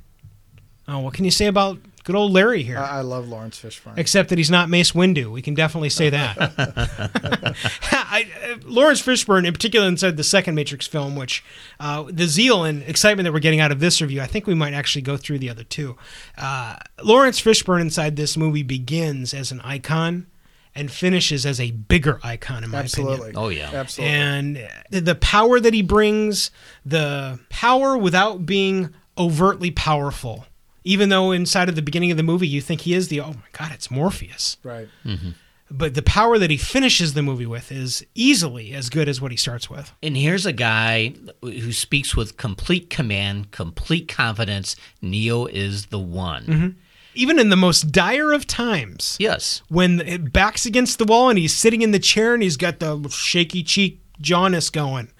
Oh, 0.88 0.98
what 1.00 1.14
can 1.14 1.24
you 1.24 1.30
say 1.30 1.46
about 1.46 1.78
good 2.04 2.16
old 2.16 2.32
Larry 2.32 2.62
here? 2.62 2.78
I, 2.78 2.98
I 2.98 3.00
love 3.02 3.28
Laurence 3.28 3.60
Fishburne 3.60 3.96
Except 3.96 4.28
that 4.30 4.38
he's 4.38 4.50
not 4.50 4.68
Mace 4.68 4.92
Windu. 4.92 5.30
We 5.30 5.42
can 5.42 5.54
definitely 5.54 5.90
say 5.90 6.10
that. 6.10 6.36
I, 7.92 8.26
uh, 8.44 8.56
Laurence 8.64 9.02
Fishburne, 9.02 9.46
in 9.46 9.52
particular, 9.52 9.86
inside 9.86 10.16
the 10.16 10.24
second 10.24 10.54
Matrix 10.54 10.86
film, 10.86 11.16
which 11.16 11.44
uh, 11.78 12.04
the 12.08 12.26
zeal 12.26 12.64
and 12.64 12.82
excitement 12.84 13.24
that 13.24 13.32
we're 13.32 13.38
getting 13.40 13.60
out 13.60 13.72
of 13.72 13.80
this 13.80 14.00
review, 14.00 14.20
I 14.20 14.26
think 14.26 14.46
we 14.46 14.54
might 14.54 14.74
actually 14.74 15.02
go 15.02 15.16
through 15.16 15.38
the 15.38 15.50
other 15.50 15.64
two. 15.64 15.96
Uh, 16.36 16.76
Laurence 17.02 17.40
Fishburne 17.40 17.80
inside 17.80 18.16
this 18.16 18.36
movie 18.36 18.62
begins 18.62 19.32
as 19.34 19.52
an 19.52 19.60
icon, 19.60 20.26
and 20.72 20.88
finishes 20.90 21.44
as 21.44 21.58
a 21.60 21.72
bigger 21.72 22.20
icon 22.22 22.62
in 22.62 22.70
my 22.70 22.78
Absolutely. 22.78 23.30
opinion. 23.30 23.36
Oh, 23.36 23.48
yeah. 23.48 23.70
Absolutely. 23.72 24.14
And 24.14 24.68
the- 24.90 25.00
the 25.00 25.14
power 25.16 25.58
that 25.58 25.74
he 25.74 25.82
brings, 25.82 26.52
the 26.86 27.40
power 27.48 27.98
without 27.98 28.46
being 28.46 28.90
overtly 29.18 29.72
powerful. 29.72 30.46
Even 30.84 31.08
though 31.10 31.30
inside 31.32 31.68
of 31.68 31.74
the 31.76 31.82
beginning 31.82 32.10
of 32.10 32.16
the 32.16 32.22
movie 32.22 32.48
you 32.48 32.60
think 32.60 32.82
he 32.82 32.94
is 32.94 33.08
the 33.08 33.20
oh 33.20 33.28
my 33.34 33.48
god, 33.52 33.72
it's 33.72 33.90
Morpheus. 33.90 34.56
right. 34.62 34.88
Mm-hmm. 35.04 35.30
But 35.72 35.94
the 35.94 36.02
power 36.02 36.36
that 36.36 36.50
he 36.50 36.56
finishes 36.56 37.14
the 37.14 37.22
movie 37.22 37.46
with 37.46 37.70
is 37.70 38.04
easily 38.16 38.72
as 38.72 38.90
good 38.90 39.08
as 39.08 39.20
what 39.20 39.30
he 39.30 39.36
starts 39.36 39.70
with. 39.70 39.92
And 40.02 40.16
here's 40.16 40.44
a 40.44 40.52
guy 40.52 41.14
who 41.42 41.70
speaks 41.70 42.16
with 42.16 42.36
complete 42.36 42.90
command, 42.90 43.52
complete 43.52 44.08
confidence. 44.08 44.74
Neo 45.00 45.46
is 45.46 45.86
the 45.86 45.98
one. 46.00 46.44
Mm-hmm. 46.44 46.68
Even 47.14 47.38
in 47.38 47.50
the 47.50 47.56
most 47.56 47.92
dire 47.92 48.32
of 48.32 48.48
times, 48.48 49.16
Yes. 49.20 49.62
when 49.68 50.00
it 50.00 50.32
backs 50.32 50.66
against 50.66 50.98
the 50.98 51.04
wall 51.04 51.28
and 51.28 51.38
he's 51.38 51.54
sitting 51.54 51.82
in 51.82 51.92
the 51.92 51.98
chair 52.00 52.34
and 52.34 52.42
he's 52.42 52.56
got 52.56 52.80
the 52.80 53.08
shaky 53.08 53.62
cheek 53.62 54.00
jaundice 54.20 54.70
going, 54.70 55.12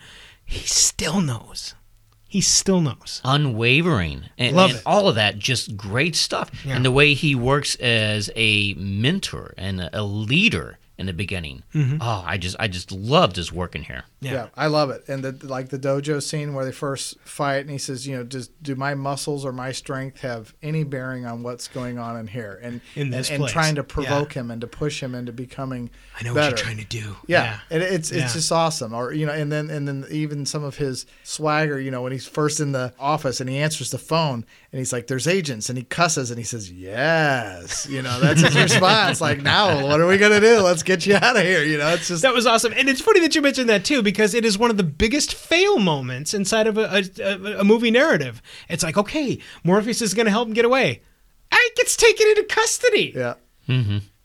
he 0.45 0.66
still 0.66 1.20
knows. 1.20 1.74
He 2.31 2.40
still 2.40 2.81
knows. 2.81 3.20
unwavering 3.24 4.27
and, 4.39 4.55
Love 4.57 4.70
and 4.70 4.82
all 4.86 5.09
of 5.09 5.16
that 5.16 5.39
just 5.39 5.77
great 5.77 6.15
stuff 6.15 6.48
Yeah. 6.65 6.77
and 6.77 6.85
the 6.85 6.90
way 6.93 7.12
he 7.15 7.35
works 7.35 7.74
as 7.74 8.31
a 8.36 8.73
mentor 8.74 9.52
and 9.59 9.90
a 9.93 10.02
leader 10.05 10.78
in 11.01 11.06
the 11.06 11.12
beginning 11.12 11.62
mm-hmm. 11.74 11.97
oh 12.01 12.22
i 12.27 12.36
just 12.36 12.55
i 12.60 12.68
just 12.68 12.93
loved 12.93 13.35
his 13.36 13.51
work 13.52 13.74
in 13.74 13.82
here 13.82 14.05
Yeah. 14.22 14.48
I 14.55 14.66
love 14.66 14.90
it. 14.90 15.09
And 15.09 15.24
the 15.24 15.32
like 15.47 15.70
the 15.70 15.78
dojo 15.78 16.22
scene 16.22 16.52
where 16.52 16.66
they 16.66 16.72
first 16.72 17.18
fight, 17.24 17.60
and 17.64 17.70
he 17.70 17.78
says, 17.78 18.06
you 18.06 18.14
know, 18.16 18.22
does 18.22 18.48
do 18.60 18.74
my 18.74 18.94
muscles 18.94 19.47
or 19.47 19.52
my 19.52 19.72
strength 19.72 20.20
have 20.20 20.52
any 20.62 20.85
bearing 20.85 21.24
on 21.24 21.43
what's 21.43 21.68
going 21.68 21.98
on 21.98 22.18
in 22.20 22.27
here? 22.27 22.60
And 22.62 22.82
In 22.94 23.09
this 23.09 23.31
and, 23.31 23.43
and 23.43 23.51
trying 23.51 23.77
to 23.77 23.82
provoke 23.82 24.35
Yeah. 24.35 24.43
him 24.43 24.51
and 24.51 24.60
to 24.60 24.66
push 24.66 25.02
him 25.02 25.14
into 25.14 25.32
becoming. 25.32 25.89
I 26.18 26.24
know 26.24 26.35
better. 26.35 26.51
what 26.52 26.59
you're 26.59 26.64
trying 26.66 26.77
to 26.86 26.90
do. 27.02 27.16
Yeah, 27.27 27.60
And 27.70 27.82
it's 27.82 28.10
it's 28.10 28.20
Yeah. 28.20 28.32
just 28.40 28.52
awesome. 28.52 28.93
Or 28.93 29.10
you 29.14 29.24
know, 29.24 29.32
and 29.32 29.51
then 29.51 29.70
and 29.70 29.89
then 29.89 30.05
even 30.10 30.44
some 30.44 30.64
of 30.64 30.77
his 30.77 31.06
swagger. 31.22 31.81
You 31.81 31.90
know, 31.90 32.02
when 32.02 32.12
he's 32.12 32.27
first 32.28 32.60
in 32.60 32.72
the 32.72 32.93
office 32.98 33.40
and 33.40 33.48
he 33.48 33.56
answers 33.56 33.90
the 33.90 33.98
phone 33.98 34.44
and 34.70 34.78
he's 34.78 34.93
like, 34.93 35.06
"There's 35.06 35.27
agents," 35.27 35.70
and 35.70 35.78
he 35.78 35.85
cusses 35.85 36.31
and 36.31 36.36
he 36.39 36.44
says, 36.44 36.70
"Yes." 36.70 37.86
You 37.89 38.02
know, 38.02 38.20
that's 38.20 38.43
his 38.43 38.55
response. 38.68 39.22
Like, 39.22 39.40
now 39.43 39.86
what 39.86 39.98
are 39.98 40.06
we 40.06 40.18
gonna 40.18 40.40
do? 40.40 40.60
Let's 40.60 40.82
get 40.91 41.07
you 41.07 41.15
out 41.17 41.37
of 41.37 41.43
here. 41.43 41.62
You 41.62 41.79
know, 41.79 41.89
it's 41.91 42.09
just 42.09 42.23
That 42.23 42.35
was 42.35 42.47
awesome, 42.47 42.73
and 42.77 42.89
it's 42.89 43.01
funny 43.01 43.21
that 43.21 43.35
you 43.35 43.43
mentioned 43.43 43.69
that 43.69 43.85
too, 43.85 44.03
because 44.03 44.35
it 44.35 44.45
is 44.45 44.59
one 44.59 44.71
of 44.71 44.77
the 44.77 44.83
biggest 44.83 45.35
fail 45.35 45.79
moments 45.79 46.35
inside 46.35 46.67
of 46.67 46.77
a, 46.79 47.05
a, 47.21 47.61
a 47.61 47.65
movie 47.65 47.91
narrative. 47.91 48.43
It's 48.69 48.83
like, 48.83 48.97
okay, 48.99 49.39
Morpheus 49.65 50.03
is 50.03 50.15
going 50.15 50.27
to 50.27 50.31
help 50.33 50.49
him 50.49 50.55
get 50.55 50.65
away. 50.65 51.03
I 51.53 51.71
gets 51.77 51.97
taken 51.97 52.27
into 52.29 52.45
custody. 52.45 53.12
yeah. 53.15 53.35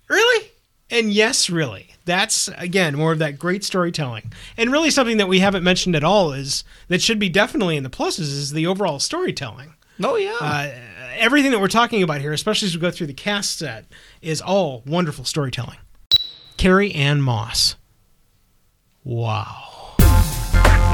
Really? 0.10 0.52
And 0.92 1.12
yes, 1.12 1.50
really. 1.50 1.90
That's 2.06 2.48
again 2.58 2.96
more 2.96 3.12
of 3.12 3.20
that 3.20 3.40
great 3.40 3.64
storytelling, 3.64 4.32
and 4.58 4.72
really 4.72 4.92
something 4.92 5.18
that 5.18 5.28
we 5.28 5.40
haven't 5.40 5.64
mentioned 5.64 5.96
at 5.96 6.04
all 6.04 6.34
is 6.34 6.64
that 6.88 7.02
should 7.02 7.18
be 7.18 7.30
definitely 7.30 7.78
in 7.78 7.84
the 7.84 7.90
pluses 7.90 8.20
is 8.20 8.52
the 8.52 8.68
overall 8.68 9.00
storytelling. 9.00 9.74
oh 10.04 10.16
yeah 10.16 10.38
Uh, 10.40 10.70
everything 11.18 11.50
that 11.52 11.60
we're 11.60 11.68
talking 11.68 12.04
about 12.04 12.22
here, 12.22 12.32
especially 12.34 12.68
as 12.68 12.76
we 12.76 12.82
go 12.82 12.92
through 12.92 13.08
the 13.08 13.14
cast 13.14 13.58
set, 13.58 13.86
is 14.22 14.40
all 14.42 14.84
wonderful 14.86 15.26
storytelling. 15.26 15.78
Carrie-Anne 16.58 17.22
Moss. 17.22 17.76
Wow. 19.04 19.94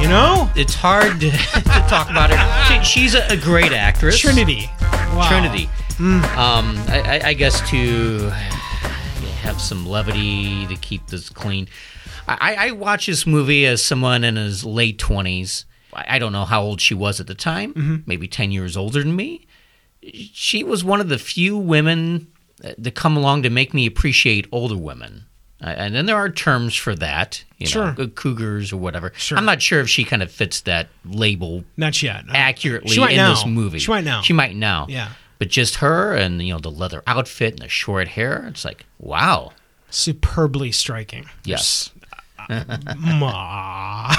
You 0.02 0.08
know? 0.08 0.50
it's 0.56 0.74
hard 0.74 1.20
to, 1.22 1.32
to 1.32 1.86
talk 1.88 2.10
about 2.10 2.32
her 2.32 2.84
she, 2.84 2.84
she's 2.84 3.16
a, 3.16 3.26
a 3.28 3.38
great 3.38 3.72
actress 3.72 4.18
Trinity. 4.20 4.70
Wow. 4.82 5.28
Trinity. 5.30 5.70
Um, 6.00 6.76
I, 6.88 7.20
I, 7.24 7.28
I 7.30 7.34
guess 7.34 7.68
to 7.70 8.32
have 9.42 9.62
some 9.62 9.86
levity 9.86 10.66
to 10.68 10.76
keep 10.76 11.08
this 11.08 11.30
clean. 11.30 11.68
I, 12.28 12.56
I 12.56 12.72
watch 12.72 13.06
this 13.08 13.28
movie 13.28 13.66
as 13.66 13.84
someone 13.84 14.24
in 14.24 14.36
his 14.36 14.64
late 14.64 14.98
twenties. 14.98 15.66
I 15.94 16.16
I 16.16 16.20
don't 16.20 16.32
know 16.32 16.46
how 16.46 16.62
old 16.64 16.82
she 16.82 16.94
was 16.94 17.20
at 17.20 17.28
the 17.28 17.36
time. 17.36 18.04
Maybe 18.06 18.28
ten 18.28 18.52
years 18.52 18.78
older 18.78 19.04
than 19.04 19.16
me. 19.16 19.48
She 20.02 20.64
was 20.64 20.84
one 20.84 21.02
of 21.02 21.10
the 21.10 21.20
few 21.20 21.58
women 21.58 22.28
to 22.82 22.92
come 22.92 23.18
along 23.18 23.44
to 23.44 23.50
make 23.50 23.74
me 23.74 23.86
appreciate 23.86 24.48
older 24.52 24.78
women. 24.78 25.26
Uh, 25.62 25.68
And 25.68 25.94
then 25.96 26.06
there 26.08 26.16
are 26.16 26.30
terms 26.30 26.76
for 26.76 26.96
that, 26.96 27.44
you 27.58 27.68
Sure. 27.68 27.94
know, 27.98 28.08
cougars 28.08 28.74
or 28.74 28.78
whatever. 28.78 29.14
Sure. 29.16 29.38
I'm 29.38 29.46
not 29.46 29.62
sure 29.62 29.80
if 29.80 29.90
she 29.90 30.04
kind 30.04 30.24
of 30.24 30.32
fits 30.32 30.62
that 30.62 30.88
label 31.06 31.64
Not 31.78 32.02
yet. 32.02 32.26
accurately 32.30 32.96
in 32.96 33.16
now. 33.18 33.30
this 33.34 33.46
movie. 33.46 33.80
She 33.80 33.92
might 33.92 34.04
now. 34.04 34.22
She 34.22 34.34
might 34.34 34.56
now. 34.56 34.88
Yeah. 34.90 35.10
But 35.40 35.50
just 35.50 35.76
her 35.76 36.14
and 36.16 36.42
you 36.42 36.54
know 36.54 36.60
the 36.60 36.72
leather 36.72 37.02
outfit 37.08 37.54
and 37.54 37.62
the 37.62 37.68
short 37.70 38.08
hair, 38.10 38.46
it's 38.48 38.64
like 38.66 38.86
wow. 39.00 39.52
Superbly 39.90 40.72
striking. 40.72 41.26
Yes. 41.44 41.92
Ma. 42.98 44.14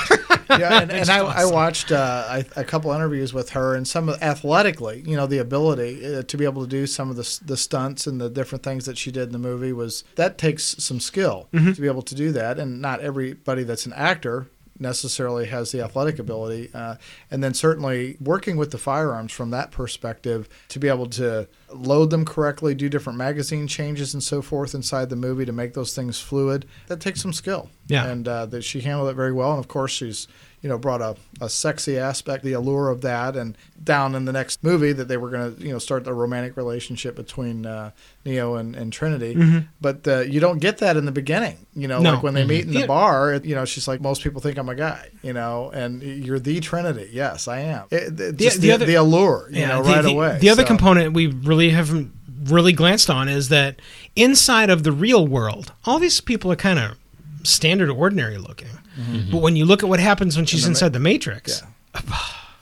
yeah, 0.50 0.80
and, 0.82 0.90
and 0.90 1.08
I, 1.10 1.18
I 1.18 1.44
watched 1.44 1.92
uh, 1.92 2.24
I, 2.28 2.44
a 2.56 2.64
couple 2.64 2.92
interviews 2.92 3.32
with 3.32 3.50
her, 3.50 3.74
and 3.74 3.86
some 3.86 4.08
of, 4.08 4.22
athletically, 4.22 5.02
you 5.06 5.16
know, 5.16 5.26
the 5.26 5.38
ability 5.38 6.16
uh, 6.16 6.22
to 6.22 6.36
be 6.36 6.44
able 6.44 6.62
to 6.62 6.68
do 6.68 6.86
some 6.86 7.10
of 7.10 7.16
the 7.16 7.40
the 7.44 7.56
stunts 7.56 8.06
and 8.06 8.20
the 8.20 8.30
different 8.30 8.62
things 8.62 8.86
that 8.86 8.98
she 8.98 9.10
did 9.10 9.24
in 9.24 9.32
the 9.32 9.38
movie 9.38 9.72
was 9.72 10.04
that 10.16 10.38
takes 10.38 10.76
some 10.78 11.00
skill 11.00 11.48
Mm-hmm. 11.52 11.72
to 11.72 11.80
be 11.80 11.86
able 11.86 12.02
to 12.02 12.14
do 12.14 12.32
that, 12.32 12.58
and 12.58 12.80
not 12.80 13.00
everybody 13.00 13.62
that's 13.64 13.86
an 13.86 13.92
actor 13.94 14.46
necessarily 14.82 15.46
has 15.46 15.72
the 15.72 15.80
athletic 15.80 16.18
ability 16.18 16.68
uh, 16.74 16.96
and 17.30 17.42
then 17.42 17.54
certainly 17.54 18.16
working 18.20 18.56
with 18.58 18.70
the 18.72 18.78
firearms 18.78 19.32
from 19.32 19.50
that 19.50 19.70
perspective 19.70 20.48
to 20.68 20.78
be 20.78 20.88
able 20.88 21.06
to 21.06 21.48
load 21.72 22.10
them 22.10 22.24
correctly 22.24 22.74
do 22.74 22.88
different 22.88 23.16
magazine 23.18 23.66
changes 23.66 24.12
and 24.12 24.22
so 24.22 24.42
forth 24.42 24.74
inside 24.74 25.08
the 25.08 25.16
movie 25.16 25.44
to 25.46 25.52
make 25.52 25.72
those 25.72 25.94
things 25.94 26.20
fluid 26.20 26.66
that 26.88 27.00
takes 27.00 27.22
some 27.22 27.32
skill 27.32 27.70
Yeah. 27.88 28.06
and 28.06 28.28
uh, 28.28 28.44
that 28.46 28.62
she 28.62 28.80
handled 28.80 29.08
it 29.08 29.14
very 29.14 29.32
well. 29.32 29.50
And 29.52 29.58
of 29.60 29.68
course, 29.68 29.92
she's 29.92 30.28
you 30.62 30.68
know 30.68 30.78
brought 30.78 31.00
a, 31.02 31.16
a 31.40 31.48
sexy 31.48 31.98
aspect, 31.98 32.44
the 32.44 32.52
allure 32.52 32.88
of 32.88 33.00
that, 33.02 33.36
and 33.36 33.58
down 33.82 34.14
in 34.14 34.24
the 34.24 34.32
next 34.32 34.62
movie 34.62 34.92
that 34.92 35.08
they 35.08 35.16
were 35.16 35.28
going 35.28 35.54
to 35.56 35.62
you 35.62 35.72
know 35.72 35.78
start 35.78 36.04
the 36.04 36.14
romantic 36.14 36.56
relationship 36.56 37.16
between 37.16 37.66
uh, 37.66 37.90
Neo 38.24 38.54
and, 38.54 38.76
and 38.76 38.92
Trinity. 38.92 39.64
But 39.80 40.06
uh, 40.06 40.20
you 40.20 40.38
don't 40.40 40.58
get 40.60 40.78
that 40.78 40.96
in 40.96 41.04
the 41.04 41.12
beginning. 41.12 41.66
You 41.74 41.88
know, 41.88 41.96
Mm-hmm. 41.96 42.04
No. 42.04 42.12
like 42.14 42.22
when 42.22 42.34
they 42.34 42.44
meet 42.44 42.64
in 42.66 42.72
the 42.72 42.80
Yeah. 42.80 42.86
bar, 42.86 43.34
it, 43.34 43.44
you 43.44 43.54
know, 43.54 43.64
she's 43.64 43.86
like, 43.88 44.00
most 44.00 44.22
people 44.22 44.40
think 44.40 44.56
I'm 44.56 44.68
a 44.68 44.74
guy. 44.74 45.10
You 45.22 45.32
know, 45.32 45.70
and 45.74 46.02
you're 46.02 46.38
the 46.38 46.60
Trinity. 46.60 47.10
Yes, 47.12 47.48
I 47.48 47.60
am. 47.60 47.86
It, 47.90 48.18
it- 48.20 48.36
just 48.36 48.60
the 48.60 48.68
the, 48.68 48.72
other- 48.72 48.86
the 48.86 48.94
allure. 48.94 49.48
You 49.50 49.66
know, 49.66 49.82
the, 49.82 49.90
right 49.90 50.02
the- 50.02 50.10
away. 50.10 50.38
The 50.40 50.50
other 50.50 50.62
So- 50.62 50.68
component 50.68 51.12
we 51.12 51.26
really 51.26 51.70
haven't 51.70 52.12
really 52.44 52.72
glanced 52.72 53.08
on 53.10 53.28
is 53.28 53.48
that 53.50 53.80
inside 54.16 54.70
of 54.70 54.82
the 54.84 54.92
real 54.92 55.26
world, 55.26 55.72
all 55.84 55.98
these 55.98 56.20
people 56.20 56.50
are 56.52 56.56
kind 56.56 56.78
of 56.78 56.96
standard, 57.42 57.90
ordinary 57.90 58.38
looking. 58.38 58.68
Mm-hmm. 58.98 59.30
But 59.30 59.38
when 59.38 59.56
you 59.56 59.64
look 59.64 59.82
at 59.82 59.88
what 59.88 60.00
happens 60.00 60.36
when 60.36 60.46
she's 60.46 60.62
the 60.62 60.68
ma- 60.68 60.72
inside 60.72 60.92
the 60.92 61.00
Matrix, 61.00 61.62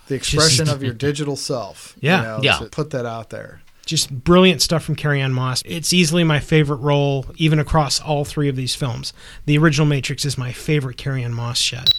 the 0.08 0.14
expression 0.14 0.68
of 0.68 0.82
your 0.82 0.94
digital 0.94 1.36
self. 1.36 1.96
Yeah. 2.00 2.18
you 2.20 2.26
know, 2.26 2.38
Yeah. 2.42 2.58
to 2.58 2.66
put 2.66 2.90
that 2.90 3.06
out 3.06 3.30
there. 3.30 3.62
just 3.86 4.12
brilliant 4.24 4.62
stuff 4.62 4.84
from 4.84 4.94
Carrie-Anne 4.94 5.32
Moss. 5.32 5.62
It's 5.66 5.92
easily 5.92 6.22
my 6.22 6.38
favorite 6.38 6.76
role, 6.76 7.26
even 7.36 7.58
across 7.58 8.00
all 8.00 8.24
three 8.24 8.48
of 8.48 8.54
these 8.56 8.74
films. 8.76 9.12
The 9.46 9.58
original 9.58 9.86
Matrix 9.86 10.24
is 10.24 10.38
my 10.38 10.52
favorite 10.52 10.96
Carrie-Anne 10.96 11.34
Moss 11.34 11.58
shot. 11.58 11.90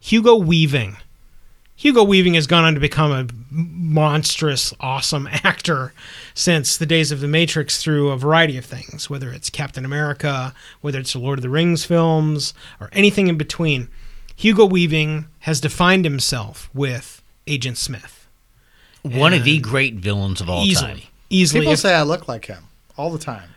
Hugo 0.00 0.36
Weaving. 0.36 0.96
Hugo 1.78 2.02
Weaving 2.02 2.34
has 2.34 2.48
gone 2.48 2.64
on 2.64 2.74
to 2.74 2.80
become 2.80 3.12
a 3.12 3.26
monstrous, 3.52 4.74
awesome 4.80 5.28
actor 5.44 5.92
since 6.34 6.76
the 6.76 6.86
days 6.86 7.12
of 7.12 7.20
The 7.20 7.28
Matrix 7.28 7.80
through 7.80 8.10
a 8.10 8.16
variety 8.16 8.58
of 8.58 8.64
things, 8.64 9.08
whether 9.08 9.30
it's 9.30 9.48
Captain 9.48 9.84
America, 9.84 10.52
whether 10.80 10.98
it's 10.98 11.12
the 11.12 11.20
Lord 11.20 11.38
of 11.38 11.42
the 11.44 11.48
Rings 11.50 11.84
films, 11.84 12.52
or 12.80 12.88
anything 12.92 13.28
in 13.28 13.38
between. 13.38 13.88
Hugo 14.34 14.64
Weaving 14.64 15.26
has 15.40 15.60
defined 15.60 16.04
himself 16.04 16.68
with 16.74 17.22
Agent 17.46 17.78
Smith. 17.78 18.26
One 19.02 19.32
of 19.32 19.44
the 19.44 19.60
great 19.60 19.94
villains 19.94 20.40
of 20.40 20.50
all 20.50 20.64
easily. 20.64 20.90
time. 20.92 21.02
Easily. 21.30 21.60
People 21.60 21.74
If- 21.74 21.78
say 21.78 21.94
I 21.94 22.02
look 22.02 22.26
like 22.26 22.46
him 22.46 22.64
all 22.96 23.10
the 23.10 23.18
time. 23.20 23.50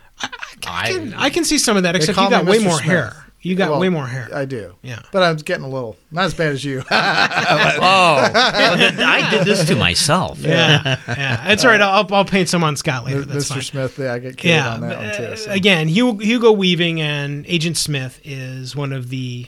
I 0.68 0.92
can, 0.92 1.14
I 1.16 1.30
can 1.32 1.44
see 1.44 1.58
some 1.58 1.76
of 1.76 1.82
that, 1.84 1.96
except 1.96 2.16
call 2.16 2.26
you 2.26 2.30
got 2.30 2.46
way 2.46 2.60
Mr. 2.60 2.64
more 2.66 2.74
Smith. 2.78 2.86
hair. 2.86 3.26
You 3.44 3.56
got 3.56 3.72
Well, 3.72 3.80
way 3.80 3.90
more 3.90 4.06
hair. 4.08 4.30
I 4.34 4.46
do. 4.46 4.76
Yeah. 4.84 5.02
But 5.12 5.24
I'm 5.24 5.36
getting 5.38 5.64
a 5.66 5.70
little 5.70 5.98
not 6.12 6.26
as 6.26 6.34
bad 6.36 6.52
as 6.54 6.64
you. 6.64 6.84
Oh, 6.92 8.30
I 8.34 9.28
did 9.32 9.46
this 9.46 9.66
to 9.68 9.76
myself. 9.76 10.40
yeah, 10.40 11.00
yeah. 11.08 11.52
It's 11.52 11.64
all 11.66 11.72
right. 11.72 11.82
I'll, 11.82 12.08
I'll 12.14 12.26
paint 12.26 12.50
some 12.50 12.64
on 12.64 12.76
Scott 12.76 13.06
later. 13.06 13.22
That's 13.26 13.46
Mr. 13.50 13.54
fine. 13.54 13.62
Smith, 13.62 14.00
yeah, 14.00 14.14
I 14.14 14.20
get 14.20 14.38
killed 14.38 14.52
Yeah. 14.56 14.74
on 14.74 14.82
that 14.82 14.98
one 14.98 15.06
uh, 15.08 15.14
too. 15.32 15.36
So. 15.38 15.52
Again, 15.52 15.88
Hugo, 15.88 16.20
Hugo 16.24 16.52
Weaving 16.52 17.02
and 17.02 17.46
Agent 17.48 17.78
Smith 17.78 18.20
is 18.24 18.76
one 18.76 18.94
of 18.94 19.10
the 19.10 19.48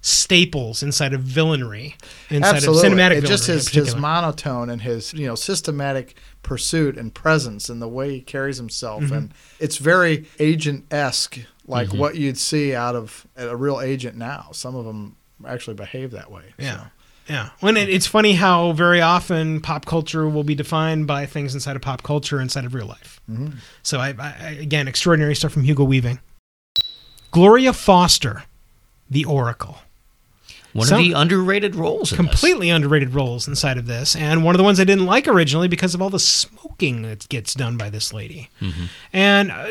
staples 0.00 0.82
inside 0.82 1.12
of 1.14 1.20
villainry, 1.22 1.94
inside 2.28 2.56
Absolutely. 2.56 2.86
of 2.88 2.92
cinematic 2.92 3.16
it 3.18 3.24
just 3.24 3.46
his, 3.46 3.68
his 3.68 3.94
monotone 3.94 4.68
and 4.68 4.82
his 4.82 5.12
you 5.14 5.26
know 5.28 5.36
systematic 5.36 6.16
pursuit 6.42 6.98
and 6.98 7.14
presence 7.14 7.68
and 7.68 7.80
the 7.80 7.86
way 7.88 8.14
he 8.14 8.20
carries 8.20 8.56
himself 8.56 9.04
Mm-hmm. 9.04 9.14
and 9.14 9.34
it's 9.60 9.76
very 9.76 10.26
agent 10.40 10.86
esque 10.92 11.38
like 11.66 11.92
what 11.92 12.16
you'd 12.16 12.38
see 12.38 12.74
out 12.74 12.94
of 12.96 13.26
a 13.36 13.56
real 13.56 13.80
agent 13.80 14.16
now. 14.16 14.48
Some 14.52 14.74
of 14.74 14.84
them 14.84 15.16
actually 15.46 15.74
behave 15.74 16.10
that 16.12 16.30
way. 16.30 16.42
Yeah. 16.58 16.76
so. 16.76 16.86
Yeah. 17.28 17.48
When 17.60 17.76
it, 17.76 17.88
it's 17.88 18.06
funny 18.06 18.32
how 18.32 18.72
very 18.72 19.00
often 19.00 19.60
pop 19.60 19.86
culture 19.86 20.28
will 20.28 20.42
be 20.44 20.54
defined 20.56 21.06
by 21.06 21.24
things 21.26 21.54
inside 21.54 21.76
of 21.76 21.82
pop 21.82 22.02
culture 22.02 22.40
inside 22.40 22.64
of 22.64 22.74
real 22.74 22.86
life. 22.86 23.20
Mm-hmm. 23.30 23.58
So 23.82 23.98
I, 24.00 24.14
I- 24.18 24.56
again, 24.60 24.88
extraordinary 24.88 25.34
stuff 25.36 25.52
from 25.52 25.62
Hugo 25.62 25.84
Weaving. 25.84 26.18
Gloria 27.30 27.72
Foster, 27.72 28.42
the 29.08 29.24
Oracle. 29.24 29.78
One 30.72 30.86
Some- 30.86 31.00
of 31.00 31.04
the 31.04 31.12
underrated 31.12 31.74
roles. 31.74 32.12
In 32.12 32.16
this. 32.18 32.26
completely 32.30 32.70
underrated 32.70 33.14
roles 33.14 33.46
inside 33.46 33.76
of 33.78 33.86
this, 33.86 34.16
and 34.16 34.42
one 34.44 34.54
of 34.54 34.58
the 34.58 34.64
ones 34.64 34.80
I 34.80 34.84
didn't 34.84 35.06
like 35.06 35.28
originally 35.28 35.68
because 35.68 35.94
of 35.94 36.00
all 36.00 36.08
the 36.10 36.18
smoking 36.18 37.02
that 37.02 37.28
gets 37.28 37.54
done 37.54 37.76
by 37.76 37.90
this 37.90 38.12
lady. 38.12 38.48
And 39.12 39.50
uh, 39.50 39.66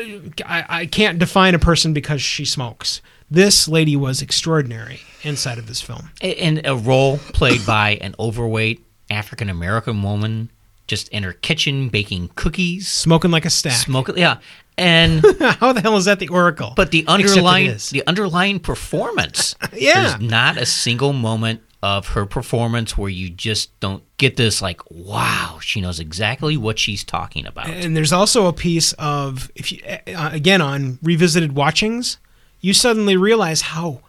I, 0.46 0.64
I 0.68 0.86
can't 0.86 1.18
define 1.18 1.54
a 1.54 1.58
person 1.58 1.92
because 1.92 2.22
she 2.22 2.44
smokes. 2.44 3.00
This 3.30 3.66
lady 3.66 3.96
was 3.96 4.22
extraordinary 4.22 5.00
inside 5.22 5.58
of 5.58 5.66
this 5.66 5.80
film. 5.80 6.10
And 6.20 6.60
a 6.66 6.76
role 6.76 7.18
played 7.18 7.64
by 7.66 7.94
an 8.00 8.14
overweight 8.18 8.84
African 9.10 9.48
American 9.48 10.02
woman, 10.02 10.50
just 10.86 11.08
in 11.08 11.22
her 11.22 11.32
kitchen 11.32 11.88
baking 11.88 12.30
cookies, 12.34 12.88
Smoking 12.88 13.30
like 13.30 13.44
a 13.44 13.50
stack. 13.50 13.72
smoking. 13.72 14.18
Yeah, 14.18 14.38
and 14.76 15.20
How 15.40 15.72
the 15.72 15.80
hell 15.80 15.96
is 15.96 16.04
that 16.06 16.18
the 16.18 16.28
Oracle? 16.28 16.72
but 16.76 16.90
the 16.90 17.04
underlying 17.06 17.76
the 17.90 18.02
underlying 18.06 18.60
performance. 18.60 19.54
Yeah. 19.74 20.16
there's 20.18 20.20
not 20.30 20.56
a 20.58 20.66
single 20.66 21.12
moment 21.12 21.62
of 21.82 22.08
her 22.08 22.26
performance 22.26 22.96
where 22.96 23.08
you 23.10 23.28
just 23.28 23.78
don't 23.80 24.04
get 24.16 24.36
this 24.36 24.62
like, 24.62 24.80
wow, 24.90 25.58
she 25.60 25.80
knows 25.80 25.98
exactly 25.98 26.56
what 26.56 26.78
she's 26.78 27.02
talking 27.02 27.44
about. 27.46 27.68
And 27.70 27.96
there's 27.96 28.12
also 28.12 28.46
a 28.46 28.52
piece 28.52 28.92
of 28.94 29.50
if 29.56 29.72
you 29.72 29.80
uh, 29.86 30.30
again 30.32 30.60
on 30.60 30.98
revisited 31.02 31.56
watchings, 31.56 32.18
you 32.60 32.72
suddenly 32.74 33.16
realize 33.16 33.62
how 33.62 34.00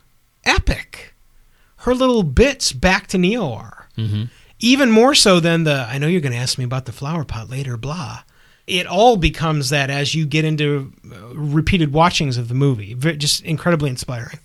epic 0.45 1.13
her 1.77 1.95
little 1.95 2.23
bits 2.23 2.71
back 2.71 3.07
to 3.07 3.17
Neo 3.17 3.51
are. 3.53 3.87
Mm-hmm. 3.97 4.23
Even 4.64 4.91
more 4.91 5.14
so 5.14 5.41
than 5.41 5.65
the 5.65 5.85
I 5.90 5.98
know 5.98 6.07
you're 6.07 6.22
going 6.22 6.31
to 6.31 6.38
ask 6.38 6.57
me 6.57 6.64
about 6.64 6.85
the 6.85 6.94
flower 6.94 7.26
pot 7.26 7.49
later. 7.49 7.76
Blah. 7.76 8.22
It 8.65 8.88
all 8.88 9.18
becomes 9.18 9.69
that 9.72 9.90
as 9.90 10.15
you 10.15 10.26
get 10.26 10.45
into 10.45 10.94
uh, 11.11 11.35
repeated 11.35 11.91
watchings 11.91 12.38
of 12.38 12.48
the 12.48 12.53
movie. 12.53 12.95
Just 12.95 13.44
incredibly 13.44 13.90
inspiring. 13.90 14.40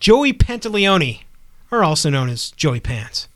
Joey 0.00 0.34
Pantoliano, 0.34 1.22
or 1.70 1.82
also 1.82 2.10
known 2.10 2.28
as 2.28 2.50
Joey 2.50 2.78
Pants. 2.78 3.26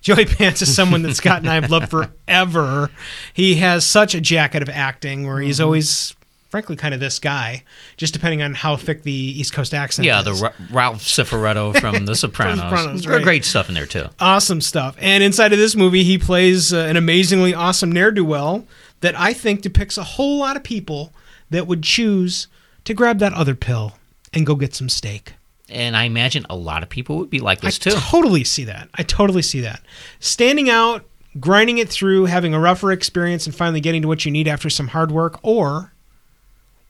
Joey 0.00 0.24
Pants 0.24 0.62
is 0.62 0.74
someone 0.74 1.02
that 1.02 1.14
Scott 1.14 1.40
and 1.40 1.50
I 1.50 1.56
have 1.56 1.70
loved 1.70 1.90
forever. 2.26 2.90
He 3.34 3.56
has 3.56 3.84
such 3.84 4.14
a 4.14 4.22
jacket 4.22 4.62
of 4.62 4.70
acting 4.70 5.26
where 5.26 5.40
he's 5.40 5.60
always, 5.60 6.14
frankly, 6.48 6.76
kind 6.76 6.94
of 6.94 7.00
this 7.00 7.18
guy, 7.18 7.62
just 7.96 8.12
depending 8.14 8.42
on 8.42 8.54
how 8.54 8.76
thick 8.76 9.02
the 9.02 9.12
East 9.12 9.52
Coast 9.52 9.74
accent 9.74 10.06
yeah, 10.06 10.20
is. 10.20 10.24
the 10.24 10.34
Ra- 10.44 10.52
Ralph 10.70 11.02
Cifaretto 11.02 11.78
from 11.80 12.04
The 12.06 12.14
Sopranos. 12.16 12.60
Sopranos, 12.60 13.02
There 13.02 13.12
are 13.12 13.16
right. 13.16 13.24
Great 13.24 13.44
stuff 13.44 13.68
in 13.68 13.74
there 13.74 13.86
too. 13.86 14.06
awesome 14.20 14.60
stuff. 14.60 14.96
And 14.98 15.22
inside 15.22 15.52
of 15.52 15.58
this 15.58 15.76
movie, 15.76 16.04
he 16.04 16.18
plays 16.18 16.72
uh, 16.72 16.78
an 16.78 16.96
amazingly 16.96 17.54
awesome 17.54 17.92
ne'er 17.92 18.10
do 18.10 18.24
well 18.24 18.66
that 19.00 19.18
I 19.18 19.32
think 19.32 19.60
depicts 19.62 19.96
a 19.98 20.02
whole 20.04 20.38
lot 20.38 20.56
of 20.56 20.62
people 20.64 21.12
that 21.50 21.66
would 21.66 21.82
choose 21.82 22.48
to 22.84 22.94
grab 22.94 23.18
that 23.20 23.32
other 23.34 23.54
pill 23.54 23.94
and 24.32 24.44
go 24.46 24.54
get 24.54 24.74
some 24.74 24.88
steak. 24.88 25.34
And 25.70 25.96
I 25.96 26.04
imagine 26.04 26.46
a 26.48 26.56
lot 26.56 26.82
of 26.82 26.88
people 26.88 27.18
would 27.18 27.28
be 27.30 27.40
like 27.40 27.62
I 27.62 27.68
this 27.68 27.78
too. 27.78 27.90
I 27.90 28.00
totally 28.00 28.42
see 28.44 28.64
that. 28.64 28.88
I 28.94 29.02
totally 29.02 29.42
see 29.42 29.60
that. 29.60 29.82
Standing 30.18 30.70
out, 30.70 31.04
grinding 31.38 31.76
it 31.78 31.90
through, 31.90 32.24
having 32.24 32.54
a 32.54 32.58
rougher 32.58 32.90
experience, 32.90 33.44
and 33.46 33.54
finally 33.54 33.80
getting 33.80 34.00
to 34.02 34.08
what 34.08 34.24
you 34.24 34.30
need 34.30 34.48
after 34.48 34.70
some 34.70 34.88
hard 34.88 35.10
work, 35.12 35.38
or 35.42 35.92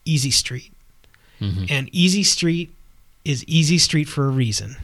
Easy 0.09 0.31
Street. 0.31 0.73
Mm-hmm. 1.39 1.65
And 1.69 1.89
Easy 1.93 2.23
Street 2.23 2.73
is 3.23 3.45
Easy 3.45 3.77
Street 3.77 4.09
for 4.09 4.25
a 4.25 4.29
reason. 4.29 4.75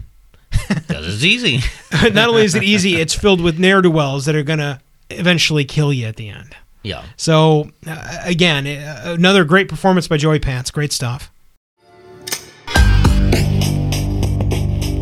Because 0.69 1.15
it's 1.15 1.23
easy. 1.23 1.59
Not 2.13 2.29
only 2.29 2.43
is 2.43 2.55
it 2.55 2.63
easy, 2.63 2.95
it's 2.95 3.13
filled 3.13 3.41
with 3.41 3.59
ne'er 3.59 3.81
do 3.81 3.91
wells 3.91 4.25
that 4.25 4.35
are 4.35 4.43
going 4.43 4.59
to 4.59 4.79
eventually 5.09 5.65
kill 5.65 5.91
you 5.91 6.05
at 6.05 6.15
the 6.15 6.29
end. 6.29 6.55
Yeah. 6.83 7.03
So, 7.17 7.71
uh, 7.87 8.19
again, 8.23 8.67
uh, 8.67 9.15
another 9.17 9.43
great 9.43 9.67
performance 9.67 10.07
by 10.07 10.17
Joey 10.17 10.39
Pants. 10.39 10.71
Great 10.71 10.91
stuff. 10.93 11.31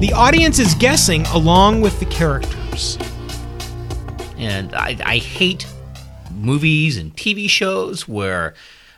The 0.03 0.11
audience 0.15 0.59
is 0.59 0.73
guessing 0.75 1.25
along 1.27 1.81
with 1.81 1.99
the 1.99 2.05
characters. 2.05 2.97
And 4.37 4.73
I, 4.75 4.97
I 5.05 5.17
hate 5.17 5.67
movies 6.31 6.97
and 6.97 7.15
TV 7.15 7.49
shows 7.49 8.07
where 8.07 8.53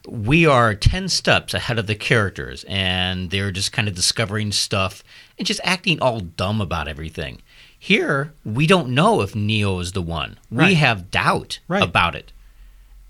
we 0.07 0.45
are 0.45 0.73
10 0.75 1.09
steps 1.09 1.53
ahead 1.53 1.79
of 1.79 1.87
the 1.87 1.95
characters 1.95 2.63
and 2.67 3.29
they're 3.31 3.51
just 3.51 3.71
kind 3.71 3.87
of 3.87 3.95
discovering 3.95 4.51
stuff 4.51 5.03
and 5.37 5.45
just 5.47 5.59
acting 5.63 5.99
all 6.01 6.19
dumb 6.19 6.61
about 6.61 6.87
everything. 6.87 7.41
Here, 7.77 8.33
we 8.43 8.67
don't 8.67 8.89
know 8.89 9.21
if 9.21 9.35
Neo 9.35 9.79
is 9.79 9.91
the 9.91 10.01
one. 10.01 10.37
We 10.49 10.57
Right. 10.57 10.77
have 10.77 11.11
doubt 11.11 11.59
Right. 11.67 11.83
about 11.83 12.15
it. 12.15 12.31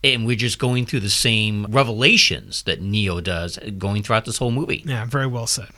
And 0.04 0.26
we're 0.26 0.36
just 0.36 0.60
going 0.60 0.86
through 0.86 1.00
the 1.00 1.10
same 1.10 1.66
revelations 1.70 2.62
that 2.64 2.82
Neo 2.82 3.22
does 3.22 3.58
going 3.78 4.04
throughout 4.04 4.26
this 4.26 4.38
whole 4.38 4.52
movie. 4.52 4.84
Yeah, 4.86 5.06
very 5.06 5.28
well 5.28 5.48
said. 5.48 5.70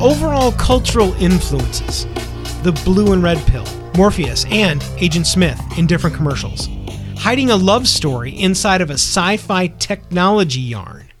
Overall 0.00 0.52
cultural 0.52 1.12
influences 1.22 2.06
the 2.62 2.72
blue 2.84 3.12
and 3.12 3.22
red 3.22 3.38
pill, 3.46 3.64
Morpheus, 4.00 4.46
and 4.46 4.82
Agent 4.96 5.26
Smith 5.26 5.60
in 5.76 5.86
different 5.86 6.16
commercials, 6.16 6.70
hiding 7.18 7.50
a 7.50 7.56
love 7.56 7.86
story 7.86 8.30
inside 8.30 8.80
of 8.80 8.88
a 8.88 8.94
sci 8.94 9.36
fi 9.36 9.66
technology 9.66 10.62
yarn. 10.62 11.12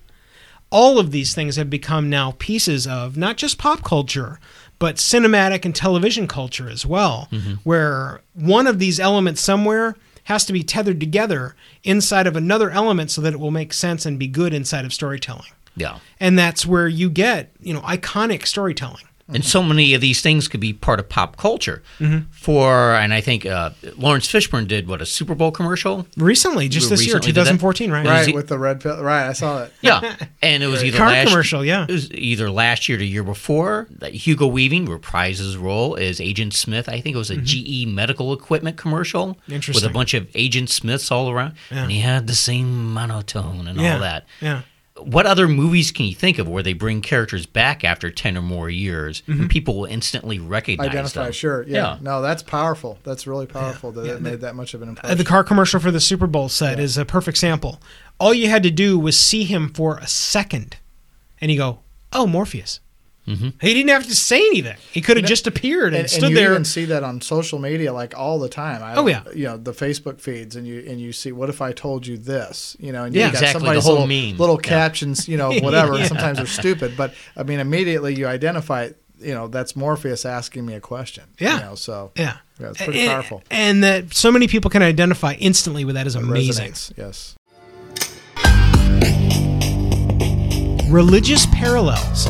All 0.70 0.98
of 0.98 1.10
these 1.10 1.34
things 1.34 1.56
have 1.56 1.68
become 1.68 2.08
now 2.08 2.36
pieces 2.38 2.86
of 2.86 3.18
not 3.18 3.36
just 3.36 3.58
pop 3.58 3.84
culture, 3.84 4.40
but 4.78 4.96
cinematic 4.96 5.66
and 5.66 5.76
television 5.76 6.26
culture 6.26 6.70
as 6.70 6.86
well, 6.86 7.28
mm-hmm. 7.30 7.56
where 7.64 8.22
one 8.32 8.66
of 8.66 8.78
these 8.78 8.98
elements 8.98 9.42
somewhere 9.42 9.94
has 10.24 10.46
to 10.46 10.54
be 10.54 10.62
tethered 10.62 11.00
together 11.00 11.54
inside 11.84 12.26
of 12.26 12.34
another 12.34 12.70
element 12.70 13.10
so 13.10 13.20
that 13.20 13.34
it 13.34 13.40
will 13.40 13.50
make 13.50 13.74
sense 13.74 14.06
and 14.06 14.18
be 14.18 14.26
good 14.26 14.54
inside 14.54 14.86
of 14.86 14.94
storytelling. 14.94 15.52
Yeah. 15.76 15.98
And 16.18 16.38
that's 16.38 16.64
where 16.64 16.88
you 16.88 17.10
get, 17.10 17.52
you 17.60 17.74
know, 17.74 17.82
iconic 17.82 18.46
storytelling. 18.46 19.04
And 19.32 19.44
so 19.44 19.62
many 19.62 19.94
of 19.94 20.00
these 20.00 20.20
things 20.20 20.48
could 20.48 20.60
be 20.60 20.72
part 20.72 20.98
of 21.00 21.08
pop 21.08 21.36
culture. 21.36 21.82
For, 22.30 22.94
and 22.94 23.12
I 23.12 23.20
think 23.20 23.46
uh, 23.46 23.70
Laurence 23.96 24.26
Fishburne 24.26 24.66
did 24.66 24.88
what, 24.88 25.00
a 25.02 25.06
Super 25.06 25.34
Bowl 25.34 25.50
commercial? 25.50 26.06
Recently, 26.16 26.68
just 26.68 26.88
this 26.88 27.04
year, 27.06 27.16
Recently 27.16 27.32
did 27.32 27.40
that? 27.40 27.52
2014, 27.52 27.90
right? 27.90 28.04
Right. 28.06 28.10
Right 28.12 28.26
he- 28.28 28.32
with 28.32 28.48
the 28.48 28.58
red 28.58 28.80
pill. 28.80 29.02
Right, 29.02 29.28
I 29.28 29.32
saw 29.32 29.64
it. 29.64 29.72
Yeah, 29.80 30.16
and 30.42 30.62
it 30.62 30.66
was 30.66 30.82
either 30.82 30.98
Car 30.98 31.08
last 31.08 31.28
commercial, 31.28 31.64
yeah. 31.64 31.84
it 31.88 31.92
was 31.92 32.10
either 32.12 32.50
last 32.50 32.88
year 32.88 32.96
or 32.96 33.00
the 33.00 33.06
year 33.06 33.22
before. 33.22 33.86
That 33.90 34.14
Hugo 34.14 34.46
Weaving 34.46 34.86
reprised 34.86 35.38
his 35.38 35.56
role 35.56 35.96
as 35.96 36.20
Agent 36.20 36.54
Smith. 36.54 36.88
I 36.88 37.00
think 37.00 37.14
it 37.14 37.18
was 37.18 37.30
a 37.30 37.36
GE 37.36 37.86
medical 37.86 38.32
equipment 38.32 38.76
commercial 38.76 39.38
Interesting. 39.48 39.74
with 39.74 39.80
Mm-hmm. 39.84 39.90
A 39.90 39.94
bunch 39.94 40.14
of 40.14 40.28
Agent 40.34 40.70
Smiths 40.70 41.10
all 41.10 41.30
around, 41.30 41.54
and 41.70 41.90
he 41.90 42.00
had 42.00 42.26
the 42.26 42.34
same 42.34 42.92
monotone 42.92 43.66
and 43.68 43.80
yeah. 43.80 43.94
all 43.94 44.00
that. 44.00 44.24
Yeah. 44.40 44.62
What 45.04 45.26
other 45.26 45.48
movies 45.48 45.90
can 45.90 46.06
you 46.06 46.14
think 46.14 46.38
of 46.38 46.48
where 46.48 46.62
they 46.62 46.72
bring 46.72 47.00
characters 47.00 47.46
back 47.46 47.84
after 47.84 48.10
ten 48.10 48.36
or 48.36 48.42
more 48.42 48.68
years 48.70 49.22
Mm-hmm. 49.26 49.40
and 49.42 49.50
people 49.50 49.76
will 49.78 49.86
instantly 49.86 50.38
recognize 50.38 50.88
Identify, 50.88 51.24
them? 51.24 51.32
sure. 51.32 51.62
Yeah. 51.64 51.76
Yeah. 51.94 51.98
No, 52.00 52.22
that's 52.22 52.42
powerful. 52.42 52.98
That's 53.04 53.26
really 53.26 53.46
powerful 53.46 53.92
that 53.92 54.06
it 54.06 54.22
made 54.22 54.40
that 54.40 54.54
much 54.54 54.74
of 54.74 54.82
an 54.82 54.88
Uh, 54.88 54.90
impression. 54.90 55.18
the 55.18 55.24
car 55.24 55.42
commercial 55.44 55.80
for 55.80 55.90
the 55.90 56.00
Super 56.00 56.26
Bowl 56.26 56.48
set 56.48 56.78
is 56.80 56.96
a 56.98 57.04
perfect 57.04 57.38
sample. 57.38 57.80
All 58.18 58.34
you 58.34 58.48
had 58.48 58.62
to 58.64 58.70
do 58.70 58.98
was 58.98 59.18
see 59.18 59.44
him 59.44 59.72
for 59.72 59.96
a 59.98 60.06
second, 60.06 60.76
and 61.40 61.50
you 61.50 61.56
go, 61.58 61.78
"Oh, 62.12 62.26
Morpheus." 62.26 62.80
Mm-hmm. 63.30 63.48
He 63.60 63.74
didn't 63.74 63.90
have 63.90 64.06
to 64.06 64.14
say 64.16 64.40
anything. 64.46 64.76
He 64.92 65.00
could 65.00 65.16
have 65.16 65.26
just 65.26 65.46
appeared 65.46 65.88
and, 65.94 65.96
and, 65.96 66.00
and 66.04 66.10
stood 66.10 66.30
you 66.30 66.36
there. 66.36 66.54
And 66.54 66.66
see 66.66 66.84
that 66.86 67.02
on 67.04 67.20
social 67.20 67.58
media 67.58 67.92
like 67.92 68.16
all 68.18 68.38
the 68.38 68.48
time. 68.48 68.82
I, 68.82 68.94
Oh, 68.96 69.06
yeah. 69.06 69.22
you 69.34 69.44
know 69.44 69.56
the 69.56 69.72
Facebook 69.72 70.20
feeds, 70.20 70.56
and 70.56 70.66
you 70.66 70.84
and 70.88 71.00
you 71.00 71.12
see 71.12 71.32
what 71.32 71.48
if 71.48 71.62
I 71.62 71.72
told 71.72 72.06
you 72.06 72.16
this, 72.16 72.76
you 72.80 72.92
know, 72.92 73.04
and 73.04 73.14
Yeah. 73.14 73.26
you 73.26 73.32
got 73.32 73.42
Exactly, 73.42 73.60
somebody's 73.60 73.84
the 73.84 73.90
whole 73.90 74.06
little, 74.06 74.28
meme. 74.30 74.36
little 74.38 74.56
Yeah. 74.62 74.68
captions, 74.68 75.28
you 75.28 75.36
know, 75.36 75.52
whatever. 75.60 75.96
Yeah. 75.96 76.06
Sometimes 76.06 76.38
they're 76.38 76.46
stupid, 76.46 76.96
but 76.96 77.14
I 77.36 77.42
mean, 77.44 77.60
immediately 77.60 78.14
you 78.14 78.26
identify, 78.26 78.90
you 79.20 79.34
know, 79.34 79.48
that's 79.48 79.76
Morpheus 79.76 80.24
asking 80.24 80.66
me 80.66 80.74
a 80.74 80.80
question. 80.80 81.24
Yeah. 81.38 81.54
you 81.56 81.60
know, 81.66 81.74
so 81.76 82.10
yeah. 82.16 82.38
yeah, 82.58 82.70
it's 82.70 82.82
pretty 82.82 83.00
and, 83.00 83.10
powerful. 83.10 83.42
And 83.50 83.84
that 83.84 84.12
so 84.14 84.32
many 84.32 84.48
people 84.48 84.70
can 84.70 84.82
identify 84.82 85.34
instantly 85.34 85.84
with 85.84 85.94
that 85.94 86.06
is 86.06 86.16
It 86.16 86.22
amazing. 86.22 86.72
resonates, 86.72 86.92
Yes. 86.96 87.34
Religious 90.90 91.46
parallels, 91.52 92.26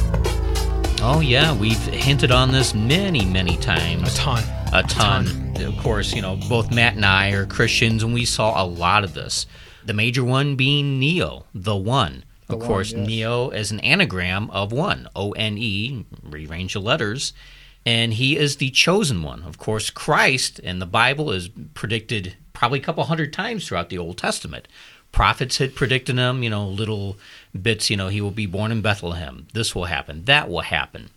Oh 1.03 1.21
yeah, 1.21 1.57
we've 1.57 1.79
hinted 1.87 2.31
on 2.31 2.53
this 2.53 2.75
many, 2.75 3.25
many 3.25 3.57
times. 3.57 4.15
a 4.15 4.17
ton. 4.19 4.45
a 4.75 4.83
ton. 4.83 5.55
Of 5.57 5.79
course, 5.79 6.15
you 6.15 6.21
know, 6.21 6.37
both 6.49 6.71
Matt 6.75 6.95
and 6.95 7.07
I 7.07 7.31
are 7.33 7.47
Christians, 7.47 8.03
and 8.03 8.13
we 8.13 8.27
saw 8.27 8.63
a 8.63 8.67
lot 8.67 9.03
of 9.03 9.15
this. 9.15 9.47
The 9.85 9.95
major 9.95 10.23
one 10.23 10.57
being 10.57 10.99
Neo, 10.99 11.47
the 11.55 11.75
One. 11.75 12.25
The 12.49 12.55
of 12.55 12.61
One, 12.61 12.69
course, 12.69 12.93
yes. 12.93 13.07
Neo 13.07 13.49
is 13.49 13.71
an 13.71 13.81
anagram 13.81 14.51
of 14.51 14.73
one, 14.73 15.09
O 15.17 15.33
N 15.33 15.57
E, 15.57 16.05
rearrange 16.23 16.75
the 16.75 16.81
letters. 16.81 17.33
And 17.87 18.13
he 18.15 18.37
is 18.37 18.57
the 18.57 18.69
chosen 18.71 19.23
one. 19.23 19.43
Of 19.45 19.57
course, 19.57 19.89
Christ 19.89 20.59
in 20.59 20.81
the 20.81 20.87
Bible 20.87 21.31
is 21.33 21.49
predicted 21.73 22.37
probably 22.53 22.79
a 22.79 22.83
couple 22.83 23.05
hundred 23.05 23.33
times 23.33 23.67
throughout 23.67 23.89
the 23.89 23.97
Old 23.97 24.19
Testament. 24.19 24.69
Prophets 25.13 25.57
had 25.59 25.75
predicted 25.75 26.19
him, 26.19 26.43
you 26.43 26.51
know, 26.51 26.69
little 26.69 27.17
bits, 27.61 27.91
you 27.91 27.97
know, 27.97 28.09
he 28.09 28.21
will 28.21 28.31
be 28.31 28.47
born 28.47 28.73
in 28.73 28.83
Bethlehem. 28.83 29.47
This 29.53 29.75
will 29.75 29.87
happen. 29.87 30.25
That 30.25 30.49
will 30.49 30.61
happen. 30.61 31.11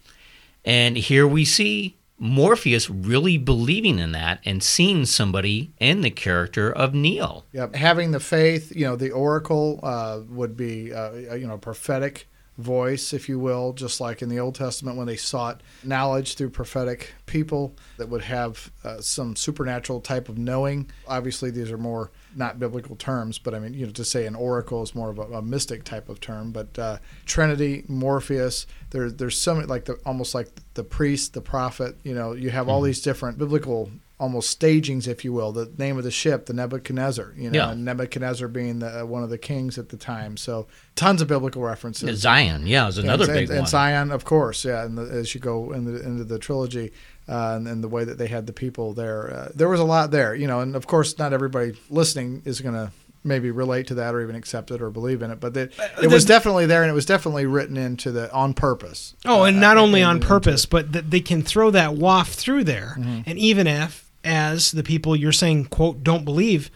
And 0.65 0.97
here 0.97 1.27
we 1.27 1.45
see 1.45 1.97
Morpheus 2.18 2.89
really 2.89 3.38
believing 3.38 3.99
in 3.99 4.14
that 4.14 4.39
and 4.45 4.64
seeing 4.64 5.05
somebody 5.05 5.72
in 5.80 6.01
the 6.01 6.10
character 6.10 6.72
of 6.72 6.93
Neo. 6.93 7.43
Yep. 7.51 7.76
Having 7.76 8.11
the 8.11 8.19
faith, 8.19 8.73
you 8.76 8.85
know, 8.85 8.95
the 8.95 9.11
oracle 9.11 9.80
uh, 9.84 10.22
would 10.30 10.55
be, 10.55 10.93
uh, 10.93 11.11
you 11.35 11.47
know, 11.47 11.57
prophetic 11.57 12.27
voice, 12.57 13.13
if 13.13 13.27
you 13.27 13.39
will, 13.39 13.73
just 13.73 13.99
like 13.99 14.21
in 14.21 14.30
the 14.30 14.39
Old 14.39 14.55
Testament 14.55 14.97
when 14.97 15.07
they 15.07 15.15
sought 15.15 15.61
knowledge 15.84 16.35
through 16.35 16.51
prophetic 16.51 17.13
people 17.25 17.73
that 17.97 18.09
would 18.09 18.21
have 18.23 18.71
uh, 18.84 19.01
some 19.01 19.35
supernatural 19.35 19.99
type 20.01 20.30
of 20.30 20.38
knowing. 20.38 20.89
Obviously, 21.07 21.49
these 21.49 21.71
are 21.71 21.77
more 21.77 22.11
not 22.35 22.59
biblical 22.59 22.95
terms, 22.95 23.38
but 23.39 23.53
I 23.55 23.59
mean, 23.59 23.73
you 23.73 23.85
know, 23.85 23.91
to 23.93 24.05
say 24.05 24.25
an 24.25 24.35
oracle 24.35 24.81
is 24.84 24.93
more 24.93 25.09
of 25.09 25.17
a, 25.19 25.23
a 25.23 25.41
mystic 25.41 25.84
type 25.84 26.09
of 26.09 26.19
term. 26.19 26.51
But 26.51 26.77
uh, 26.77 26.97
Trinity, 27.25 27.84
Morpheus, 27.88 28.67
there, 28.91 29.09
there's 29.09 29.39
some 29.39 29.65
like 29.67 29.85
the 29.85 29.93
almost 30.05 30.35
like 30.35 30.49
the 30.75 30.84
priest, 30.84 31.34
the 31.34 31.41
prophet. 31.41 31.97
You 32.03 32.13
know, 32.13 32.34
you 32.34 32.49
have 32.51 32.69
all 32.69 32.80
Mm-hmm. 32.80 32.85
these 32.88 33.01
different 33.01 33.38
biblical 33.38 33.89
almost 34.24 34.50
stagings, 34.50 35.06
if 35.08 35.26
you 35.26 35.34
will. 35.34 35.52
The 35.52 35.70
name 35.78 35.98
of 35.98 36.06
the 36.06 36.12
ship, 36.12 36.45
the 36.45 36.54
Nebuchadnezzar. 36.54 37.34
You 37.38 37.50
know, 37.52 37.58
Yeah. 37.60 37.72
and 37.72 37.84
Nebuchadnezzar 37.84 38.48
being 38.48 38.80
the, 38.80 39.02
uh, 39.02 39.06
one 39.06 39.22
of 39.22 39.30
the 39.30 39.38
kings 39.38 39.78
at 39.78 39.90
the 39.90 39.98
time. 39.98 40.38
So 40.38 40.68
tons 40.95 41.22
of 41.22 41.28
biblical 41.28 41.62
references. 41.62 42.20
Zion, 42.22 42.66
yeah, 42.66 42.88
is 42.88 42.98
another 42.98 43.26
and, 43.26 43.34
big 43.34 43.44
and, 43.44 43.50
one. 43.50 43.58
and 43.60 43.68
Zion, 43.68 44.12
of 44.12 44.24
course, 44.24 44.64
yeah. 44.64 44.86
And 44.86 44.98
the, 44.98 45.04
as 45.04 45.36
you 45.36 45.41
go 45.41 45.74
in 45.74 45.84
the, 45.86 46.02
into 46.02 46.24
the 46.24 46.40
trilogy, 46.40 46.94
uh, 47.28 47.54
and, 47.58 47.68
and 47.68 47.84
the 47.84 47.90
way 47.90 48.04
that 48.06 48.18
they 48.18 48.28
had 48.28 48.48
the 48.48 48.54
people 48.54 48.94
there, 48.94 49.34
uh, 49.34 49.50
there 49.54 49.70
was 49.70 49.80
a 49.82 49.86
lot 49.86 50.12
there, 50.12 50.34
you 50.34 50.48
know. 50.48 50.62
And 50.62 50.76
of 50.76 50.88
course, 50.88 51.18
not 51.20 51.34
everybody 51.34 51.74
listening 51.90 52.41
is 52.45 52.62
going 52.62 52.76
to 52.76 52.91
maybe 53.26 53.50
relate 53.52 53.88
to 53.88 53.95
that 53.95 54.14
or 54.14 54.22
even 54.22 54.36
accept 54.36 54.70
it 54.72 54.82
or 54.82 54.90
believe 54.90 55.22
in 55.22 55.32
it, 55.32 55.40
but 55.40 55.56
it, 55.56 55.72
it 56.02 56.08
was 56.08 56.26
definitely 56.26 56.66
there, 56.66 56.84
and 56.84 56.91
it 56.91 56.94
was 56.94 57.06
definitely 57.06 57.45
written 57.45 57.78
into 57.78 58.12
the 58.12 58.30
on 58.34 58.54
purpose. 58.54 59.16
Oh, 59.24 59.44
and 59.44 59.58
Uh, 59.58 59.62
not 59.62 59.78
only 59.78 60.04
on 60.04 60.20
purpose, 60.20 60.66
but 60.66 60.91
that 60.91 61.10
they 61.10 61.22
can 61.22 61.41
throw 61.41 61.72
that 61.72 61.95
waft 61.95 62.34
through 62.36 62.66
there. 62.66 62.95
Mm-hmm. 63.00 63.22
And 63.26 63.40
even 63.40 63.66
if, 63.68 64.02
as 64.24 64.72
the 64.72 64.84
people 64.84 65.16
you're 65.16 65.32
saying, 65.32 65.66
quote, 65.66 66.04
don't 66.04 66.26
believe, 66.26 66.72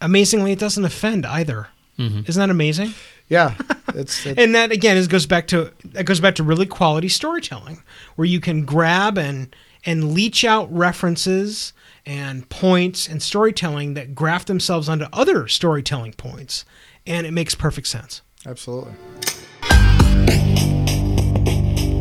amazingly, 0.00 0.52
it 0.52 0.58
doesn't 0.58 0.84
offend 0.84 1.26
either. 1.26 1.68
Mm-hmm. 1.98 2.20
Isn't 2.26 2.40
that 2.40 2.50
amazing? 2.50 2.94
Yeah, 3.28 3.54
it's, 3.94 4.24
it's 4.26 4.38
And 4.38 4.54
that 4.54 4.70
again 4.70 4.96
is 4.96 5.08
goes 5.08 5.26
back 5.26 5.46
to 5.48 5.72
that 5.84 6.04
goes 6.04 6.20
back 6.20 6.34
to 6.36 6.42
really 6.42 6.66
quality 6.66 7.08
storytelling, 7.08 7.82
where 8.16 8.26
you 8.26 8.40
can 8.40 8.64
grab 8.64 9.18
and 9.18 9.54
and 9.84 10.12
leach 10.12 10.44
out 10.44 10.72
references 10.72 11.72
and 12.04 12.48
points 12.48 13.08
and 13.08 13.22
storytelling 13.22 13.94
that 13.94 14.14
graft 14.14 14.46
themselves 14.46 14.88
onto 14.88 15.06
other 15.12 15.48
storytelling 15.48 16.12
points, 16.12 16.64
and 17.06 17.26
it 17.26 17.32
makes 17.32 17.54
perfect 17.54 17.86
sense. 17.88 18.22
absolutely. 18.46 18.92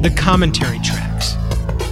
the 0.01 0.13
commentary 0.15 0.79
tracks. 0.79 1.35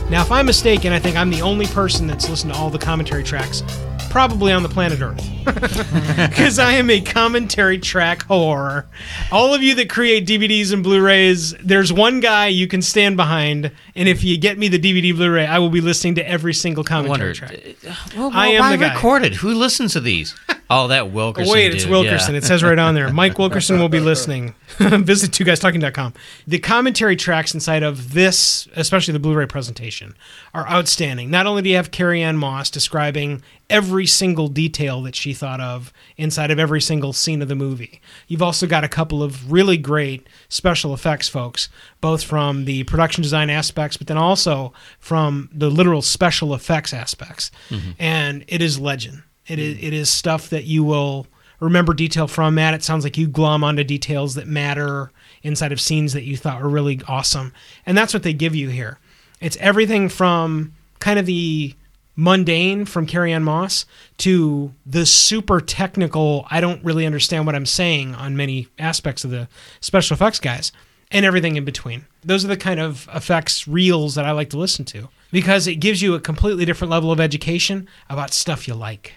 Now, 0.10 0.22
if 0.22 0.32
I'm 0.32 0.46
mistaken, 0.46 0.94
I 0.94 1.00
think 1.00 1.16
I'm 1.18 1.30
the 1.32 1.42
only 1.42 1.66
person 1.68 2.06
that's 2.06 2.30
listened 2.30 2.54
to 2.54 2.60
all 2.60 2.70
the 2.70 2.78
commentary 2.78 3.24
tracks, 3.24 3.64
probably 4.12 4.52
on 4.52 4.62
the 4.62 4.70
planet 4.70 5.02
Earth. 5.02 5.28
Because 6.30 6.60
I 6.60 6.74
am 6.74 6.90
a 6.90 7.02
commentary 7.02 7.80
track 7.80 8.20
whore. 8.28 8.86
All 9.32 9.54
of 9.54 9.62
you 9.64 9.74
that 9.76 9.90
create 9.90 10.26
DVDs 10.28 10.72
and 10.72 10.84
Blu 10.84 11.02
rays, 11.02 11.54
there's 11.56 11.92
one 11.92 12.20
guy 12.20 12.48
you 12.48 12.68
can 12.68 12.82
stand 12.82 13.18
behind, 13.18 13.72
and 13.96 14.08
if 14.08 14.24
you 14.24 14.38
get 14.38 14.58
me 14.58 14.68
the 14.68 14.78
DVD 14.80 15.16
Blu 15.16 15.32
ray, 15.32 15.46
I 15.46 15.58
will 15.60 15.70
be 15.70 15.82
listening 15.82 16.16
to 16.16 16.28
every 16.30 16.54
single 16.54 16.84
commentary 16.84 17.30
wonder, 17.30 17.34
track. 17.34 17.76
uh, 17.88 17.96
well, 18.16 18.32
I 18.34 18.50
am 18.50 18.60
why 18.60 18.72
the 18.78 18.86
guy. 18.86 18.94
recorded? 18.94 19.36
Who 19.36 19.54
listens 19.54 19.94
to 19.94 20.00
these? 20.00 20.36
Oh, 20.70 20.88
that 20.88 21.12
Wilkerson. 21.12 21.52
Wait, 21.52 21.74
it's 21.74 21.86
Wilkerson. 21.86 22.34
yeah. 22.34 22.40
It 22.40 22.44
says 22.46 22.64
right 22.64 22.80
on 22.80 22.96
there. 22.96 23.12
Mike 23.14 23.38
Wilkerson 23.38 23.80
will 23.80 23.90
be 23.90 24.00
listening. 24.00 24.56
Visit 24.78 25.32
two 25.34 25.44
guys 25.44 25.60
talking.com. 25.60 26.14
The 26.48 26.60
commentary 26.60 27.16
tracks 27.16 27.54
inside 27.54 27.84
of 27.84 28.14
this, 28.14 28.68
especially 28.76 29.12
the 29.12 29.20
Blu 29.20 29.36
ray 29.36 29.46
presentation, 29.46 30.16
are 30.54 30.68
outstanding. 30.68 31.30
Not 31.30 31.46
only 31.46 31.62
do 31.62 31.70
you 31.70 31.76
have 31.76 31.92
Carrie-Anne 31.92 32.38
Moss 32.38 32.70
describing 32.70 33.44
every 33.70 34.06
single 34.06 34.48
detail 34.48 35.02
that 35.04 35.16
she 35.16 35.34
thought 35.34 35.60
of 35.60 35.94
inside 36.18 36.50
of 36.52 36.60
every 36.60 36.82
single 36.82 37.14
scene 37.14 37.42
of 37.42 37.48
the 37.50 37.56
movie, 37.56 38.02
you've 38.28 38.42
also 38.42 38.66
got 38.66 38.84
a 38.84 38.90
couple 38.90 39.22
of 39.22 39.52
really 39.52 39.78
great 39.78 40.28
special 40.50 40.94
effects 40.94 41.30
folks, 41.30 41.70
both 42.02 42.24
from 42.24 42.66
the 42.66 42.84
production 42.86 43.22
design 43.22 43.50
aspects, 43.50 43.98
but 43.98 44.08
then 44.08 44.18
also 44.18 44.74
from 45.00 45.50
the 45.54 45.70
literal 45.70 46.02
special 46.02 46.54
effects 46.56 46.94
aspects. 46.94 47.52
Mm-hmm. 47.70 47.92
And 48.00 48.46
it 48.48 48.62
is 48.62 48.80
legend. 48.80 49.24
It 49.48 49.60
is 49.60 49.78
hmm. 49.78 49.86
it 49.86 49.94
is 49.94 50.10
stuff 50.10 50.50
that 50.50 50.66
you 50.66 50.84
will 50.84 51.28
remember 51.60 51.94
detail 51.94 52.28
from. 52.28 52.56
Matt, 52.56 52.74
it 52.74 52.84
sounds 52.84 53.04
like 53.04 53.18
you 53.18 53.28
glom 53.28 53.64
onto 53.64 53.84
details 53.84 54.36
that 54.36 54.48
matter 54.48 55.12
inside 55.42 55.72
of 55.72 55.82
scenes 55.82 56.14
that 56.14 56.24
you 56.24 56.38
thought 56.38 56.62
were 56.62 56.70
really 56.70 57.02
awesome, 57.08 57.54
and 57.86 57.98
that's 57.98 58.14
what 58.14 58.24
they 58.24 58.34
give 58.34 58.56
you 58.56 58.70
here. 58.70 59.00
It's 59.42 59.58
everything 59.58 60.10
from 60.10 60.74
kind 61.00 61.20
of 61.20 61.26
the 61.26 61.76
mundane 62.16 62.86
from 62.86 63.06
Carrie-Anne 63.06 63.44
Moss 63.44 63.86
to 64.20 64.74
the 64.86 65.06
super 65.06 65.60
technical. 65.60 66.48
I 66.50 66.62
don't 66.62 66.84
really 66.84 67.06
understand 67.06 67.46
what 67.46 67.56
I'm 67.56 67.66
saying 67.66 68.16
on 68.16 68.38
many 68.38 68.68
aspects 68.78 69.24
of 69.24 69.32
the 69.32 69.48
special 69.82 70.14
effects 70.14 70.40
guys, 70.40 70.72
and 71.12 71.26
everything 71.26 71.56
in 71.56 71.66
between. 71.66 72.06
Those 72.24 72.46
are 72.46 72.50
the 72.50 72.58
kind 72.58 72.80
of 72.80 73.10
effects 73.14 73.68
reels 73.68 74.16
that 74.16 74.26
I 74.26 74.32
like 74.32 74.50
to 74.52 74.58
listen 74.58 74.86
to 74.86 75.10
because 75.34 75.66
it 75.68 75.76
gives 75.78 76.00
you 76.00 76.14
a 76.14 76.20
completely 76.20 76.64
different 76.64 76.92
level 76.92 77.12
of 77.12 77.20
education 77.20 77.90
about 78.08 78.32
stuff 78.32 78.68
you 78.68 78.76
like. 78.76 79.14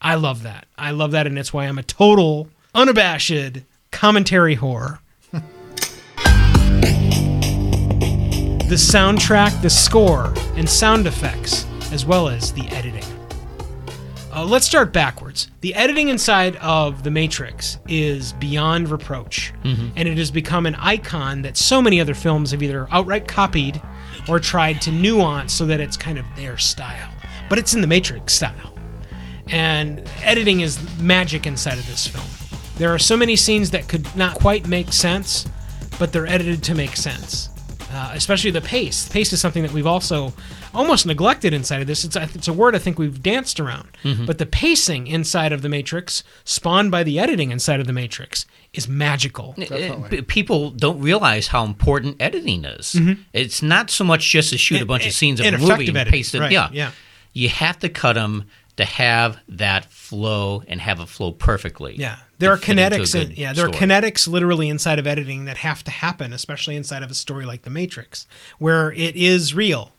I 0.00 0.14
love 0.14 0.42
that. 0.42 0.66
I 0.76 0.90
love 0.90 1.12
that, 1.12 1.26
and 1.26 1.38
it's 1.38 1.50
why 1.52 1.64
I'm 1.64 1.78
a 1.78 1.82
total, 1.82 2.48
unabashed 2.74 3.62
commentary 3.90 4.54
whore. 4.56 4.98
the 5.32 5.40
soundtrack, 8.76 9.62
the 9.62 9.70
score, 9.70 10.34
and 10.56 10.68
sound 10.68 11.06
effects, 11.06 11.64
as 11.90 12.04
well 12.04 12.28
as 12.28 12.52
the 12.52 12.68
editing. 12.68 13.02
Uh, 14.32 14.44
let's 14.44 14.66
start 14.66 14.92
backwards. 14.92 15.50
The 15.62 15.74
editing 15.74 16.08
inside 16.08 16.54
of 16.56 17.02
The 17.02 17.10
Matrix 17.10 17.78
is 17.88 18.34
beyond 18.34 18.90
reproach, 18.90 19.54
and 19.96 20.06
it 20.06 20.18
has 20.18 20.30
become 20.30 20.66
an 20.66 20.74
icon 20.74 21.40
that 21.42 21.56
so 21.56 21.80
many 21.80 21.98
other 21.98 22.14
films 22.14 22.50
have 22.50 22.62
either 22.62 22.86
outright 22.90 23.26
copied 23.26 23.80
or 24.28 24.38
tried 24.38 24.80
to 24.82 24.92
nuance 24.92 25.52
so 25.52 25.66
that 25.66 25.80
it's 25.80 25.96
kind 25.96 26.18
of 26.18 26.24
their 26.36 26.56
style. 26.58 27.12
But 27.48 27.58
it's 27.58 27.74
in 27.74 27.80
The 27.80 27.86
Matrix 27.86 28.34
style. 28.34 28.74
And 29.48 30.08
editing 30.22 30.60
is 30.60 30.78
magic 31.00 31.46
inside 31.46 31.78
of 31.78 31.86
this 31.86 32.06
film. 32.06 32.26
There 32.76 32.94
are 32.94 32.98
so 32.98 33.16
many 33.16 33.36
scenes 33.36 33.70
that 33.72 33.88
could 33.88 34.14
not 34.16 34.36
quite 34.36 34.66
make 34.66 34.92
sense, 34.92 35.46
but 35.98 36.12
they're 36.12 36.26
edited 36.26 36.62
to 36.64 36.74
make 36.74 36.96
sense. 36.96 37.49
Uh, 37.92 38.12
especially 38.14 38.52
the 38.52 38.60
pace. 38.60 39.08
Pace 39.08 39.32
is 39.32 39.40
something 39.40 39.62
that 39.64 39.72
we've 39.72 39.86
also 39.86 40.32
almost 40.72 41.06
neglected 41.06 41.52
inside 41.52 41.80
of 41.80 41.88
this. 41.88 42.04
It's 42.04 42.14
a, 42.14 42.22
it's 42.34 42.46
a 42.46 42.52
word 42.52 42.76
I 42.76 42.78
think 42.78 42.98
we've 43.00 43.20
danced 43.20 43.58
around. 43.58 43.88
But 44.26 44.38
the 44.38 44.46
pacing 44.46 45.08
inside 45.08 45.52
of 45.52 45.62
the 45.62 45.68
Matrix, 45.68 46.22
spawned 46.44 46.90
by 46.92 47.02
the 47.02 47.18
editing 47.18 47.50
inside 47.50 47.80
of 47.80 47.86
the 47.88 47.92
Matrix, 47.92 48.46
is 48.72 48.86
magical. 48.88 49.54
Uh, 49.58 50.08
p- 50.08 50.22
People 50.22 50.70
don't 50.70 51.00
realize 51.00 51.48
how 51.48 51.64
important 51.64 52.16
editing 52.22 52.64
is. 52.64 52.96
It's 53.32 53.60
not 53.60 53.90
so 53.90 54.04
much 54.04 54.30
just 54.30 54.50
to 54.50 54.58
shoot 54.58 54.80
a 54.82 54.86
bunch 54.86 55.04
of 55.06 55.12
scenes 55.12 55.40
of 55.40 55.46
a 55.46 55.58
movie 55.58 55.88
and 55.88 55.96
editing, 55.96 56.12
paste 56.12 56.34
it. 56.36 56.40
right, 56.40 56.52
Yeah, 56.52 56.68
yeah. 56.72 56.90
You 57.32 57.48
have 57.48 57.78
to 57.80 57.88
cut 57.88 58.12
them 58.14 58.44
to 58.76 58.84
have 58.84 59.38
that 59.48 59.86
flow 59.86 60.62
and 60.68 60.80
have 60.80 61.00
it 61.00 61.08
flow 61.08 61.32
perfectly. 61.32 61.96
Yeah, 61.96 62.16
there 62.40 62.52
are 62.52 62.56
to 62.56 62.66
fit 62.66 62.78
into 62.78 62.96
a 62.96 63.00
kinetics. 63.00 63.14
In, 63.14 63.30
yeah, 63.36 63.52
there 63.52 63.66
are 63.66 63.70
kinetics 63.70 64.26
literally 64.26 64.68
inside 64.68 64.98
of 64.98 65.06
editing 65.06 65.44
that 65.44 65.58
have 65.58 65.84
to 65.84 65.90
happen, 65.90 66.32
especially 66.32 66.74
inside 66.76 67.02
of 67.02 67.10
a 67.10 67.14
story 67.14 67.44
like 67.44 67.62
The 67.62 67.70
Matrix, 67.70 68.26
where 68.58 68.92
it 68.92 69.14
is 69.14 69.54
real, 69.54 69.92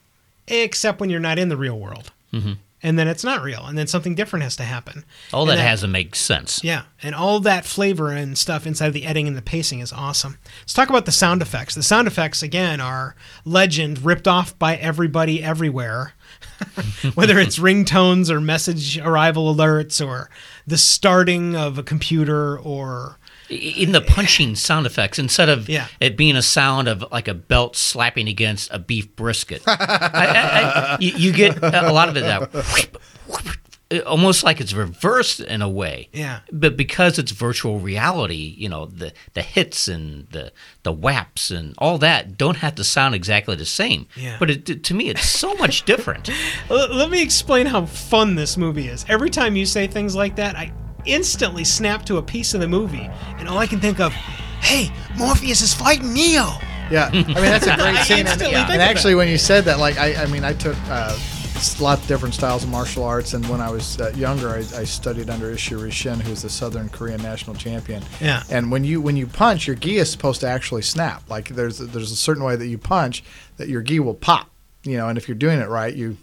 except 0.47 0.99
when 0.99 1.09
you're 1.09 1.19
not 1.19 1.39
in 1.39 1.49
the 1.49 1.57
real 1.57 1.79
world, 1.79 2.11
mm-hmm. 2.33 2.53
and 2.81 2.99
then 2.99 3.07
it's 3.07 3.23
not 3.23 3.43
real, 3.43 3.65
and 3.65 3.77
then 3.77 3.87
something 3.87 4.15
different 4.15 4.43
has 4.43 4.55
to 4.57 4.63
happen. 4.63 5.05
All 5.31 5.49
And 5.49 5.59
that, 5.59 5.63
has 5.63 5.81
to 5.81 5.87
make 5.87 6.15
sense. 6.15 6.63
Yeah, 6.63 6.83
and 7.03 7.13
all 7.13 7.39
that 7.41 7.65
flavor 7.65 8.11
and 8.11 8.37
stuff 8.37 8.65
inside 8.65 8.87
of 8.87 8.93
the 8.93 9.05
editing 9.05 9.27
and 9.27 9.37
the 9.37 9.41
pacing 9.41 9.79
is 9.79 9.93
awesome. 9.93 10.37
Let's 10.61 10.73
talk 10.73 10.89
about 10.89 11.05
the 11.05 11.11
sound 11.11 11.41
effects. 11.41 11.75
The 11.75 11.83
sound 11.83 12.07
effects 12.07 12.41
again 12.41 12.81
are 12.81 13.15
legend, 13.45 14.03
ripped 14.03 14.27
off 14.27 14.57
by 14.57 14.75
everybody 14.75 15.43
everywhere. 15.43 16.13
Whether 17.13 17.39
it's 17.39 17.59
ringtones 17.59 18.29
or 18.29 18.41
message 18.41 18.97
arrival 18.97 19.53
alerts 19.53 20.05
or 20.05 20.29
the 20.67 20.77
starting 20.77 21.55
of 21.55 21.77
a 21.77 21.83
computer 21.83 22.57
or 22.59 23.17
In 23.49 23.91
the 23.91 24.01
punching 24.01 24.55
sound 24.55 24.85
effects, 24.85 25.19
instead 25.19 25.49
of 25.49 25.67
Yeah. 25.67 25.87
it 25.99 26.15
being 26.15 26.35
a 26.37 26.41
sound 26.41 26.87
of 26.87 27.03
like 27.11 27.27
a 27.27 27.33
belt 27.33 27.75
slapping 27.75 28.27
against 28.29 28.71
a 28.71 28.79
beef 28.79 29.13
brisket, 29.15 29.61
I, 29.67 29.73
I, 29.73 30.61
I, 30.93 30.97
you, 31.01 31.11
you 31.17 31.31
get 31.33 31.61
a 31.61 31.91
lot 31.91 32.07
of 32.09 32.15
it 32.17 32.21
that 32.21 33.60
almost 33.99 34.43
like 34.43 34.61
it's 34.61 34.73
reversed 34.73 35.39
in 35.39 35.61
a 35.61 35.69
way. 35.69 36.09
Yeah. 36.13 36.39
But 36.51 36.77
because 36.77 37.19
it's 37.19 37.31
virtual 37.31 37.79
reality, 37.79 38.55
you 38.57 38.69
know, 38.69 38.85
the 38.85 39.13
the 39.33 39.41
hits 39.41 39.87
and 39.87 40.27
the 40.29 40.51
the 40.83 40.91
whaps 40.91 41.51
and 41.51 41.75
all 41.77 41.97
that 41.99 42.37
don't 42.37 42.57
have 42.57 42.75
to 42.75 42.83
sound 42.83 43.15
exactly 43.15 43.55
the 43.55 43.65
same. 43.65 44.07
Yeah. 44.15 44.37
But 44.39 44.49
it, 44.49 44.83
to 44.83 44.93
me, 44.93 45.09
it's 45.09 45.27
so 45.27 45.53
much 45.55 45.83
different. 45.85 46.29
Let 46.69 47.09
me 47.09 47.21
explain 47.21 47.65
how 47.65 47.85
fun 47.85 48.35
this 48.35 48.57
movie 48.57 48.87
is. 48.87 49.05
Every 49.09 49.29
time 49.29 49.55
you 49.55 49.65
say 49.65 49.87
things 49.87 50.15
like 50.15 50.35
that, 50.37 50.55
I 50.55 50.73
instantly 51.05 51.63
snap 51.63 52.05
to 52.05 52.17
a 52.17 52.21
piece 52.21 52.53
of 52.53 52.61
the 52.61 52.67
movie, 52.67 53.09
and 53.37 53.47
all 53.47 53.57
I 53.57 53.67
can 53.67 53.79
think 53.79 53.99
of, 53.99 54.13
hey, 54.61 54.91
Morpheus 55.17 55.61
is 55.61 55.73
fighting 55.73 56.13
Neo. 56.13 56.49
Yeah, 56.89 57.09
I 57.11 57.23
mean 57.23 57.35
that's 57.35 57.67
a 57.67 57.75
great 57.77 57.97
scene. 58.05 58.19
And, 58.19 58.27
instantly 58.27 58.55
and 58.55 58.67
think 58.67 58.81
of 58.81 58.87
actually, 58.87 59.15
when 59.15 59.29
you 59.29 59.37
said 59.37 59.65
that, 59.65 59.79
like 59.79 59.97
I, 59.97 60.23
I 60.23 60.25
mean, 60.27 60.43
I 60.43 60.53
took 60.53 60.75
uh, 60.89 61.17
a 61.79 61.83
lot 61.83 61.99
of 61.99 62.07
different 62.07 62.33
styles 62.33 62.63
of 62.63 62.69
martial 62.69 63.03
arts, 63.03 63.33
and 63.33 63.47
when 63.47 63.61
I 63.61 63.69
was 63.69 63.99
uh, 63.99 64.11
younger, 64.15 64.49
I, 64.49 64.59
I 64.59 64.83
studied 64.83 65.29
under 65.29 65.53
Ishiri 65.53 65.91
Shin, 65.91 66.19
who's 66.19 66.41
the 66.41 66.49
Southern 66.49 66.89
Korean 66.89 67.21
national 67.21 67.55
champion. 67.55 68.03
Yeah. 68.19 68.43
And 68.49 68.71
when 68.71 68.83
you 68.83 69.01
when 69.01 69.15
you 69.15 69.27
punch, 69.27 69.67
your 69.67 69.75
gi 69.75 69.97
is 69.97 70.11
supposed 70.11 70.41
to 70.41 70.47
actually 70.47 70.81
snap. 70.81 71.29
Like 71.29 71.49
there's 71.49 71.77
there's 71.77 72.11
a 72.11 72.15
certain 72.15 72.43
way 72.43 72.55
that 72.55 72.67
you 72.67 72.77
punch 72.77 73.23
that 73.57 73.69
your 73.69 73.81
gi 73.81 73.99
will 73.99 74.15
pop. 74.15 74.49
You 74.83 74.97
know, 74.97 75.09
and 75.09 75.17
if 75.17 75.27
you're 75.27 75.35
doing 75.35 75.59
it 75.59 75.69
right, 75.69 75.93
you 75.93 76.17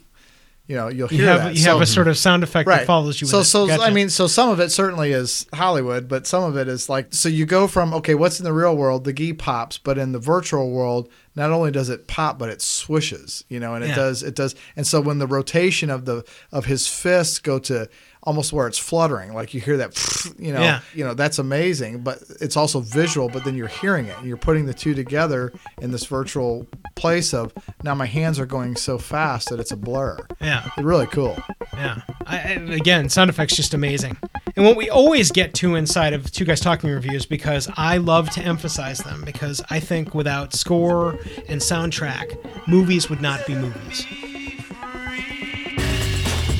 you 0.68 0.76
know 0.76 0.86
you'll 0.88 1.10
You 1.10 1.18
hear 1.18 1.26
have 1.28 1.42
that. 1.44 1.56
you 1.56 1.64
have 1.64 1.80
a 1.80 1.86
sort 1.86 2.06
of 2.06 2.16
sound 2.16 2.44
effect 2.44 2.68
that 2.68 2.86
follows 2.86 3.20
you. 3.20 3.24
With 3.24 3.30
so, 3.30 3.42
so 3.42 3.66
Gotcha. 3.66 3.82
I 3.82 3.90
mean, 3.90 4.08
so 4.10 4.26
some 4.28 4.50
of 4.50 4.60
it 4.60 4.70
certainly 4.70 5.10
is 5.12 5.46
Hollywood, 5.54 6.06
but 6.08 6.26
some 6.26 6.44
of 6.44 6.56
it 6.56 6.68
is 6.68 6.88
like 6.88 7.12
so 7.14 7.28
you 7.28 7.46
go 7.46 7.66
from 7.66 7.92
okay, 7.94 8.14
what's 8.14 8.38
in 8.38 8.44
the 8.44 8.52
real 8.52 8.76
world? 8.76 9.02
The 9.04 9.12
gi 9.12 9.32
pops, 9.32 9.78
but 9.78 9.98
in 9.98 10.12
the 10.12 10.18
virtual 10.20 10.70
world, 10.70 11.08
not 11.34 11.50
only 11.50 11.70
does 11.70 11.88
it 11.88 12.06
pop, 12.06 12.38
but 12.38 12.48
it 12.50 12.60
swishes, 12.62 13.44
you 13.48 13.58
know, 13.58 13.74
and 13.74 13.82
it 13.82 13.88
Yeah. 13.88 13.94
does 13.96 14.22
it 14.22 14.34
does, 14.36 14.54
and 14.76 14.86
so 14.86 15.00
when 15.00 15.18
the 15.18 15.26
rotation 15.26 15.90
of 15.90 16.04
the 16.04 16.24
of 16.52 16.66
his 16.66 16.86
fists 16.86 17.38
go 17.38 17.58
to 17.60 17.88
almost 18.28 18.52
where 18.52 18.66
it's 18.66 18.78
fluttering, 18.78 19.32
like 19.32 19.54
you 19.54 19.60
hear 19.60 19.76
that, 19.78 19.90
you 20.38 20.52
know, 20.52 20.60
Yeah. 20.60 20.80
you 20.94 21.02
know, 21.04 21.14
that's 21.14 21.38
amazing, 21.38 22.00
but 22.08 22.18
it's 22.40 22.56
also 22.56 22.80
visual, 22.80 23.28
but 23.30 23.42
then 23.44 23.54
you're 23.56 23.68
hearing 23.82 24.06
it, 24.06 24.16
and 24.18 24.26
you're 24.28 24.36
putting 24.48 24.66
the 24.66 24.74
two 24.74 24.92
together 24.94 25.52
in 25.80 25.90
this 25.92 26.04
virtual 26.06 26.66
place 26.94 27.32
of 27.32 27.52
now 27.82 27.94
my 27.94 28.04
hands 28.06 28.38
are 28.38 28.46
going 28.46 28.76
so 28.76 28.98
fast 28.98 29.48
that 29.48 29.58
it's 29.60 29.72
a 29.72 29.76
blur. 29.76 30.18
yeah. 30.40 30.66
It's 30.66 30.84
really 30.84 31.06
cool. 31.06 31.36
Yeah. 31.72 32.02
I, 32.26 32.36
I, 32.36 32.50
again, 32.82 33.08
sound 33.08 33.30
effects 33.30 33.56
just 33.56 33.72
amazing. 33.72 34.16
And 34.56 34.64
what 34.66 34.76
we 34.76 34.90
always 34.90 35.30
get 35.32 35.54
to 35.54 35.76
inside 35.76 36.12
of 36.12 36.30
Two 36.30 36.44
Guys 36.44 36.60
Talking 36.60 36.90
reviews 36.90 37.24
because 37.24 37.70
I 37.76 37.96
love 37.98 38.28
to 38.30 38.42
emphasize 38.42 38.98
them 38.98 39.22
because 39.24 39.62
I 39.70 39.80
think 39.80 40.14
without 40.14 40.52
score 40.52 41.12
and 41.48 41.60
soundtrack, 41.62 42.36
movies 42.68 43.08
would 43.08 43.22
not 43.22 43.46
be 43.46 43.54
movies. 43.54 44.04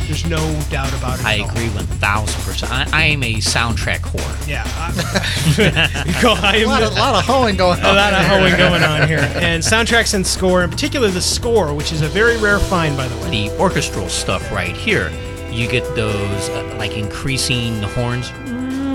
There's 0.09 0.27
no 0.27 0.39
doubt 0.71 0.93
about 0.95 1.21
it. 1.21 1.25
I 1.25 1.35
at 1.37 1.41
all. 1.43 1.51
agree 1.51 1.69
one 1.71 1.87
thousand 1.87 2.43
percent. 2.43 2.73
I 2.73 2.89
I 2.93 3.05
am 3.05 3.23
a 3.23 3.35
soundtrack 3.35 4.01
whore. 4.01 4.49
Yeah. 4.49 4.65
I, 4.67 6.05
you 6.07 6.13
go, 6.23 6.35
I 6.35 6.57
A 6.57 6.67
lot 6.67 6.83
of, 6.83 6.95
lot 6.95 7.15
of 7.15 7.25
hoeing 7.25 7.57
going 7.57 7.79
a 7.81 7.87
on. 7.89 7.95
lot 7.95 8.15
of 8.15 8.25
hoeing 8.27 8.57
going 8.57 8.83
on 8.83 9.07
here. 9.07 9.21
And 9.37 9.63
soundtracks 9.63 10.15
and 10.15 10.27
score, 10.27 10.63
in 10.65 10.71
particular 10.71 11.09
the 11.09 11.21
score, 11.21 11.73
which 11.75 11.93
is 11.93 12.01
a 12.03 12.09
very 12.09 12.37
rare 12.39 12.59
find, 12.59 12.97
by 12.97 13.07
the 13.07 13.17
way. 13.23 13.49
The 13.49 13.59
orchestral 13.61 14.09
stuff 14.09 14.51
right 14.51 14.75
here, 14.77 15.11
you 15.53 15.69
get 15.69 15.85
those 15.95 16.49
uh, 16.49 16.75
like 16.79 16.93
increasing 16.97 17.81
horns. 17.83 18.31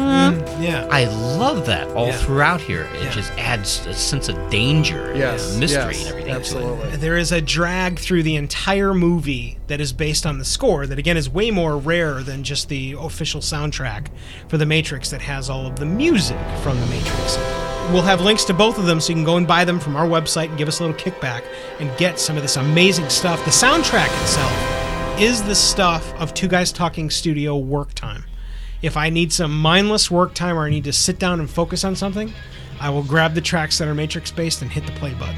Mm, 0.04 0.62
yeah. 0.64 0.88
I 0.92 1.06
love 1.06 1.66
that 1.68 1.88
all 1.90 2.08
Yeah. 2.08 2.18
throughout 2.18 2.62
here. 2.62 2.88
It 2.96 3.04
Yeah. 3.04 3.10
just 3.12 3.32
adds 3.38 3.86
a 3.88 3.94
sense 3.94 4.30
of 4.30 4.50
danger, 4.50 5.14
Yes, 5.16 5.52
and 5.52 5.60
mystery, 5.60 5.94
yes, 5.96 6.00
and 6.02 6.10
everything. 6.10 6.32
absolutely. 6.34 6.98
There 6.98 7.18
is 7.18 7.32
a 7.32 7.42
drag 7.42 8.00
through 8.00 8.24
the 8.24 8.36
entire 8.36 8.94
movie 8.94 9.58
that 9.68 9.80
is 9.82 9.94
based 9.94 10.26
on 10.26 10.38
the 10.40 10.46
score 10.46 10.86
that 10.88 11.00
again 11.00 11.18
is 11.18 11.30
way 11.30 11.52
more 11.52 11.78
rare 11.78 12.22
than 12.22 12.44
just 12.44 12.70
the 12.70 12.96
official 13.00 13.42
soundtrack 13.42 14.08
for 14.48 14.58
The 14.58 14.66
Matrix 14.66 15.10
that 15.10 15.22
has 15.22 15.50
all 15.50 15.66
of 15.66 15.78
the 15.78 15.86
music 15.86 16.38
from 16.62 16.80
The 16.80 16.88
Matrix. 16.88 17.38
We'll 17.92 18.02
have 18.04 18.22
links 18.22 18.46
to 18.46 18.54
both 18.54 18.78
of 18.78 18.86
them 18.86 19.02
so 19.02 19.10
you 19.10 19.16
can 19.16 19.26
go 19.26 19.36
and 19.38 19.46
buy 19.48 19.66
them 19.66 19.80
from 19.80 19.96
our 19.96 20.08
website 20.08 20.50
and 20.50 20.58
give 20.58 20.68
us 20.68 20.80
a 20.80 20.86
little 20.86 20.98
kickback 20.98 21.42
and 21.80 21.90
get 21.98 22.20
some 22.20 22.38
of 22.38 22.42
this 22.42 22.56
amazing 22.56 23.10
stuff. 23.10 23.44
The 23.44 23.52
soundtrack 23.52 24.08
itself 24.22 25.20
is 25.20 25.44
the 25.44 25.56
stuff 25.56 26.14
of 26.20 26.34
Two 26.34 26.48
Guys 26.48 26.72
Talking 26.72 27.10
Studio 27.10 27.56
work 27.58 27.94
time. 27.94 28.24
If 28.84 28.98
I 28.98 29.10
need 29.10 29.34
some 29.34 29.58
mindless 29.60 30.12
work 30.12 30.34
time 30.36 30.58
or 30.58 30.66
I 30.66 30.70
need 30.70 30.84
to 30.84 30.94
sit 30.94 31.18
down 31.18 31.40
and 31.40 31.50
focus 31.50 31.84
on 31.84 31.96
something, 31.96 32.32
I 32.80 32.90
will 32.90 33.04
grab 33.04 33.34
the 33.34 33.42
tracks 33.42 33.78
that 33.78 33.88
are 33.88 33.96
matrix 33.96 34.30
based 34.30 34.62
and 34.62 34.70
hit 34.70 34.86
the 34.86 34.92
play 34.92 35.14
button. 35.14 35.38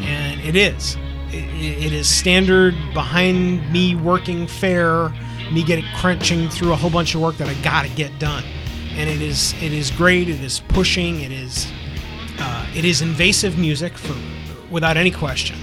And 0.00 0.40
it 0.40 0.56
is. 0.56 0.96
It, 1.28 1.44
it 1.84 1.92
is 1.92 2.08
standard 2.08 2.74
behind 2.94 3.70
me 3.70 3.94
working 3.94 4.46
fair, 4.46 5.10
me 5.52 5.62
getting 5.62 5.84
crunching 5.96 6.48
through 6.48 6.72
a 6.72 6.76
whole 6.76 6.90
bunch 6.90 7.14
of 7.14 7.20
work 7.20 7.36
that 7.36 7.48
I 7.48 7.54
got 7.62 7.84
to 7.84 7.90
get 7.90 8.18
done. 8.18 8.44
And 8.96 9.08
it 9.08 9.22
is 9.22 9.52
it 9.62 9.72
is 9.72 9.90
great. 9.90 10.28
It 10.28 10.40
is 10.40 10.60
pushing. 10.60 11.20
It 11.20 11.30
is 11.30 11.70
uh, 12.38 12.66
it 12.74 12.84
is 12.84 13.02
invasive 13.02 13.58
music 13.58 13.96
for 13.96 14.16
without 14.70 14.96
any 14.96 15.10
question, 15.10 15.56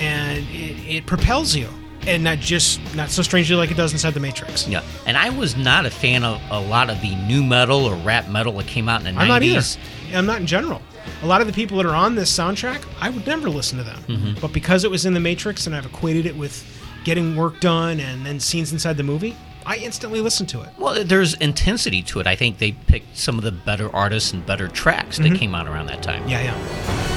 and 0.00 0.38
it, 0.48 0.96
it 0.96 1.06
propels 1.06 1.54
you, 1.54 1.68
and 2.06 2.24
not 2.24 2.38
just 2.38 2.80
not 2.94 3.10
so 3.10 3.22
strangely 3.22 3.56
like 3.56 3.70
it 3.70 3.76
does 3.76 3.92
inside 3.92 4.14
the 4.14 4.20
Matrix. 4.20 4.68
Yeah, 4.68 4.82
and 5.06 5.16
I 5.16 5.30
was 5.30 5.56
not 5.56 5.86
a 5.86 5.90
fan 5.90 6.24
of 6.24 6.40
a 6.50 6.60
lot 6.60 6.90
of 6.90 7.00
the 7.00 7.14
new 7.16 7.42
metal 7.42 7.84
or 7.86 7.94
rap 7.96 8.28
metal 8.28 8.52
that 8.54 8.66
came 8.66 8.88
out 8.88 9.04
in 9.04 9.14
the 9.14 9.20
I'm 9.20 9.28
not 9.28 9.42
either. 9.42 9.60
90s. 9.60 9.78
I'm 10.14 10.26
not 10.26 10.40
in 10.40 10.46
general. 10.46 10.80
A 11.22 11.26
lot 11.26 11.40
of 11.40 11.46
the 11.46 11.52
people 11.52 11.76
that 11.78 11.86
are 11.86 11.94
on 11.94 12.14
this 12.14 12.36
soundtrack, 12.36 12.84
I 13.00 13.10
would 13.10 13.26
never 13.26 13.50
listen 13.50 13.78
to 13.78 13.84
them. 13.84 14.02
Mm-hmm. 14.04 14.40
But 14.40 14.52
because 14.52 14.84
it 14.84 14.90
was 14.90 15.06
in 15.06 15.14
the 15.14 15.20
Matrix 15.20 15.66
and 15.66 15.74
I've 15.74 15.86
equated 15.86 16.26
it 16.26 16.36
with 16.36 16.64
getting 17.04 17.36
work 17.36 17.60
done 17.60 18.00
and 18.00 18.24
then 18.24 18.40
scenes 18.40 18.72
inside 18.72 18.96
the 18.96 19.02
movie, 19.02 19.36
I 19.66 19.76
instantly 19.76 20.20
listened 20.20 20.48
to 20.50 20.62
it. 20.62 20.68
Well, 20.78 21.04
there's 21.04 21.34
intensity 21.34 22.02
to 22.04 22.20
it. 22.20 22.26
I 22.26 22.36
think 22.36 22.58
they 22.58 22.72
picked 22.72 23.16
some 23.16 23.38
of 23.38 23.44
the 23.44 23.52
better 23.52 23.94
artists 23.94 24.32
and 24.32 24.44
better 24.44 24.68
tracks 24.68 25.18
that 25.18 25.34
came 25.34 25.54
out 25.54 25.66
around 25.66 25.86
that 25.86 26.02
time. 26.02 26.20
Mm-hmm. 26.22 26.30
Yeah, 26.30 26.42
yeah. 26.42 27.13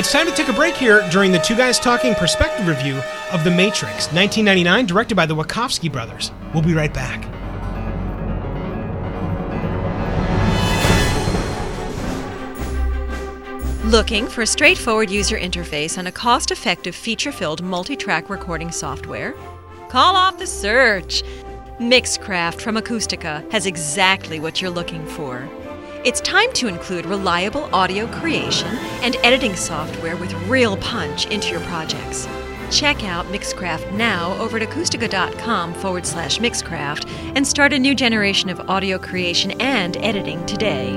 It's 0.00 0.12
time 0.12 0.26
to 0.26 0.32
take 0.32 0.48
a 0.48 0.54
break 0.54 0.76
here 0.76 1.06
during 1.10 1.30
the 1.30 1.38
Two 1.38 1.54
Guys 1.54 1.78
Talking 1.78 2.14
perspective 2.14 2.66
review 2.66 3.02
of 3.32 3.44
The 3.44 3.50
Matrix, 3.50 4.10
1999, 4.14 4.86
directed 4.86 5.14
by 5.14 5.26
the 5.26 5.36
Wachowski 5.36 5.92
brothers. 5.92 6.32
We'll 6.54 6.62
be 6.62 6.72
right 6.72 6.94
back. 6.94 7.26
Looking 13.84 14.26
for 14.26 14.40
a 14.40 14.46
straightforward 14.46 15.10
user 15.10 15.36
interface 15.36 15.98
and 15.98 16.08
a 16.08 16.12
cost 16.12 16.50
effective, 16.50 16.94
feature 16.94 17.30
filled 17.30 17.62
multi 17.62 17.94
track 17.94 18.30
recording 18.30 18.70
software? 18.70 19.34
Call 19.90 20.16
off 20.16 20.38
the 20.38 20.46
search! 20.46 21.22
Mixcraft 21.78 22.62
from 22.62 22.76
Acoustica 22.76 23.52
has 23.52 23.66
exactly 23.66 24.40
what 24.40 24.62
you're 24.62 24.70
looking 24.70 25.04
for. 25.04 25.46
It's 26.02 26.22
time 26.22 26.50
to 26.54 26.66
include 26.66 27.04
reliable 27.04 27.68
audio 27.74 28.06
creation 28.06 28.74
and 29.02 29.16
editing 29.16 29.54
software 29.54 30.16
with 30.16 30.32
real 30.48 30.78
punch 30.78 31.26
into 31.26 31.50
your 31.50 31.60
projects. 31.60 32.26
Check 32.70 33.04
out 33.04 33.26
Mixcraft 33.26 33.92
now 33.92 34.32
over 34.38 34.56
at 34.56 34.66
acoustica.com 34.66 35.74
forward 35.74 36.06
slash 36.06 36.38
Mixcraft 36.38 37.06
and 37.36 37.46
start 37.46 37.74
a 37.74 37.78
new 37.78 37.94
generation 37.94 38.48
of 38.48 38.60
audio 38.70 38.98
creation 38.98 39.50
and 39.60 39.98
editing 39.98 40.44
today. 40.46 40.92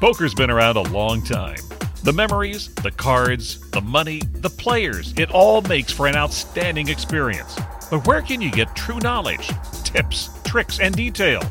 Poker's 0.00 0.34
been 0.34 0.50
around 0.50 0.76
a 0.76 0.82
long 0.82 1.22
time. 1.22 1.60
The 2.02 2.12
memories, 2.12 2.74
the 2.74 2.90
cards, 2.90 3.58
the 3.70 3.80
money, 3.80 4.20
the 4.34 4.50
players, 4.50 5.14
it 5.16 5.30
all 5.30 5.62
makes 5.62 5.92
for 5.92 6.06
an 6.06 6.14
outstanding 6.14 6.88
experience. 6.88 7.58
But 7.90 8.06
where 8.06 8.20
can 8.20 8.42
you 8.42 8.50
get 8.50 8.76
true 8.76 8.98
knowledge, 8.98 9.50
tips, 9.88 10.30
tricks, 10.44 10.80
and 10.80 10.94
detail? 10.94 11.42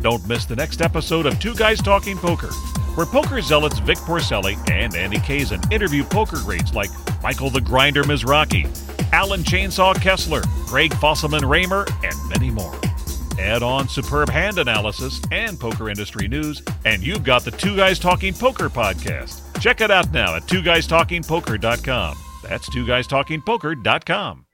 Don't 0.00 0.26
miss 0.28 0.44
the 0.44 0.56
next 0.56 0.82
episode 0.82 1.26
of 1.26 1.38
Two 1.40 1.54
Guys 1.54 1.80
Talking 1.80 2.16
Poker, 2.16 2.50
where 2.94 3.06
poker 3.06 3.40
zealots 3.40 3.78
Vic 3.78 3.98
Porcelli 3.98 4.56
and 4.70 4.94
Andy 4.94 5.18
Kazin 5.18 5.72
interview 5.72 6.04
poker 6.04 6.38
greats 6.38 6.74
like 6.74 6.90
Michael 7.22 7.50
the 7.50 7.60
Grinder 7.60 8.02
Mizrachi, 8.04 8.68
Allen 9.12 9.42
Chainsaw 9.42 9.94
Kessler, 10.00 10.42
Greg 10.66 10.92
Fossilman 10.92 11.48
Raymer, 11.48 11.86
and 12.04 12.14
many 12.28 12.50
more. 12.50 12.78
Add 13.38 13.62
on 13.62 13.88
superb 13.88 14.28
hand 14.28 14.58
analysis 14.58 15.20
and 15.30 15.58
poker 15.58 15.88
industry 15.90 16.28
news, 16.28 16.62
and 16.84 17.06
you've 17.06 17.24
got 17.24 17.44
the 17.44 17.50
Two 17.50 17.76
Guys 17.76 17.98
Talking 17.98 18.32
Poker 18.34 18.68
podcast. 18.68 19.42
Check 19.60 19.80
it 19.80 19.90
out 19.90 20.10
now 20.12 20.34
at 20.36 20.42
twoguystalkingpoker.com. 20.42 22.16
That's 22.42 22.68
twoguystalkingpoker.com. 22.70 24.45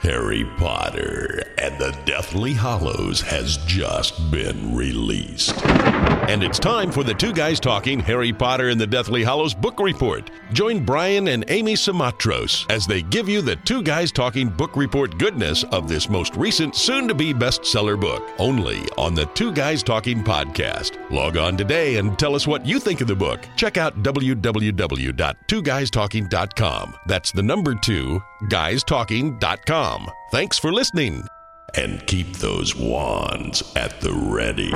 Harry 0.00 0.44
Potter 0.56 1.42
and 1.58 1.78
the 1.78 1.94
Deathly 2.06 2.54
Hallows 2.54 3.20
has 3.20 3.58
just 3.66 4.30
been 4.30 4.74
released. 4.74 5.62
And 5.66 6.42
it's 6.42 6.58
time 6.58 6.90
for 6.90 7.04
the 7.04 7.12
Two 7.12 7.34
Guys 7.34 7.60
Talking 7.60 8.00
Harry 8.00 8.32
Potter 8.32 8.70
and 8.70 8.80
the 8.80 8.86
Deathly 8.86 9.22
Hallows 9.22 9.52
book 9.52 9.78
report. 9.78 10.30
Join 10.54 10.86
Brian 10.86 11.28
and 11.28 11.44
Amy 11.48 11.74
Simatros 11.74 12.64
as 12.70 12.86
they 12.86 13.02
give 13.02 13.28
you 13.28 13.42
the 13.42 13.56
Two 13.56 13.82
Guys 13.82 14.10
Talking 14.10 14.48
book 14.48 14.74
report 14.74 15.18
goodness 15.18 15.64
of 15.64 15.86
this 15.86 16.08
most 16.08 16.34
recent 16.34 16.74
soon 16.76 17.06
to 17.06 17.14
be 17.14 17.34
bestseller 17.34 18.00
book, 18.00 18.26
only 18.38 18.78
on 18.96 19.14
the 19.14 19.26
Two 19.26 19.52
Guys 19.52 19.82
Talking 19.82 20.24
podcast. 20.24 20.96
Log 21.10 21.36
on 21.36 21.58
today 21.58 21.96
and 21.96 22.18
tell 22.18 22.34
us 22.34 22.46
what 22.46 22.64
you 22.64 22.80
think 22.80 23.02
of 23.02 23.06
the 23.06 23.14
book. 23.14 23.40
Check 23.56 23.76
out 23.76 24.02
www.twoguystalking.com. 24.02 26.96
That's 27.06 27.32
the 27.32 27.42
number 27.42 27.74
two, 27.74 28.22
guystalking.com. 28.44 29.89
Thanks 30.30 30.58
for 30.58 30.72
listening. 30.72 31.26
And 31.74 32.06
keep 32.06 32.36
those 32.36 32.76
wands 32.76 33.62
at 33.76 34.00
the 34.00 34.12
ready. 34.12 34.70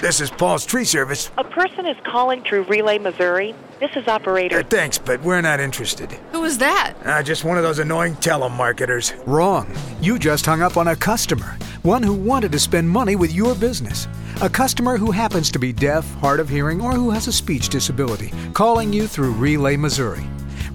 This 0.00 0.20
is 0.20 0.30
Paul's 0.30 0.64
tree 0.64 0.84
service. 0.84 1.30
A 1.38 1.44
person 1.44 1.84
is 1.86 1.96
calling 2.04 2.42
through 2.42 2.62
Relay, 2.64 2.98
Missouri. 2.98 3.54
This 3.80 3.90
is 3.96 4.06
operator. 4.06 4.60
Uh, 4.60 4.62
thanks, 4.62 4.98
but 4.98 5.20
we're 5.22 5.40
not 5.40 5.58
interested. 5.60 6.12
Who 6.32 6.40
was 6.40 6.58
that? 6.58 6.94
Uh, 7.04 7.22
just 7.22 7.44
one 7.44 7.56
of 7.56 7.64
those 7.64 7.80
annoying 7.80 8.14
telemarketers. 8.16 9.20
Wrong. 9.26 9.68
You 10.00 10.18
just 10.18 10.46
hung 10.46 10.62
up 10.62 10.76
on 10.76 10.88
a 10.88 10.96
customer, 10.96 11.56
one 11.82 12.02
who 12.02 12.14
wanted 12.14 12.52
to 12.52 12.58
spend 12.60 12.88
money 12.88 13.16
with 13.16 13.32
your 13.32 13.56
business. 13.56 14.06
A 14.40 14.48
customer 14.48 14.96
who 14.96 15.10
happens 15.10 15.50
to 15.50 15.58
be 15.58 15.72
deaf, 15.72 16.08
hard 16.20 16.38
of 16.38 16.48
hearing, 16.48 16.80
or 16.80 16.92
who 16.92 17.10
has 17.10 17.26
a 17.26 17.32
speech 17.32 17.70
disability, 17.70 18.32
calling 18.52 18.92
you 18.92 19.08
through 19.08 19.32
Relay, 19.32 19.76
Missouri. 19.76 20.24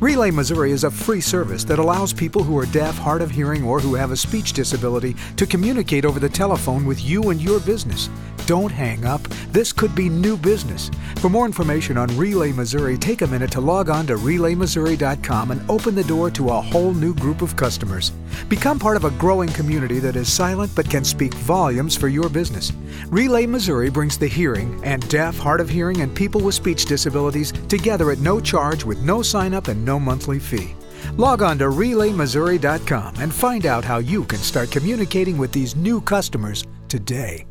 Relay 0.02 0.32
Missouri 0.32 0.72
is 0.72 0.84
a 0.84 0.92
free 0.92 1.22
service 1.22 1.64
that 1.64 1.80
allows 1.80 2.12
people 2.12 2.44
who 2.44 2.58
are 2.58 2.66
deaf, 2.66 2.98
hard 2.98 3.22
of 3.22 3.32
hearing, 3.32 3.64
or 3.64 3.80
who 3.80 3.96
have 3.96 4.12
a 4.12 4.18
speech 4.18 4.52
disability 4.52 5.16
to 5.38 5.46
communicate 5.46 6.04
over 6.04 6.20
the 6.20 6.28
telephone 6.28 6.86
with 6.86 7.06
you 7.06 7.30
and 7.30 7.42
your 7.42 7.62
business. 7.62 8.10
Don't 8.46 8.72
hang 8.72 9.06
up. 9.06 9.22
This 9.54 9.72
could 9.72 9.96
be 9.96 10.10
new 10.10 10.36
business. 10.36 10.92
For 11.20 11.30
more 11.30 11.46
information 11.46 11.98
on 11.98 12.16
Relay 12.18 12.52
Missouri, 12.52 12.98
take 12.98 13.22
a 13.22 13.28
minute 13.28 13.52
to 13.52 13.62
log 13.62 13.90
on 13.90 14.06
to 14.08 14.16
relaymissouri.com 14.18 15.52
and 15.52 15.70
open 15.72 15.96
the 15.96 16.04
door 16.04 16.30
to 16.32 16.50
a 16.50 16.62
whole 16.62 16.94
new 16.94 17.16
group 17.16 17.42
of 17.42 17.56
customers. 17.56 18.12
Become 18.50 18.80
part 18.80 18.98
of 18.98 19.06
a 19.06 19.12
growing 19.12 19.48
community 19.50 20.00
that 20.00 20.18
is 20.18 20.32
silent 20.32 20.72
but 20.76 20.90
can 20.90 21.06
speak 21.06 21.34
volumes 21.36 21.96
for 21.96 22.10
your 22.10 22.28
business. 22.28 22.74
Relay 23.08 23.46
Missouri 23.46 23.90
brings 23.90 24.18
the 24.18 24.28
hearing 24.28 24.78
and 24.84 25.08
deaf, 25.08 25.38
hard 25.38 25.62
of 25.62 25.70
hearing, 25.70 26.02
and 26.02 26.14
people 26.14 26.42
with 26.42 26.56
speech 26.56 26.86
disabilities 26.86 27.54
together 27.70 28.12
at 28.12 28.20
no 28.20 28.42
charge 28.42 28.84
with 28.84 29.02
no 29.04 29.22
sign 29.22 29.54
up 29.54 29.70
and 29.70 29.86
no 29.86 29.98
monthly 29.98 30.40
fee. 30.40 30.76
Log 31.16 31.42
on 31.42 31.58
to 31.60 31.66
relaymissouri.com 31.66 33.16
and 33.22 33.34
find 33.34 33.66
out 33.66 33.86
how 33.86 34.00
you 34.00 34.26
can 34.26 34.40
start 34.40 34.70
communicating 34.70 35.38
with 35.38 35.54
these 35.54 35.78
new 35.78 36.02
customers 36.02 36.66
today. 36.90 37.46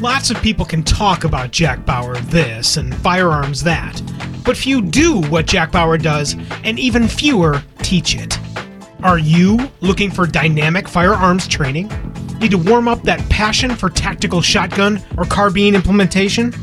Lots 0.00 0.30
of 0.30 0.40
people 0.40 0.64
can 0.64 0.82
talk 0.82 1.24
about 1.24 1.50
Jack 1.50 1.84
Bauer 1.84 2.16
this 2.16 2.78
and 2.78 2.94
firearms 2.94 3.62
that, 3.64 4.00
but 4.46 4.56
few 4.56 4.80
do 4.80 5.20
what 5.24 5.46
Jack 5.46 5.72
Bauer 5.72 5.98
does, 5.98 6.36
and 6.64 6.78
even 6.78 7.06
fewer 7.06 7.62
teach 7.82 8.16
it. 8.16 8.38
Are 9.02 9.18
you 9.18 9.58
looking 9.82 10.10
for 10.10 10.26
dynamic 10.26 10.88
firearms 10.88 11.46
training? 11.46 11.88
Need 12.38 12.52
to 12.52 12.56
warm 12.56 12.88
up 12.88 13.02
that 13.02 13.20
passion 13.28 13.76
for 13.76 13.90
tactical 13.90 14.40
shotgun 14.40 15.02
or 15.18 15.26
carbine 15.26 15.74
implementation? 15.74 16.54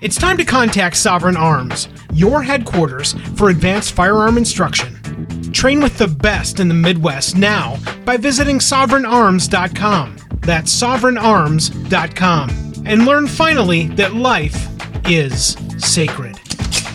It's 0.00 0.16
time 0.16 0.38
to 0.38 0.44
contact 0.46 0.96
Sovereign 0.96 1.36
Arms, 1.36 1.88
your 2.14 2.42
headquarters 2.42 3.12
for 3.36 3.50
advanced 3.50 3.92
firearm 3.92 4.38
instruction. 4.38 5.52
Train 5.52 5.82
with 5.82 5.98
the 5.98 6.08
best 6.08 6.58
in 6.58 6.68
the 6.68 6.74
Midwest 6.74 7.36
now 7.36 7.76
by 8.06 8.16
visiting 8.16 8.60
sovereignarms.com. 8.60 10.16
That's 10.40 10.72
sovereignarms.com. 10.72 12.67
And 12.88 13.04
learn 13.04 13.26
finally 13.26 13.88
that 13.88 14.14
life 14.14 14.66
is 15.06 15.58
sacred. 15.76 16.40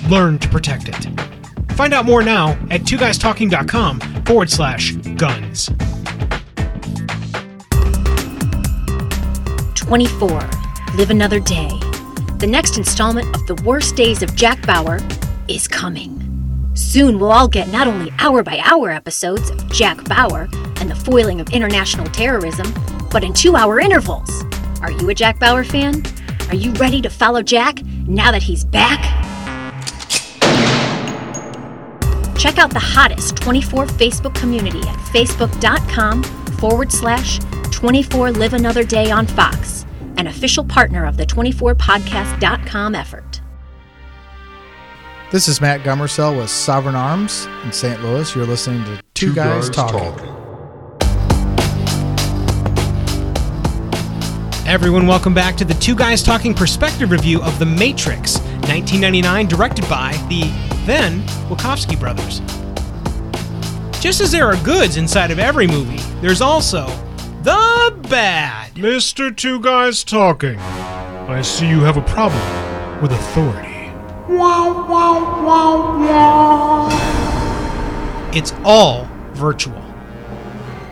Learn 0.09 0.39
to 0.39 0.49
protect 0.49 0.89
it. 0.89 1.07
Find 1.73 1.93
out 1.93 2.05
more 2.05 2.23
now 2.23 2.53
at 2.71 2.81
twoguystalking.com 2.81 3.99
forward 4.25 4.49
slash 4.49 4.93
guns. 5.17 5.69
24. 9.75 10.49
Live 10.95 11.11
another 11.11 11.39
day. 11.39 11.69
The 12.39 12.47
next 12.49 12.77
installment 12.77 13.27
of 13.35 13.45
The 13.45 13.61
Worst 13.63 13.95
Days 13.95 14.23
of 14.23 14.35
Jack 14.35 14.65
Bauer 14.65 14.99
is 15.47 15.67
coming. 15.67 16.19
Soon 16.73 17.19
we'll 17.19 17.31
all 17.31 17.47
get 17.47 17.67
not 17.69 17.87
only 17.87 18.11
hour 18.17 18.41
by 18.41 18.59
hour 18.65 18.89
episodes 18.89 19.51
of 19.51 19.71
Jack 19.71 20.03
Bauer 20.05 20.49
and 20.77 20.89
the 20.89 20.95
foiling 20.95 21.39
of 21.39 21.49
international 21.51 22.07
terrorism, 22.07 22.73
but 23.11 23.23
in 23.23 23.31
two 23.31 23.55
hour 23.55 23.79
intervals. 23.79 24.43
Are 24.83 24.91
you 24.91 25.09
a 25.09 25.13
Jack 25.13 25.39
Bauer 25.39 25.63
fan? 25.63 26.03
Are 26.49 26.55
you 26.55 26.73
ready 26.73 27.01
to 27.01 27.09
follow 27.09 27.41
Jack 27.41 27.81
now 28.05 28.31
that 28.31 28.43
he's 28.43 28.65
back? 28.65 28.99
Check 32.37 32.57
out 32.57 32.71
the 32.71 32.79
hottest 32.79 33.37
24 33.37 33.85
Facebook 33.85 34.35
community 34.35 34.81
at 34.81 34.97
facebook.com 35.13 36.23
forward 36.23 36.91
slash 36.91 37.39
24 37.71 38.31
Live 38.33 38.53
Another 38.53 38.83
Day 38.83 39.09
on 39.09 39.25
Fox, 39.25 39.85
an 40.17 40.27
official 40.27 40.65
partner 40.65 41.05
of 41.05 41.15
the 41.15 41.25
24podcast.com 41.25 42.93
effort. 42.93 43.41
This 45.31 45.47
is 45.47 45.61
Matt 45.61 45.81
Gummersell 45.81 46.37
with 46.37 46.49
Sovereign 46.49 46.95
Arms 46.95 47.47
in 47.63 47.71
St. 47.71 48.03
Louis. 48.03 48.35
You're 48.35 48.45
listening 48.45 48.83
to 48.83 48.97
Two, 49.13 49.29
Two 49.29 49.33
Guys, 49.33 49.69
Guys 49.69 49.75
Talking. 49.75 49.99
Talking. 49.99 50.42
Everyone, 54.65 55.07
welcome 55.07 55.33
back 55.33 55.57
to 55.57 55.65
the 55.65 55.73
Two 55.73 55.93
Guys 55.93 56.23
Talking 56.23 56.53
Perspective 56.53 57.11
review 57.11 57.43
of 57.43 57.59
The 57.59 57.65
Matrix, 57.65 58.39
1999, 58.39 59.47
directed 59.47 59.89
by 59.89 60.13
the 60.29 60.43
then 60.85 61.19
Wachowski 61.49 61.99
brothers. 61.99 62.39
Just 64.01 64.21
as 64.21 64.31
there 64.31 64.47
are 64.47 64.55
goods 64.63 64.95
inside 64.95 65.31
of 65.31 65.39
every 65.39 65.67
movie, 65.67 65.97
there's 66.21 66.39
also 66.39 66.85
the 67.41 67.93
bad. 68.09 68.73
Mr. 68.75 69.35
Two 69.35 69.59
Guys 69.59 70.01
Talking. 70.01 70.57
I 70.57 71.41
see 71.41 71.67
you 71.67 71.81
have 71.81 71.97
a 71.97 72.01
problem 72.01 73.01
with 73.01 73.11
authority. 73.11 73.91
Wow, 74.29 74.87
wow, 74.87 75.43
wow, 75.45 75.99
wow. 75.99 78.31
It's 78.33 78.53
all 78.63 79.09
virtual. 79.33 79.83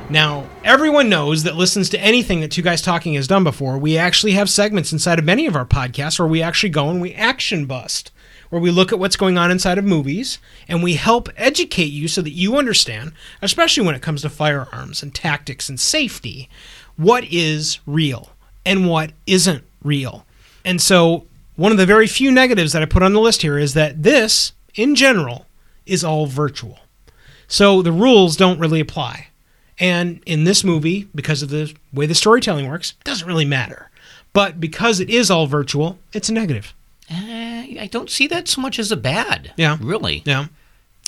Now, 0.10 0.46
everyone 0.64 1.10
knows 1.10 1.44
that 1.44 1.56
listens 1.56 1.90
to 1.90 2.00
anything 2.00 2.42
that 2.42 2.52
Two 2.52 2.62
Guys 2.62 2.82
Talking 2.82 3.16
has 3.16 3.28
done 3.28 3.44
before. 3.44 3.78
We 3.78 3.98
actually 3.98 4.34
have 4.34 4.50
segments 4.50 4.92
inside 4.92 5.20
of 5.20 5.26
many 5.26 5.48
of 5.48 5.56
our 5.56 5.66
podcasts 5.66 6.20
where 6.20 6.28
we 6.28 6.42
actually 6.42 6.70
go 6.70 6.90
and 6.90 7.02
we 7.02 7.14
action 7.14 7.66
bust, 7.66 8.12
where 8.50 8.62
we 8.62 8.72
look 8.72 8.92
at 8.92 9.00
what's 9.00 9.16
going 9.16 9.38
on 9.38 9.52
inside 9.52 9.78
of 9.78 9.86
movies 9.86 10.38
and 10.68 10.84
we 10.84 10.96
help 10.96 11.30
educate 11.36 11.86
you 11.86 12.08
so 12.08 12.22
that 12.22 12.32
you 12.32 12.58
understand, 12.58 13.14
especially 13.42 13.86
when 13.86 13.96
it 13.96 14.02
comes 14.02 14.22
to 14.22 14.30
firearms 14.30 15.02
and 15.02 15.16
tactics 15.16 15.68
and 15.68 15.80
safety, 15.80 16.50
what 16.96 17.24
is 17.26 17.80
real 17.86 18.30
and 18.66 18.88
what 18.88 19.12
isn't 19.26 19.64
real. 19.84 20.26
And 20.64 20.82
so, 20.82 21.26
one 21.56 21.72
of 21.72 21.78
the 21.78 21.86
very 21.86 22.08
few 22.08 22.32
negatives 22.32 22.74
that 22.74 22.82
I 22.82 22.86
put 22.86 23.04
on 23.04 23.14
the 23.14 23.20
list 23.20 23.42
here 23.42 23.58
is 23.58 23.74
that 23.74 24.04
this, 24.04 24.54
in 24.76 24.96
general, 24.96 25.48
is 25.86 26.04
all 26.04 26.28
virtual. 26.28 26.80
So 27.48 27.82
the 27.82 27.92
rules 27.92 28.38
don't 28.38 28.60
really 28.60 28.80
apply. 28.80 29.28
And 29.82 30.22
in 30.26 30.46
this 30.46 30.64
movie, 30.64 31.10
because 31.14 31.42
of 31.42 31.50
the 31.50 31.74
way 31.92 32.06
the 32.06 32.16
storytelling 32.16 32.70
works, 32.70 32.94
it 33.02 33.04
doesn't 33.04 33.28
really 33.28 33.44
matter. 33.46 33.90
But 34.32 34.60
because 34.62 35.00
it 35.02 35.10
is 35.10 35.30
all 35.30 35.48
virtual, 35.48 35.98
it's 36.14 36.30
a 36.30 36.34
negative. 36.34 36.74
Uh, 37.10 37.16
I 37.16 37.90
don't 37.92 38.10
see 38.10 38.28
that 38.28 38.48
so 38.48 38.62
much 38.62 38.80
as 38.80 38.92
a 38.92 38.96
bad. 38.96 39.52
Yeah. 39.58 39.78
Really. 39.82 40.22
Yeah. 40.26 40.46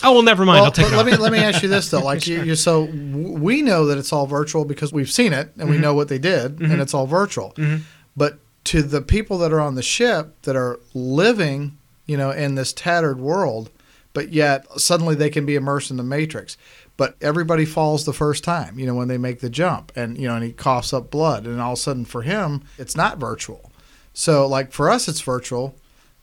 Oh 0.03 0.11
well, 0.13 0.23
never 0.23 0.43
mind. 0.43 0.57
Well, 0.57 0.65
I'll 0.65 0.71
take 0.71 0.87
it 0.87 0.91
let 0.91 1.05
off. 1.05 1.05
me 1.05 1.15
let 1.17 1.31
me 1.31 1.37
ask 1.37 1.61
you 1.63 1.69
this 1.69 1.89
though. 1.91 2.01
Like 2.01 2.27
you, 2.27 2.43
you 2.43 2.55
so 2.55 2.85
we 2.85 3.61
know 3.61 3.85
that 3.85 3.97
it's 3.97 4.11
all 4.11 4.25
virtual 4.25 4.65
because 4.65 4.91
we've 4.91 5.09
seen 5.11 5.31
it 5.31 5.53
and 5.57 5.69
we 5.69 5.77
Mhm. 5.77 5.81
know 5.81 5.93
what 5.93 6.07
they 6.09 6.17
did 6.17 6.57
Mhm. 6.57 6.71
and 6.73 6.81
it's 6.81 6.93
all 6.95 7.05
virtual. 7.05 7.53
Mhm. 7.55 7.81
But 8.17 8.39
to 8.65 8.81
the 8.81 9.01
people 9.01 9.37
that 9.37 9.53
are 9.53 9.61
on 9.61 9.75
the 9.75 9.83
ship 9.83 10.33
that 10.41 10.55
are 10.55 10.79
living, 10.93 11.77
you 12.07 12.17
know, 12.17 12.31
in 12.31 12.55
this 12.55 12.73
tattered 12.73 13.19
world, 13.19 13.69
but 14.13 14.33
yet 14.33 14.65
suddenly 14.81 15.15
they 15.15 15.29
can 15.29 15.45
be 15.45 15.55
immersed 15.55 15.91
in 15.91 15.97
the 15.97 16.03
matrix. 16.03 16.57
But 16.95 17.15
everybody 17.21 17.65
falls 17.65 18.05
the 18.05 18.13
first 18.13 18.43
time, 18.43 18.77
you 18.77 18.85
know, 18.85 18.93
when 18.95 19.07
they 19.07 19.17
make 19.17 19.39
the 19.39 19.49
jump 19.49 19.91
and 19.95 20.17
you 20.17 20.27
know, 20.27 20.35
and 20.35 20.43
he 20.43 20.51
coughs 20.51 20.93
up 20.93 21.09
blood 21.09 21.45
and 21.47 21.59
all 21.59 21.73
of 21.73 21.79
a 21.79 21.81
sudden 21.81 22.05
for 22.05 22.21
him 22.21 22.63
it's 22.77 22.95
not 22.95 23.17
virtual. 23.17 23.71
So 24.13 24.47
like 24.47 24.71
for 24.71 24.89
us 24.91 25.07
it's 25.07 25.21
virtual, 25.21 25.75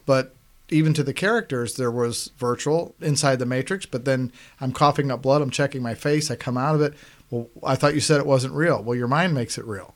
but 0.05 0.33
even 0.69 0.93
to 0.93 1.03
the 1.03 1.13
characters 1.13 1.75
there 1.75 1.91
was 1.91 2.31
virtual 2.37 2.95
inside 3.01 3.39
the 3.39 3.45
matrix 3.45 3.85
but 3.85 4.05
then 4.05 4.31
i'm 4.61 4.71
coughing 4.71 5.11
up 5.11 5.21
blood 5.21 5.41
i'm 5.41 5.49
checking 5.49 5.81
my 5.83 5.93
face 5.93 6.31
i 6.31 6.35
come 6.37 6.55
out 6.57 6.75
of 6.75 6.81
it 6.81 6.93
well 7.29 7.49
i 7.61 7.75
thought 7.75 7.93
you 7.93 7.99
said 7.99 8.21
it 8.21 8.25
wasn't 8.25 8.53
real 8.53 8.81
well 8.81 8.95
your 8.97 9.09
mind 9.09 9.33
makes 9.33 9.57
it 9.57 9.65
real 9.65 9.93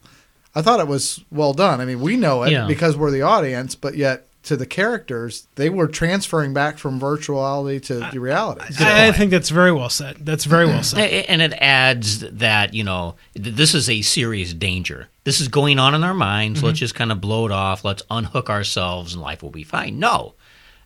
i 0.53 0.61
thought 0.61 0.81
it 0.81 0.87
was 0.87 1.23
well 1.31 1.53
done 1.53 1.79
i 1.79 1.85
mean 1.85 2.01
we 2.01 2.17
know 2.17 2.43
it 2.43 2.51
Yeah. 2.51 2.67
because 2.67 2.97
we're 2.97 3.09
the 3.09 3.21
audience 3.21 3.73
but 3.73 3.95
yet 3.95 4.27
to 4.45 4.55
the 4.57 4.65
characters 4.65 5.47
they 5.55 5.69
were 5.69 5.87
transferring 5.87 6.53
back 6.53 6.77
from 6.77 6.99
virtuality 6.99 7.81
to 7.81 8.07
the 8.11 8.19
reality 8.19 8.61
I, 8.79 9.07
I 9.07 9.11
think 9.11 9.31
that's 9.31 9.49
very 9.49 9.71
well 9.71 9.89
said. 9.89 10.17
That's 10.25 10.45
very 10.45 10.65
well 10.65 10.83
said. 10.83 11.25
And 11.27 11.41
it 11.41 11.53
adds 11.53 12.19
that, 12.21 12.73
you 12.73 12.83
know, 12.83 13.15
this 13.33 13.73
is 13.73 13.89
a 13.89 14.01
serious 14.01 14.53
danger. 14.53 15.07
This 15.23 15.41
is 15.41 15.47
going 15.47 15.79
on 15.79 15.93
in 15.95 16.03
our 16.03 16.13
minds. 16.13 16.61
Let's 16.63 16.77
Mhm. 16.77 16.79
just 16.79 16.95
kind 16.95 17.11
of 17.11 17.19
blow 17.21 17.45
it 17.45 17.51
off. 17.51 17.83
Let's 17.83 18.03
unhook 18.09 18.49
ourselves 18.49 19.13
and 19.13 19.21
life 19.21 19.41
will 19.43 19.49
be 19.51 19.63
fine. 19.63 19.99
No. 19.99 20.35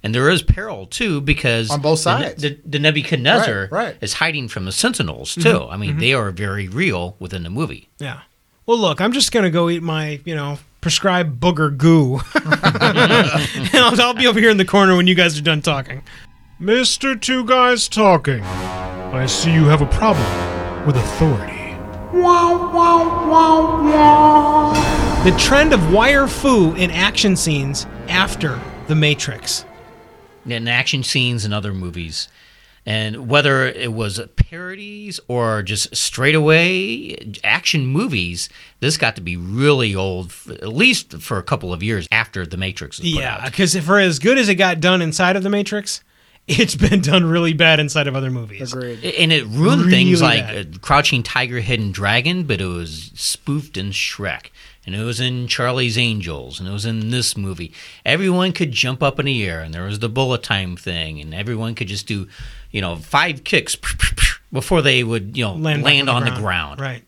And 0.01 0.15
there 0.15 0.29
is 0.29 0.41
peril 0.41 0.85
too 0.85 1.19
because 1.19 1.69
On 1.69 1.81
both 1.81 1.99
sides. 1.99 2.41
the, 2.41 2.57
the 2.65 2.79
Nebuchadnezzar 2.79 3.67
Right, 3.69 3.83
right. 3.87 3.97
is 3.99 4.13
hiding 4.13 4.47
from 4.47 4.63
the 4.65 4.71
Sentinels 4.71 5.35
too. 5.35 5.41
Mhm, 5.41 5.73
I 5.73 5.77
mean, 5.77 5.95
mhm. 5.97 5.99
they 5.99 6.13
are 6.13 6.31
very 6.31 6.69
real 6.69 7.17
within 7.19 7.43
the 7.43 7.49
movie. 7.49 7.89
Yeah. 7.99 8.19
Well, 8.65 8.77
look, 8.79 9.01
I'm 9.01 9.11
just 9.11 9.31
gonna 9.33 9.49
go 9.49 9.69
eat 9.69 9.83
my, 9.83 10.21
you 10.23 10.35
know, 10.35 10.59
prescribed 10.81 11.39
booger 11.39 11.75
goo, 11.75 12.19
and 12.35 13.75
I'll, 13.75 14.01
I'll 14.01 14.13
be 14.13 14.27
over 14.27 14.39
here 14.39 14.49
in 14.49 14.57
the 14.57 14.65
corner 14.65 14.95
when 14.95 15.07
you 15.07 15.15
guys 15.15 15.37
are 15.37 15.41
done 15.43 15.61
talking. 15.61 16.03
Mr. 16.59 17.19
Two 17.19 17.45
Guys 17.45 17.87
Talking. 17.87 18.43
I 18.43 19.25
see 19.25 19.53
you 19.53 19.65
have 19.65 19.81
a 19.81 19.85
problem 19.87 20.85
with 20.85 20.95
authority. 20.97 21.53
Wow, 22.11 22.71
wow, 22.73 23.29
wow, 23.29 23.83
wow. 24.73 25.21
The 25.23 25.31
trend 25.37 25.73
of 25.73 25.93
wire 25.93 26.27
fu 26.27 26.73
in 26.75 26.91
action 26.91 27.35
scenes 27.35 27.85
after 28.07 28.59
The 28.87 28.95
Matrix. 28.95 29.65
in 30.45 30.67
action 30.67 31.03
scenes 31.03 31.45
and 31.45 31.53
other 31.53 31.73
movies. 31.73 32.27
And 32.85 33.29
whether 33.29 33.65
it 33.65 33.93
was 33.93 34.19
parodies 34.49 35.19
or 35.27 35.61
just 35.61 35.95
straight 35.95 36.35
away 36.35 37.15
action 37.43 37.85
movies, 37.85 38.49
this 38.79 38.97
got 38.97 39.15
to 39.15 39.21
be 39.21 39.37
really 39.37 39.93
old, 39.93 40.33
at 40.49 40.69
least 40.69 41.13
for 41.21 41.37
a 41.37 41.43
couple 41.43 41.71
of 41.71 41.83
years 41.83 42.07
after 42.11 42.45
The 42.45 42.57
Matrix 42.57 42.99
was 42.99 43.09
Yeah, 43.09 43.45
because 43.45 43.75
for 43.77 43.99
as 43.99 44.19
good 44.19 44.37
as 44.37 44.49
it 44.49 44.55
got 44.55 44.79
done 44.79 45.01
inside 45.01 45.35
of 45.35 45.43
The 45.43 45.49
Matrix, 45.49 46.03
it's 46.47 46.75
been 46.75 47.01
done 47.11 47.25
really 47.25 47.53
bad 47.53 47.79
inside 47.79 48.07
of 48.07 48.15
other 48.15 48.31
movies. 48.31 48.73
Agreed. 48.73 49.03
And 49.05 49.31
it 49.31 49.45
ruined 49.45 49.81
Really 49.83 49.91
things 49.91 50.21
like 50.21 50.41
bad. 50.45 50.75
uh, 50.75 50.79
Crouching 50.79 51.21
Tiger, 51.21 51.59
Hidden 51.59 51.91
Dragon, 51.91 52.43
but 52.43 52.59
it 52.59 52.65
was 52.65 53.11
spoofed 53.13 53.77
in 53.77 53.91
Shrek. 53.91 54.47
And 54.85 54.95
it 54.95 55.03
was 55.03 55.19
in 55.19 55.47
Charlie's 55.47 55.99
Angels, 55.99 56.59
and 56.59 56.67
it 56.67 56.71
was 56.71 56.85
in 56.85 57.11
this 57.11 57.37
movie. 57.37 57.71
Everyone 58.03 58.51
could 58.53 58.71
jump 58.71 59.03
up 59.03 59.19
in 59.19 59.27
the 59.27 59.45
air, 59.45 59.59
and 59.59 59.71
there 59.71 59.83
was 59.83 59.99
the 59.99 60.09
bullet 60.09 60.41
time 60.41 60.75
thing, 60.75 61.19
and 61.21 61.31
everyone 61.31 61.75
could 61.75 61.87
just 61.89 62.07
do, 62.07 62.27
you 62.71 62.81
know, 62.81 62.95
five 62.95 63.43
kicks 63.43 63.75
before 64.51 64.81
they 64.81 65.03
would, 65.03 65.37
you 65.37 65.43
know, 65.43 65.53
land, 65.55 65.83
back 65.83 66.07
on, 66.07 66.25
the, 66.25 66.31
ground. 66.31 66.79
Right. 66.79 67.03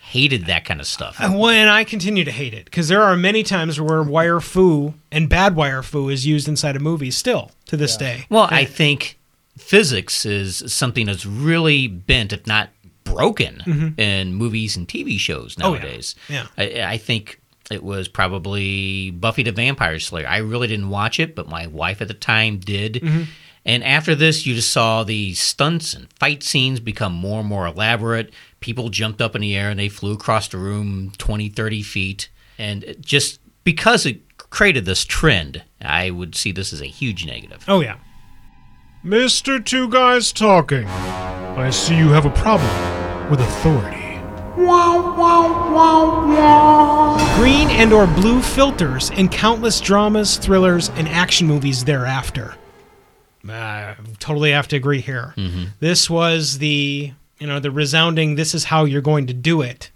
Hated 0.00 0.46
that 0.46 0.64
kind 0.64 0.80
of 0.80 0.86
stuff. 0.86 1.16
And 1.18 1.38
well, 1.38 1.50
and 1.50 1.68
I 1.68 1.82
continue 1.82 2.22
to 2.24 2.30
hate 2.30 2.54
it 2.54 2.66
because 2.66 2.86
there 2.88 3.02
are 3.02 3.16
many 3.16 3.42
times 3.42 3.80
where 3.80 4.00
wire 4.02 4.38
fu 4.40 4.94
and 5.10 5.28
bad 5.28 5.56
wire 5.56 5.82
fu 5.82 6.08
is 6.08 6.24
used 6.24 6.46
inside 6.46 6.76
of 6.76 6.82
movies 6.82 7.16
still 7.16 7.50
to 7.66 7.76
this 7.76 7.96
day. 7.96 8.26
Well, 8.30 8.46
I 8.50 8.64
think 8.64 9.18
physics 9.58 10.24
is 10.24 10.62
something 10.72 11.06
that's 11.06 11.26
really 11.26 11.88
bent, 11.88 12.32
if 12.32 12.46
not 12.46 12.70
broken, 13.02 13.62
Mhm. 13.66 13.98
in 13.98 14.34
movies 14.34 14.76
and 14.76 14.86
TV 14.88 15.18
shows 15.18 15.56
Oh, 15.60 15.72
yeah. 15.74 15.80
nowadays. 15.80 16.14
Yeah. 16.28 16.46
I, 16.56 16.82
I 16.82 16.96
think 16.98 17.40
it 17.70 17.82
was 17.82 18.06
probably 18.08 19.10
Buffy 19.10 19.42
the 19.42 19.52
Vampire 19.52 19.98
Slayer. 19.98 20.28
I 20.28 20.36
really 20.38 20.68
didn't 20.68 20.90
watch 20.90 21.18
it, 21.18 21.34
but 21.34 21.48
my 21.48 21.66
wife 21.66 22.00
at 22.00 22.08
the 22.08 22.14
time 22.14 22.58
did. 22.58 22.94
Mhm. 23.02 23.26
And 23.66 23.82
after 23.82 24.14
this, 24.14 24.46
you 24.46 24.54
just 24.54 24.70
saw 24.70 25.04
the 25.04 25.32
stunts 25.34 25.94
and 25.94 26.12
fight 26.12 26.42
scenes 26.42 26.80
become 26.80 27.12
more 27.14 27.40
and 27.40 27.48
more 27.48 27.66
elaborate. 27.66 28.32
People 28.60 28.90
jumped 28.90 29.22
up 29.22 29.34
in 29.34 29.40
the 29.40 29.56
air 29.56 29.70
and 29.70 29.80
they 29.80 29.88
flew 29.88 30.12
across 30.12 30.48
the 30.48 30.58
room 30.58 31.12
20, 31.16 31.48
30 31.48 31.82
feet. 31.82 32.28
And 32.58 32.96
just 33.00 33.40
because 33.64 34.04
it 34.04 34.36
created 34.36 34.84
this 34.84 35.04
trend, 35.04 35.64
I 35.80 36.10
would 36.10 36.34
see 36.34 36.52
this 36.52 36.72
as 36.72 36.82
a 36.82 36.86
huge 36.86 37.26
negative. 37.26 37.64
Oh 37.66 37.80
yeah. 37.80 37.96
Mr. 39.04 39.62
Two 39.62 39.88
Guys 39.88 40.32
Talking, 40.32 40.86
I 40.86 41.70
see 41.70 41.96
you 41.96 42.08
have 42.10 42.24
a 42.26 42.30
problem 42.30 43.30
with 43.30 43.40
authority. 43.40 44.00
Wow, 44.56 45.14
wow, 45.18 45.74
wow, 46.26 47.36
Green 47.36 47.68
and 47.70 47.92
or 47.92 48.06
blue 48.06 48.40
filters 48.40 49.10
in 49.10 49.28
countless 49.28 49.80
dramas, 49.80 50.36
thrillers, 50.38 50.90
and 50.90 51.08
action 51.08 51.46
movies 51.46 51.84
thereafter. 51.84 52.54
I 53.48 53.94
totally 54.18 54.52
have 54.52 54.68
to 54.68 54.76
agree 54.76 55.00
here. 55.00 55.34
This 55.80 56.08
was 56.08 56.58
the 56.58 57.12
you 57.38 57.46
know 57.46 57.60
the 57.60 57.70
resounding 57.70 58.34
"This 58.36 58.54
is 58.54 58.64
how 58.64 58.84
you're 58.84 59.02
going 59.02 59.26
to 59.26 59.34
do 59.34 59.60
it," 59.62 59.90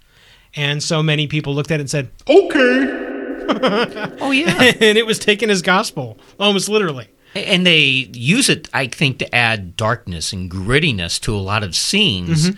and 0.55 0.81
so 0.83 1.01
many 1.01 1.27
people 1.27 1.53
looked 1.55 1.71
at 1.71 1.79
it 1.79 1.81
and 1.81 1.89
said, 1.89 2.09
"Okay." 2.27 3.05
oh 4.21 4.31
yeah, 4.31 4.61
and 4.79 4.97
it 4.97 5.05
was 5.05 5.17
taken 5.19 5.49
as 5.49 5.61
gospel, 5.61 6.17
almost 6.39 6.69
literally. 6.69 7.07
And 7.35 7.65
they 7.65 8.09
use 8.13 8.49
it, 8.49 8.67
I 8.73 8.87
think, 8.87 9.19
to 9.19 9.35
add 9.35 9.77
darkness 9.77 10.33
and 10.33 10.49
grittiness 10.49 11.19
to 11.21 11.35
a 11.35 11.37
lot 11.37 11.63
of 11.63 11.75
scenes. 11.75 12.49
Mhm. 12.51 12.57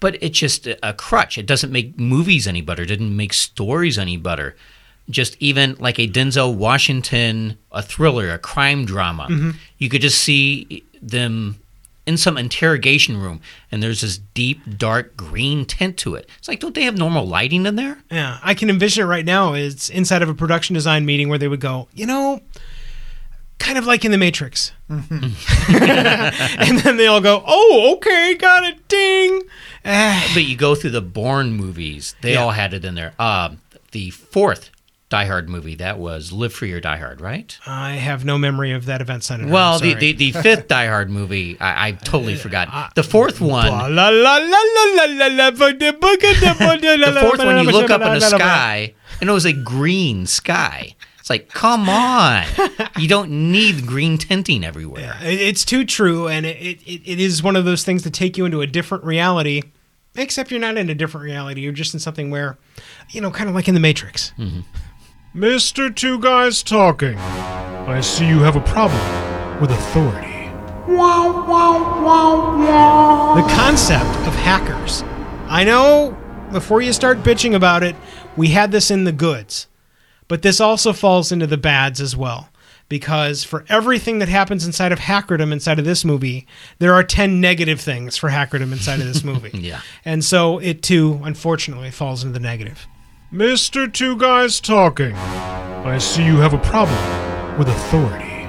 But 0.00 0.18
it's 0.22 0.38
just 0.38 0.66
a 0.66 0.76
a 0.88 0.92
crutch. 0.92 1.38
It 1.38 1.46
doesn't 1.46 1.72
make 1.72 1.98
movies 1.98 2.46
any 2.46 2.60
better. 2.60 2.82
It 2.82 2.86
didn't 2.86 3.16
make 3.16 3.32
stories 3.32 3.98
any 3.98 4.16
better. 4.16 4.56
Just 5.10 5.36
even 5.38 5.76
like 5.78 5.98
a 5.98 6.08
Denzel 6.08 6.54
Washington, 6.54 7.58
a 7.70 7.82
thriller, 7.82 8.30
a 8.30 8.38
crime 8.38 8.84
drama, 8.86 9.26
Mhm. 9.30 9.54
you 9.78 9.88
could 9.90 10.00
just 10.00 10.18
see 10.18 10.82
them 11.02 11.56
in 12.06 12.16
some 12.16 12.36
interrogation 12.38 13.16
room, 13.18 13.40
and 13.72 13.82
there's 13.82 14.00
this 14.02 14.18
deep, 14.34 14.60
dark 14.78 15.16
green 15.16 15.64
tint 15.66 15.96
to 15.98 16.14
it. 16.14 16.28
It's 16.38 16.48
like, 16.48 16.60
don't 16.60 16.74
they 16.74 16.82
have 16.84 16.96
normal 16.98 17.26
lighting 17.26 17.64
in 17.66 17.76
there? 17.76 17.98
Yeah, 18.10 18.38
I 18.42 18.54
can 18.54 18.68
envision 18.70 19.04
it 19.04 19.06
right 19.06 19.24
now. 19.24 19.52
It's 19.54 19.88
inside 19.90 20.20
of 20.22 20.28
a 20.28 20.34
production 20.34 20.74
design 20.74 21.04
meeting 21.06 21.28
where 21.28 21.38
they 21.38 21.48
would 21.48 21.60
go, 21.60 21.88
you 21.94 22.04
know, 22.06 22.42
kind 23.58 23.78
of 23.78 23.86
like 23.86 24.04
in 24.04 24.10
the 24.10 24.18
Matrix. 24.18 24.72
and 24.90 26.78
then 26.80 26.96
they 26.96 27.06
all 27.06 27.20
go, 27.20 27.42
"Oh, 27.46 27.94
okay, 27.96 28.34
got 28.34 28.64
it, 28.64 28.86
ding." 28.88 29.42
but 29.82 30.44
you 30.44 30.56
go 30.56 30.74
through 30.74 30.90
the 30.90 31.00
Bourne 31.02 31.52
movies; 31.52 32.14
they 32.22 32.32
Yeah. 32.34 32.42
all 32.42 32.50
had 32.50 32.74
it 32.74 32.84
in 32.84 32.94
there. 32.94 33.12
Um, 33.18 33.58
the 33.92 34.10
fourth 34.10 34.70
Die 35.14 35.24
Hard 35.26 35.48
movie 35.48 35.76
that 35.76 36.00
was 36.00 36.32
Live 36.32 36.52
Free 36.52 36.72
or 36.72 36.80
Die 36.80 36.96
Hard, 36.96 37.20
right? 37.20 37.56
I 37.66 37.92
have 37.92 38.24
no 38.24 38.36
memory 38.36 38.72
of 38.72 38.86
that 38.86 39.00
event, 39.00 39.22
Senator. 39.22 39.48
Well, 39.52 39.78
the, 39.78 39.94
the 39.94 40.12
the 40.12 40.32
fifth 40.32 40.66
Die 40.66 40.86
Hard 40.88 41.08
movie, 41.08 41.56
I, 41.60 41.88
I 41.88 41.92
totally 41.92 42.34
uh, 42.34 42.38
forgot. 42.38 42.68
Uh, 42.72 42.88
the 42.96 43.04
fourth 43.04 43.40
one, 43.40 43.94
the 43.94 44.00
book 46.00 46.20
of 46.20 46.30
the 46.74 47.12
the 47.12 47.20
fourth 47.20 47.38
one, 47.38 47.64
you 47.64 47.70
look 47.70 47.90
up 47.90 48.00
in 48.02 48.14
the 48.14 48.20
sky, 48.20 48.94
and 49.20 49.30
it 49.30 49.32
was 49.32 49.44
a 49.44 49.52
green 49.52 50.26
sky. 50.26 50.96
It's 51.20 51.30
like, 51.30 51.48
come 51.48 51.88
on, 51.88 52.44
you 52.98 53.06
don't 53.08 53.30
need 53.52 53.86
green 53.86 54.18
tinting 54.18 54.64
everywhere. 54.64 55.16
It- 55.22 55.40
It's 55.40 55.64
too 55.64 55.84
true, 55.84 56.28
and 56.28 56.44
it, 56.44 56.56
it, 56.84 57.02
it 57.08 57.20
is 57.20 57.40
one 57.42 57.54
of 57.56 57.64
those 57.64 57.84
things 57.84 58.02
that 58.02 58.12
take 58.12 58.36
you 58.36 58.44
into 58.46 58.60
a 58.62 58.66
different 58.66 59.04
reality. 59.04 59.62
Except 60.16 60.52
you're 60.52 60.60
not 60.60 60.76
in 60.76 60.88
a 60.90 60.94
different 60.94 61.24
reality. 61.24 61.60
You're 61.62 61.72
just 61.72 61.92
in 61.92 61.98
something 61.98 62.30
where, 62.30 62.56
you 63.10 63.20
know, 63.20 63.32
kind 63.32 63.48
of 63.48 63.54
like 63.56 63.66
in 63.66 63.74
the 63.74 63.80
Matrix. 63.80 64.32
Mm-hmm. 64.38 64.60
Mr. 65.34 65.92
Two 65.92 66.20
Guys 66.20 66.62
Talking, 66.62 67.18
I 67.18 68.00
see 68.00 68.24
you 68.24 68.38
have 68.42 68.54
a 68.54 68.60
problem 68.60 69.00
with 69.60 69.72
authority. 69.72 70.48
The 73.34 73.42
concept 73.56 74.16
of 74.28 74.34
hackers. 74.36 75.02
I 75.48 75.64
know 75.64 76.16
before 76.52 76.82
you 76.82 76.92
start 76.92 77.24
bitching 77.24 77.52
about 77.52 77.82
it, 77.82 77.96
we 78.36 78.50
had 78.50 78.70
this 78.70 78.92
in 78.92 79.02
the 79.02 79.10
goods, 79.10 79.66
but 80.28 80.42
this 80.42 80.60
also 80.60 80.92
falls 80.92 81.32
into 81.32 81.48
the 81.48 81.56
bads 81.58 82.00
as 82.00 82.16
well. 82.16 82.48
Because 82.88 83.42
for 83.42 83.64
everything 83.68 84.20
that 84.20 84.28
happens 84.28 84.64
inside 84.64 84.92
of 84.92 85.00
hackerdom 85.00 85.50
inside 85.52 85.80
of 85.80 85.84
this 85.84 86.04
movie, 86.04 86.46
there 86.78 86.94
are 86.94 87.02
10 87.02 87.40
negative 87.40 87.80
things 87.80 88.16
for 88.16 88.30
hackerdom 88.30 88.70
inside 88.70 89.00
of 89.00 89.06
this 89.06 89.24
movie. 89.24 89.50
Yeah. 89.60 89.80
And 90.04 90.24
so 90.24 90.60
it 90.60 90.80
too, 90.82 91.20
unfortunately, 91.24 91.90
falls 91.90 92.22
into 92.22 92.38
the 92.38 92.44
negative. 92.44 92.86
Mr. 93.34 93.92
Two 93.92 94.16
Guys 94.16 94.60
Talking, 94.60 95.12
I 95.16 95.98
see 95.98 96.24
you 96.24 96.36
have 96.36 96.54
a 96.54 96.58
problem 96.58 97.58
with 97.58 97.66
authority. 97.68 98.46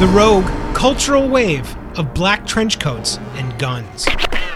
The 0.00 0.06
rogue 0.14 0.46
cultural 0.74 1.28
wave 1.28 1.76
of 1.98 2.14
black 2.14 2.46
trench 2.46 2.78
coats 2.80 3.18
and 3.34 3.58
guns. 3.58 4.06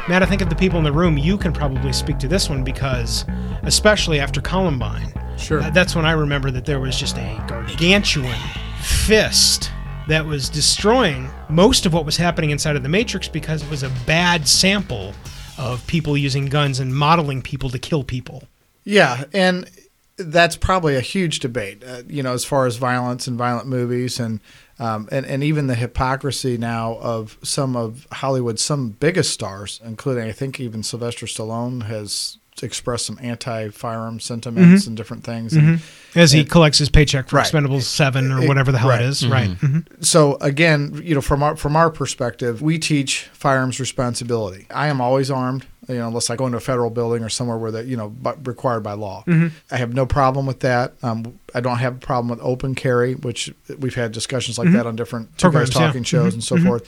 Matt, 0.09 0.23
I 0.23 0.25
think 0.25 0.41
of 0.41 0.49
the 0.49 0.57
people 0.57 0.79
in 0.79 0.85
the 0.85 0.91
room, 0.91 1.19
you 1.19 1.37
can 1.37 1.53
probably 1.53 1.93
speak 1.93 2.19
to 2.21 2.29
this 2.29 2.49
one 2.49 2.65
because, 2.65 3.27
especially 3.65 4.19
after 4.19 4.41
Columbine, 4.41 5.13
Sure. 5.37 5.61
uh, 5.61 5.69
that's 5.69 5.95
when 5.95 6.07
I 6.07 6.13
remember 6.13 6.51
that 6.53 6.65
there 6.65 6.81
was 6.81 6.99
just 6.99 7.19
a 7.19 7.45
gargantuan 7.47 8.35
fist 8.81 9.71
that 10.09 10.25
was 10.25 10.49
destroying 10.49 11.29
most 11.51 11.85
of 11.85 11.93
what 11.93 12.07
was 12.07 12.17
happening 12.17 12.49
inside 12.49 12.77
of 12.77 12.83
the 12.83 12.89
Matrix 12.89 13.29
because 13.29 13.63
it 13.63 13.69
was 13.69 13.83
a 13.83 13.91
bad 14.07 14.49
sample 14.49 15.13
of 15.59 15.87
people 15.87 16.17
using 16.17 16.47
guns 16.47 16.81
and 16.81 16.95
modeling 16.95 17.43
people 17.43 17.69
to 17.71 17.79
kill 17.79 18.05
people. 18.05 18.45
Yeah, 18.85 19.25
and 19.33 19.69
that's 20.17 20.57
probably 20.57 20.97
a 20.97 21.01
huge 21.01 21.41
debate, 21.41 21.83
uh, 21.87 22.03
you 22.09 22.23
know, 22.23 22.33
as 22.33 22.45
far 22.45 22.67
as 22.67 22.77
violence 22.77 23.27
and 23.27 23.37
violent 23.37 23.67
movies 23.69 24.19
and, 24.19 24.41
um, 24.79 25.09
and 25.11 25.27
and 25.27 25.43
even 25.43 25.67
the 25.67 25.75
hypocrisy 25.75 26.57
now 26.57 26.99
of 27.01 27.37
some 27.43 27.77
of 27.77 28.07
Hollywood's 28.13 28.63
some 28.63 28.91
biggest 28.91 29.33
stars, 29.33 29.81
including 29.85 30.25
I 30.25 30.33
think 30.33 30.61
even 30.61 30.83
Sylvester 30.83 31.27
Stallone 31.27 31.85
has 31.85 32.39
expressed 32.63 33.07
some 33.07 33.19
anti-firearm 33.23 34.21
sentiments 34.21 34.85
Mhm. 34.85 34.89
and 34.89 34.97
different 34.97 35.25
things. 35.25 35.53
Mhm. 35.53 35.59
And, 35.59 35.81
As 36.15 36.33
he 36.33 36.41
and- 36.41 36.51
collects 36.51 36.79
his 36.79 36.89
paycheck 36.89 37.29
for 37.29 37.37
Right. 37.37 37.47
Expendables 37.47 37.83
7 37.83 38.33
or 38.33 38.43
It- 38.43 38.49
whatever 38.49 38.73
the 38.73 38.79
hell 38.79 38.89
right. 38.91 39.03
it 39.03 39.09
is. 39.09 39.27
Right. 39.27 39.51
Mhm. 39.61 39.85
So 40.01 40.37
again, 40.41 41.01
you 41.05 41.15
know, 41.15 41.21
from 41.21 41.43
our 41.43 41.57
from 41.57 41.77
our 41.77 41.91
perspective, 41.91 42.61
we 42.63 42.79
teach 42.79 43.29
firearms 43.33 43.79
responsibility. 43.81 44.67
I 44.71 44.89
am 44.89 45.01
always 45.01 45.31
armed, 45.31 45.67
you 45.89 45.97
know, 45.97 46.09
unless 46.09 46.31
I 46.31 46.37
go 46.37 46.47
into 46.47 46.57
a 46.59 46.61
federal 46.61 46.91
building 46.91 47.23
or 47.23 47.29
somewhere 47.29 47.57
where 47.59 47.71
that 47.73 47.87
you 47.87 47.97
know 47.97 48.09
bu- 48.09 48.37
required 48.45 48.83
by 48.83 48.93
law. 48.95 49.25
Mhm. 49.27 49.51
I 49.71 49.77
have 49.77 49.93
no 49.95 50.07
problem 50.07 50.47
with 50.47 50.61
that. 50.61 50.95
Um, 51.03 51.35
I 51.55 51.61
don't 51.61 51.79
have 51.79 51.95
a 51.95 51.99
problem 51.99 52.29
with 52.29 52.41
open 52.43 52.75
carry, 52.75 53.15
which 53.15 53.53
we've 53.79 53.95
had 53.95 54.13
discussions 54.13 54.59
like 54.59 54.69
Mhm. 54.69 54.73
that 54.75 54.87
on 54.87 54.97
different 54.97 55.37
two 55.39 55.47
guys 55.49 55.53
Programs, 55.71 55.75
yeah. 55.75 55.87
talking 55.87 56.03
shows 56.05 56.33
Mhm. 56.33 56.35
and 56.35 56.45
so 56.45 56.57
forth. 56.59 56.83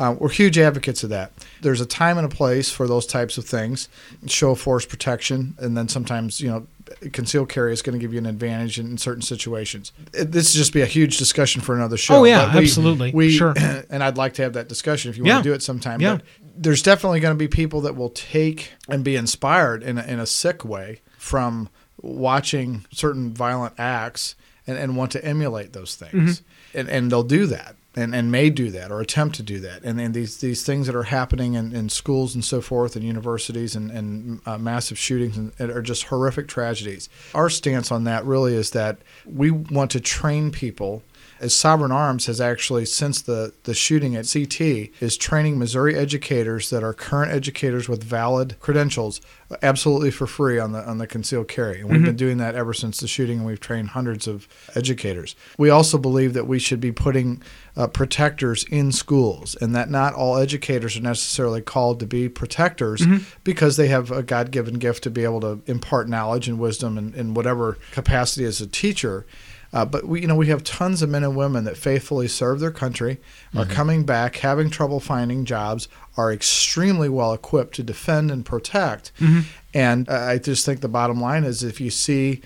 Uh, 0.00 0.14
we're 0.18 0.30
huge 0.30 0.56
advocates 0.58 1.04
of 1.04 1.10
that. 1.10 1.30
There's 1.60 1.80
a 1.82 1.86
time 1.86 2.16
and 2.16 2.24
a 2.24 2.34
place 2.34 2.70
for 2.72 2.86
those 2.88 3.06
types 3.06 3.36
of 3.36 3.44
things. 3.44 3.88
Show 4.26 4.54
force 4.54 4.86
protection, 4.86 5.54
and 5.58 5.76
then 5.76 5.88
sometimes 5.88 6.40
you 6.40 6.48
know, 6.48 6.66
concealed 7.12 7.50
carry 7.50 7.72
is 7.74 7.82
going 7.82 7.92
to 7.98 8.02
give 8.02 8.12
you 8.14 8.18
an 8.18 8.24
advantage 8.24 8.78
in, 8.80 8.86
in 8.92 8.98
certain 8.98 9.20
situations. 9.20 9.92
It, 10.14 10.32
this 10.32 10.54
would 10.54 10.58
just 10.58 10.72
be 10.72 10.80
a 10.80 10.86
huge 10.86 11.18
discussion 11.18 11.60
for 11.60 11.74
another 11.76 11.98
show. 11.98 12.16
Oh, 12.16 12.24
yeah, 12.24 12.50
we- 12.56 12.62
absolutely. 12.62 13.12
We 13.12 13.30
Sure. 13.30 13.52
and 13.90 14.02
I'd 14.02 14.16
like 14.16 14.32
to 14.34 14.42
have 14.42 14.54
that 14.54 14.68
discussion 14.68 15.10
if 15.10 15.18
you 15.18 15.24
Yeah. 15.26 15.34
want 15.34 15.44
to 15.44 15.50
do 15.50 15.54
it 15.54 15.62
sometime. 15.62 16.00
Yeah. 16.00 16.14
But 16.16 16.24
there's 16.56 16.82
definitely 16.82 17.20
going 17.20 17.34
to 17.34 17.38
be 17.38 17.48
people 17.48 17.82
that 17.82 17.94
will 17.94 18.10
take 18.10 18.72
and 18.88 19.04
be 19.04 19.16
inspired 19.16 19.82
in 19.82 19.98
a, 19.98 20.02
in 20.04 20.18
a 20.18 20.26
sick 20.26 20.64
way 20.64 21.02
from 21.18 21.68
watching 22.00 22.86
certain 22.90 23.32
violent 23.34 23.74
acts 23.78 24.34
and, 24.66 24.78
and 24.78 24.96
want 24.96 25.12
to 25.12 25.24
emulate 25.24 25.72
those 25.74 25.94
things. 25.94 26.42
And, 26.74 26.88
and 26.88 27.10
they'll 27.12 27.22
do 27.22 27.46
that 27.46 27.76
and, 28.00 28.14
and 28.14 28.30
may 28.32 28.50
do 28.50 28.70
that 28.70 28.90
or 28.90 29.00
attempt 29.00 29.36
to 29.36 29.42
do 29.42 29.60
that. 29.60 29.82
And 29.84 29.98
then 29.98 30.12
these, 30.12 30.38
these 30.38 30.62
things 30.64 30.86
that 30.86 30.96
are 30.96 31.04
happening 31.04 31.54
in, 31.54 31.74
in 31.74 31.88
schools 31.88 32.34
and 32.34 32.44
so 32.44 32.60
forth 32.60 32.96
and 32.96 33.04
universities 33.04 33.76
and, 33.76 33.90
and 33.90 34.40
uh, 34.46 34.58
massive 34.58 34.98
shootings 34.98 35.36
and, 35.36 35.52
are 35.70 35.82
just 35.82 36.04
horrific 36.04 36.48
tragedies. 36.48 37.08
Our 37.34 37.50
stance 37.50 37.92
on 37.92 38.04
that 38.04 38.24
really 38.24 38.54
is 38.54 38.70
that 38.70 38.98
we 39.26 39.50
want 39.50 39.90
to 39.92 40.00
train 40.00 40.50
people 40.50 41.02
as 41.40 41.54
Sovereign 41.54 41.90
Arms 41.90 42.26
has 42.26 42.38
actually, 42.38 42.84
since 42.84 43.22
the, 43.22 43.54
the 43.64 43.72
shooting 43.72 44.14
at 44.14 44.30
CT, 44.30 44.60
is 45.00 45.16
training 45.16 45.58
Missouri 45.58 45.94
educators 45.96 46.68
that 46.68 46.82
are 46.82 46.92
current 46.92 47.32
educators 47.32 47.88
with 47.88 48.04
valid 48.04 48.56
credentials 48.60 49.22
absolutely 49.62 50.10
for 50.10 50.26
free 50.26 50.58
on 50.58 50.72
the 50.72 50.86
on 50.86 50.98
the 50.98 51.06
concealed 51.06 51.48
carry. 51.48 51.80
And 51.80 51.88
we've 51.90 52.00
Mhm. 52.02 52.04
been 52.04 52.16
doing 52.16 52.36
that 52.38 52.54
ever 52.54 52.74
since 52.74 53.00
the 53.00 53.08
shooting, 53.08 53.38
and 53.38 53.46
we've 53.46 53.58
trained 53.58 53.88
hundreds 53.88 54.28
of 54.28 54.46
educators. 54.76 55.34
We 55.56 55.70
also 55.70 55.96
believe 55.96 56.34
that 56.34 56.46
we 56.46 56.58
should 56.58 56.78
be 56.80 56.92
putting 56.92 57.42
uh, 57.76 57.86
protectors 57.86 58.64
in 58.64 58.92
schools, 58.92 59.54
and 59.60 59.74
that 59.74 59.90
not 59.90 60.12
all 60.14 60.36
educators 60.36 60.96
are 60.96 61.00
necessarily 61.02 61.60
called 61.60 62.00
to 62.00 62.06
be 62.06 62.28
protectors 62.28 63.00
Mhm. 63.00 63.22
because 63.44 63.76
they 63.76 63.88
have 63.88 64.10
a 64.10 64.22
God 64.22 64.50
given 64.50 64.74
gift 64.74 65.02
to 65.04 65.10
be 65.10 65.24
able 65.24 65.40
to 65.40 65.60
impart 65.66 66.08
knowledge 66.08 66.48
and 66.48 66.58
wisdom 66.58 66.98
in, 66.98 67.14
in 67.14 67.34
whatever 67.34 67.78
capacity 67.92 68.44
as 68.44 68.60
a 68.60 68.66
teacher. 68.66 69.24
Uh, 69.72 69.84
but 69.84 70.04
we, 70.08 70.20
you 70.20 70.26
know, 70.26 70.34
we 70.34 70.48
have 70.48 70.64
tons 70.64 71.00
of 71.00 71.08
men 71.08 71.22
and 71.22 71.36
women 71.36 71.62
that 71.62 71.76
faithfully 71.76 72.26
serve 72.26 72.58
their 72.58 72.72
country, 72.72 73.20
are 73.54 73.64
Mhm. 73.64 73.70
coming 73.70 74.02
back, 74.04 74.36
having 74.38 74.68
trouble 74.68 74.98
finding 74.98 75.44
jobs, 75.44 75.86
are 76.16 76.32
extremely 76.32 77.08
well 77.08 77.32
equipped 77.32 77.76
to 77.76 77.84
defend 77.84 78.32
and 78.32 78.44
protect. 78.44 79.12
Mhm. 79.20 79.44
And 79.72 80.08
uh, 80.08 80.14
I 80.14 80.38
just 80.38 80.66
think 80.66 80.80
the 80.80 80.88
bottom 80.88 81.20
line 81.20 81.44
is 81.44 81.62
if 81.62 81.80
you 81.80 81.90
see 81.90 82.40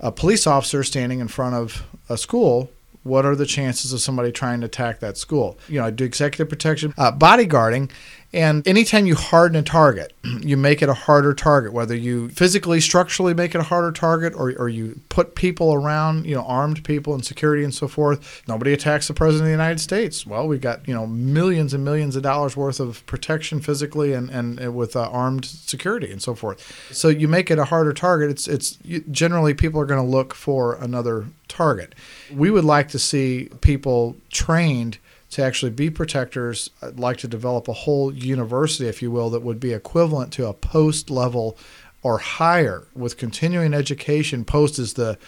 a 0.00 0.10
police 0.10 0.46
officer 0.46 0.82
standing 0.82 1.20
in 1.20 1.28
front 1.28 1.54
of 1.54 1.82
a 2.08 2.16
school, 2.16 2.70
what 3.02 3.26
are 3.26 3.36
the 3.36 3.46
chances 3.46 3.92
of 3.92 4.00
somebody 4.00 4.32
trying 4.32 4.60
to 4.60 4.66
attack 4.66 5.00
that 5.00 5.16
school? 5.16 5.58
You 5.68 5.80
know, 5.80 5.86
I 5.86 5.90
do 5.90 6.04
executive 6.04 6.48
protection, 6.48 6.94
uh, 6.96 7.12
bodyguarding, 7.12 7.90
and 8.34 8.66
anytime 8.66 9.04
you 9.04 9.14
harden 9.14 9.58
a 9.58 9.62
target, 9.62 10.14
you 10.40 10.56
make 10.56 10.80
it 10.80 10.88
a 10.88 10.94
harder 10.94 11.34
target, 11.34 11.72
whether 11.72 11.94
you 11.94 12.30
physically, 12.30 12.80
structurally 12.80 13.34
make 13.34 13.54
it 13.54 13.58
a 13.58 13.64
harder 13.64 13.92
target 13.92 14.34
or, 14.34 14.54
or 14.56 14.68
you 14.68 15.00
put 15.10 15.34
people 15.34 15.74
around, 15.74 16.24
you 16.24 16.34
know, 16.34 16.42
armed 16.42 16.82
people 16.84 17.12
and 17.12 17.24
security 17.24 17.62
and 17.62 17.74
so 17.74 17.86
forth. 17.86 18.42
Nobody 18.48 18.72
attacks 18.72 19.08
the 19.08 19.14
president 19.14 19.42
of 19.42 19.46
the 19.48 19.50
United 19.50 19.80
States. 19.80 20.26
Well, 20.26 20.48
we've 20.48 20.60
got, 20.60 20.86
you 20.88 20.94
know, 20.94 21.06
millions 21.06 21.74
and 21.74 21.84
millions 21.84 22.16
of 22.16 22.22
dollars 22.22 22.56
worth 22.56 22.80
of 22.80 23.04
protection 23.04 23.60
physically 23.60 24.14
and, 24.14 24.30
and, 24.30 24.58
and 24.58 24.74
with 24.74 24.96
uh, 24.96 25.08
armed 25.10 25.44
security 25.44 26.10
and 26.10 26.22
so 26.22 26.34
forth. 26.34 26.90
So 26.90 27.08
you 27.08 27.28
make 27.28 27.50
it 27.50 27.58
a 27.58 27.66
harder 27.66 27.92
target. 27.92 28.30
It's, 28.30 28.48
it's 28.48 28.78
generally 29.10 29.52
people 29.52 29.80
are 29.80 29.86
going 29.86 30.02
to 30.02 30.10
look 30.10 30.32
for 30.34 30.76
another 30.76 31.26
target. 31.52 31.94
We 32.32 32.50
would 32.50 32.64
like 32.64 32.88
to 32.88 32.98
see 32.98 33.48
people 33.60 34.16
trained 34.30 34.98
to 35.30 35.42
actually 35.42 35.70
be 35.70 35.90
protectors. 35.90 36.70
I'd 36.82 36.98
like 36.98 37.18
to 37.18 37.28
develop 37.28 37.68
a 37.68 37.72
whole 37.72 38.12
university, 38.12 38.88
if 38.88 39.00
you 39.02 39.10
will, 39.10 39.30
that 39.30 39.42
would 39.42 39.60
be 39.60 39.72
equivalent 39.72 40.32
to 40.34 40.46
a 40.46 40.52
post 40.52 41.10
level 41.10 41.56
or 42.02 42.18
higher 42.18 42.86
with 42.94 43.16
continuing 43.16 43.74
education. 43.74 44.44
Post 44.44 44.78
is 44.78 44.94
the 44.94 45.18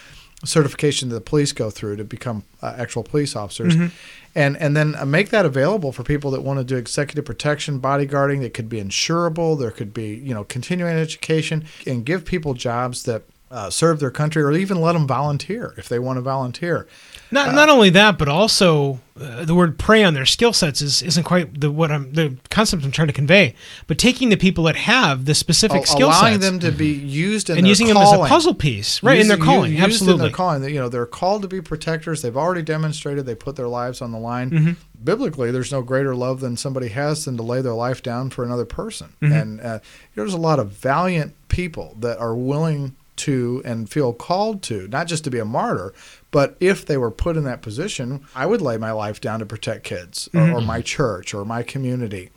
certification 0.45 1.09
that 1.09 1.15
the 1.15 1.21
police 1.21 1.53
go 1.53 1.71
through 1.71 1.97
to 1.97 2.05
become 2.05 2.43
uh, 2.61 2.75
actual 2.77 3.03
police 3.03 3.35
officers. 3.35 3.77
Mhm. 3.77 3.91
And, 4.35 4.57
and 4.59 4.77
then 4.77 4.95
uh, 4.97 5.07
make 5.07 5.31
that 5.31 5.47
available 5.47 5.93
for 5.93 6.03
people 6.03 6.31
that 6.33 6.43
want 6.43 6.59
to 6.59 6.65
do 6.65 6.77
executive 6.77 7.25
protection, 7.25 7.81
bodyguarding. 7.81 8.41
That 8.43 8.53
could 8.53 8.69
be 8.69 8.83
insurable. 8.83 9.59
There 9.59 9.71
could 9.71 9.95
be, 9.95 10.09
you 10.17 10.35
know, 10.35 10.45
continuing 10.45 10.97
education, 10.97 11.65
and 11.87 12.05
give 12.05 12.25
people 12.25 12.53
jobs 12.55 13.05
that 13.05 13.23
uh, 13.51 13.71
serve 13.71 14.01
their 14.01 14.11
country, 14.11 14.43
or 14.43 14.51
even 14.53 14.81
let 14.81 14.93
them 14.95 15.07
volunteer 15.07 15.75
if 15.77 15.89
they 15.89 15.99
want 15.99 16.17
to 16.17 16.21
volunteer. 16.23 16.87
Not 17.31 17.55
not 17.55 17.69
only 17.69 17.91
that, 17.91 18.17
but 18.19 18.29
also 18.29 19.01
uh, 19.21 19.45
the 19.45 19.55
word 19.55 19.79
prey 19.79 20.05
on 20.05 20.15
their 20.15 20.27
skill 20.27 20.53
sets 20.53 20.81
is 20.81 21.03
isn't 21.03 21.25
quite 21.25 21.61
the 21.61 21.71
what 21.71 21.91
I'm 21.91 22.13
the 22.13 22.37
concept 22.51 22.85
I'm 22.85 22.91
trying 22.91 23.09
to 23.09 23.13
convey. 23.15 23.55
But 23.87 23.99
taking 23.99 24.29
the 24.29 24.37
people 24.37 24.65
that 24.65 24.77
have 24.77 25.25
the 25.25 25.35
specific 25.35 25.79
Al- 25.79 25.85
skill 25.87 26.09
allowing 26.09 26.35
sets 26.35 26.45
them 26.45 26.61
to 26.61 26.71
be 26.73 26.93
used 26.93 27.51
in 27.51 27.59
and 27.59 27.67
using 27.67 27.87
them 27.89 27.97
as 27.97 28.13
a 28.13 28.19
puzzle 28.19 28.55
piece, 28.55 29.03
right? 29.03 29.19
in 29.21 29.29
their 29.29 29.37
Used- 29.37 29.47
calling, 29.47 29.71
used 29.73 29.79
in 29.85 29.91
absolutely. 29.91 30.23
their 30.29 30.31
calling. 30.37 30.65
You 30.65 30.81
know, 30.81 30.89
they're 30.89 31.07
called 31.07 31.43
to 31.43 31.49
be 31.49 31.61
protectors. 31.61 32.23
They've 32.23 32.37
already 32.37 32.63
demonstrated 32.63 33.27
they 33.27 33.35
put 33.35 33.57
their 33.57 33.69
lives 33.69 34.01
on 34.01 34.13
the 34.13 34.19
line. 34.19 34.51
Mhm. 34.51 34.77
Biblically, 35.03 35.51
there's 35.51 35.73
no 35.73 35.83
greater 35.83 36.15
love 36.15 36.41
than 36.41 36.57
somebody 36.57 36.89
has 36.89 37.25
than 37.25 37.37
to 37.37 37.43
lay 37.43 37.61
their 37.63 37.75
life 37.75 38.03
down 38.03 38.31
for 38.31 38.45
another 38.45 38.65
person. 38.65 39.15
Mhm. 39.23 39.41
And 39.43 39.61
uh, 39.61 39.79
there's 40.15 40.35
a 40.35 40.39
lot 40.39 40.59
of 40.59 40.71
valiant 40.71 41.35
people 41.49 41.97
that 42.01 42.19
are 42.19 42.35
willing 42.35 42.95
to 43.17 43.63
and 43.65 43.89
feel 43.89 44.13
called 44.13 44.63
to, 44.65 44.89
not 44.89 45.07
just 45.07 45.25
to 45.25 45.31
be 45.31 45.39
a 45.39 45.45
martyr, 45.45 45.93
but 46.31 46.57
if 46.61 46.85
they 46.85 46.97
were 46.97 47.11
put 47.11 47.37
in 47.37 47.45
that 47.45 47.63
position, 47.63 48.25
I 48.35 48.47
would 48.47 48.61
lay 48.61 48.77
my 48.77 48.91
life 48.93 49.21
down 49.21 49.39
to 49.41 49.47
protect 49.47 49.85
kids 49.85 50.29
or, 50.35 50.41
or 50.41 50.61
Mhm. 50.61 50.67
my 50.67 50.81
church 50.81 51.33
or 51.35 51.45
my 51.45 51.63
community 51.63 52.31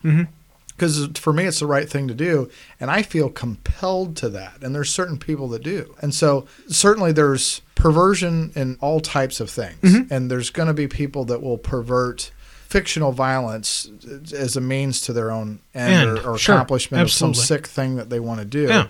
because 0.69 1.09
for 1.15 1.33
me 1.33 1.45
it's 1.45 1.59
the 1.59 1.65
right 1.65 1.89
thing 1.89 2.07
to 2.07 2.13
do 2.13 2.47
and 2.79 2.91
i 2.91 3.01
feel 3.01 3.29
compelled 3.29 4.15
to 4.15 4.29
that 4.29 4.57
and 4.61 4.75
there's 4.75 4.91
certain 4.91 5.17
people 5.17 5.47
that 5.47 5.63
do 5.63 5.95
and 6.01 6.13
so 6.13 6.45
certainly 6.67 7.11
there's 7.11 7.61
perversion 7.73 8.51
in 8.55 8.77
all 8.79 8.99
types 8.99 9.39
of 9.39 9.49
things 9.49 9.79
Mhm. 9.81 10.11
and 10.11 10.29
there's 10.29 10.51
going 10.51 10.67
to 10.67 10.73
be 10.75 10.87
people 10.87 11.25
that 11.25 11.41
will 11.41 11.57
pervert 11.57 12.29
fictional 12.67 13.11
violence 13.11 13.89
as 14.33 14.55
a 14.55 14.61
means 14.61 14.99
to 15.01 15.13
their 15.13 15.31
own 15.31 15.59
end, 15.73 16.09
or, 16.19 16.31
or 16.33 16.37
Sure. 16.37 16.55
accomplishment 16.55 17.01
of 17.01 17.09
some 17.09 17.33
sick 17.33 17.65
thing 17.65 17.95
that 17.95 18.09
they 18.09 18.19
want 18.19 18.39
to 18.41 18.45
do 18.45 18.67
Yeah. 18.67 18.87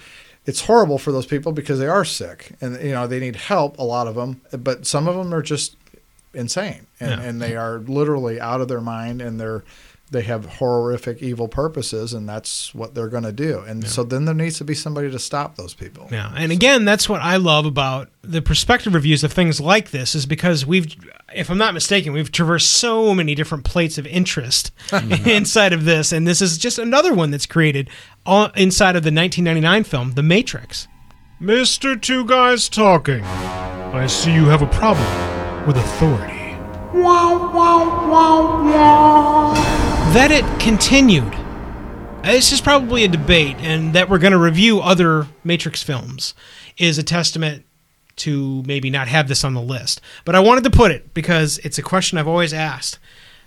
It's 0.48 0.62
horrible 0.62 0.98
for 0.98 1.12
those 1.12 1.26
people 1.28 1.52
because 1.52 1.78
they 1.78 1.88
are 1.88 2.04
sick 2.06 2.54
and 2.62 2.82
you 2.82 2.92
know 2.92 3.06
they 3.06 3.20
need 3.20 3.36
help 3.36 3.78
a 3.78 3.84
lot 3.84 4.08
of 4.08 4.16
them 4.16 4.42
but 4.58 4.88
some 4.88 5.08
of 5.08 5.16
them 5.16 5.32
are 5.34 5.42
just 5.44 5.76
insane 6.34 6.88
and, 7.00 7.12
Yeah. 7.22 7.28
and 7.28 7.42
they 7.42 7.56
are 7.56 7.80
literally 7.80 8.40
out 8.40 8.62
of 8.62 8.68
their 8.68 8.82
mind 8.82 9.22
and 9.22 9.40
they're 9.40 9.64
they 10.12 10.22
have 10.22 10.46
horrific 10.46 11.22
evil 11.22 11.48
purposes 11.48 12.14
and 12.14 12.28
that's 12.28 12.74
what 12.74 12.96
they're 12.96 13.10
going 13.10 13.24
to 13.24 13.32
do 13.32 13.60
and 13.60 13.88
so 13.88 14.04
then 14.04 14.26
there 14.26 14.36
needs 14.36 14.58
to 14.58 14.64
be 14.64 14.74
somebody 14.74 15.12
to 15.12 15.20
stop 15.20 15.56
those 15.56 15.74
people 15.74 16.08
Yeah, 16.12 16.34
and 16.36 16.52
again, 16.52 16.86
that's 16.86 17.10
what 17.10 17.22
I 17.22 17.38
love 17.38 17.66
about 17.66 18.10
the 18.22 18.42
perspective 18.42 18.94
reviews 18.94 19.24
of 19.24 19.32
things 19.32 19.60
like 19.62 19.92
this 19.92 20.14
is 20.16 20.26
because 20.26 20.66
we've, 20.66 20.96
if 21.34 21.50
I'm 21.50 21.58
not 21.58 21.74
mistaken, 21.74 22.14
we've 22.14 22.32
traversed 22.32 22.72
so 22.72 23.14
many 23.14 23.36
different 23.36 23.64
plates 23.64 23.98
of 23.98 24.06
interest 24.06 24.72
mm-hmm. 24.88 25.28
inside 25.30 25.74
of 25.74 25.86
this, 25.86 26.12
and 26.12 26.28
this 26.28 26.42
is 26.42 26.58
just 26.58 26.78
another 26.78 27.14
one 27.14 27.32
that's 27.32 27.46
created 27.46 27.90
all 28.26 28.52
inside 28.56 28.96
of 28.96 29.04
the 29.04 29.12
1999 29.12 29.84
film, 29.84 30.12
The 30.14 30.24
Matrix. 30.24 30.88
Mr. 31.42 32.02
Two 32.02 32.26
Guys 32.26 32.68
Talking, 32.68 33.24
I 33.24 34.08
see 34.08 34.34
you 34.34 34.46
have 34.46 34.62
a 34.62 34.68
problem 34.68 35.68
with 35.68 35.78
authority. 35.78 36.34
That 40.14 40.32
it 40.32 40.60
continued. 40.60 41.34
Uh, 41.36 42.32
this 42.32 42.52
is 42.52 42.62
probably 42.62 43.04
a 43.04 43.08
debate, 43.08 43.58
and 43.60 43.94
that 43.94 44.10
we're 44.10 44.18
going 44.18 44.32
to 44.32 44.40
review 44.40 44.80
other 44.80 45.28
Matrix 45.44 45.84
films 45.84 46.34
is 46.78 46.98
a 46.98 47.04
testament 47.04 47.66
to 48.16 48.64
maybe 48.64 48.90
not 48.90 49.08
have 49.10 49.28
this 49.28 49.44
on 49.44 49.54
the 49.54 49.62
list. 49.62 50.02
But 50.26 50.34
I 50.34 50.40
wanted 50.40 50.64
to 50.64 50.70
put 50.70 50.92
it 50.92 51.14
because 51.14 51.60
it's 51.60 51.78
a 51.78 51.84
question 51.84 52.18
I've 52.18 52.28
always 52.28 52.54
asked. 52.54 53.00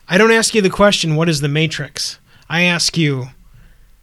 I 0.09 0.19
don't 0.19 0.31
ask 0.31 0.55
you 0.55 0.63
the 0.63 0.71
question, 0.71 1.17
what 1.17 1.29
is 1.29 1.41
the 1.41 1.49
Matrix? 1.49 2.19
I 2.49 2.63
ask 2.63 2.97
you, 2.97 3.29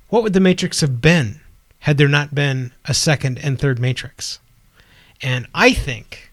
what 0.10 0.24
would 0.24 0.34
the 0.34 0.40
Matrix 0.40 0.82
have 0.82 1.00
been 1.00 1.40
had 1.80 1.98
there 1.98 2.08
not 2.08 2.36
been 2.36 2.72
a 2.86 2.94
second 2.94 3.40
and 3.42 3.58
third 3.58 3.80
Matrix? 3.80 4.40
And 5.22 5.48
I 5.54 5.74
think 5.74 6.32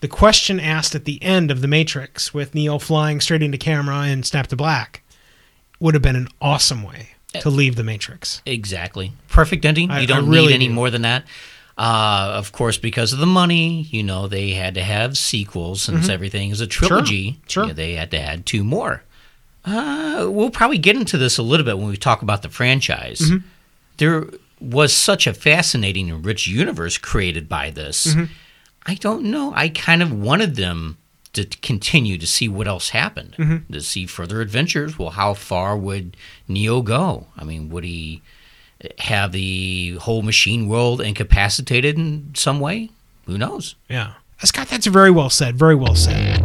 the 0.00 0.08
question 0.08 0.60
asked 0.60 0.94
at 0.94 1.04
the 1.06 1.22
end 1.22 1.50
of 1.50 1.60
The 1.60 1.68
Matrix 1.68 2.32
with 2.32 2.54
Neo 2.54 2.78
flying 2.78 3.20
straight 3.20 3.42
into 3.42 3.58
camera 3.58 3.96
and 4.02 4.24
snap 4.24 4.46
to 4.48 4.56
black 4.56 5.01
would 5.82 5.94
have 5.94 6.02
been 6.02 6.16
an 6.16 6.28
awesome 6.40 6.82
way 6.82 7.08
to 7.40 7.50
leave 7.50 7.76
The 7.76 7.84
Matrix. 7.84 8.40
Exactly. 8.46 9.12
Perfect 9.28 9.64
ending. 9.64 9.90
I- 9.90 10.00
you 10.00 10.06
don't 10.06 10.26
I 10.26 10.28
really 10.30 10.48
need 10.48 10.54
any 10.54 10.68
do. 10.68 10.74
more 10.74 10.90
than 10.90 11.02
that. 11.02 11.24
Uh, 11.78 12.32
of 12.34 12.52
course, 12.52 12.76
because 12.76 13.12
of 13.14 13.18
the 13.18 13.26
money, 13.26 13.82
you 13.90 14.02
know, 14.02 14.28
they 14.28 14.50
had 14.50 14.74
to 14.74 14.82
have 14.82 15.16
sequels 15.16 15.82
since 15.82 16.06
Mhm. 16.06 16.10
everything 16.10 16.50
is 16.50 16.60
a 16.60 16.66
trilogy. 16.66 17.38
Sure. 17.48 17.64
you 17.64 17.68
know, 17.68 17.74
they 17.74 17.94
had 17.94 18.10
to 18.10 18.20
add 18.20 18.44
two 18.46 18.62
more. 18.62 19.02
Uh, 19.64 20.26
we'll 20.28 20.50
probably 20.50 20.76
get 20.78 20.96
into 20.96 21.16
this 21.16 21.38
a 21.38 21.42
little 21.42 21.64
bit 21.64 21.78
when 21.78 21.88
we 21.88 21.96
talk 21.96 22.20
about 22.22 22.42
the 22.42 22.48
franchise. 22.48 23.20
Mhm. 23.20 23.42
There 23.96 24.26
was 24.60 24.92
such 24.92 25.26
a 25.26 25.32
fascinating 25.34 26.10
and 26.10 26.24
rich 26.24 26.46
universe 26.46 26.98
created 26.98 27.48
by 27.48 27.70
this. 27.70 28.08
Mhm. 28.14 28.28
I 28.86 28.94
don't 28.94 29.24
know. 29.24 29.52
I 29.56 29.68
kind 29.68 30.02
of 30.02 30.12
wanted 30.12 30.56
them 30.56 30.98
to 31.32 31.44
continue 31.62 32.18
to 32.18 32.26
see 32.26 32.48
what 32.48 32.68
else 32.68 32.90
happened, 32.90 33.34
Mhm. 33.38 33.62
to 33.72 33.80
see 33.80 34.06
further 34.06 34.40
adventures. 34.40 34.98
Well, 34.98 35.10
how 35.10 35.32
far 35.34 35.76
would 35.76 36.16
Neo 36.46 36.82
go? 36.82 37.26
I 37.38 37.44
mean, 37.44 37.70
would 37.70 37.84
he 37.84 38.20
have 38.98 39.32
the 39.32 39.96
whole 40.00 40.22
machine 40.22 40.68
world 40.68 41.00
incapacitated 41.00 41.96
in 41.96 42.30
some 42.34 42.60
way? 42.60 42.90
Who 43.26 43.38
knows? 43.38 43.76
Yeah. 43.88 44.10
Scott, 44.44 44.68
that's 44.68 44.86
very 44.86 45.10
well 45.12 45.30
said. 45.30 45.56
Very 45.56 45.76
well 45.76 45.94
said. 45.94 46.40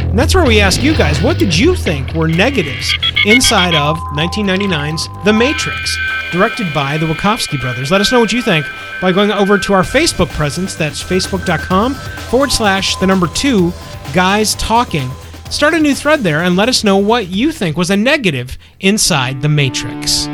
And 0.00 0.18
that's 0.18 0.34
where 0.34 0.44
we 0.44 0.60
ask 0.60 0.82
you 0.82 0.94
guys, 0.96 1.22
what 1.22 1.38
did 1.38 1.56
you 1.56 1.74
think 1.76 2.12
were 2.12 2.26
negatives 2.28 2.92
inside 3.26 3.74
of 3.74 3.98
1999's 4.14 5.08
The 5.24 5.32
Matrix, 5.32 5.96
directed 6.30 6.72
by 6.74 6.98
the 6.98 7.06
Wachowski 7.06 7.60
brothers. 7.60 7.90
Let 7.90 8.00
us 8.00 8.12
know 8.12 8.20
what 8.20 8.32
you 8.32 8.42
think 8.42 8.66
by 9.00 9.12
going 9.12 9.30
over 9.30 9.58
to 9.58 9.72
our 9.72 9.82
Facebook 9.82 10.28
presence. 10.30 10.74
That's 10.74 11.02
facebook.com 11.02 11.94
forward 11.94 12.52
slash 12.52 12.96
the 12.96 13.06
number 13.06 13.26
two 13.28 13.72
guys 14.12 14.54
talking. 14.56 15.10
Start 15.50 15.74
a 15.74 15.78
new 15.78 15.94
thread 15.94 16.20
there 16.20 16.42
and 16.42 16.56
let 16.56 16.68
us 16.68 16.84
know 16.84 16.96
what 16.96 17.28
you 17.28 17.52
think 17.52 17.76
was 17.76 17.90
a 17.90 17.96
negative 17.96 18.58
inside 18.80 19.40
The 19.42 19.48
Matrix. 19.48 20.26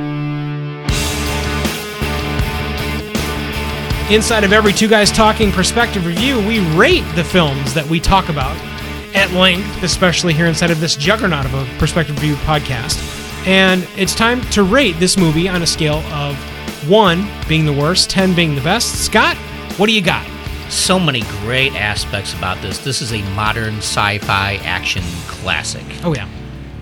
Inside 4.11 4.43
of 4.43 4.53
every 4.53 4.73
Two 4.73 4.89
Guys 4.89 5.12
Talking 5.12 5.53
perspective 5.53 6.05
review, 6.05 6.39
we 6.39 6.59
rate 6.77 7.05
the 7.15 7.23
films 7.23 7.73
that 7.75 7.87
we 7.89 8.01
talk 8.01 8.29
about 8.29 8.57
at 9.15 9.31
length, 9.32 9.82
especially 9.82 10.32
here 10.35 10.47
inside 10.47 10.70
of 10.70 10.81
this 10.81 10.97
juggernaut 10.97 11.45
of 11.47 11.55
a 11.55 11.65
perspective 11.78 12.16
View 12.19 12.35
podcast. 12.37 12.99
And 13.47 13.87
it's 13.97 14.15
time 14.15 14.41
to 14.51 14.62
rate 14.62 14.99
this 14.99 15.16
movie 15.16 15.49
on 15.49 15.62
a 15.62 15.66
scale 15.66 15.99
of 16.12 16.37
1 16.89 17.28
being 17.49 17.65
the 17.65 17.73
worst, 17.73 18.11
10 18.11 18.35
being 18.35 18.55
the 18.55 18.61
best. 18.61 19.05
Scott, 19.05 19.37
what 19.78 19.87
do 19.87 19.93
you 19.93 20.03
got? 20.03 20.27
So 20.69 21.01
many 21.01 21.23
great 21.43 21.73
aspects 21.74 22.32
about 22.35 22.61
this. 22.62 22.78
This 22.78 23.03
is 23.03 23.12
a 23.12 23.23
modern 23.35 23.78
sci 23.78 24.19
fi 24.19 24.57
action 24.62 25.03
classic. 25.27 25.85
Oh, 26.05 26.15
yeah. 26.15 26.28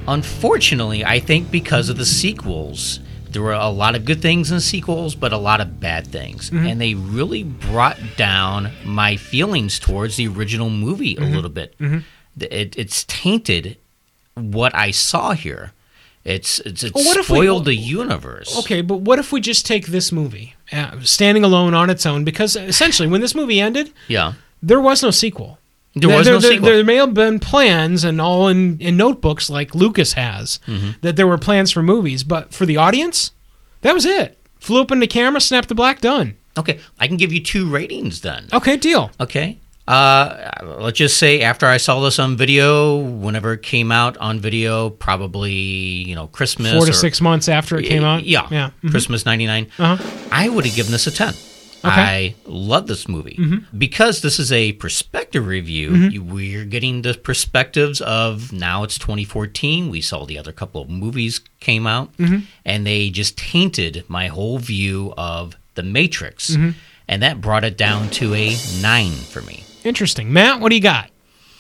Unfortunately, 0.06 1.04
I 1.04 1.20
think 1.20 1.50
because 1.50 1.88
of 1.88 1.96
the 1.96 2.04
sequels, 2.04 3.00
there 3.30 3.42
were 3.42 3.52
a 3.52 3.68
lot 3.68 3.94
of 3.94 4.04
good 4.04 4.20
things 4.22 4.50
in 4.50 4.60
sequels, 4.60 5.14
but 5.14 5.32
a 5.32 5.36
lot 5.36 5.60
of 5.60 5.80
bad 5.80 6.06
things. 6.06 6.50
Mhm. 6.50 6.70
And 6.72 6.80
they 6.80 6.94
really 6.94 7.42
brought 7.44 7.98
down 8.16 8.70
my 8.84 9.16
feelings 9.16 9.78
towards 9.78 10.16
the 10.16 10.26
original 10.28 10.70
movie 10.70 11.16
a 11.16 11.20
Mhm. 11.20 11.34
little 11.34 11.50
bit. 11.50 11.74
Mhm. 11.78 12.02
It, 12.42 12.76
it's 12.76 13.04
tainted 13.04 13.76
what 14.34 14.74
I 14.74 14.90
saw 14.90 15.32
here. 15.32 15.72
It's 16.24 16.58
it's, 16.60 16.82
it's 16.82 16.94
Well, 16.94 17.04
what 17.04 17.16
if 17.16 17.30
we- 17.30 17.38
spoiled 17.38 17.64
the 17.64 17.74
universe. 17.74 18.58
Okay, 18.60 18.82
but 18.82 18.98
what 18.98 19.18
if 19.18 19.32
we 19.32 19.40
just 19.40 19.64
take 19.66 19.86
this 19.86 20.12
movie 20.12 20.54
uh, 20.72 21.00
standing 21.02 21.44
alone 21.44 21.74
on 21.74 21.88
its 21.90 22.04
own? 22.06 22.24
Because 22.24 22.54
essentially, 22.56 23.08
when 23.08 23.20
this 23.20 23.34
movie 23.34 23.60
ended, 23.60 23.92
Yeah. 24.08 24.34
there 24.62 24.80
was 24.80 25.02
no 25.02 25.10
sequel. 25.10 25.58
There 25.94 26.14
was 26.14 26.26
no 26.26 26.38
there, 26.38 26.50
sequel. 26.52 26.68
There 26.68 26.84
may 26.84 26.96
have 26.96 27.14
been 27.14 27.38
plans 27.40 28.04
and 28.04 28.20
all 28.20 28.46
in, 28.48 28.78
in 28.78 28.96
notebooks 28.96 29.48
like 29.50 29.74
Lucas 29.74 30.12
has 30.12 30.60
Mhm. 30.66 31.00
that 31.00 31.16
there 31.16 31.26
were 31.26 31.38
plans 31.38 31.72
for 31.72 31.82
movies, 31.82 32.22
but 32.24 32.52
for 32.52 32.66
the 32.66 32.76
audience, 32.76 33.32
that 33.80 33.94
was 33.94 34.04
it. 34.04 34.38
Flew 34.60 34.80
up 34.82 34.92
in 34.92 35.00
the 35.00 35.06
camera, 35.06 35.40
snapped 35.40 35.68
the 35.68 35.74
black, 35.74 36.00
done. 36.00 36.34
Okay, 36.58 36.78
I 37.00 37.06
can 37.08 37.16
give 37.16 37.32
you 37.32 37.40
two 37.40 37.68
ratings 37.68 38.20
then. 38.20 38.48
Okay, 38.52 38.76
deal. 38.76 39.10
Okay. 39.18 39.58
Uh, 39.88 40.50
let's 40.80 40.98
just 40.98 41.16
say 41.16 41.40
after 41.40 41.66
I 41.66 41.78
saw 41.78 42.00
this 42.00 42.18
on 42.18 42.36
video, 42.36 42.96
whenever 42.98 43.54
it 43.54 43.62
came 43.62 43.90
out 43.90 44.16
on 44.18 44.38
video, 44.38 44.90
probably 44.90 45.52
you 45.52 46.14
know 46.14 46.26
Christmas, 46.28 46.72
Four 46.74 46.84
to 46.84 46.90
or- 46.90 46.94
six 46.94 47.20
months 47.22 47.48
after 47.48 47.78
it 47.78 47.86
came 47.86 48.04
out. 48.04 48.24
Yeah, 48.24 48.46
yeah. 48.50 48.70
mhm. 48.84 48.90
Christmas 48.90 49.24
'99. 49.24 49.66
Uh-huh. 49.78 50.28
I 50.30 50.48
would 50.50 50.66
have 50.66 50.74
given 50.76 50.92
this 50.92 51.06
a 51.06 51.10
ten. 51.10 51.32
Okay. 51.84 52.34
I 52.34 52.34
love 52.44 52.88
this 52.88 53.08
movie 53.08 53.36
Mhm. 53.40 53.64
because 53.78 54.20
this 54.20 54.40
is 54.40 54.50
a 54.50 54.72
perspective 54.72 55.46
review. 55.46 55.90
Mhm. 55.90 56.12
You, 56.12 56.22
we're 56.24 56.64
getting 56.64 57.02
the 57.02 57.14
perspectives 57.14 58.00
of 58.00 58.52
now 58.52 58.82
it's 58.82 58.98
2014. 58.98 59.88
We 59.88 60.00
saw 60.00 60.26
the 60.26 60.38
other 60.38 60.50
couple 60.50 60.82
of 60.82 60.90
movies 60.90 61.40
came 61.60 61.86
out, 61.86 62.14
Mhm. 62.18 62.42
and 62.66 62.84
they 62.84 63.10
just 63.10 63.36
tainted 63.38 64.04
my 64.08 64.26
whole 64.26 64.58
view 64.58 65.14
of 65.16 65.54
the 65.76 65.84
Matrix, 65.84 66.50
Mhm. 66.56 66.74
and 67.06 67.22
that 67.22 67.40
brought 67.40 67.62
it 67.64 67.78
down 67.78 68.10
to 68.10 68.34
a 68.34 68.56
nine 68.82 69.12
for 69.12 69.40
me. 69.42 69.62
Interesting. 69.84 70.32
Matt, 70.32 70.60
what 70.60 70.70
do 70.70 70.74
you 70.74 70.82
got? 70.82 71.10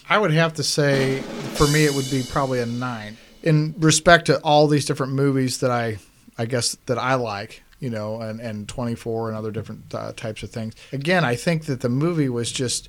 I 0.08 0.18
would 0.18 0.32
have 0.32 0.54
to 0.54 0.64
say, 0.64 1.20
for 1.54 1.66
me, 1.68 1.84
it 1.84 1.94
would 1.94 2.10
be 2.10 2.22
probably 2.28 2.60
a 2.60 2.66
nine. 2.66 3.16
In 3.42 3.74
respect 3.78 4.26
to 4.26 4.40
all 4.40 4.66
these 4.66 4.84
different 4.86 5.12
movies 5.12 5.58
that 5.58 5.70
I, 5.70 5.98
I 6.38 6.46
guess 6.46 6.76
that 6.86 6.98
I 6.98 7.14
like, 7.14 7.62
you 7.78 7.90
know, 7.90 8.20
and 8.20 8.40
and 8.40 8.68
24 8.68 9.28
and 9.28 9.36
other 9.36 9.50
different 9.50 9.94
uh, 9.94 10.12
types 10.12 10.42
of 10.42 10.50
things. 10.50 10.74
Again, 10.92 11.24
I 11.24 11.36
think 11.36 11.66
that 11.66 11.80
the 11.80 11.88
movie 11.88 12.28
was 12.28 12.50
just. 12.50 12.88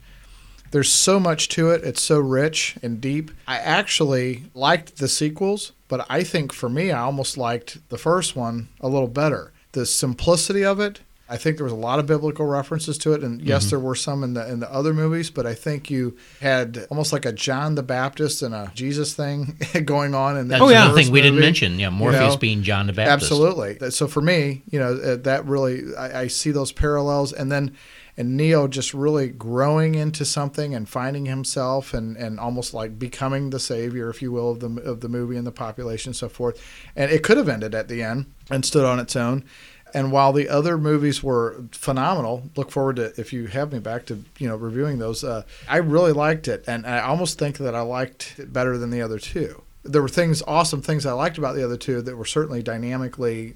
There's 0.71 0.91
so 0.91 1.19
much 1.19 1.49
to 1.49 1.71
it. 1.71 1.83
It's 1.83 2.01
so 2.01 2.19
rich 2.19 2.77
and 2.83 3.01
deep. 3.01 3.31
I 3.47 3.57
actually 3.57 4.43
liked 4.53 4.97
the 4.97 5.07
sequels, 5.07 5.71
but 5.87 6.05
I 6.07 6.23
think 6.23 6.53
for 6.53 6.69
me, 6.69 6.91
I 6.91 6.99
almost 6.99 7.39
liked 7.39 7.89
the 7.89 7.97
first 7.97 8.35
one 8.35 8.67
a 8.79 8.87
little 8.87 9.07
better. 9.07 9.51
The 9.71 9.87
simplicity 9.87 10.63
of 10.63 10.79
it. 10.79 10.99
I 11.29 11.37
think 11.37 11.57
there 11.57 11.63
was 11.63 11.73
a 11.73 11.75
lot 11.77 11.99
of 11.99 12.05
biblical 12.07 12.45
references 12.45 12.97
to 12.99 13.13
it, 13.13 13.23
and 13.23 13.41
yes, 13.41 13.65
Mhm. 13.65 13.69
there 13.69 13.79
were 13.79 13.95
some 13.95 14.23
in 14.23 14.33
the 14.33 14.49
in 14.51 14.59
the 14.59 14.71
other 14.73 14.93
movies, 14.93 15.29
but 15.29 15.45
I 15.45 15.53
think 15.53 15.89
you 15.89 16.15
had 16.41 16.87
almost 16.89 17.13
like 17.13 17.25
a 17.25 17.31
John 17.31 17.75
the 17.75 17.83
Baptist 17.83 18.41
and 18.41 18.53
a 18.55 18.71
Jesus 18.73 19.13
thing 19.13 19.57
going 19.85 20.15
on 20.15 20.37
in 20.37 20.47
that. 20.47 20.59
That's 20.59 20.71
another 20.71 20.93
first 20.95 21.05
thing 21.05 21.13
we 21.13 21.21
didn't 21.21 21.39
mention. 21.39 21.79
Yeah, 21.79 21.89
you 21.89 21.95
Morpheus 21.95 22.33
know? 22.33 22.37
being 22.37 22.63
John 22.63 22.87
the 22.87 22.93
Baptist. 22.93 23.31
Absolutely. 23.31 23.91
So 23.91 24.07
for 24.07 24.21
me, 24.21 24.63
you 24.69 24.79
know, 24.79 24.93
uh, 24.95 25.15
that 25.17 25.45
really 25.45 25.95
I, 25.95 26.21
I 26.21 26.27
see 26.27 26.51
those 26.51 26.71
parallels, 26.71 27.31
and 27.33 27.51
then 27.51 27.73
and 28.17 28.35
Neo 28.35 28.67
just 28.67 28.93
really 28.93 29.29
growing 29.29 29.95
into 29.95 30.25
something 30.25 30.75
and 30.75 30.89
finding 30.89 31.25
himself 31.25 31.93
and, 31.93 32.17
and 32.17 32.37
almost 32.37 32.73
like 32.73 32.99
becoming 32.99 33.49
the 33.51 33.59
savior, 33.61 34.09
if 34.09 34.21
you 34.21 34.29
will, 34.33 34.51
of 34.51 34.59
the 34.59 34.81
of 34.81 34.99
the 34.99 35.07
movie 35.07 35.37
and 35.37 35.47
the 35.47 35.53
population 35.53 36.09
and 36.09 36.15
so 36.17 36.27
forth. 36.27 36.61
And 36.97 37.09
it 37.11 37.23
could 37.23 37.37
have 37.37 37.47
ended 37.47 37.73
at 37.73 37.87
the 37.87 38.03
end 38.03 38.25
and 38.49 38.65
stood 38.65 38.83
on 38.83 38.99
its 38.99 39.15
own. 39.15 39.45
And 39.93 40.11
while 40.11 40.33
the 40.33 40.49
other 40.49 40.77
movies 40.77 41.23
were 41.23 41.61
phenomenal, 41.71 42.43
look 42.55 42.71
forward 42.71 42.97
to 42.97 43.13
if 43.19 43.33
you 43.33 43.47
have 43.47 43.71
me 43.71 43.79
back 43.79 44.05
to 44.07 44.23
you 44.37 44.47
know 44.47 44.55
reviewing 44.55 44.99
those. 44.99 45.23
Uh, 45.23 45.43
I 45.67 45.77
really 45.77 46.11
liked 46.11 46.47
it, 46.47 46.63
and 46.67 46.85
I 46.85 46.99
almost 47.01 47.39
think 47.39 47.57
that 47.57 47.75
I 47.75 47.81
liked 47.81 48.35
it 48.37 48.51
better 48.53 48.77
than 48.77 48.89
the 48.91 49.01
other 49.01 49.19
two. 49.19 49.63
There 49.83 50.01
were 50.01 50.09
things, 50.09 50.41
awesome 50.45 50.81
things 50.81 51.05
I 51.05 51.13
liked 51.13 51.37
about 51.37 51.55
the 51.55 51.63
other 51.63 51.77
two 51.77 52.01
that 52.01 52.15
were 52.15 52.25
certainly 52.25 52.61
dynamically 52.61 53.55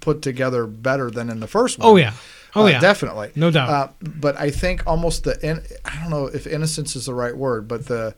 put 0.00 0.22
together 0.22 0.66
better 0.66 1.10
than 1.10 1.28
in 1.30 1.40
the 1.40 1.46
first 1.46 1.78
one. 1.78 1.88
Oh, 1.88 1.96
yeah. 1.96 2.12
Oh, 2.54 2.64
Uh, 2.64 2.68
yeah. 2.68 2.80
definitely, 2.80 3.30
No 3.34 3.50
doubt. 3.50 3.68
Uh, 3.68 3.88
but 4.00 4.38
I 4.38 4.50
think 4.50 4.86
almost 4.86 5.24
the 5.24 5.38
in, 5.46 5.62
I 5.84 6.00
don't 6.00 6.10
know 6.10 6.26
if 6.26 6.46
innocence 6.46 6.94
is 6.96 7.06
the 7.06 7.14
right 7.14 7.36
word, 7.36 7.66
but 7.68 7.86
the 7.86 8.14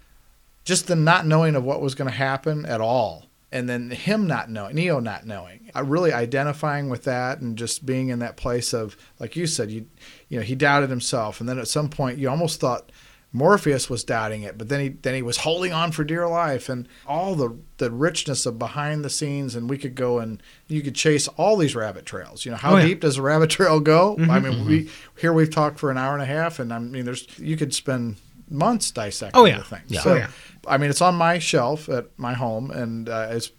just 0.65 0.87
the 0.87 0.97
not 0.97 1.27
knowing 1.27 1.57
of 1.57 1.65
what 1.65 1.81
was 1.81 1.95
going 1.95 2.11
to 2.11 2.17
happen 2.17 2.65
at 2.67 2.81
all, 2.81 3.27
and 3.53 3.69
then 3.69 3.91
him 3.91 4.27
not 4.27 4.51
knowing, 4.51 4.75
Neo 4.77 4.99
not 4.99 5.27
knowing, 5.27 5.64
really 5.81 6.13
identifying 6.13 6.89
with 6.89 7.05
that, 7.05 7.41
and 7.41 7.57
just 7.59 7.85
being 7.87 8.09
in 8.09 8.19
that 8.21 8.37
place 8.37 8.73
of 8.73 8.97
like 9.19 9.37
you 9.37 9.47
said, 9.47 9.71
you 9.71 9.87
you 10.29 10.39
know 10.39 10.45
he 10.45 10.55
doubted 10.55 10.91
himself, 10.91 11.41
and 11.41 11.49
then 11.49 11.59
at 11.59 11.69
some 11.69 11.89
point 11.89 12.19
you 12.19 12.29
almost 12.31 12.61
thought. 12.61 12.91
Morpheus 13.37 13.91
was 13.91 14.05
doubting 14.05 14.43
it, 14.43 14.57
but 14.57 14.69
then 14.69 14.79
he 14.79 14.89
then 14.91 15.13
he 15.15 15.21
was 15.21 15.39
holding 15.39 15.73
on 15.73 15.91
for 15.91 16.05
dear 16.05 16.29
life, 16.29 16.69
and 16.69 16.87
all 17.05 17.35
the 17.35 17.59
the 17.79 17.91
richness 17.91 18.47
of 18.47 18.61
behind 18.61 19.05
the 19.05 19.11
scenes, 19.11 19.57
and 19.57 19.69
we 19.69 19.77
could 19.77 19.97
go 19.97 20.21
and 20.21 20.41
you 20.69 20.83
could 20.83 20.95
chase 20.95 21.27
all 21.37 21.57
these 21.57 21.75
rabbit 21.75 22.07
trails. 22.07 22.45
You 22.45 22.53
know, 22.53 22.57
how 22.59 22.75
Oh, 22.75 22.77
yeah. 22.77 22.87
deep 22.87 23.01
does 23.01 23.17
a 23.17 23.23
rabbit 23.23 23.51
trail 23.51 23.81
go? 23.81 24.15
I 24.21 24.39
Mhm. 24.39 24.45
mean, 24.45 24.67
we 24.69 24.89
here 25.19 25.33
we've 25.33 25.51
talked 25.51 25.81
for 25.81 25.91
an 25.91 25.99
hour 25.99 26.13
and 26.13 26.23
a 26.23 26.27
half, 26.27 26.61
and 26.61 26.73
I 26.73 26.79
mean, 26.79 27.05
there's 27.05 27.27
you 27.37 27.57
could 27.57 27.75
spend 27.75 28.19
months 28.49 28.93
dissecting 28.93 29.41
Oh, 29.41 29.47
yeah. 29.47 29.59
the 29.59 29.65
thing. 29.65 29.81
Yeah. 29.89 30.01
So, 30.03 30.13
Oh, 30.13 30.17
yeah. 30.17 30.29
I 30.69 30.79
mean, 30.79 30.91
it's 30.91 31.01
on 31.01 31.17
my 31.17 31.41
shelf 31.41 31.89
at 31.89 32.17
my 32.17 32.35
home, 32.35 32.71
and 32.71 33.09
uh, 33.09 33.31
it's 33.33 33.51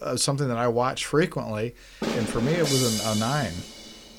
uh, 0.00 0.16
something 0.16 0.48
that 0.48 0.58
I 0.58 0.68
watch 0.68 1.06
frequently. 1.06 1.74
And 2.02 2.28
for 2.28 2.40
me, 2.40 2.52
it 2.52 2.60
was 2.60 3.00
an, 3.00 3.16
a 3.16 3.18
nine. 3.18 3.52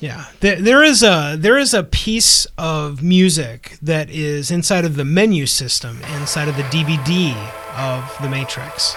Yeah, 0.00 0.24
there, 0.40 0.60
there 0.60 0.82
is 0.82 1.02
a 1.02 1.36
there 1.38 1.58
is 1.58 1.74
a 1.74 1.82
piece 1.82 2.46
of 2.56 3.02
music 3.02 3.76
that 3.82 4.08
is 4.08 4.50
inside 4.50 4.86
of 4.86 4.96
the 4.96 5.04
menu 5.04 5.44
system, 5.44 6.00
inside 6.18 6.48
of 6.48 6.56
the 6.56 6.62
DVD 6.64 7.34
of 7.76 8.16
The 8.22 8.30
Matrix, 8.30 8.94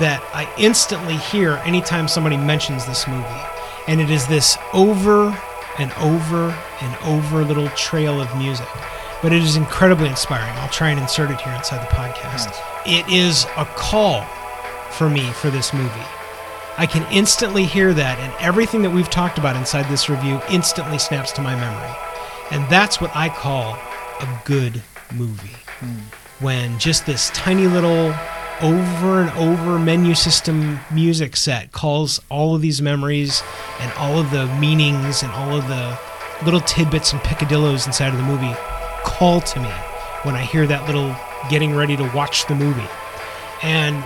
that 0.00 0.26
I 0.32 0.50
instantly 0.58 1.16
hear 1.16 1.56
anytime 1.66 2.08
somebody 2.08 2.38
mentions 2.38 2.86
this 2.86 3.06
movie, 3.06 3.42
and 3.86 4.00
it 4.00 4.08
is 4.08 4.26
this 4.28 4.56
over 4.72 5.38
and 5.78 5.92
over 5.98 6.56
and 6.80 6.96
over 7.04 7.44
little 7.44 7.68
trail 7.70 8.18
of 8.18 8.34
music, 8.38 8.68
but 9.20 9.34
it 9.34 9.42
is 9.42 9.56
incredibly 9.56 10.08
inspiring. 10.08 10.56
I'll 10.56 10.70
try 10.70 10.88
and 10.88 10.98
insert 10.98 11.30
it 11.30 11.38
here 11.38 11.52
inside 11.52 11.82
the 11.82 11.94
podcast. 11.94 12.56
It 12.86 13.06
is 13.12 13.44
a 13.58 13.66
call 13.76 14.24
for 14.96 15.08
me 15.08 15.30
for 15.32 15.50
this 15.50 15.72
movie. 15.72 16.06
I 16.78 16.86
can 16.86 17.10
instantly 17.12 17.64
hear 17.64 17.94
that, 17.94 18.18
and 18.18 18.32
everything 18.38 18.82
that 18.82 18.90
we've 18.90 19.08
talked 19.08 19.38
about 19.38 19.56
inside 19.56 19.88
this 19.90 20.08
review 20.08 20.40
instantly 20.50 20.98
snaps 20.98 21.32
to 21.32 21.42
my 21.42 21.54
memory. 21.54 21.96
And 22.50 22.68
that's 22.70 23.00
what 23.00 23.14
I 23.14 23.28
call 23.28 23.74
a 24.20 24.42
good 24.44 24.82
movie. 25.14 25.56
Hmm. 25.80 26.44
When 26.44 26.78
just 26.78 27.06
this 27.06 27.30
tiny 27.30 27.66
little 27.66 28.14
over 28.62 29.20
and 29.22 29.30
over 29.38 29.78
menu 29.78 30.14
system 30.14 30.78
music 30.90 31.36
set 31.36 31.72
calls 31.72 32.20
all 32.30 32.54
of 32.54 32.62
these 32.62 32.80
memories 32.80 33.42
and 33.80 33.92
all 33.94 34.18
of 34.18 34.30
the 34.30 34.46
meanings 34.56 35.22
and 35.22 35.30
all 35.32 35.56
of 35.56 35.66
the 35.68 35.98
little 36.44 36.60
tidbits 36.60 37.12
and 37.12 37.20
picadillos 37.22 37.86
inside 37.86 38.08
of 38.08 38.16
the 38.16 38.22
movie 38.22 38.54
call 39.04 39.40
to 39.40 39.60
me 39.60 39.70
when 40.24 40.34
I 40.34 40.42
hear 40.42 40.66
that 40.66 40.86
little 40.86 41.14
getting 41.48 41.74
ready 41.74 41.96
to 41.96 42.10
watch 42.14 42.46
the 42.46 42.54
movie. 42.54 42.88
And 43.62 44.02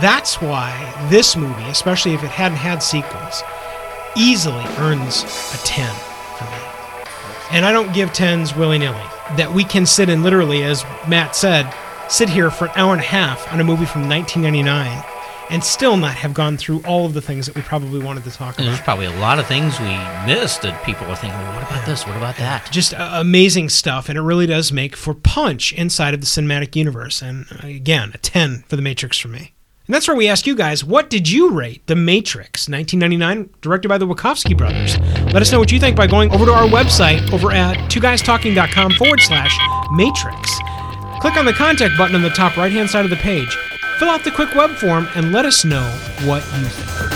that's 0.00 0.40
why 0.40 1.06
this 1.10 1.36
movie, 1.36 1.64
especially 1.64 2.14
if 2.14 2.22
it 2.24 2.30
hadn't 2.30 2.58
had 2.58 2.82
sequels, 2.82 3.42
easily 4.16 4.64
earns 4.78 5.22
a 5.54 5.58
10 5.64 5.88
for 6.38 6.44
me. 6.44 7.06
And 7.50 7.64
I 7.64 7.72
don't 7.72 7.92
give 7.92 8.10
10s 8.10 8.56
willy 8.56 8.78
nilly. 8.78 8.96
That 9.36 9.52
we 9.52 9.64
can 9.64 9.86
sit 9.86 10.08
and 10.08 10.22
literally, 10.22 10.62
as 10.62 10.84
Matt 11.08 11.34
said, 11.36 11.72
sit 12.08 12.28
here 12.28 12.50
for 12.50 12.66
an 12.66 12.72
hour 12.76 12.92
and 12.92 13.00
a 13.00 13.04
half 13.04 13.50
on 13.52 13.60
a 13.60 13.64
movie 13.64 13.86
from 13.86 14.08
1999 14.08 15.02
and 15.50 15.62
still 15.62 15.96
not 15.96 16.14
have 16.14 16.32
gone 16.34 16.56
through 16.56 16.82
all 16.86 17.04
of 17.06 17.12
the 17.14 17.20
things 17.20 17.46
that 17.46 17.54
we 17.54 17.62
probably 17.62 18.00
wanted 18.00 18.24
to 18.24 18.30
talk 18.30 18.56
And 18.58 18.66
about. 18.66 18.74
there's 18.76 18.84
probably 18.84 19.06
a 19.06 19.16
lot 19.20 19.38
of 19.38 19.46
things 19.46 19.78
we 19.78 19.86
missed 20.26 20.62
that 20.62 20.82
people 20.84 21.06
are 21.06 21.16
thinking, 21.16 21.38
well, 21.38 21.54
what 21.54 21.62
about 21.70 21.86
this? 21.86 22.06
What 22.06 22.16
about 22.16 22.36
that? 22.36 22.70
Just 22.70 22.94
uh, 22.94 23.10
amazing 23.14 23.68
stuff, 23.68 24.08
and 24.08 24.16
it 24.18 24.22
really 24.22 24.46
does 24.46 24.72
make 24.72 24.96
for 24.96 25.12
punch 25.14 25.72
inside 25.74 26.14
of 26.14 26.20
the 26.20 26.26
cinematic 26.26 26.74
universe. 26.76 27.20
And 27.22 27.46
uh, 27.62 27.66
again, 27.66 28.10
a 28.14 28.18
10 28.18 28.64
for 28.68 28.76
The 28.76 28.82
Matrix 28.82 29.18
for 29.18 29.28
me. 29.28 29.52
And 29.86 29.94
that's 29.94 30.08
where 30.08 30.16
we 30.16 30.28
ask 30.28 30.46
you 30.46 30.56
guys, 30.56 30.82
what 30.82 31.10
did 31.10 31.28
you 31.28 31.50
rate 31.50 31.86
The 31.88 31.94
Matrix 31.94 32.70
1999, 32.70 33.50
directed 33.60 33.88
by 33.88 33.98
the 33.98 34.06
Wachowski 34.06 34.56
brothers? 34.56 34.98
Let 35.32 35.42
us 35.42 35.52
know 35.52 35.58
what 35.58 35.70
you 35.70 35.78
think 35.78 35.94
by 35.94 36.06
going 36.06 36.30
over 36.32 36.46
to 36.46 36.52
our 36.52 36.66
website 36.66 37.30
over 37.34 37.52
at 37.52 37.76
twoguystalking.com 37.90 38.92
forward 38.92 39.20
slash 39.20 39.58
matrix. 39.92 40.58
Click 41.20 41.36
on 41.36 41.44
the 41.44 41.52
contact 41.52 41.98
button 41.98 42.16
on 42.16 42.22
the 42.22 42.30
top 42.30 42.56
right 42.56 42.72
hand 42.72 42.88
side 42.88 43.04
of 43.04 43.10
the 43.10 43.16
page. 43.16 43.58
Fill 43.98 44.08
out 44.08 44.24
the 44.24 44.30
quick 44.30 44.54
web 44.54 44.70
form 44.76 45.06
and 45.16 45.32
let 45.32 45.44
us 45.44 45.66
know 45.66 45.84
what 46.24 46.42
you 46.58 46.64
think. 46.64 47.10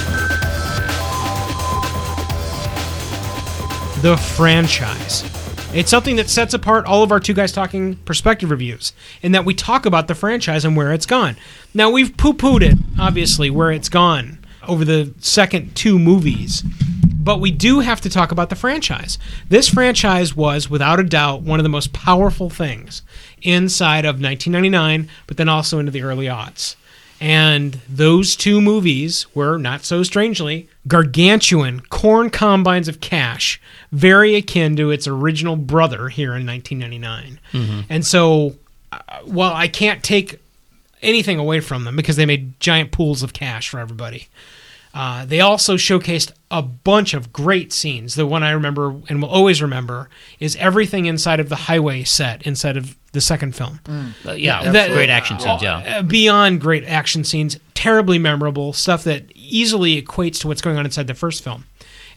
The 4.02 4.16
franchise. 4.36 5.37
It's 5.74 5.90
something 5.90 6.16
that 6.16 6.30
sets 6.30 6.54
apart 6.54 6.86
all 6.86 7.02
of 7.02 7.12
our 7.12 7.20
Two 7.20 7.34
Guys 7.34 7.52
Talking 7.52 7.96
perspective 7.96 8.50
reviews, 8.50 8.94
in 9.20 9.32
that 9.32 9.44
we 9.44 9.52
talk 9.52 9.84
about 9.84 10.08
the 10.08 10.14
franchise 10.14 10.64
and 10.64 10.74
where 10.74 10.94
it's 10.94 11.04
gone. 11.04 11.36
Now, 11.74 11.90
we've 11.90 12.16
poo 12.16 12.32
pooed 12.32 12.62
it, 12.62 12.78
obviously, 12.98 13.50
where 13.50 13.70
it's 13.70 13.90
gone 13.90 14.38
over 14.66 14.82
the 14.82 15.12
second 15.18 15.76
two 15.76 15.98
movies, 15.98 16.62
but 17.12 17.38
we 17.40 17.50
do 17.50 17.80
have 17.80 18.00
to 18.00 18.08
talk 18.08 18.32
about 18.32 18.48
the 18.48 18.56
franchise. 18.56 19.18
This 19.50 19.68
franchise 19.68 20.34
was, 20.34 20.70
without 20.70 21.00
a 21.00 21.04
doubt, 21.04 21.42
one 21.42 21.60
of 21.60 21.64
the 21.64 21.68
most 21.68 21.92
powerful 21.92 22.48
things 22.48 23.02
inside 23.42 24.06
of 24.06 24.22
1999, 24.22 25.06
but 25.26 25.36
then 25.36 25.50
also 25.50 25.78
into 25.78 25.92
the 25.92 26.02
early 26.02 26.26
aughts. 26.26 26.76
And 27.20 27.80
those 27.88 28.36
two 28.36 28.60
movies 28.60 29.26
were, 29.34 29.58
not 29.58 29.84
so 29.84 30.02
strangely, 30.02 30.68
gargantuan 30.86 31.80
corn 31.80 32.30
combines 32.30 32.86
of 32.88 33.00
cash, 33.00 33.60
very 33.90 34.36
akin 34.36 34.76
to 34.76 34.90
its 34.90 35.08
original 35.08 35.56
brother 35.56 36.08
here 36.08 36.34
in 36.36 36.46
1999. 36.46 37.40
Mhm. 37.52 37.84
And 37.88 38.06
so, 38.06 38.56
uh, 38.92 38.98
while 39.24 39.52
I 39.52 39.66
can't 39.68 40.02
take 40.02 40.36
anything 41.02 41.38
away 41.38 41.60
from 41.60 41.84
them 41.84 41.96
because 41.96 42.16
they 42.16 42.26
made 42.26 42.58
giant 42.60 42.92
pools 42.92 43.22
of 43.22 43.32
cash 43.32 43.68
for 43.68 43.80
everybody, 43.80 44.28
uh, 45.00 45.24
they 45.24 45.38
also 45.40 45.76
showcased 45.76 46.32
a 46.50 46.60
bunch 46.60 47.14
of 47.14 47.32
great 47.32 47.72
scenes. 47.72 48.16
The 48.16 48.26
one 48.26 48.42
I 48.42 48.50
remember 48.50 48.96
and 49.08 49.22
will 49.22 49.28
always 49.28 49.62
remember 49.62 50.08
is 50.40 50.56
everything 50.56 51.06
inside 51.06 51.38
of 51.38 51.48
the 51.48 51.54
highway 51.70 52.02
set 52.02 52.42
inside 52.42 52.76
of 52.76 52.96
the 53.12 53.20
second 53.20 53.54
film. 53.54 53.78
Uh, 54.26 54.32
yeah, 54.32 54.70
That- 54.72 54.90
great 54.90 55.08
action 55.08 55.38
scenes, 55.38 55.62
yeah. 55.62 55.98
uh, 55.98 56.02
beyond 56.02 56.60
great 56.60 56.84
action 56.84 57.22
scenes, 57.22 57.56
terribly 57.74 58.18
memorable 58.18 58.72
stuff 58.72 59.04
that 59.04 59.30
easily 59.36 60.02
equates 60.02 60.40
to 60.40 60.48
what's 60.48 60.60
going 60.60 60.76
on 60.76 60.84
inside 60.84 61.06
the 61.06 61.14
first 61.14 61.44
film. 61.44 61.64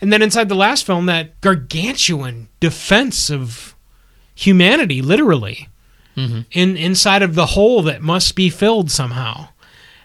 And 0.02 0.12
then 0.12 0.24
inside 0.24 0.50
the 0.50 0.56
last 0.56 0.84
film, 0.86 1.06
that 1.06 1.40
gargantuan 1.42 2.48
defense 2.60 3.30
of 3.30 3.76
humanity, 4.34 5.02
literally, 5.04 5.68
Mhm. 6.18 6.46
in 6.52 6.76
inside 6.78 7.22
of 7.22 7.36
the 7.36 7.46
hole 7.48 7.84
that 7.84 8.02
must 8.02 8.34
be 8.36 8.50
filled 8.50 8.90
somehow. 8.92 9.50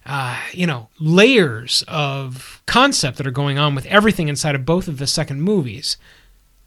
Uh, 0.06 0.36
you 0.52 0.66
know, 0.66 0.88
layers 1.00 1.82
of 1.88 2.62
concept 2.66 3.18
that 3.18 3.26
are 3.26 3.30
going 3.32 3.58
on 3.58 3.74
with 3.74 3.86
everything 3.86 4.28
inside 4.28 4.54
of 4.54 4.64
both 4.64 4.86
of 4.88 4.98
the 4.98 5.06
second 5.06 5.42
movies. 5.42 5.96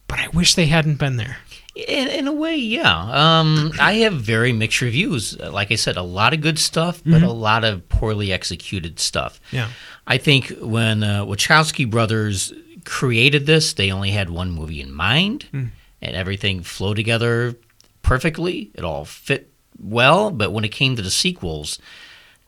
But 0.07 0.20
I 0.20 0.28
wish 0.30 0.56
they 0.56 0.66
hadn't 0.66 0.95
been 0.99 1.18
there. 1.18 1.38
In, 1.76 2.07
in 2.10 2.28
a 2.28 2.34
way, 2.34 2.56
yeah. 2.57 3.40
Um, 3.40 3.72
I 3.80 3.94
have 4.03 4.14
very 4.14 4.52
mixed 4.52 4.82
reviews. 4.82 5.38
Like 5.40 5.72
I 5.72 5.76
said, 5.76 5.95
a 5.98 6.02
lot 6.02 6.34
of 6.34 6.41
good 6.41 6.60
stuff, 6.60 7.02
but 7.06 7.22
Mhm. 7.22 7.28
a 7.28 7.32
lot 7.32 7.64
of 7.64 7.88
poorly 7.90 8.34
executed 8.34 8.99
stuff. 8.99 9.40
Yeah. 9.52 9.70
I 10.07 10.18
think 10.18 10.49
when 10.60 11.03
uh, 11.03 11.26
Wachowski 11.26 11.90
brothers 11.90 12.52
created 12.86 13.45
this, 13.45 13.74
they 13.74 13.91
only 13.91 14.11
had 14.11 14.30
one 14.30 14.52
movie 14.52 14.82
in 14.82 14.91
mind, 14.91 15.45
Mm. 15.53 15.70
and 16.02 16.16
everything 16.16 16.64
flowed 16.64 16.95
together 16.95 17.56
perfectly. 18.02 18.72
It 18.74 18.84
all 18.84 19.06
fit 19.06 19.52
well, 19.80 20.32
but 20.32 20.52
when 20.52 20.66
it 20.66 20.70
came 20.72 20.95
to 20.95 21.02
the 21.02 21.11
sequels, 21.11 21.78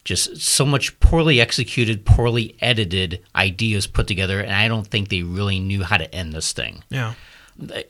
just 0.04 0.38
so 0.38 0.66
much 0.66 1.00
poorly 1.00 1.40
executed, 1.40 2.06
poorly 2.06 2.56
edited 2.60 3.22
ideas 3.36 3.86
put 3.88 4.08
together, 4.08 4.40
and 4.40 4.52
I 4.54 4.68
don't 4.68 4.88
think 4.88 5.10
they 5.10 5.22
really 5.22 5.60
knew 5.60 5.84
how 5.84 5.98
to 5.98 6.14
end 6.14 6.34
this 6.34 6.52
thing 6.54 6.84
Yeah. 6.90 7.14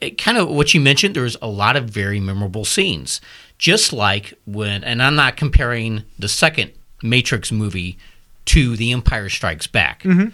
It, 0.02 0.18
kind 0.18 0.38
of 0.38 0.50
what 0.50 0.74
you 0.74 0.82
mentioned 0.82 1.16
there's 1.16 1.38
a 1.42 1.48
lot 1.48 1.78
of 1.78 1.86
very 1.90 2.20
memorable 2.20 2.66
scenes 2.66 3.22
just 3.58 3.94
like 3.94 4.34
when 4.46 4.84
and 4.84 5.02
i'm 5.02 5.16
not 5.16 5.38
comparing 5.38 6.04
the 6.20 6.28
second 6.28 6.72
matrix 7.04 7.52
movie 7.52 7.98
to 8.46 8.76
the 8.76 8.92
empire 8.92 9.30
strikes 9.30 9.68
back 9.68 10.02
Mhm. 10.04 10.34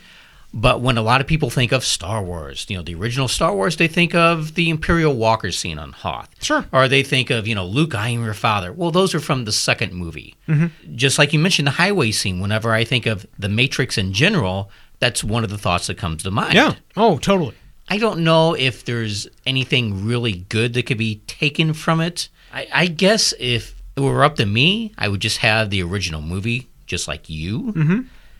But 0.65 0.81
when 0.81 0.97
a 0.97 1.01
lot 1.01 1.21
of 1.21 1.27
people 1.27 1.49
think 1.49 1.71
of 1.71 1.83
star 1.85 2.23
wars 2.23 2.65
you 2.69 2.75
know 2.75 2.81
the 2.83 2.95
original 2.95 3.27
star 3.27 3.53
wars 3.53 3.77
they 3.77 3.87
think 3.87 4.15
of 4.15 4.55
the 4.55 4.69
imperial 4.69 5.13
walker 5.15 5.51
scene 5.51 5.77
on 5.79 5.91
hoth 5.91 6.29
Sure. 6.41 6.65
or 6.71 6.87
they 6.87 7.03
think 7.03 7.29
of 7.29 7.47
you 7.47 7.55
know 7.55 7.65
luke 7.65 7.93
i 7.95 8.09
am 8.09 8.23
your 8.23 8.33
father 8.33 8.71
well 8.73 8.91
those 8.91 9.13
are 9.15 9.19
from 9.19 9.45
the 9.45 9.51
second 9.51 9.93
movie 9.93 10.35
Mhm. 10.47 10.71
just 10.95 11.17
like 11.19 11.31
you 11.33 11.39
mentioned 11.39 11.67
the 11.67 11.71
highway 11.83 12.11
scene 12.11 12.39
whenever 12.39 12.73
i 12.73 12.83
think 12.83 13.05
of 13.05 13.25
the 13.37 13.49
matrix 13.49 13.97
in 13.97 14.13
general 14.13 14.69
that's 14.99 15.23
one 15.23 15.43
of 15.43 15.49
the 15.51 15.57
thoughts 15.59 15.87
that 15.87 15.97
comes 15.97 16.23
to 16.23 16.31
mind 16.31 16.53
Yeah. 16.55 16.73
Oh, 16.95 17.17
totally. 17.19 17.53
I 17.89 17.97
don't 17.99 18.19
know 18.23 18.53
if 18.55 18.83
there's 18.83 19.27
anything 19.45 20.05
really 20.05 20.45
good 20.49 20.73
that 20.73 20.87
could 20.87 20.97
be 20.97 21.21
taken 21.27 21.73
from 21.73 22.01
it. 22.01 22.27
I, 22.53 22.67
I 22.73 22.87
guess 22.87 23.33
if 23.39 23.75
it 23.95 24.01
were 24.01 24.23
up 24.25 24.35
to 24.37 24.45
me, 24.45 24.91
I 24.97 25.07
would 25.07 25.21
just 25.21 25.37
have 25.37 25.69
the 25.69 25.81
original 25.83 26.21
movie, 26.21 26.67
just 26.85 27.07
like 27.07 27.29
you. 27.29 27.71
Mm-hmm. 27.73 27.99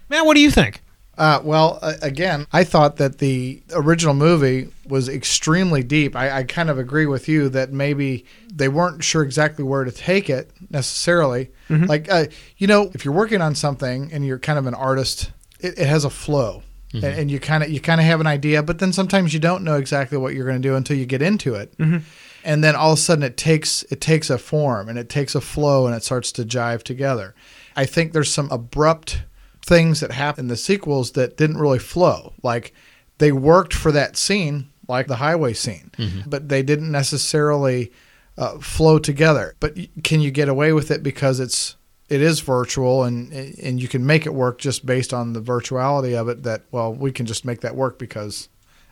Man, 0.10 0.26
what 0.26 0.34
do 0.36 0.42
you 0.42 0.52
think? 0.52 0.82
Uh, 1.18 1.40
well, 1.44 1.80
uh, 1.82 1.94
again, 2.02 2.46
I 2.54 2.64
thought 2.64 2.98
that 2.98 3.18
the 3.18 3.62
original 3.74 4.14
movie 4.14 4.70
was 4.88 5.10
extremely 5.10 5.82
deep. 5.84 6.16
I, 6.16 6.30
I 6.40 6.44
kind 6.44 6.70
of 6.70 6.78
agree 6.78 7.08
with 7.08 7.28
you 7.28 7.50
that 7.50 7.72
maybe 7.74 8.26
they 8.54 8.68
weren't 8.70 9.04
sure 9.04 9.24
exactly 9.24 9.64
where 9.64 9.84
to 9.84 9.92
take 9.92 10.30
it 10.30 10.52
necessarily. 10.70 11.50
Mhm. 11.70 11.88
Like, 11.88 12.12
uh, 12.12 12.26
you 12.58 12.68
know, 12.68 12.92
if 12.94 13.04
you're 13.04 13.14
working 13.14 13.42
on 13.42 13.56
something 13.56 14.12
and 14.14 14.26
you're 14.26 14.38
kind 14.40 14.60
of 14.60 14.68
an 14.68 14.76
artist, 14.76 15.32
it, 15.60 15.80
it 15.80 15.88
has 15.88 16.06
a 16.06 16.10
flow. 16.10 16.62
Mhm. 16.94 17.04
And, 17.04 17.20
and 17.22 17.32
you 17.32 17.40
kind 17.40 17.64
of 17.64 17.70
you 17.70 17.80
kind 17.82 18.00
of 18.00 18.06
have 18.06 18.22
an 18.22 18.28
idea, 18.28 18.62
but 18.64 18.80
then 18.80 18.94
sometimes 18.94 19.34
you 19.34 19.40
don't 19.40 19.64
know 19.64 19.76
exactly 19.76 20.18
what 20.18 20.34
you're 20.36 20.46
going 20.46 20.62
to 20.62 20.68
do 20.70 20.76
until 20.76 20.96
you 20.98 21.06
get 21.06 21.22
into 21.22 21.54
it 21.56 21.78
Mhm. 21.78 22.04
and 22.46 22.64
then 22.64 22.76
all 22.78 22.94
of 22.94 23.00
a 23.00 23.02
sudden 23.02 23.24
it 23.24 23.36
takes 23.36 23.84
it 23.90 24.00
takes 24.00 24.30
a 24.30 24.38
form 24.38 24.88
and 24.88 24.98
it 24.98 25.10
takes 25.10 25.36
a 25.36 25.42
flow 25.42 25.86
and 25.86 25.94
it 25.96 26.04
starts 26.04 26.32
to 26.34 26.44
jive 26.46 26.84
together. 26.84 27.36
I 27.76 27.86
think 27.86 28.14
there's 28.14 28.32
some 28.32 28.48
abrupt 28.52 29.24
things 29.68 30.00
that 30.00 30.12
happen 30.14 30.46
in 30.46 30.48
the 30.48 30.58
sequels 30.58 31.12
that 31.12 31.38
didn't 31.38 31.58
really 31.58 31.80
flow. 31.80 32.34
Like 32.42 32.74
they 33.20 33.32
worked 33.32 33.74
for 33.74 33.92
that 33.92 34.16
scene, 34.18 34.70
like 34.88 35.08
the 35.08 35.18
highway 35.18 35.54
scene, 35.54 35.92
Mhm. 35.98 36.30
but 36.30 36.48
they 36.50 36.64
didn't 36.64 36.92
necessarily 36.92 37.92
uh, 38.38 38.60
flow 38.60 39.00
together. 39.00 39.56
But 39.60 39.76
can 40.04 40.22
you 40.22 40.30
get 40.32 40.48
away 40.48 40.72
with 40.72 40.92
it 40.92 41.02
because 41.04 41.40
it's 41.40 41.76
it 42.08 42.22
is 42.22 42.40
virtual 42.40 43.04
and 43.04 43.34
and 43.34 43.82
you 43.82 43.88
can 43.88 44.06
make 44.06 44.26
it 44.28 44.34
work 44.34 44.60
just 44.60 44.86
based 44.86 45.12
on 45.14 45.34
the 45.34 45.42
virtuality 45.42 46.16
of 46.16 46.30
it? 46.30 46.44
That 46.44 46.62
well, 46.72 46.94
we 46.94 47.12
can 47.12 47.26
just 47.26 47.44
make 47.46 47.62
that 47.62 47.76
work 47.76 47.98
because 48.00 48.48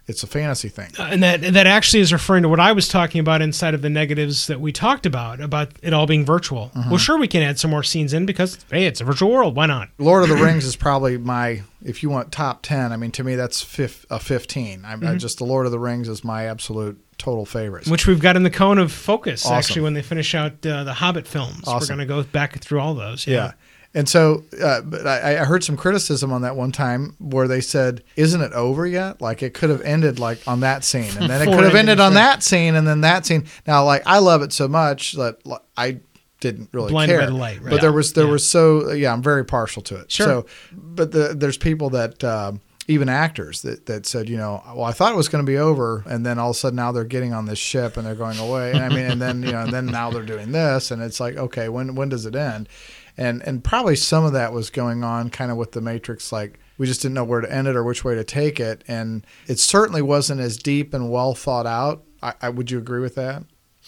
it's 0.07 0.22
a 0.23 0.27
fantasy 0.27 0.69
thing. 0.69 0.91
Uh, 0.99 1.03
and 1.11 1.23
that 1.23 1.41
that 1.53 1.65
actually 1.68 1.99
is 2.02 2.14
referring 2.14 2.44
to 2.44 2.49
what 2.49 2.60
I 2.60 2.72
was 2.73 2.88
talking 2.88 3.19
about 3.19 3.41
inside 3.41 3.73
of 3.73 3.82
the 3.82 3.90
negatives 3.90 4.48
that 4.48 4.61
we 4.61 4.72
talked 4.72 5.06
about 5.06 5.41
about 5.41 5.72
it 5.82 5.94
all 5.94 6.06
being 6.06 6.26
virtual. 6.26 6.72
Mhm. 6.76 6.90
Well, 6.90 6.98
sure 6.98 7.18
we 7.18 7.27
can 7.27 7.41
add 7.41 7.57
some 7.60 7.72
more 7.72 7.84
scenes 7.84 8.14
in 8.14 8.26
because 8.26 8.57
hey, 8.72 8.86
it's 8.86 9.02
a 9.02 9.03
virtual 9.03 9.32
world. 9.32 9.56
Why 9.56 9.65
not? 9.65 9.90
Lord 9.98 10.23
of 10.23 10.30
the 10.30 10.36
Rings 10.44 10.65
is 10.65 10.76
probably 10.76 11.18
my, 11.18 11.64
if 11.84 12.03
you 12.03 12.10
want 12.10 12.32
top 12.32 12.61
10, 12.61 12.91
I 12.91 12.98
mean, 12.98 13.11
to 13.11 13.23
me, 13.23 13.36
that's 13.36 13.61
fif- 13.61 14.06
a 14.10 14.19
15. 14.19 14.84
I'm 14.86 15.03
I 15.03 15.11
Mhm. 15.15 15.19
just, 15.19 15.38
the 15.40 15.45
Lord 15.45 15.65
of 15.65 15.72
the 15.72 15.80
Rings 15.80 16.07
is 16.07 16.23
my 16.23 16.45
absolute 16.45 16.99
total 17.18 17.45
favorite. 17.45 17.88
Which 17.88 18.06
we've 18.07 18.19
got 18.19 18.36
in 18.36 18.44
the 18.44 18.49
cone 18.49 18.77
of 18.77 18.91
focus 18.91 19.45
Awesome. 19.45 19.56
actually 19.57 19.82
when 19.84 19.94
they 19.94 20.02
finish 20.02 20.36
out 20.36 20.65
uh, 20.65 20.84
the 20.84 20.94
Hobbit 20.94 21.26
films. 21.27 21.64
We're 21.65 21.80
going 21.88 21.99
to 21.99 22.06
go 22.06 22.22
back 22.23 22.60
through 22.60 22.82
all 22.82 22.94
those. 22.94 23.26
yeah. 23.26 23.53
And 23.95 24.09
so, 24.09 24.43
uh, 24.61 24.81
but 24.81 25.07
I, 25.07 25.39
I 25.39 25.45
heard 25.45 25.63
some 25.63 25.77
criticism 25.77 26.34
on 26.34 26.41
that 26.41 26.57
one 26.57 26.73
time 26.73 27.15
where 27.17 27.47
they 27.47 27.61
said, 27.61 28.03
"Isn't 28.17 28.41
it 28.41 28.51
over 28.51 28.85
yet? 28.85 29.22
Like 29.22 29.41
it 29.41 29.53
could 29.53 29.69
have 29.69 29.81
ended 29.81 30.19
like 30.19 30.45
on 30.45 30.59
that 30.59 30.84
scene, 30.84 31.09
and 31.17 31.30
then 31.30 31.41
it 31.41 31.45
could 31.55 31.63
have 31.63 31.76
ended 31.76 32.01
on 32.01 32.13
that 32.15 32.43
scene, 32.43 32.76
and 32.76 32.85
then 32.85 33.01
that 33.01 33.26
scene." 33.26 33.45
Now, 33.65 33.85
like 33.85 34.03
I 34.05 34.19
love 34.19 34.41
it 34.41 34.51
so 34.51 34.67
much 34.67 35.13
that 35.13 35.45
like, 35.47 35.61
I 35.77 35.99
didn't 36.41 36.69
really 36.73 36.91
Blinded 36.91 37.17
care. 37.17 37.26
by 37.26 37.31
the 37.31 37.38
light, 37.38 37.61
right. 37.61 37.69
But 37.69 37.80
there 37.81 37.93
was 37.93 38.11
there 38.11 38.26
Yeah. 38.26 38.31
was 38.31 38.45
so 38.47 38.91
yeah, 38.91 39.13
I'm 39.13 39.23
very 39.23 39.45
partial 39.45 39.81
to 39.84 39.95
it. 39.95 40.11
Sure. 40.11 40.26
So, 40.27 40.45
but 40.73 41.11
the, 41.13 41.34
there's 41.34 41.57
people 41.57 41.89
that. 41.91 42.22
Um, 42.23 42.59
even 42.88 43.09
actors 43.09 43.63
that, 43.63 43.88
that 43.88 44.05
said, 44.05 44.30
you 44.30 44.38
know, 44.38 44.61
well, 44.67 44.84
I 44.84 44.91
thought 44.91 45.11
it 45.11 45.15
was 45.15 45.27
going 45.27 45.43
to 45.43 45.51
be 45.51 45.57
over, 45.57 46.03
and 46.05 46.23
then 46.23 46.38
all 46.38 46.51
of 46.51 46.55
a 46.55 46.59
sudden 46.59 46.76
now 46.76 46.91
they're 46.91 47.03
getting 47.03 47.34
on 47.34 47.45
this 47.45 47.57
ship 47.57 47.97
and 47.97 48.05
they're 48.05 48.13
going 48.13 48.38
away. 48.38 48.73
And 48.73 48.84
I 48.84 48.89
mean, 48.89 49.05
and 49.05 49.19
then 49.19 49.41
you 49.41 49.51
know, 49.53 49.61
and 49.61 49.73
then 49.73 49.88
now 49.88 50.11
they're 50.11 50.22
doing 50.22 50.51
this, 50.51 50.91
and 50.91 51.01
it's 51.01 51.19
like, 51.19 51.35
okay, 51.35 51.67
when 51.67 51.95
when 51.95 52.09
does 52.09 52.27
it 52.27 52.35
end? 52.35 52.69
And 53.17 53.41
and 53.43 53.63
probably 53.63 53.95
some 53.95 54.25
of 54.25 54.33
that 54.33 54.51
was 54.51 54.69
going 54.69 55.03
on 55.03 55.29
kind 55.29 55.51
of 55.51 55.57
with 55.57 55.71
the 55.71 55.81
Matrix, 55.81 56.31
like 56.31 56.59
we 56.77 56.85
just 56.85 57.01
didn't 57.01 57.15
know 57.15 57.23
where 57.23 57.41
to 57.41 57.51
end 57.51 57.67
it 57.67 57.75
or 57.75 57.83
which 57.83 58.03
way 58.03 58.15
to 58.15 58.23
take 58.23 58.59
it, 58.59 58.83
and 58.87 59.25
it 59.47 59.59
certainly 59.59 60.01
wasn't 60.01 60.41
as 60.41 60.57
deep 60.57 60.93
and 60.93 61.09
well 61.09 61.33
thought 61.33 61.65
out. 61.65 62.03
I, 62.21 62.33
I 62.41 62.49
would 62.49 62.71
you 62.71 62.77
agree 62.77 62.99
with 62.99 63.15
that? 63.15 63.43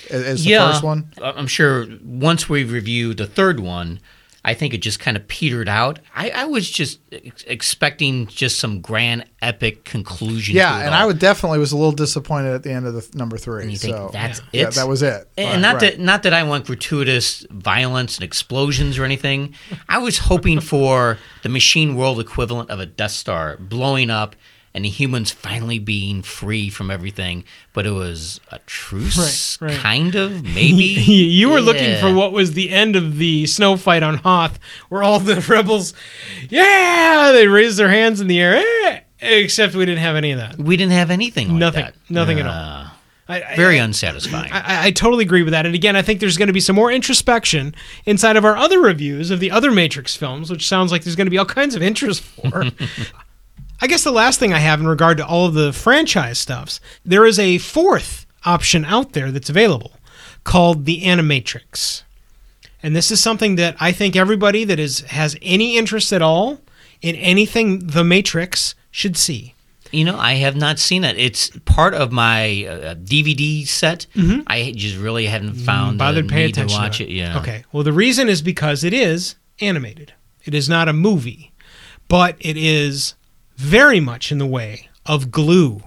As, 0.10 0.24
as 0.24 0.44
the 0.44 0.52
yeah, 0.52 0.72
first 0.72 0.84
one, 0.84 1.12
I'm 1.22 1.48
sure 1.48 1.88
once 2.04 2.48
we 2.48 2.64
review 2.64 3.14
the 3.14 3.26
third 3.26 3.60
one, 3.60 4.00
I 4.48 4.54
think 4.54 4.74
it 4.74 4.78
just 4.78 5.02
kind 5.02 5.18
of 5.18 5.28
petered 5.28 5.68
out. 5.68 6.00
I, 6.16 6.30
I 6.30 6.46
was 6.46 6.72
just 6.72 7.02
ex- 7.12 7.44
expecting 7.48 8.28
just 8.28 8.60
some 8.60 8.80
grand 8.80 9.26
epic 9.42 9.84
conclusion. 9.84 10.56
Yeah, 10.56 10.80
and 10.80 10.96
all. 10.96 11.02
I 11.02 11.06
would 11.06 11.20
definitely 11.20 11.60
was 11.60 11.74
a 11.74 11.76
little 11.76 11.92
disappointed 11.92 12.54
at 12.54 12.64
the 12.64 12.72
end 12.72 12.88
of 12.88 12.94
the 12.94 13.02
th- 13.02 13.14
number 13.14 13.38
three. 13.38 13.64
And 13.64 13.72
you 13.74 13.78
think 13.78 13.98
so 13.98 14.10
that's 14.14 14.40
yeah, 14.54 14.62
it? 14.62 14.64
Yeah, 14.64 14.70
that 14.70 14.88
was 14.88 15.04
it. 15.04 15.30
And 15.38 15.50
Right, 15.50 15.60
not 15.60 15.82
right. 15.82 15.92
that 15.92 16.00
not 16.00 16.24
that 16.24 16.34
I 16.34 16.44
want 16.44 16.66
gratuitous 16.66 17.46
violence 17.52 18.16
and 18.16 18.24
explosions 18.24 18.98
or 18.98 19.04
anything. 19.04 19.54
I 19.90 19.98
was 19.98 20.18
hoping 20.18 20.62
for 20.62 21.18
the 21.44 21.50
machine 21.50 21.98
world 21.98 22.18
equivalent 22.18 22.70
of 22.70 22.80
a 22.80 22.86
Death 22.86 23.12
Star 23.12 23.58
blowing 23.58 24.10
up 24.10 24.38
and 24.78 24.86
the 24.86 24.90
humans 24.90 25.32
finally 25.32 25.80
being 25.80 26.22
free 26.22 26.70
from 26.70 26.92
everything. 26.92 27.44
But 27.74 27.88
it 27.88 27.92
was 27.92 28.40
a 28.52 28.60
truce, 28.68 29.60
Right, 29.60 29.72
right. 29.72 29.80
kind 29.82 30.14
of, 30.14 30.44
maybe. 30.44 30.84
you 30.84 31.50
were 31.50 31.62
looking 31.62 32.00
for 32.00 32.14
what 32.14 32.32
was 32.32 32.54
the 32.54 32.70
end 32.70 32.96
of 32.96 33.18
the 33.18 33.48
snow 33.48 33.76
fight 33.76 34.04
on 34.04 34.18
Hoth, 34.20 34.60
where 34.90 35.02
all 35.02 35.20
the 35.20 35.42
rebels, 35.50 35.96
yeah, 36.50 37.32
they 37.34 37.48
raised 37.48 37.78
their 37.80 37.90
hands 37.90 38.22
in 38.22 38.28
the 38.28 38.40
air, 38.40 38.64
eh, 38.86 39.00
except 39.20 39.74
we 39.74 39.84
didn't 39.86 40.02
have 40.04 40.16
any 40.16 40.32
of 40.32 40.38
that. 40.38 40.58
We 40.60 40.78
didn't 40.78 40.94
have 40.94 41.10
anything 41.10 41.50
like 41.50 41.58
nothing, 41.60 41.86
that. 41.86 41.96
nothing 42.10 42.40
at 42.40 42.46
all. 42.46 42.54
Uh, 42.54 42.90
I- 43.30 43.42
I- 43.42 43.56
Very 43.56 43.78
unsatisfying. 43.80 44.52
I, 44.54 44.86
I 44.88 44.92
totally 44.92 45.26
agree 45.26 45.42
with 45.44 45.52
that. 45.54 45.66
And 45.66 45.74
again, 45.76 45.96
I 45.96 46.02
think 46.04 46.20
there's 46.20 46.38
going 46.38 46.48
to 46.48 46.54
be 46.54 46.60
some 46.62 46.76
more 46.76 46.92
introspection 46.92 47.74
inside 48.06 48.38
of 48.38 48.46
our 48.46 48.56
other 48.56 48.80
reviews 48.80 49.32
of 49.32 49.40
the 49.40 49.50
other 49.52 49.72
Matrix 49.72 50.16
films, 50.16 50.50
which 50.52 50.68
sounds 50.68 50.92
like 50.92 51.04
there's 51.04 51.16
going 51.18 51.26
to 51.26 51.32
be 51.32 51.38
all 51.40 51.46
kinds 51.46 51.74
of 51.76 51.82
interest 51.82 52.22
for. 52.22 52.66
I 53.82 53.88
guess 53.88 54.04
the 54.04 54.12
last 54.12 54.40
thing 54.40 54.54
I 54.54 54.60
have 54.60 54.80
in 54.80 54.88
regard 54.88 55.18
to 55.18 55.26
all 55.26 55.46
of 55.46 55.54
the 55.54 55.72
franchise 55.74 56.40
stuffs, 56.40 56.80
there 57.06 57.26
is 57.26 57.38
a 57.40 57.58
fourth 57.60 58.26
option 58.46 58.86
out 58.86 59.14
there 59.14 59.32
that's 59.32 59.50
available 59.50 59.92
called 60.44 60.86
the 60.86 61.02
Animatrix. 61.02 62.04
And 62.82 62.96
this 62.96 63.12
is 63.12 63.22
something 63.22 63.56
that 63.56 63.76
I 63.80 63.92
think 63.92 64.16
everybody 64.16 64.64
that 64.64 64.80
is 64.80 65.02
has 65.02 65.36
any 65.42 65.78
interest 65.78 66.14
at 66.14 66.22
all 66.22 66.60
in 67.02 67.16
anything 67.16 67.80
The 67.88 68.04
Matrix 68.04 68.76
should 68.92 69.18
see. 69.18 69.54
You 69.92 70.04
know, 70.06 70.18
I 70.18 70.34
have 70.34 70.56
not 70.56 70.80
seen 70.80 71.04
it. 71.04 71.18
It's 71.18 71.50
part 71.66 71.94
of 71.94 72.12
my 72.12 72.66
uh, 72.66 72.96
DVD 72.96 73.66
set. 73.66 74.06
Mhm. 74.16 74.44
I 74.48 74.74
just 74.76 74.98
really 74.98 75.28
haven't 75.28 75.54
found 75.56 75.98
bothered 75.98 76.26
the 76.26 76.30
paying 76.30 76.46
need 76.48 76.56
to 76.56 76.66
watch 76.68 76.98
to 76.98 77.04
it. 77.06 77.10
Yeah. 77.10 77.40
Okay. 77.40 77.64
Well, 77.72 77.84
the 77.84 77.94
reason 77.94 78.28
is 78.28 78.42
because 78.42 78.84
it 78.84 78.94
is 78.94 79.36
animated. 79.62 80.14
It 80.46 80.54
is 80.54 80.68
not 80.68 80.88
a 80.90 80.94
movie, 80.94 81.52
but 82.10 82.36
it 82.40 82.58
is 82.58 83.14
very 83.58 84.00
much 84.00 84.32
in 84.32 84.38
the 84.38 84.46
way 84.46 84.88
of 85.06 85.32
glue 85.32 85.82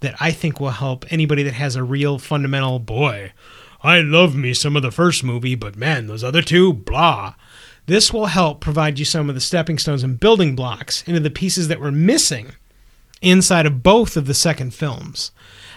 that 0.00 0.16
I 0.20 0.32
think 0.32 0.60
will 0.60 0.70
help 0.70 1.10
anybody 1.10 1.42
that 1.44 1.54
has 1.54 1.76
a 1.76 1.82
real 1.82 2.18
fundamental 2.18 2.78
boy. 2.78 3.32
I 3.82 4.00
love 4.00 4.34
me 4.34 4.52
some 4.52 4.76
of 4.76 4.82
the 4.82 4.90
first 4.90 5.22
movie, 5.22 5.54
but 5.54 5.76
man, 5.76 6.06
those 6.06 6.24
other 6.24 6.42
two, 6.42 6.72
blah. 6.72 7.34
This 7.86 8.12
will 8.12 8.26
help 8.26 8.60
provide 8.60 8.98
you 8.98 9.04
some 9.04 9.28
of 9.28 9.34
the 9.34 9.40
stepping 9.40 9.78
stones 9.78 10.02
and 10.02 10.18
building 10.18 10.56
blocks 10.56 11.02
into 11.06 11.20
the 11.20 11.30
pieces 11.30 11.68
that 11.68 11.80
were 11.80 11.92
missing 11.92 12.52
inside 13.22 13.66
of 13.66 13.82
both 13.82 14.16
of 14.16 14.26
the 14.26 14.34
second 14.34 14.74
films. 14.74 15.30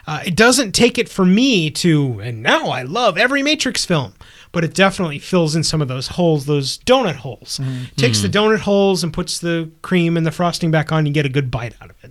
Uh, 0.08 0.24
it 0.26 0.36
doesn't 0.36 0.72
take 0.72 0.98
it 0.98 1.10
for 1.10 1.26
me 1.26 1.70
to, 1.70 2.20
and 2.20 2.42
now 2.42 2.68
I 2.70 2.82
love 2.82 3.18
every 3.18 3.44
Matrix 3.44 3.86
film, 3.86 4.14
but 4.58 4.64
it 4.64 4.74
definitely 4.74 5.20
fills 5.20 5.56
in 5.56 5.64
some 5.64 5.84
of 5.84 5.88
those 5.88 6.08
holes, 6.08 6.48
those 6.48 6.80
donut 6.80 7.18
holes. 7.18 7.62
Takes 7.96 8.22
the 8.22 8.28
donut 8.28 8.58
holes 8.62 9.04
and 9.04 9.14
puts 9.14 9.38
the 9.38 9.70
cream 9.84 10.18
and 10.18 10.26
the 10.26 10.32
frosting 10.32 10.72
back 10.72 10.92
on, 10.92 11.06
you 11.06 11.14
get 11.14 11.28
a 11.28 11.30
good 11.30 11.52
bite 11.52 11.76
out 11.80 11.92
of 11.92 11.96
it. 12.04 12.10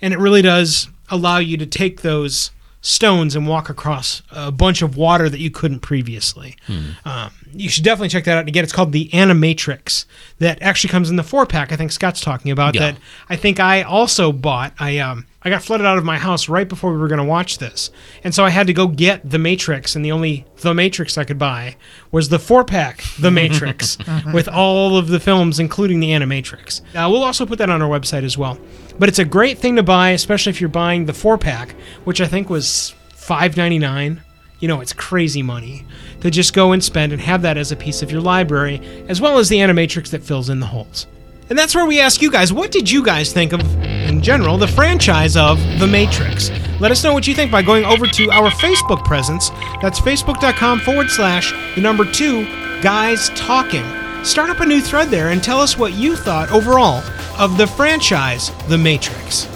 And 0.00 0.14
it 0.14 0.18
really 0.18 0.40
does 0.40 0.88
allow 1.10 1.36
you 1.36 1.58
to 1.58 1.66
take 1.66 2.00
those 2.00 2.52
stones 2.80 3.36
and 3.36 3.46
walk 3.46 3.68
across 3.68 4.22
a 4.30 4.50
bunch 4.50 4.80
of 4.80 4.96
water 4.96 5.28
that 5.28 5.40
you 5.40 5.50
couldn't 5.50 5.80
previously. 5.80 6.56
Um, 7.04 7.30
you 7.52 7.68
should 7.68 7.84
definitely 7.84 8.08
check 8.08 8.24
that 8.24 8.36
out. 8.36 8.40
And 8.40 8.48
again, 8.48 8.64
it's 8.64 8.72
called 8.72 8.92
the 8.92 9.10
Animatrix. 9.10 10.06
That 10.38 10.60
actually 10.62 10.90
comes 10.90 11.10
in 11.10 11.16
the 11.16 11.22
four 11.22 11.44
pack. 11.44 11.70
I 11.70 11.76
think 11.76 11.92
Scott's 11.92 12.22
talking 12.22 12.50
about 12.50 12.74
Yeah. 12.74 12.92
that. 12.92 12.96
I 13.28 13.36
think 13.36 13.60
I 13.60 13.82
also 13.82 14.32
bought. 14.32 14.72
I 14.78 14.98
um 15.00 15.26
I 15.44 15.50
got 15.50 15.62
flooded 15.62 15.86
out 15.86 15.98
of 15.98 16.04
my 16.04 16.16
house 16.16 16.48
right 16.48 16.66
before 16.68 16.92
we 16.92 16.98
were 16.98 17.08
going 17.08 17.18
to 17.18 17.24
watch 17.24 17.58
this, 17.58 17.90
and 18.22 18.34
so 18.34 18.44
I 18.44 18.50
had 18.50 18.66
to 18.68 18.72
go 18.72 18.86
get 18.86 19.28
the 19.28 19.38
Matrix. 19.38 19.94
And 19.94 20.04
the 20.04 20.12
only 20.12 20.46
the 20.62 20.72
Matrix 20.72 21.18
I 21.18 21.24
could 21.24 21.38
buy 21.38 21.76
was 22.10 22.30
the 22.30 22.38
four 22.38 22.64
pack, 22.64 23.04
the 23.18 23.30
Matrix, 23.30 23.98
with 24.32 24.48
all 24.48 24.96
of 24.96 25.08
the 25.08 25.20
films, 25.20 25.60
including 25.60 26.00
the 26.00 26.10
Animatrix. 26.10 26.80
Uh, 26.94 27.08
we'll 27.10 27.24
also 27.24 27.44
put 27.44 27.58
that 27.58 27.68
on 27.68 27.82
our 27.82 27.88
website 27.88 28.22
as 28.24 28.38
well. 28.38 28.58
But 28.98 29.08
it's 29.08 29.18
a 29.18 29.24
great 29.24 29.58
thing 29.58 29.76
to 29.76 29.82
buy, 29.82 30.10
especially 30.10 30.50
if 30.50 30.60
you're 30.60 30.70
buying 30.70 31.04
the 31.04 31.12
four 31.12 31.36
pack, 31.36 31.72
which 32.04 32.20
I 32.20 32.26
think 32.26 32.48
was 32.48 32.94
$5.99. 33.14 34.20
You 34.60 34.68
know, 34.68 34.80
it's 34.80 34.92
crazy 34.94 35.42
money 35.42 35.84
to 36.20 36.30
just 36.30 36.54
go 36.54 36.72
and 36.72 36.82
spend 36.82 37.12
and 37.12 37.20
have 37.20 37.42
that 37.42 37.58
as 37.58 37.70
a 37.70 37.76
piece 37.76 38.02
of 38.02 38.10
your 38.10 38.22
library, 38.22 38.80
as 39.08 39.20
well 39.20 39.38
as 39.38 39.48
the 39.50 39.56
Animatrix 39.58 40.08
that 40.10 40.22
fills 40.22 40.48
in 40.48 40.60
the 40.60 40.66
holes. 40.66 41.06
And 41.54 41.58
that's 41.60 41.76
where 41.76 41.86
we 41.86 42.00
ask 42.00 42.20
you 42.20 42.32
guys, 42.32 42.52
what 42.52 42.72
did 42.72 42.90
you 42.90 43.00
guys 43.00 43.32
think 43.32 43.52
of, 43.52 43.60
in 43.84 44.20
general, 44.20 44.58
the 44.58 44.66
franchise 44.66 45.36
of 45.36 45.56
The 45.78 45.86
Matrix? 45.86 46.50
Let 46.80 46.90
us 46.90 47.04
know 47.04 47.12
what 47.12 47.28
you 47.28 47.34
think 47.36 47.52
by 47.52 47.62
going 47.62 47.84
over 47.84 48.08
to 48.08 48.30
our 48.32 48.50
Facebook 48.50 49.04
presence. 49.04 49.50
That's 49.80 50.00
facebook.com 50.00 50.80
forward 50.80 51.10
slash 51.10 51.52
the 51.76 51.80
number 51.80 52.10
two 52.10 52.44
guys 52.82 53.28
talking. 53.36 53.84
Start 54.24 54.50
up 54.50 54.58
a 54.58 54.66
new 54.66 54.80
thread 54.80 55.10
there 55.10 55.28
and 55.28 55.40
tell 55.40 55.60
us 55.60 55.78
what 55.78 55.92
you 55.92 56.16
thought 56.16 56.50
overall 56.50 57.04
of 57.38 57.56
the 57.56 57.68
franchise 57.68 58.50
The 58.66 58.76
Matrix 58.76 59.46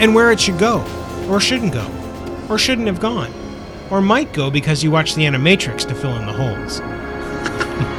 and 0.00 0.16
where 0.16 0.32
it 0.32 0.40
should 0.40 0.58
go, 0.58 0.84
or 1.30 1.38
shouldn't 1.38 1.72
go, 1.72 1.88
or 2.50 2.58
shouldn't 2.58 2.88
have 2.88 2.98
gone, 2.98 3.32
or 3.92 4.00
might 4.00 4.32
go 4.32 4.50
because 4.50 4.82
you 4.82 4.90
watched 4.90 5.14
the 5.14 5.22
Animatrix 5.22 5.86
to 5.86 5.94
fill 5.94 6.16
in 6.16 6.26
the 6.26 6.32
holes. 6.32 6.80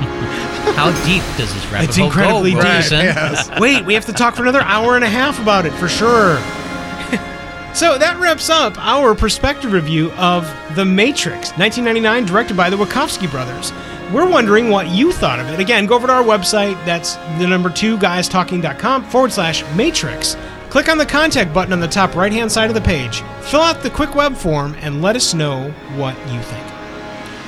How 0.78 0.92
deep 1.08 1.24
does 1.38 1.52
this 1.52 1.66
rabbit 1.72 1.90
It's 1.90 1.98
hole 1.98 2.06
incredibly 2.06 2.54
go, 2.54 2.62
deep. 2.62 3.16
Ferguson? 3.16 3.56
Wait, 3.60 3.84
we 3.84 3.96
have 3.96 4.06
to 4.06 4.14
talk 4.14 4.36
for 4.36 4.44
another 4.44 4.62
hour 4.62 4.96
and 4.96 5.04
a 5.04 5.10
half 5.10 5.42
about 5.42 5.66
it 5.66 5.74
for 5.74 5.88
sure. 5.88 6.38
so 7.74 7.98
that 7.98 8.18
wraps 8.20 8.52
up 8.52 8.78
our 8.78 9.16
perspective 9.16 9.72
review 9.72 10.12
of 10.12 10.44
The 10.76 10.86
Matrix, 10.86 11.50
1999, 11.58 12.26
directed 12.26 12.56
by 12.56 12.70
the 12.70 12.78
Wachowski 12.78 13.28
brothers. 13.32 13.74
We're 14.14 14.30
wondering 14.30 14.70
what 14.70 14.88
you 14.90 15.12
thought 15.12 15.40
of 15.40 15.48
it. 15.48 15.60
Again, 15.60 15.88
go 15.88 15.96
over 15.96 16.06
to 16.06 16.14
our 16.14 16.24
website. 16.24 16.76
That's 16.86 17.16
the 17.40 17.48
number 17.48 17.72
two 17.72 17.98
guys 17.98 18.30
talking.com 18.30 19.06
forward 19.06 19.32
slash 19.32 19.66
matrix. 19.76 20.38
Click 20.70 20.90
on 20.90 21.00
the 21.00 21.08
contact 21.08 21.56
button 21.56 21.74
on 21.74 21.80
the 21.80 21.88
top 21.88 22.14
right 22.14 22.32
hand 22.32 22.52
side 22.52 22.70
of 22.70 22.76
the 22.76 22.82
page. 22.82 23.24
Fill 23.42 23.62
out 23.62 23.82
the 23.82 23.90
quick 23.90 24.14
web 24.14 24.36
form 24.36 24.76
and 24.82 25.02
let 25.02 25.16
us 25.16 25.34
know 25.34 25.72
what 25.96 26.16
you 26.32 26.40
think. 26.42 26.77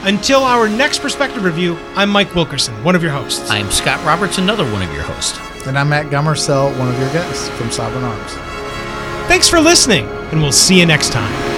Until 0.04 0.44
our 0.44 0.70
next 0.70 1.00
perspective 1.00 1.44
review, 1.44 1.78
I'm 1.94 2.10
Mike 2.10 2.34
Wilkerson, 2.34 2.82
one 2.86 2.96
of 2.96 3.04
your 3.04 3.12
hosts. 3.12 3.50
I'm 3.50 3.70
Scott 3.70 4.04
Roberts, 4.06 4.38
another 4.38 4.64
one 4.72 4.82
of 4.82 4.94
your 4.94 5.04
hosts. 5.04 5.38
And 5.68 5.78
I'm 5.78 5.90
Matt 5.90 6.06
Gummersell, 6.06 6.78
one 6.80 6.88
of 6.88 6.98
your 6.98 7.12
guests 7.12 7.50
from 7.50 7.70
Sovereign 7.70 8.06
Arms. 8.06 8.32
Thanks 9.28 9.50
for 9.50 9.60
listening, 9.60 10.06
and 10.32 10.42
we'll 10.42 10.54
see 10.54 10.80
you 10.80 10.86
next 10.86 11.12
time. 11.12 11.49